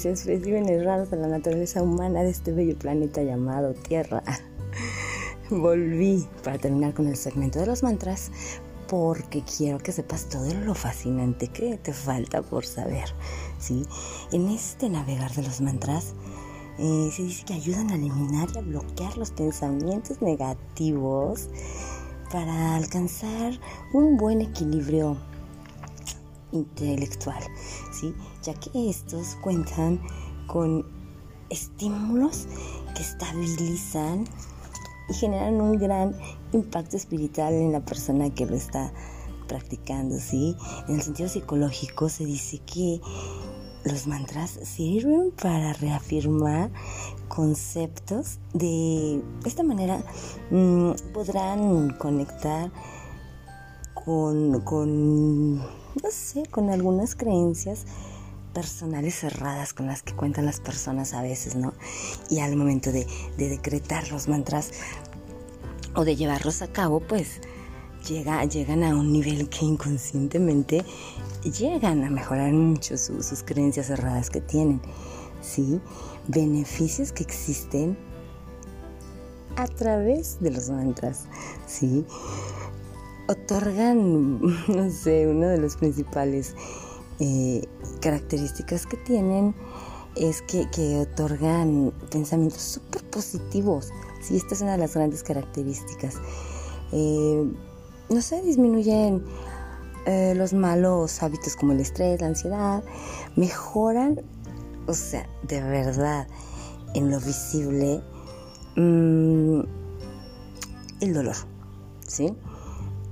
Mis 0.10 0.19
especímenes 0.19 0.86
raros 0.86 1.10
de 1.10 1.18
la 1.18 1.27
naturaleza 1.27 1.82
humana 1.82 2.22
de 2.22 2.30
este 2.30 2.52
bello 2.52 2.77
planeta 2.77 3.23
llamado 3.23 3.73
Tierra. 3.73 4.23
Volví 5.49 6.27
para 6.44 6.57
terminar 6.57 6.94
con 6.94 7.07
el 7.07 7.15
segmento 7.15 7.60
de 7.60 7.65
los 7.65 7.82
mantras 7.82 8.32
porque 8.88 9.41
quiero 9.41 9.80
que 9.80 9.91
sepas 9.91 10.30
todo 10.30 10.53
lo 10.53 10.76
fascinante 10.76 11.48
que 11.48 11.77
te 11.77 11.91
falta 11.91 12.44
por 12.44 12.65
saber. 12.65 13.10
¿sí? 13.60 13.84
En 14.32 14.49
este 14.49 14.90
navegar 14.90 15.34
de 15.34 15.44
los 15.44 15.61
mantras 15.61 16.14
eh, 16.77 17.10
se 17.11 17.23
dice 17.23 17.44
que 17.45 17.53
ayudan 17.53 17.90
a 17.90 17.95
eliminar 17.95 18.49
y 18.53 18.60
a 18.60 18.61
bloquear 18.61 19.18
los 19.18 19.32
pensamientos 19.32 20.22
negativos 20.22 21.49
para 22.32 22.76
alcanzar 22.76 23.60
un 23.94 24.18
buen 24.18 24.41
equilibrio 24.41 25.18
intelectual, 26.52 27.44
¿sí? 27.91 28.14
Ya 28.46 28.54
que 28.54 28.90
estos 28.90 29.36
cuentan 29.42 30.00
con 30.48 30.86
estímulos 31.50 32.48
que 32.96 33.02
estabilizan 33.02 34.26
y 35.10 35.14
generan 35.14 35.62
un 35.62 35.78
gran 35.78 36.16
impacto 36.54 36.96
espiritual 36.96 37.54
en 37.54 37.72
la 37.72 37.84
persona 37.84 38.30
que 38.30 38.46
lo 38.46 38.56
está 38.56 38.94
practicando, 39.48 40.20
¿sí? 40.20 40.56
En 40.88 40.96
el 40.96 41.02
sentido 41.02 41.30
psicológico 41.30 42.10
se 42.10 42.26
dice 42.26 42.60
que 42.60 43.02
los 43.84 44.08
mantras 44.08 44.52
sirven 44.64 45.32
para 45.32 45.74
reafirmar 45.74 46.72
conceptos 47.28 48.40
de 48.54 49.22
esta 49.46 49.62
manera 49.62 50.04
mm, 50.50 50.92
podrán 51.14 51.92
conectar 51.98 52.72
con, 53.94 54.62
con 54.62 55.58
no 55.58 56.12
sé, 56.12 56.46
con 56.48 56.70
algunas 56.70 57.16
creencias 57.16 57.86
personales 58.56 59.15
cerradas 59.15 59.73
con 59.73 59.86
las 59.86 60.02
que 60.02 60.14
cuentan 60.14 60.45
las 60.45 60.61
personas 60.61 61.14
a 61.14 61.22
veces, 61.22 61.56
¿no? 61.56 61.73
Y 62.30 62.40
al 62.40 62.56
momento 62.56 62.91
de, 62.91 63.06
decretar 63.38 64.10
los 64.11 64.30
mantras 64.30 64.72
o 65.94 66.06
de 66.06 66.15
llevarlos 66.15 66.61
a 66.61 66.68
cabo, 66.68 67.02
pues 67.02 67.41
llega, 68.07 68.44
llegan 68.45 68.84
a 68.84 68.95
un 68.95 69.11
nivel 69.11 69.49
que 69.49 69.65
inconscientemente 69.65 70.86
llegan 71.44 72.03
a 72.06 72.10
mejorar 72.10 72.53
mucho 72.53 72.98
sus 72.98 73.44
creencias 73.44 73.88
cerradas 73.88 74.30
que 74.30 74.40
tienen, 74.40 74.82
¿sí? 75.41 75.82
Beneficios 76.27 77.11
que 77.11 77.23
existen 77.23 77.98
a 79.57 79.68
través 79.68 80.40
de 80.40 80.52
los 80.52 80.69
mantras, 80.69 81.26
¿sí? 81.68 82.06
otorgan, 83.27 84.40
no 84.68 84.90
sé, 84.91 85.27
una 85.27 85.49
de 85.49 85.57
las 85.57 85.77
principales 85.77 86.56
eh, 87.20 87.68
características 88.02 88.86
que 88.86 88.98
tienen 88.98 89.56
es 90.16 90.42
que, 90.42 90.66
otorgan 91.00 91.94
pensamientos 92.10 92.62
súper 92.62 93.04
positivos. 93.10 93.92
Sí, 94.22 94.38
esta 94.38 94.56
es 94.56 94.62
una 94.62 94.74
de 94.74 94.78
las 94.80 94.94
grandes 94.94 95.24
características. 95.24 96.16
Eh, 96.92 97.52
no 98.10 98.22
sé, 98.22 98.42
disminuyen 98.42 99.24
eh, 100.06 100.34
los 100.36 100.54
malos 100.54 101.22
hábitos 101.22 101.56
como 101.56 101.74
el 101.74 101.80
estrés, 101.80 102.22
la 102.22 102.28
ansiedad, 102.28 102.84
mejoran, 103.36 104.22
o 104.88 104.94
sea, 104.94 105.28
de 105.44 105.62
verdad, 105.62 106.28
en 106.94 107.10
lo 107.10 107.20
visible, 107.20 108.02
mm, 108.76 109.62
el 111.02 111.14
dolor, 111.14 111.36
¿sí? 112.08 112.34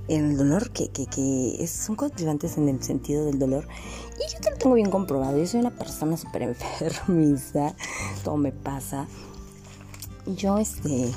El 0.08 0.36
dolor, 0.36 0.70
que, 0.70 0.88
que, 0.88 1.06
que 1.06 1.66
son 1.66 1.96
contribuantes 1.96 2.58
en 2.58 2.68
el 2.68 2.82
sentido 2.82 3.24
del 3.24 3.38
dolor. 3.38 3.66
Y 4.16 4.32
yo 4.32 4.40
te 4.40 4.50
lo 4.50 4.56
tengo 4.56 4.74
bien 4.74 4.90
comprobado. 4.90 5.38
Yo 5.38 5.46
soy 5.46 5.60
una 5.60 5.70
persona 5.70 6.16
súper 6.16 6.42
enfermiza. 6.42 7.74
Todo 8.22 8.36
me 8.36 8.52
pasa. 8.52 9.06
Yo, 10.26 10.58
este, 10.58 11.10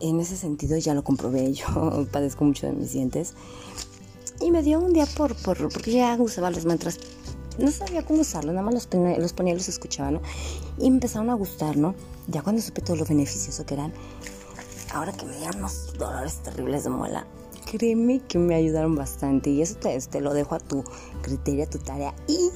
en 0.00 0.20
ese 0.20 0.36
sentido 0.36 0.76
ya 0.78 0.94
lo 0.94 1.04
comprobé. 1.04 1.52
Yo 1.52 2.06
padezco 2.12 2.44
mucho 2.44 2.66
de 2.66 2.72
mis 2.72 2.92
dientes. 2.92 3.34
Y 4.40 4.50
me 4.50 4.62
dio 4.62 4.80
un 4.80 4.92
día 4.92 5.06
por, 5.06 5.34
por 5.36 5.58
porque 5.70 5.92
ya 5.92 6.16
usaba 6.18 6.50
los 6.50 6.64
mantras. 6.64 6.98
No 7.58 7.70
sabía 7.70 8.04
cómo 8.06 8.22
usarlos, 8.22 8.54
nada 8.54 8.64
más 8.64 8.72
los 8.72 8.86
ponía, 8.86 9.18
los 9.18 9.34
ponía 9.34 9.52
los 9.52 9.68
escuchaba, 9.68 10.10
¿no? 10.10 10.22
Y 10.78 10.86
empezaron 10.86 11.28
a 11.28 11.34
gustar, 11.34 11.76
¿no? 11.76 11.94
Ya 12.26 12.40
cuando 12.40 12.62
supe 12.62 12.80
todo 12.80 12.96
lo 12.96 13.04
beneficioso 13.04 13.66
que 13.66 13.74
eran, 13.74 13.92
ahora 14.94 15.12
que 15.12 15.26
me 15.26 15.36
dieron 15.36 15.58
unos 15.58 15.92
dolores 15.98 16.36
terribles 16.36 16.84
de 16.84 16.90
muela, 16.90 17.26
créeme 17.70 18.20
que 18.20 18.38
me 18.38 18.56
ayudaron 18.56 18.96
bastante 18.96 19.50
y 19.50 19.62
eso 19.62 19.76
te, 19.76 20.20
lo 20.20 20.34
dejo 20.34 20.56
a 20.56 20.58
tu 20.58 20.82
criterio, 21.22 21.64
a 21.64 21.70
tu 21.70 21.78
tarea 21.78 22.12
y 22.26 22.50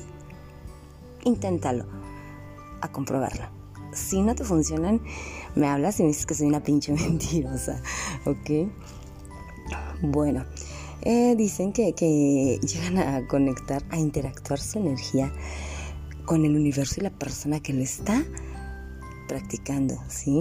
inténtalo 1.24 1.86
a 2.81 2.91
comprobarlo. 2.91 3.45
Si 3.93 4.20
no 4.20 4.35
te 4.35 4.43
funcionan, 4.43 5.01
me 5.55 5.69
hablas 5.69 6.01
y 6.01 6.03
me 6.03 6.09
dices 6.09 6.27
que 6.27 6.35
soy 6.35 6.49
una 6.49 6.65
pinche 6.65 6.93
mentirosa, 6.95 7.81
¿ok? 8.27 8.69
Bueno, 10.03 10.45
eh, 11.03 11.36
dicen 11.36 11.73
que, 11.73 11.93
que 11.93 12.59
llegan 12.59 12.99
a 12.99 13.27
conectar, 13.28 13.85
a 13.91 13.99
interactuar 13.99 14.59
su 14.59 14.81
energía 14.81 15.32
con 16.24 16.45
el 16.45 16.57
universo 16.57 16.97
y 16.99 17.05
la 17.05 17.11
persona 17.11 17.61
que 17.61 17.73
lo 17.73 17.82
está 17.82 18.24
practicando, 19.28 19.97
¿sí? 20.09 20.41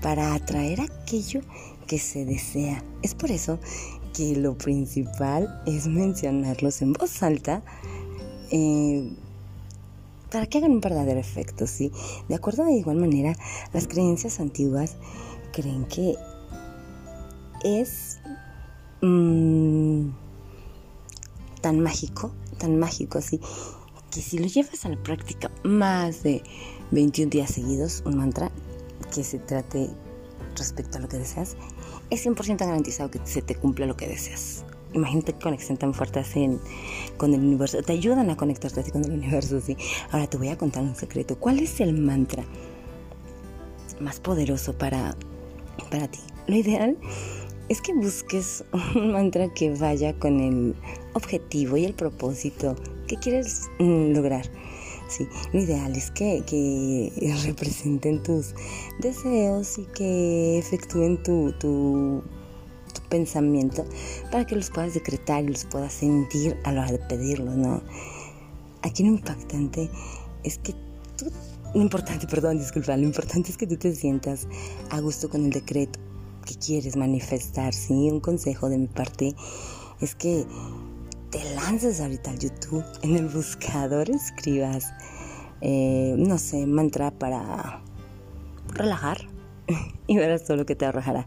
Para 0.00 0.34
atraer 0.34 0.80
aquello 0.80 1.42
que 1.86 1.98
se 1.98 2.24
desea. 2.24 2.82
Es 3.02 3.14
por 3.14 3.30
eso 3.30 3.58
que 4.14 4.36
lo 4.36 4.56
principal 4.56 5.62
es 5.66 5.86
mencionarlos 5.86 6.80
en 6.82 6.92
voz 6.92 7.22
alta 7.22 7.62
eh, 8.50 9.12
para 10.30 10.46
que 10.46 10.58
hagan 10.58 10.72
un 10.72 10.80
verdadero 10.80 11.20
efecto, 11.20 11.66
¿sí? 11.66 11.92
De 12.28 12.34
acuerdo 12.34 12.64
de 12.64 12.72
igual 12.72 12.96
manera, 12.96 13.36
las 13.72 13.86
creencias 13.86 14.40
antiguas 14.40 14.96
creen 15.52 15.84
que 15.84 16.16
es 17.64 18.18
mm, 19.00 20.08
tan 21.60 21.80
mágico, 21.80 22.32
tan 22.58 22.78
mágico 22.78 23.18
así, 23.18 23.40
que 24.10 24.22
si 24.22 24.38
lo 24.38 24.46
llevas 24.46 24.84
a 24.84 24.88
la 24.88 25.02
práctica 25.02 25.50
más 25.64 26.22
de 26.22 26.42
21 26.90 27.30
días 27.30 27.50
seguidos, 27.50 28.02
un 28.06 28.16
mantra 28.16 28.50
que 29.12 29.24
se 29.24 29.38
trate 29.38 29.90
respecto 30.56 30.98
a 30.98 31.00
lo 31.00 31.08
que 31.08 31.18
deseas, 31.18 31.56
es 32.10 32.26
100% 32.26 32.58
garantizado 32.58 33.10
que 33.10 33.20
se 33.24 33.42
te 33.42 33.54
cumpla 33.54 33.86
lo 33.86 33.96
que 33.96 34.06
deseas. 34.06 34.64
Imagínate 34.92 35.32
qué 35.32 35.40
conexión 35.40 35.76
tan 35.76 35.92
fuerte 35.92 36.20
hacen 36.20 36.60
con 37.16 37.34
el 37.34 37.40
universo. 37.40 37.82
Te 37.82 37.92
ayudan 37.92 38.30
a 38.30 38.36
conectarte 38.36 38.80
así 38.80 38.92
con 38.92 39.04
el 39.04 39.10
universo, 39.10 39.60
sí. 39.60 39.76
Ahora 40.10 40.28
te 40.28 40.36
voy 40.36 40.48
a 40.48 40.56
contar 40.56 40.84
un 40.84 40.94
secreto. 40.94 41.36
¿Cuál 41.36 41.58
es 41.58 41.80
el 41.80 41.94
mantra 41.94 42.44
más 44.00 44.20
poderoso 44.20 44.78
para, 44.78 45.16
para 45.90 46.08
ti? 46.08 46.20
Lo 46.46 46.56
ideal 46.56 46.96
es 47.68 47.80
que 47.80 47.92
busques 47.92 48.64
un 48.94 49.12
mantra 49.12 49.52
que 49.52 49.74
vaya 49.74 50.16
con 50.18 50.40
el 50.40 50.74
objetivo 51.14 51.76
y 51.76 51.84
el 51.84 51.94
propósito 51.94 52.76
que 53.08 53.16
quieres 53.16 53.68
mm, 53.78 54.12
lograr. 54.12 54.46
Sí, 55.16 55.28
lo 55.52 55.60
ideal 55.60 55.94
es 55.94 56.10
que, 56.10 57.12
representen 57.44 58.20
tus 58.24 58.52
deseos 58.98 59.78
y 59.78 59.84
que 59.84 60.58
efectúen 60.58 61.22
tu, 61.22 61.52
tu, 61.52 62.22
pensamiento 63.08 63.84
para 64.32 64.44
que 64.44 64.56
los 64.56 64.70
puedas 64.70 64.94
decretar 64.94 65.44
y 65.44 65.48
los 65.48 65.66
puedas 65.66 65.92
sentir 65.92 66.56
a 66.64 66.72
la 66.72 66.82
hora 66.82 66.92
de 66.92 66.98
pedirlo, 66.98 67.54
¿no? 67.54 67.80
Aquí 68.82 69.04
lo 69.04 69.10
impactante 69.10 69.88
es 70.42 70.58
que 70.58 70.74
tú 71.16 71.26
lo 71.74 71.80
importante, 71.80 72.26
perdón, 72.30 72.58
disculpa, 72.58 72.96
lo 72.96 73.04
importante 73.04 73.52
es 73.52 73.56
que 73.56 73.68
tú 73.68 73.76
te 73.76 73.94
sientas 73.94 74.48
a 74.90 74.98
gusto 74.98 75.28
con 75.28 75.44
el 75.44 75.50
decreto 75.50 76.00
que 76.44 76.56
quieres 76.56 76.96
manifestar, 76.96 77.72
¿sí? 77.72 78.10
Un 78.10 78.18
consejo 78.18 78.68
de 78.68 78.78
mi 78.78 78.88
parte 78.88 79.36
es 80.00 80.16
que 80.16 80.44
te 81.34 81.42
lances 81.56 82.00
ahorita 82.00 82.30
al 82.30 82.38
YouTube, 82.38 82.84
en 83.02 83.16
el 83.16 83.26
buscador 83.26 84.08
escribas, 84.08 84.94
eh, 85.62 86.14
no 86.16 86.38
sé, 86.38 86.64
mantra 86.64 87.10
para 87.10 87.82
relajar 88.68 89.26
y 90.06 90.16
verás 90.16 90.44
todo 90.44 90.58
lo 90.58 90.64
que 90.64 90.76
te 90.76 90.86
arrojará. 90.86 91.26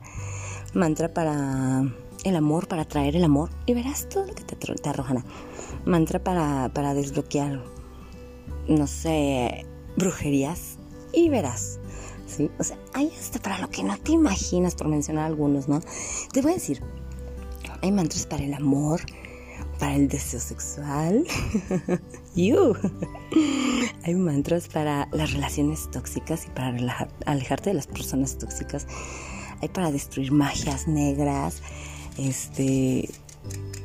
Mantra 0.73 1.13
para 1.13 1.83
el 2.23 2.35
amor, 2.37 2.69
para 2.69 2.85
traer 2.85 3.17
el 3.17 3.25
amor 3.25 3.49
y 3.65 3.73
verás 3.73 4.07
todo 4.07 4.25
lo 4.27 4.33
que 4.33 4.45
te, 4.45 4.55
te 4.55 4.89
arrojará. 4.89 5.25
Mantra 5.83 6.23
para, 6.23 6.71
para 6.73 6.93
desbloquear, 6.93 7.61
no 8.69 8.87
sé, 8.87 9.65
brujerías 9.97 10.79
y 11.11 11.27
verás. 11.27 11.81
¿Sí? 12.27 12.49
O 12.59 12.63
sea, 12.63 12.77
hay 12.93 13.11
hasta 13.19 13.39
para 13.39 13.59
lo 13.59 13.69
que 13.69 13.83
no 13.83 13.97
te 13.97 14.13
imaginas, 14.13 14.73
por 14.73 14.87
mencionar 14.87 15.25
algunos, 15.25 15.67
¿no? 15.67 15.81
Te 16.31 16.41
voy 16.41 16.51
a 16.51 16.55
decir, 16.55 16.81
hay 17.81 17.91
mantras 17.91 18.25
para 18.25 18.45
el 18.45 18.53
amor, 18.53 19.01
para 19.79 19.95
el 19.95 20.07
deseo 20.07 20.39
sexual. 20.39 21.25
Hay 24.03 24.15
mantras 24.15 24.67
para 24.67 25.07
las 25.11 25.33
relaciones 25.33 25.89
tóxicas 25.91 26.45
y 26.45 26.49
para 26.49 27.09
alejarte 27.25 27.71
de 27.71 27.75
las 27.75 27.87
personas 27.87 28.37
tóxicas. 28.37 28.87
Hay 29.61 29.69
para 29.69 29.91
destruir 29.91 30.31
magias 30.31 30.87
negras. 30.87 31.61
Este. 32.17 33.09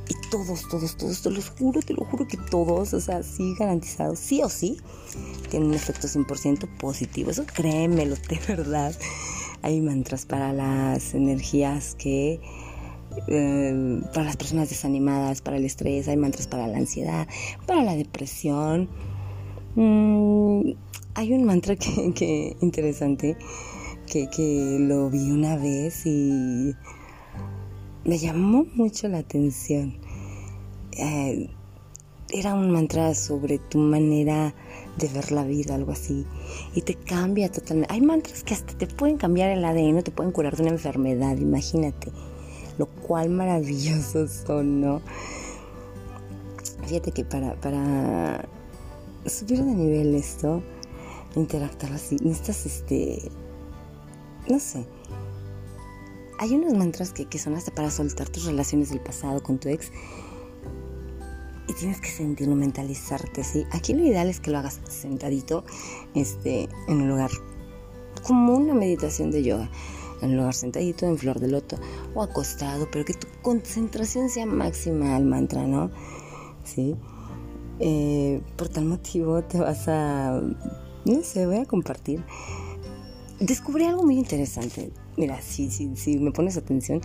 Y 0.09 0.15
todos, 0.31 0.69
todos, 0.69 0.97
todos, 0.97 1.23
te 1.23 1.31
lo 1.31 1.41
juro, 1.41 1.81
te 1.81 1.95
lo 1.95 2.05
juro 2.05 2.27
que 2.27 2.37
todos, 2.37 2.93
o 2.93 3.01
sea, 3.01 3.23
sí 3.23 3.55
garantizados, 3.59 4.19
sí 4.19 4.43
o 4.43 4.49
sí, 4.49 4.79
tienen 5.49 5.69
un 5.69 5.75
efecto 5.75 6.09
100% 6.09 6.69
positivo. 6.79 7.31
Eso 7.31 7.47
créemelo, 7.47 8.17
de 8.29 8.41
verdad. 8.49 8.95
Hay 9.63 9.81
mantras 9.81 10.27
para 10.27 10.53
las 10.53 11.15
energías 11.15 11.95
que 11.95 12.41
eh, 13.29 14.01
para 14.13 14.27
las 14.27 14.37
personas 14.37 14.69
desanimadas, 14.69 15.43
para 15.43 15.57
el 15.57 15.65
estrés, 15.65 16.09
hay 16.09 16.17
mantras 16.17 16.47
para 16.47 16.67
la 16.67 16.79
ansiedad, 16.79 17.27
para 17.67 17.83
la 17.83 17.95
depresión. 17.95 18.89
Mm, 19.75 20.73
hay 21.15 21.33
un 21.33 21.45
mantra 21.45 21.77
que, 21.77 22.57
interesante 22.61 23.37
que, 24.07 24.29
que, 24.29 24.79
lo 24.81 25.11
vi 25.11 25.31
una 25.31 25.57
vez 25.57 26.07
y 26.07 26.75
me 28.05 28.19
llamó 28.19 28.67
mucho 28.75 29.09
la 29.09 29.19
atención. 29.19 29.99
Eh, 30.93 31.49
era 32.35 32.55
un 32.55 32.71
mantra 32.71 33.15
sobre 33.15 33.59
tu 33.59 33.79
manera 33.79 34.55
de 34.97 35.09
ver 35.09 35.33
la 35.33 35.45
vida, 35.45 35.75
algo 35.75 35.93
así, 35.93 36.27
y 36.75 36.81
te 36.83 36.95
cambia 36.95 37.51
totalmente. 37.51 37.93
Hay 37.93 38.01
mantras 38.01 38.43
que 38.43 38.55
hasta 38.55 38.77
te 38.77 38.87
pueden 38.87 39.19
cambiar 39.19 39.51
el 39.51 39.65
ADN, 39.65 40.03
te 40.03 40.11
pueden 40.11 40.33
curar 40.33 40.57
de 40.57 40.63
una 40.63 40.73
enfermedad, 40.73 41.37
imagínate 41.37 42.11
lo 42.83 42.89
cual 42.89 43.31
maravillosos 43.31 44.43
son, 44.45 44.81
¿no? 44.81 45.03
Fíjate 46.85 47.13
que 47.13 47.25
para, 47.25 47.55
para 47.61 48.49
subir 49.25 49.65
de 49.65 49.73
nivel 49.73 50.17
esto, 50.17 50.63
interactuar 51.37 51.93
así, 51.93 52.17
necesitas 52.23 52.67
este, 52.67 53.31
no 54.49 54.59
sé, 54.59 54.85
hay 56.41 56.57
unos 56.57 56.75
mantras 56.75 57.13
que, 57.13 57.27
que 57.27 57.39
son 57.39 57.55
hasta 57.55 57.73
para 57.73 57.89
soltar 57.89 58.29
tus 58.29 58.47
relaciones 58.47 58.91
del 58.91 58.99
pasado 58.99 59.41
con 59.45 59.59
tu 59.59 59.69
ex 59.69 59.93
y 61.69 61.75
tienes 61.75 62.01
que 62.01 62.09
sentirlo, 62.09 62.57
mentalizarte, 62.57 63.45
¿sí? 63.45 63.65
Aquí 63.71 63.95
lo 63.95 64.05
ideal 64.05 64.29
es 64.29 64.41
que 64.41 64.51
lo 64.51 64.59
hagas 64.59 64.81
sentadito, 64.91 65.65
este, 66.17 66.69
en 66.89 67.03
un 67.03 67.09
lugar 67.09 67.31
como 68.27 68.57
una 68.57 68.75
meditación 68.75 69.31
de 69.31 69.45
yoga 69.45 69.71
en 70.23 70.37
lugar 70.37 70.55
sentadito, 70.55 71.07
en 71.07 71.19
flor 71.19 71.41
de 71.41 71.49
loto 71.49 71.77
o 72.15 72.23
acostado, 72.23 72.89
pero 72.91 73.05
que 73.05 73.15
tu 73.15 73.27
concentración 73.43 74.29
sea 74.29 74.47
máxima 74.47 75.17
al 75.17 75.25
mantra, 75.25 75.67
¿no? 75.67 75.91
Sí. 76.65 76.97
Eh, 77.81 78.41
por 78.57 78.69
tal 78.69 78.85
motivo 78.85 79.43
te 79.43 79.59
vas 79.59 79.89
a, 79.89 80.41
no 81.05 81.23
sé, 81.23 81.47
voy 81.47 81.57
a 81.57 81.65
compartir. 81.65 82.25
Descubrí 83.41 83.85
algo 83.85 84.05
muy 84.05 84.17
interesante. 84.17 84.93
Mira, 85.17 85.41
si, 85.43 85.71
si, 85.71 85.97
si 85.97 86.19
me 86.19 86.31
pones 86.31 86.57
atención, 86.57 87.01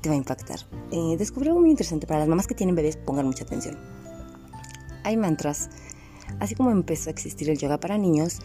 te 0.00 0.08
va 0.08 0.14
a 0.14 0.18
impactar. 0.18 0.60
Eh, 0.90 1.16
descubrí 1.18 1.48
algo 1.48 1.60
muy 1.60 1.70
interesante. 1.70 2.06
Para 2.06 2.20
las 2.20 2.28
mamás 2.28 2.46
que 2.46 2.54
tienen 2.54 2.74
bebés, 2.74 2.96
pongan 2.96 3.26
mucha 3.26 3.44
atención. 3.44 3.76
Hay 5.04 5.16
mantras. 5.16 5.68
Así 6.40 6.54
como 6.54 6.70
empezó 6.70 7.10
a 7.10 7.12
existir 7.12 7.50
el 7.50 7.58
yoga 7.58 7.78
para 7.78 7.98
niños, 7.98 8.40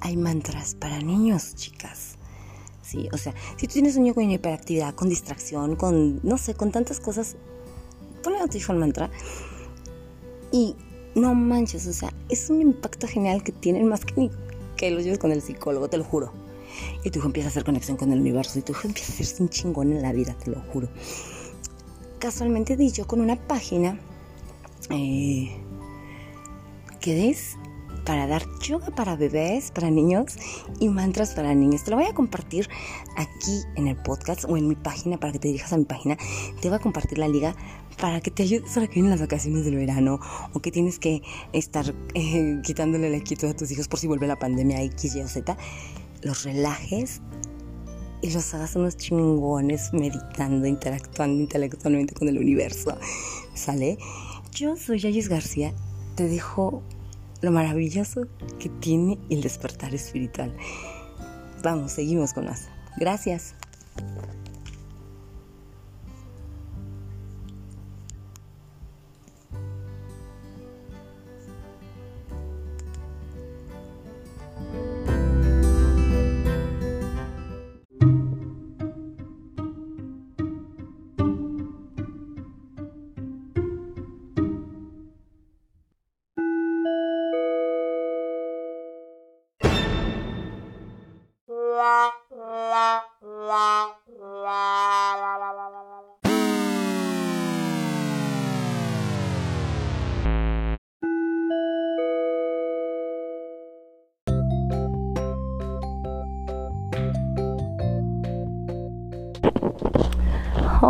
hay 0.00 0.16
mantras 0.16 0.74
para 0.74 1.00
niños, 1.00 1.54
chicas. 1.54 2.15
¿Sí? 2.86 3.08
O 3.12 3.18
sea, 3.18 3.34
si 3.56 3.66
tú 3.66 3.74
tienes 3.74 3.96
un 3.96 4.04
niño 4.04 4.14
con 4.14 4.30
hiperactividad, 4.30 4.94
con 4.94 5.08
distracción, 5.08 5.76
con, 5.76 6.20
no 6.22 6.38
sé, 6.38 6.54
con 6.54 6.70
tantas 6.70 7.00
cosas, 7.00 7.36
ponle 8.22 8.38
al 8.40 8.76
mantra 8.76 9.10
y 10.52 10.76
no 11.14 11.34
manches, 11.34 11.86
o 11.86 11.92
sea, 11.92 12.12
es 12.28 12.50
un 12.50 12.60
impacto 12.60 13.06
genial 13.06 13.42
que 13.42 13.52
tienen 13.52 13.88
más 13.88 14.04
que, 14.04 14.30
que 14.76 14.90
los 14.90 15.04
lleves 15.04 15.18
con 15.18 15.32
el 15.32 15.42
psicólogo, 15.42 15.88
te 15.88 15.98
lo 15.98 16.04
juro. 16.04 16.32
Y 17.04 17.10
tu 17.10 17.18
hijo 17.18 17.32
a 17.34 17.46
hacer 17.46 17.64
conexión 17.64 17.96
con 17.96 18.12
el 18.12 18.20
universo 18.20 18.58
y 18.58 18.62
tu 18.62 18.72
hijo 18.72 18.86
empieza 18.86 19.12
a 19.12 19.14
hacerse 19.14 19.42
un 19.42 19.48
chingón 19.48 19.92
en 19.92 20.02
la 20.02 20.12
vida, 20.12 20.36
te 20.42 20.50
lo 20.50 20.60
juro. 20.72 20.88
Casualmente 22.18 22.76
dicho, 22.76 23.06
con 23.06 23.20
una 23.20 23.36
página 23.36 23.98
eh, 24.90 25.56
que 27.00 27.30
es 27.30 27.56
para 28.06 28.26
dar 28.26 28.46
yoga 28.60 28.86
para 28.94 29.16
bebés, 29.16 29.72
para 29.72 29.90
niños 29.90 30.36
y 30.78 30.88
mantras 30.88 31.34
para 31.34 31.54
niños. 31.54 31.84
Te 31.84 31.90
lo 31.90 31.96
voy 31.96 32.06
a 32.06 32.14
compartir 32.14 32.70
aquí 33.16 33.62
en 33.74 33.88
el 33.88 33.96
podcast 33.96 34.44
o 34.44 34.56
en 34.56 34.68
mi 34.68 34.76
página 34.76 35.18
para 35.18 35.32
que 35.32 35.40
te 35.40 35.48
dirijas 35.48 35.72
a 35.72 35.76
mi 35.76 35.84
página. 35.84 36.16
Te 36.62 36.68
voy 36.68 36.78
a 36.78 36.80
compartir 36.80 37.18
la 37.18 37.28
liga 37.28 37.54
para 38.00 38.20
que 38.20 38.30
te 38.30 38.44
ayudes 38.44 38.72
para 38.72 38.86
que 38.86 38.94
vienen 38.94 39.10
las 39.10 39.20
vacaciones 39.20 39.64
del 39.64 39.76
verano 39.76 40.20
o 40.52 40.60
que 40.60 40.70
tienes 40.70 40.98
que 40.98 41.22
estar 41.52 41.94
eh, 42.14 42.60
quitándole 42.62 43.10
la 43.10 43.20
quietud 43.20 43.48
a 43.48 43.56
tus 43.56 43.70
hijos 43.72 43.88
por 43.88 43.98
si 43.98 44.06
vuelve 44.06 44.26
la 44.26 44.38
pandemia 44.38 44.82
X, 44.82 45.16
Y 45.16 45.20
o 45.20 45.28
Z. 45.28 45.56
Los 46.22 46.44
relajes 46.44 47.20
y 48.22 48.30
los 48.30 48.54
hagas 48.54 48.76
unos 48.76 48.96
chingones 48.96 49.92
meditando, 49.92 50.66
interactuando 50.66 51.42
intelectualmente 51.42 52.14
con 52.14 52.28
el 52.28 52.38
universo. 52.38 52.96
¿Sale? 53.54 53.98
Yo 54.52 54.76
soy 54.76 55.00
Yayis 55.00 55.28
García. 55.28 55.74
Te 56.14 56.28
dejo 56.28 56.82
lo 57.46 57.52
maravilloso 57.52 58.26
que 58.58 58.68
tiene 58.68 59.18
el 59.30 59.40
despertar 59.40 59.94
espiritual. 59.94 60.52
Vamos, 61.62 61.92
seguimos 61.92 62.32
con 62.32 62.46
más. 62.46 62.68
Gracias. 62.96 63.54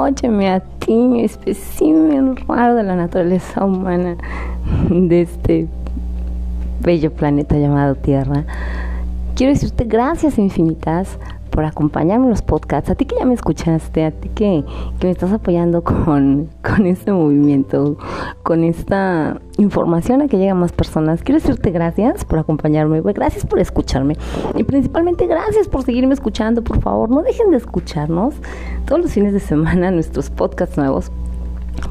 Óyeme 0.06 0.48
a 0.50 0.60
ti, 0.60 1.20
espécimen 1.24 2.36
raro 2.46 2.76
de 2.76 2.84
la 2.84 2.94
naturaleza 2.94 3.64
humana 3.64 4.16
de 4.88 5.22
este 5.22 5.66
bello 6.80 7.10
planeta 7.10 7.56
llamado 7.56 7.96
Tierra. 7.96 8.44
Quiero 9.34 9.52
decirte 9.52 9.82
gracias 9.82 10.38
infinitas 10.38 11.18
por 11.56 11.64
acompañarme 11.64 12.26
en 12.26 12.30
los 12.30 12.42
podcasts, 12.42 12.90
a 12.90 12.94
ti 12.96 13.06
que 13.06 13.16
ya 13.18 13.24
me 13.24 13.32
escuchaste, 13.32 14.04
a 14.04 14.10
ti 14.10 14.28
que, 14.28 14.62
me 15.02 15.10
estás 15.10 15.32
apoyando 15.32 15.82
con, 15.82 16.50
con 16.62 16.84
este 16.84 17.12
movimiento, 17.12 17.96
con 18.42 18.62
esta 18.62 19.40
información 19.56 20.20
a 20.20 20.28
que 20.28 20.36
lleguen 20.36 20.58
más 20.58 20.72
personas. 20.72 21.22
Quiero 21.22 21.40
decirte 21.40 21.70
gracias 21.70 22.26
por 22.26 22.40
acompañarme, 22.40 23.00
gracias 23.00 23.46
por 23.46 23.58
escucharme 23.58 24.18
y 24.54 24.64
principalmente 24.64 25.26
gracias 25.26 25.66
por 25.66 25.82
seguirme 25.82 26.12
escuchando. 26.12 26.62
Por 26.62 26.78
favor, 26.82 27.08
no 27.08 27.22
dejen 27.22 27.50
de 27.50 27.56
escucharnos 27.56 28.34
todos 28.84 29.00
los 29.00 29.12
fines 29.12 29.32
de 29.32 29.40
semana 29.40 29.90
nuestros 29.90 30.28
podcasts 30.28 30.76
nuevos. 30.76 31.10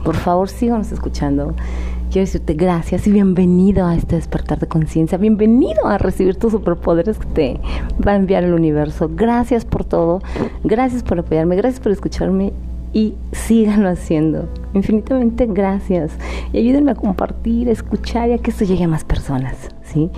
Por 0.04 0.16
favor, 0.16 0.48
síganos 0.48 0.92
escuchando 0.92 1.56
quiero 2.16 2.28
decirte 2.28 2.54
gracias 2.54 3.08
y 3.08 3.12
bienvenido 3.12 3.86
a 3.86 3.94
este 3.94 4.16
despertar 4.16 4.58
de 4.58 4.68
conciencia. 4.68 5.18
Bienvenido 5.18 5.86
a 5.86 5.98
recibir 5.98 6.38
tus 6.38 6.54
superpoderes 6.54 7.18
que 7.18 7.26
te 7.26 7.60
va 8.08 8.14
a 8.14 8.16
enviar 8.16 8.46
el 8.46 8.54
universo. 8.54 9.12
Gracias 9.14 9.66
por 9.66 9.84
todo. 9.84 10.22
Gracias 10.64 11.04
por 11.04 11.20
apoyarme. 11.20 11.58
Gracias 11.58 11.82
por 11.82 11.92
escucharme 11.92 12.54
y 12.94 13.16
síganlo 13.34 13.90
haciendo. 13.90 14.48
Infinitamente 14.74 15.46
gracias. 15.46 16.14
Y 16.54 16.60
ayúdenme 16.60 16.92
a 16.92 16.96
compartir, 16.96 17.68
a 17.68 17.74
escuchar 17.74 18.30
y 18.30 18.32
a 18.32 18.38
que 18.38 18.52
esto 18.52 18.64
llegue 18.64 18.86
a 18.86 18.88
más 18.88 19.04
personas. 19.04 19.68
¿sí? 19.84 20.10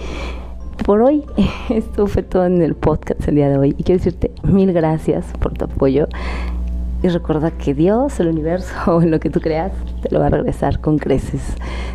Por 0.85 1.01
hoy, 1.01 1.23
esto 1.69 2.05
fue 2.05 2.21
todo 2.21 2.45
en 2.45 2.61
el 2.61 2.75
podcast 2.75 3.27
el 3.27 3.33
día 3.33 3.49
de 3.49 3.57
hoy. 3.57 3.69
Y 3.75 3.81
quiero 3.81 3.97
decirte 3.97 4.29
mil 4.43 4.71
gracias 4.71 5.25
por 5.39 5.53
tu 5.53 5.65
apoyo. 5.65 6.07
Y 7.03 7.09
recuerda 7.09 7.51
que 7.51 7.75
Dios, 7.75 8.19
el 8.19 8.29
universo 8.29 8.73
o 8.87 9.01
lo 9.01 9.19
que 9.19 9.29
tú 9.29 9.39
creas, 9.39 9.71
te 10.01 10.09
lo 10.09 10.19
va 10.19 10.27
a 10.27 10.29
regresar 10.29 10.81
con 10.81 10.97
creces. 10.97 11.41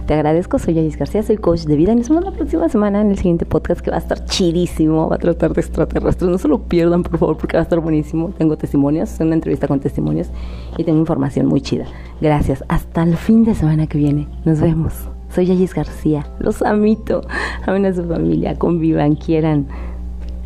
Te 0.06 0.14
agradezco, 0.14 0.58
soy 0.58 0.74
Yayis 0.74 0.96
García, 0.96 1.22
soy 1.22 1.36
coach 1.38 1.62
de 1.62 1.76
vida 1.76 1.94
nos 1.94 2.08
vemos 2.08 2.24
la 2.24 2.30
próxima 2.30 2.68
semana 2.68 3.00
en 3.00 3.10
el 3.10 3.16
siguiente 3.16 3.44
podcast 3.44 3.80
que 3.80 3.90
va 3.90 3.96
a 3.96 4.00
estar 4.00 4.24
chidísimo, 4.24 5.08
va 5.08 5.16
a 5.16 5.18
tratar 5.18 5.52
de 5.54 5.60
extraterrestres. 5.60 6.30
No 6.30 6.38
se 6.38 6.48
lo 6.48 6.62
pierdan, 6.62 7.02
por 7.02 7.18
favor, 7.18 7.36
porque 7.36 7.56
va 7.56 7.60
a 7.60 7.64
estar 7.64 7.80
buenísimo. 7.80 8.30
Tengo 8.38 8.56
testimonios, 8.56 9.18
una 9.20 9.34
entrevista 9.34 9.66
con 9.66 9.80
testimonios 9.80 10.28
y 10.76 10.84
tengo 10.84 11.00
información 11.00 11.46
muy 11.46 11.60
chida. 11.60 11.86
Gracias, 12.20 12.64
hasta 12.68 13.02
el 13.02 13.16
fin 13.16 13.44
de 13.44 13.54
semana 13.54 13.86
que 13.88 13.98
viene. 13.98 14.28
Nos 14.44 14.60
vemos. 14.60 14.94
Soy 15.34 15.46
Yayis 15.46 15.74
García, 15.74 16.26
los 16.38 16.62
amito. 16.62 17.22
Amen 17.66 17.86
a 17.86 17.92
su 17.92 18.04
familia, 18.04 18.56
convivan, 18.56 19.16
quieran. 19.16 19.66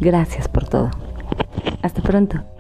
Gracias 0.01 0.49
por 0.49 0.69
todo. 0.69 0.91
Hasta 1.83 2.03
pronto 2.03 2.56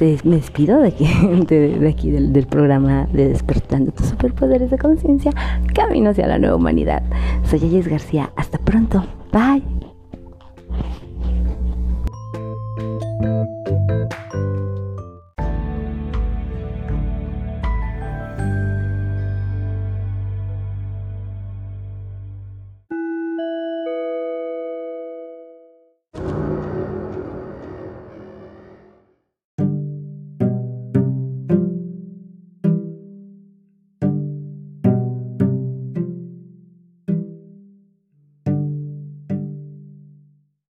me 0.00 0.36
despido 0.36 0.80
de 0.80 0.88
aquí, 0.88 1.06
de, 1.48 1.88
aquí 1.88 2.10
del, 2.10 2.32
del, 2.32 2.46
programa 2.46 3.06
de 3.12 3.28
Despertando 3.28 3.92
tus 3.92 4.06
superpoderes 4.06 4.70
de 4.70 4.78
conciencia, 4.78 5.32
camino 5.74 6.10
hacia 6.10 6.26
la 6.26 6.38
nueva 6.38 6.56
humanidad. 6.56 7.02
Soy 7.44 7.60
Ayes 7.64 7.88
García, 7.88 8.30
hasta 8.36 8.58
pronto, 8.58 9.04
bye. 9.32 9.85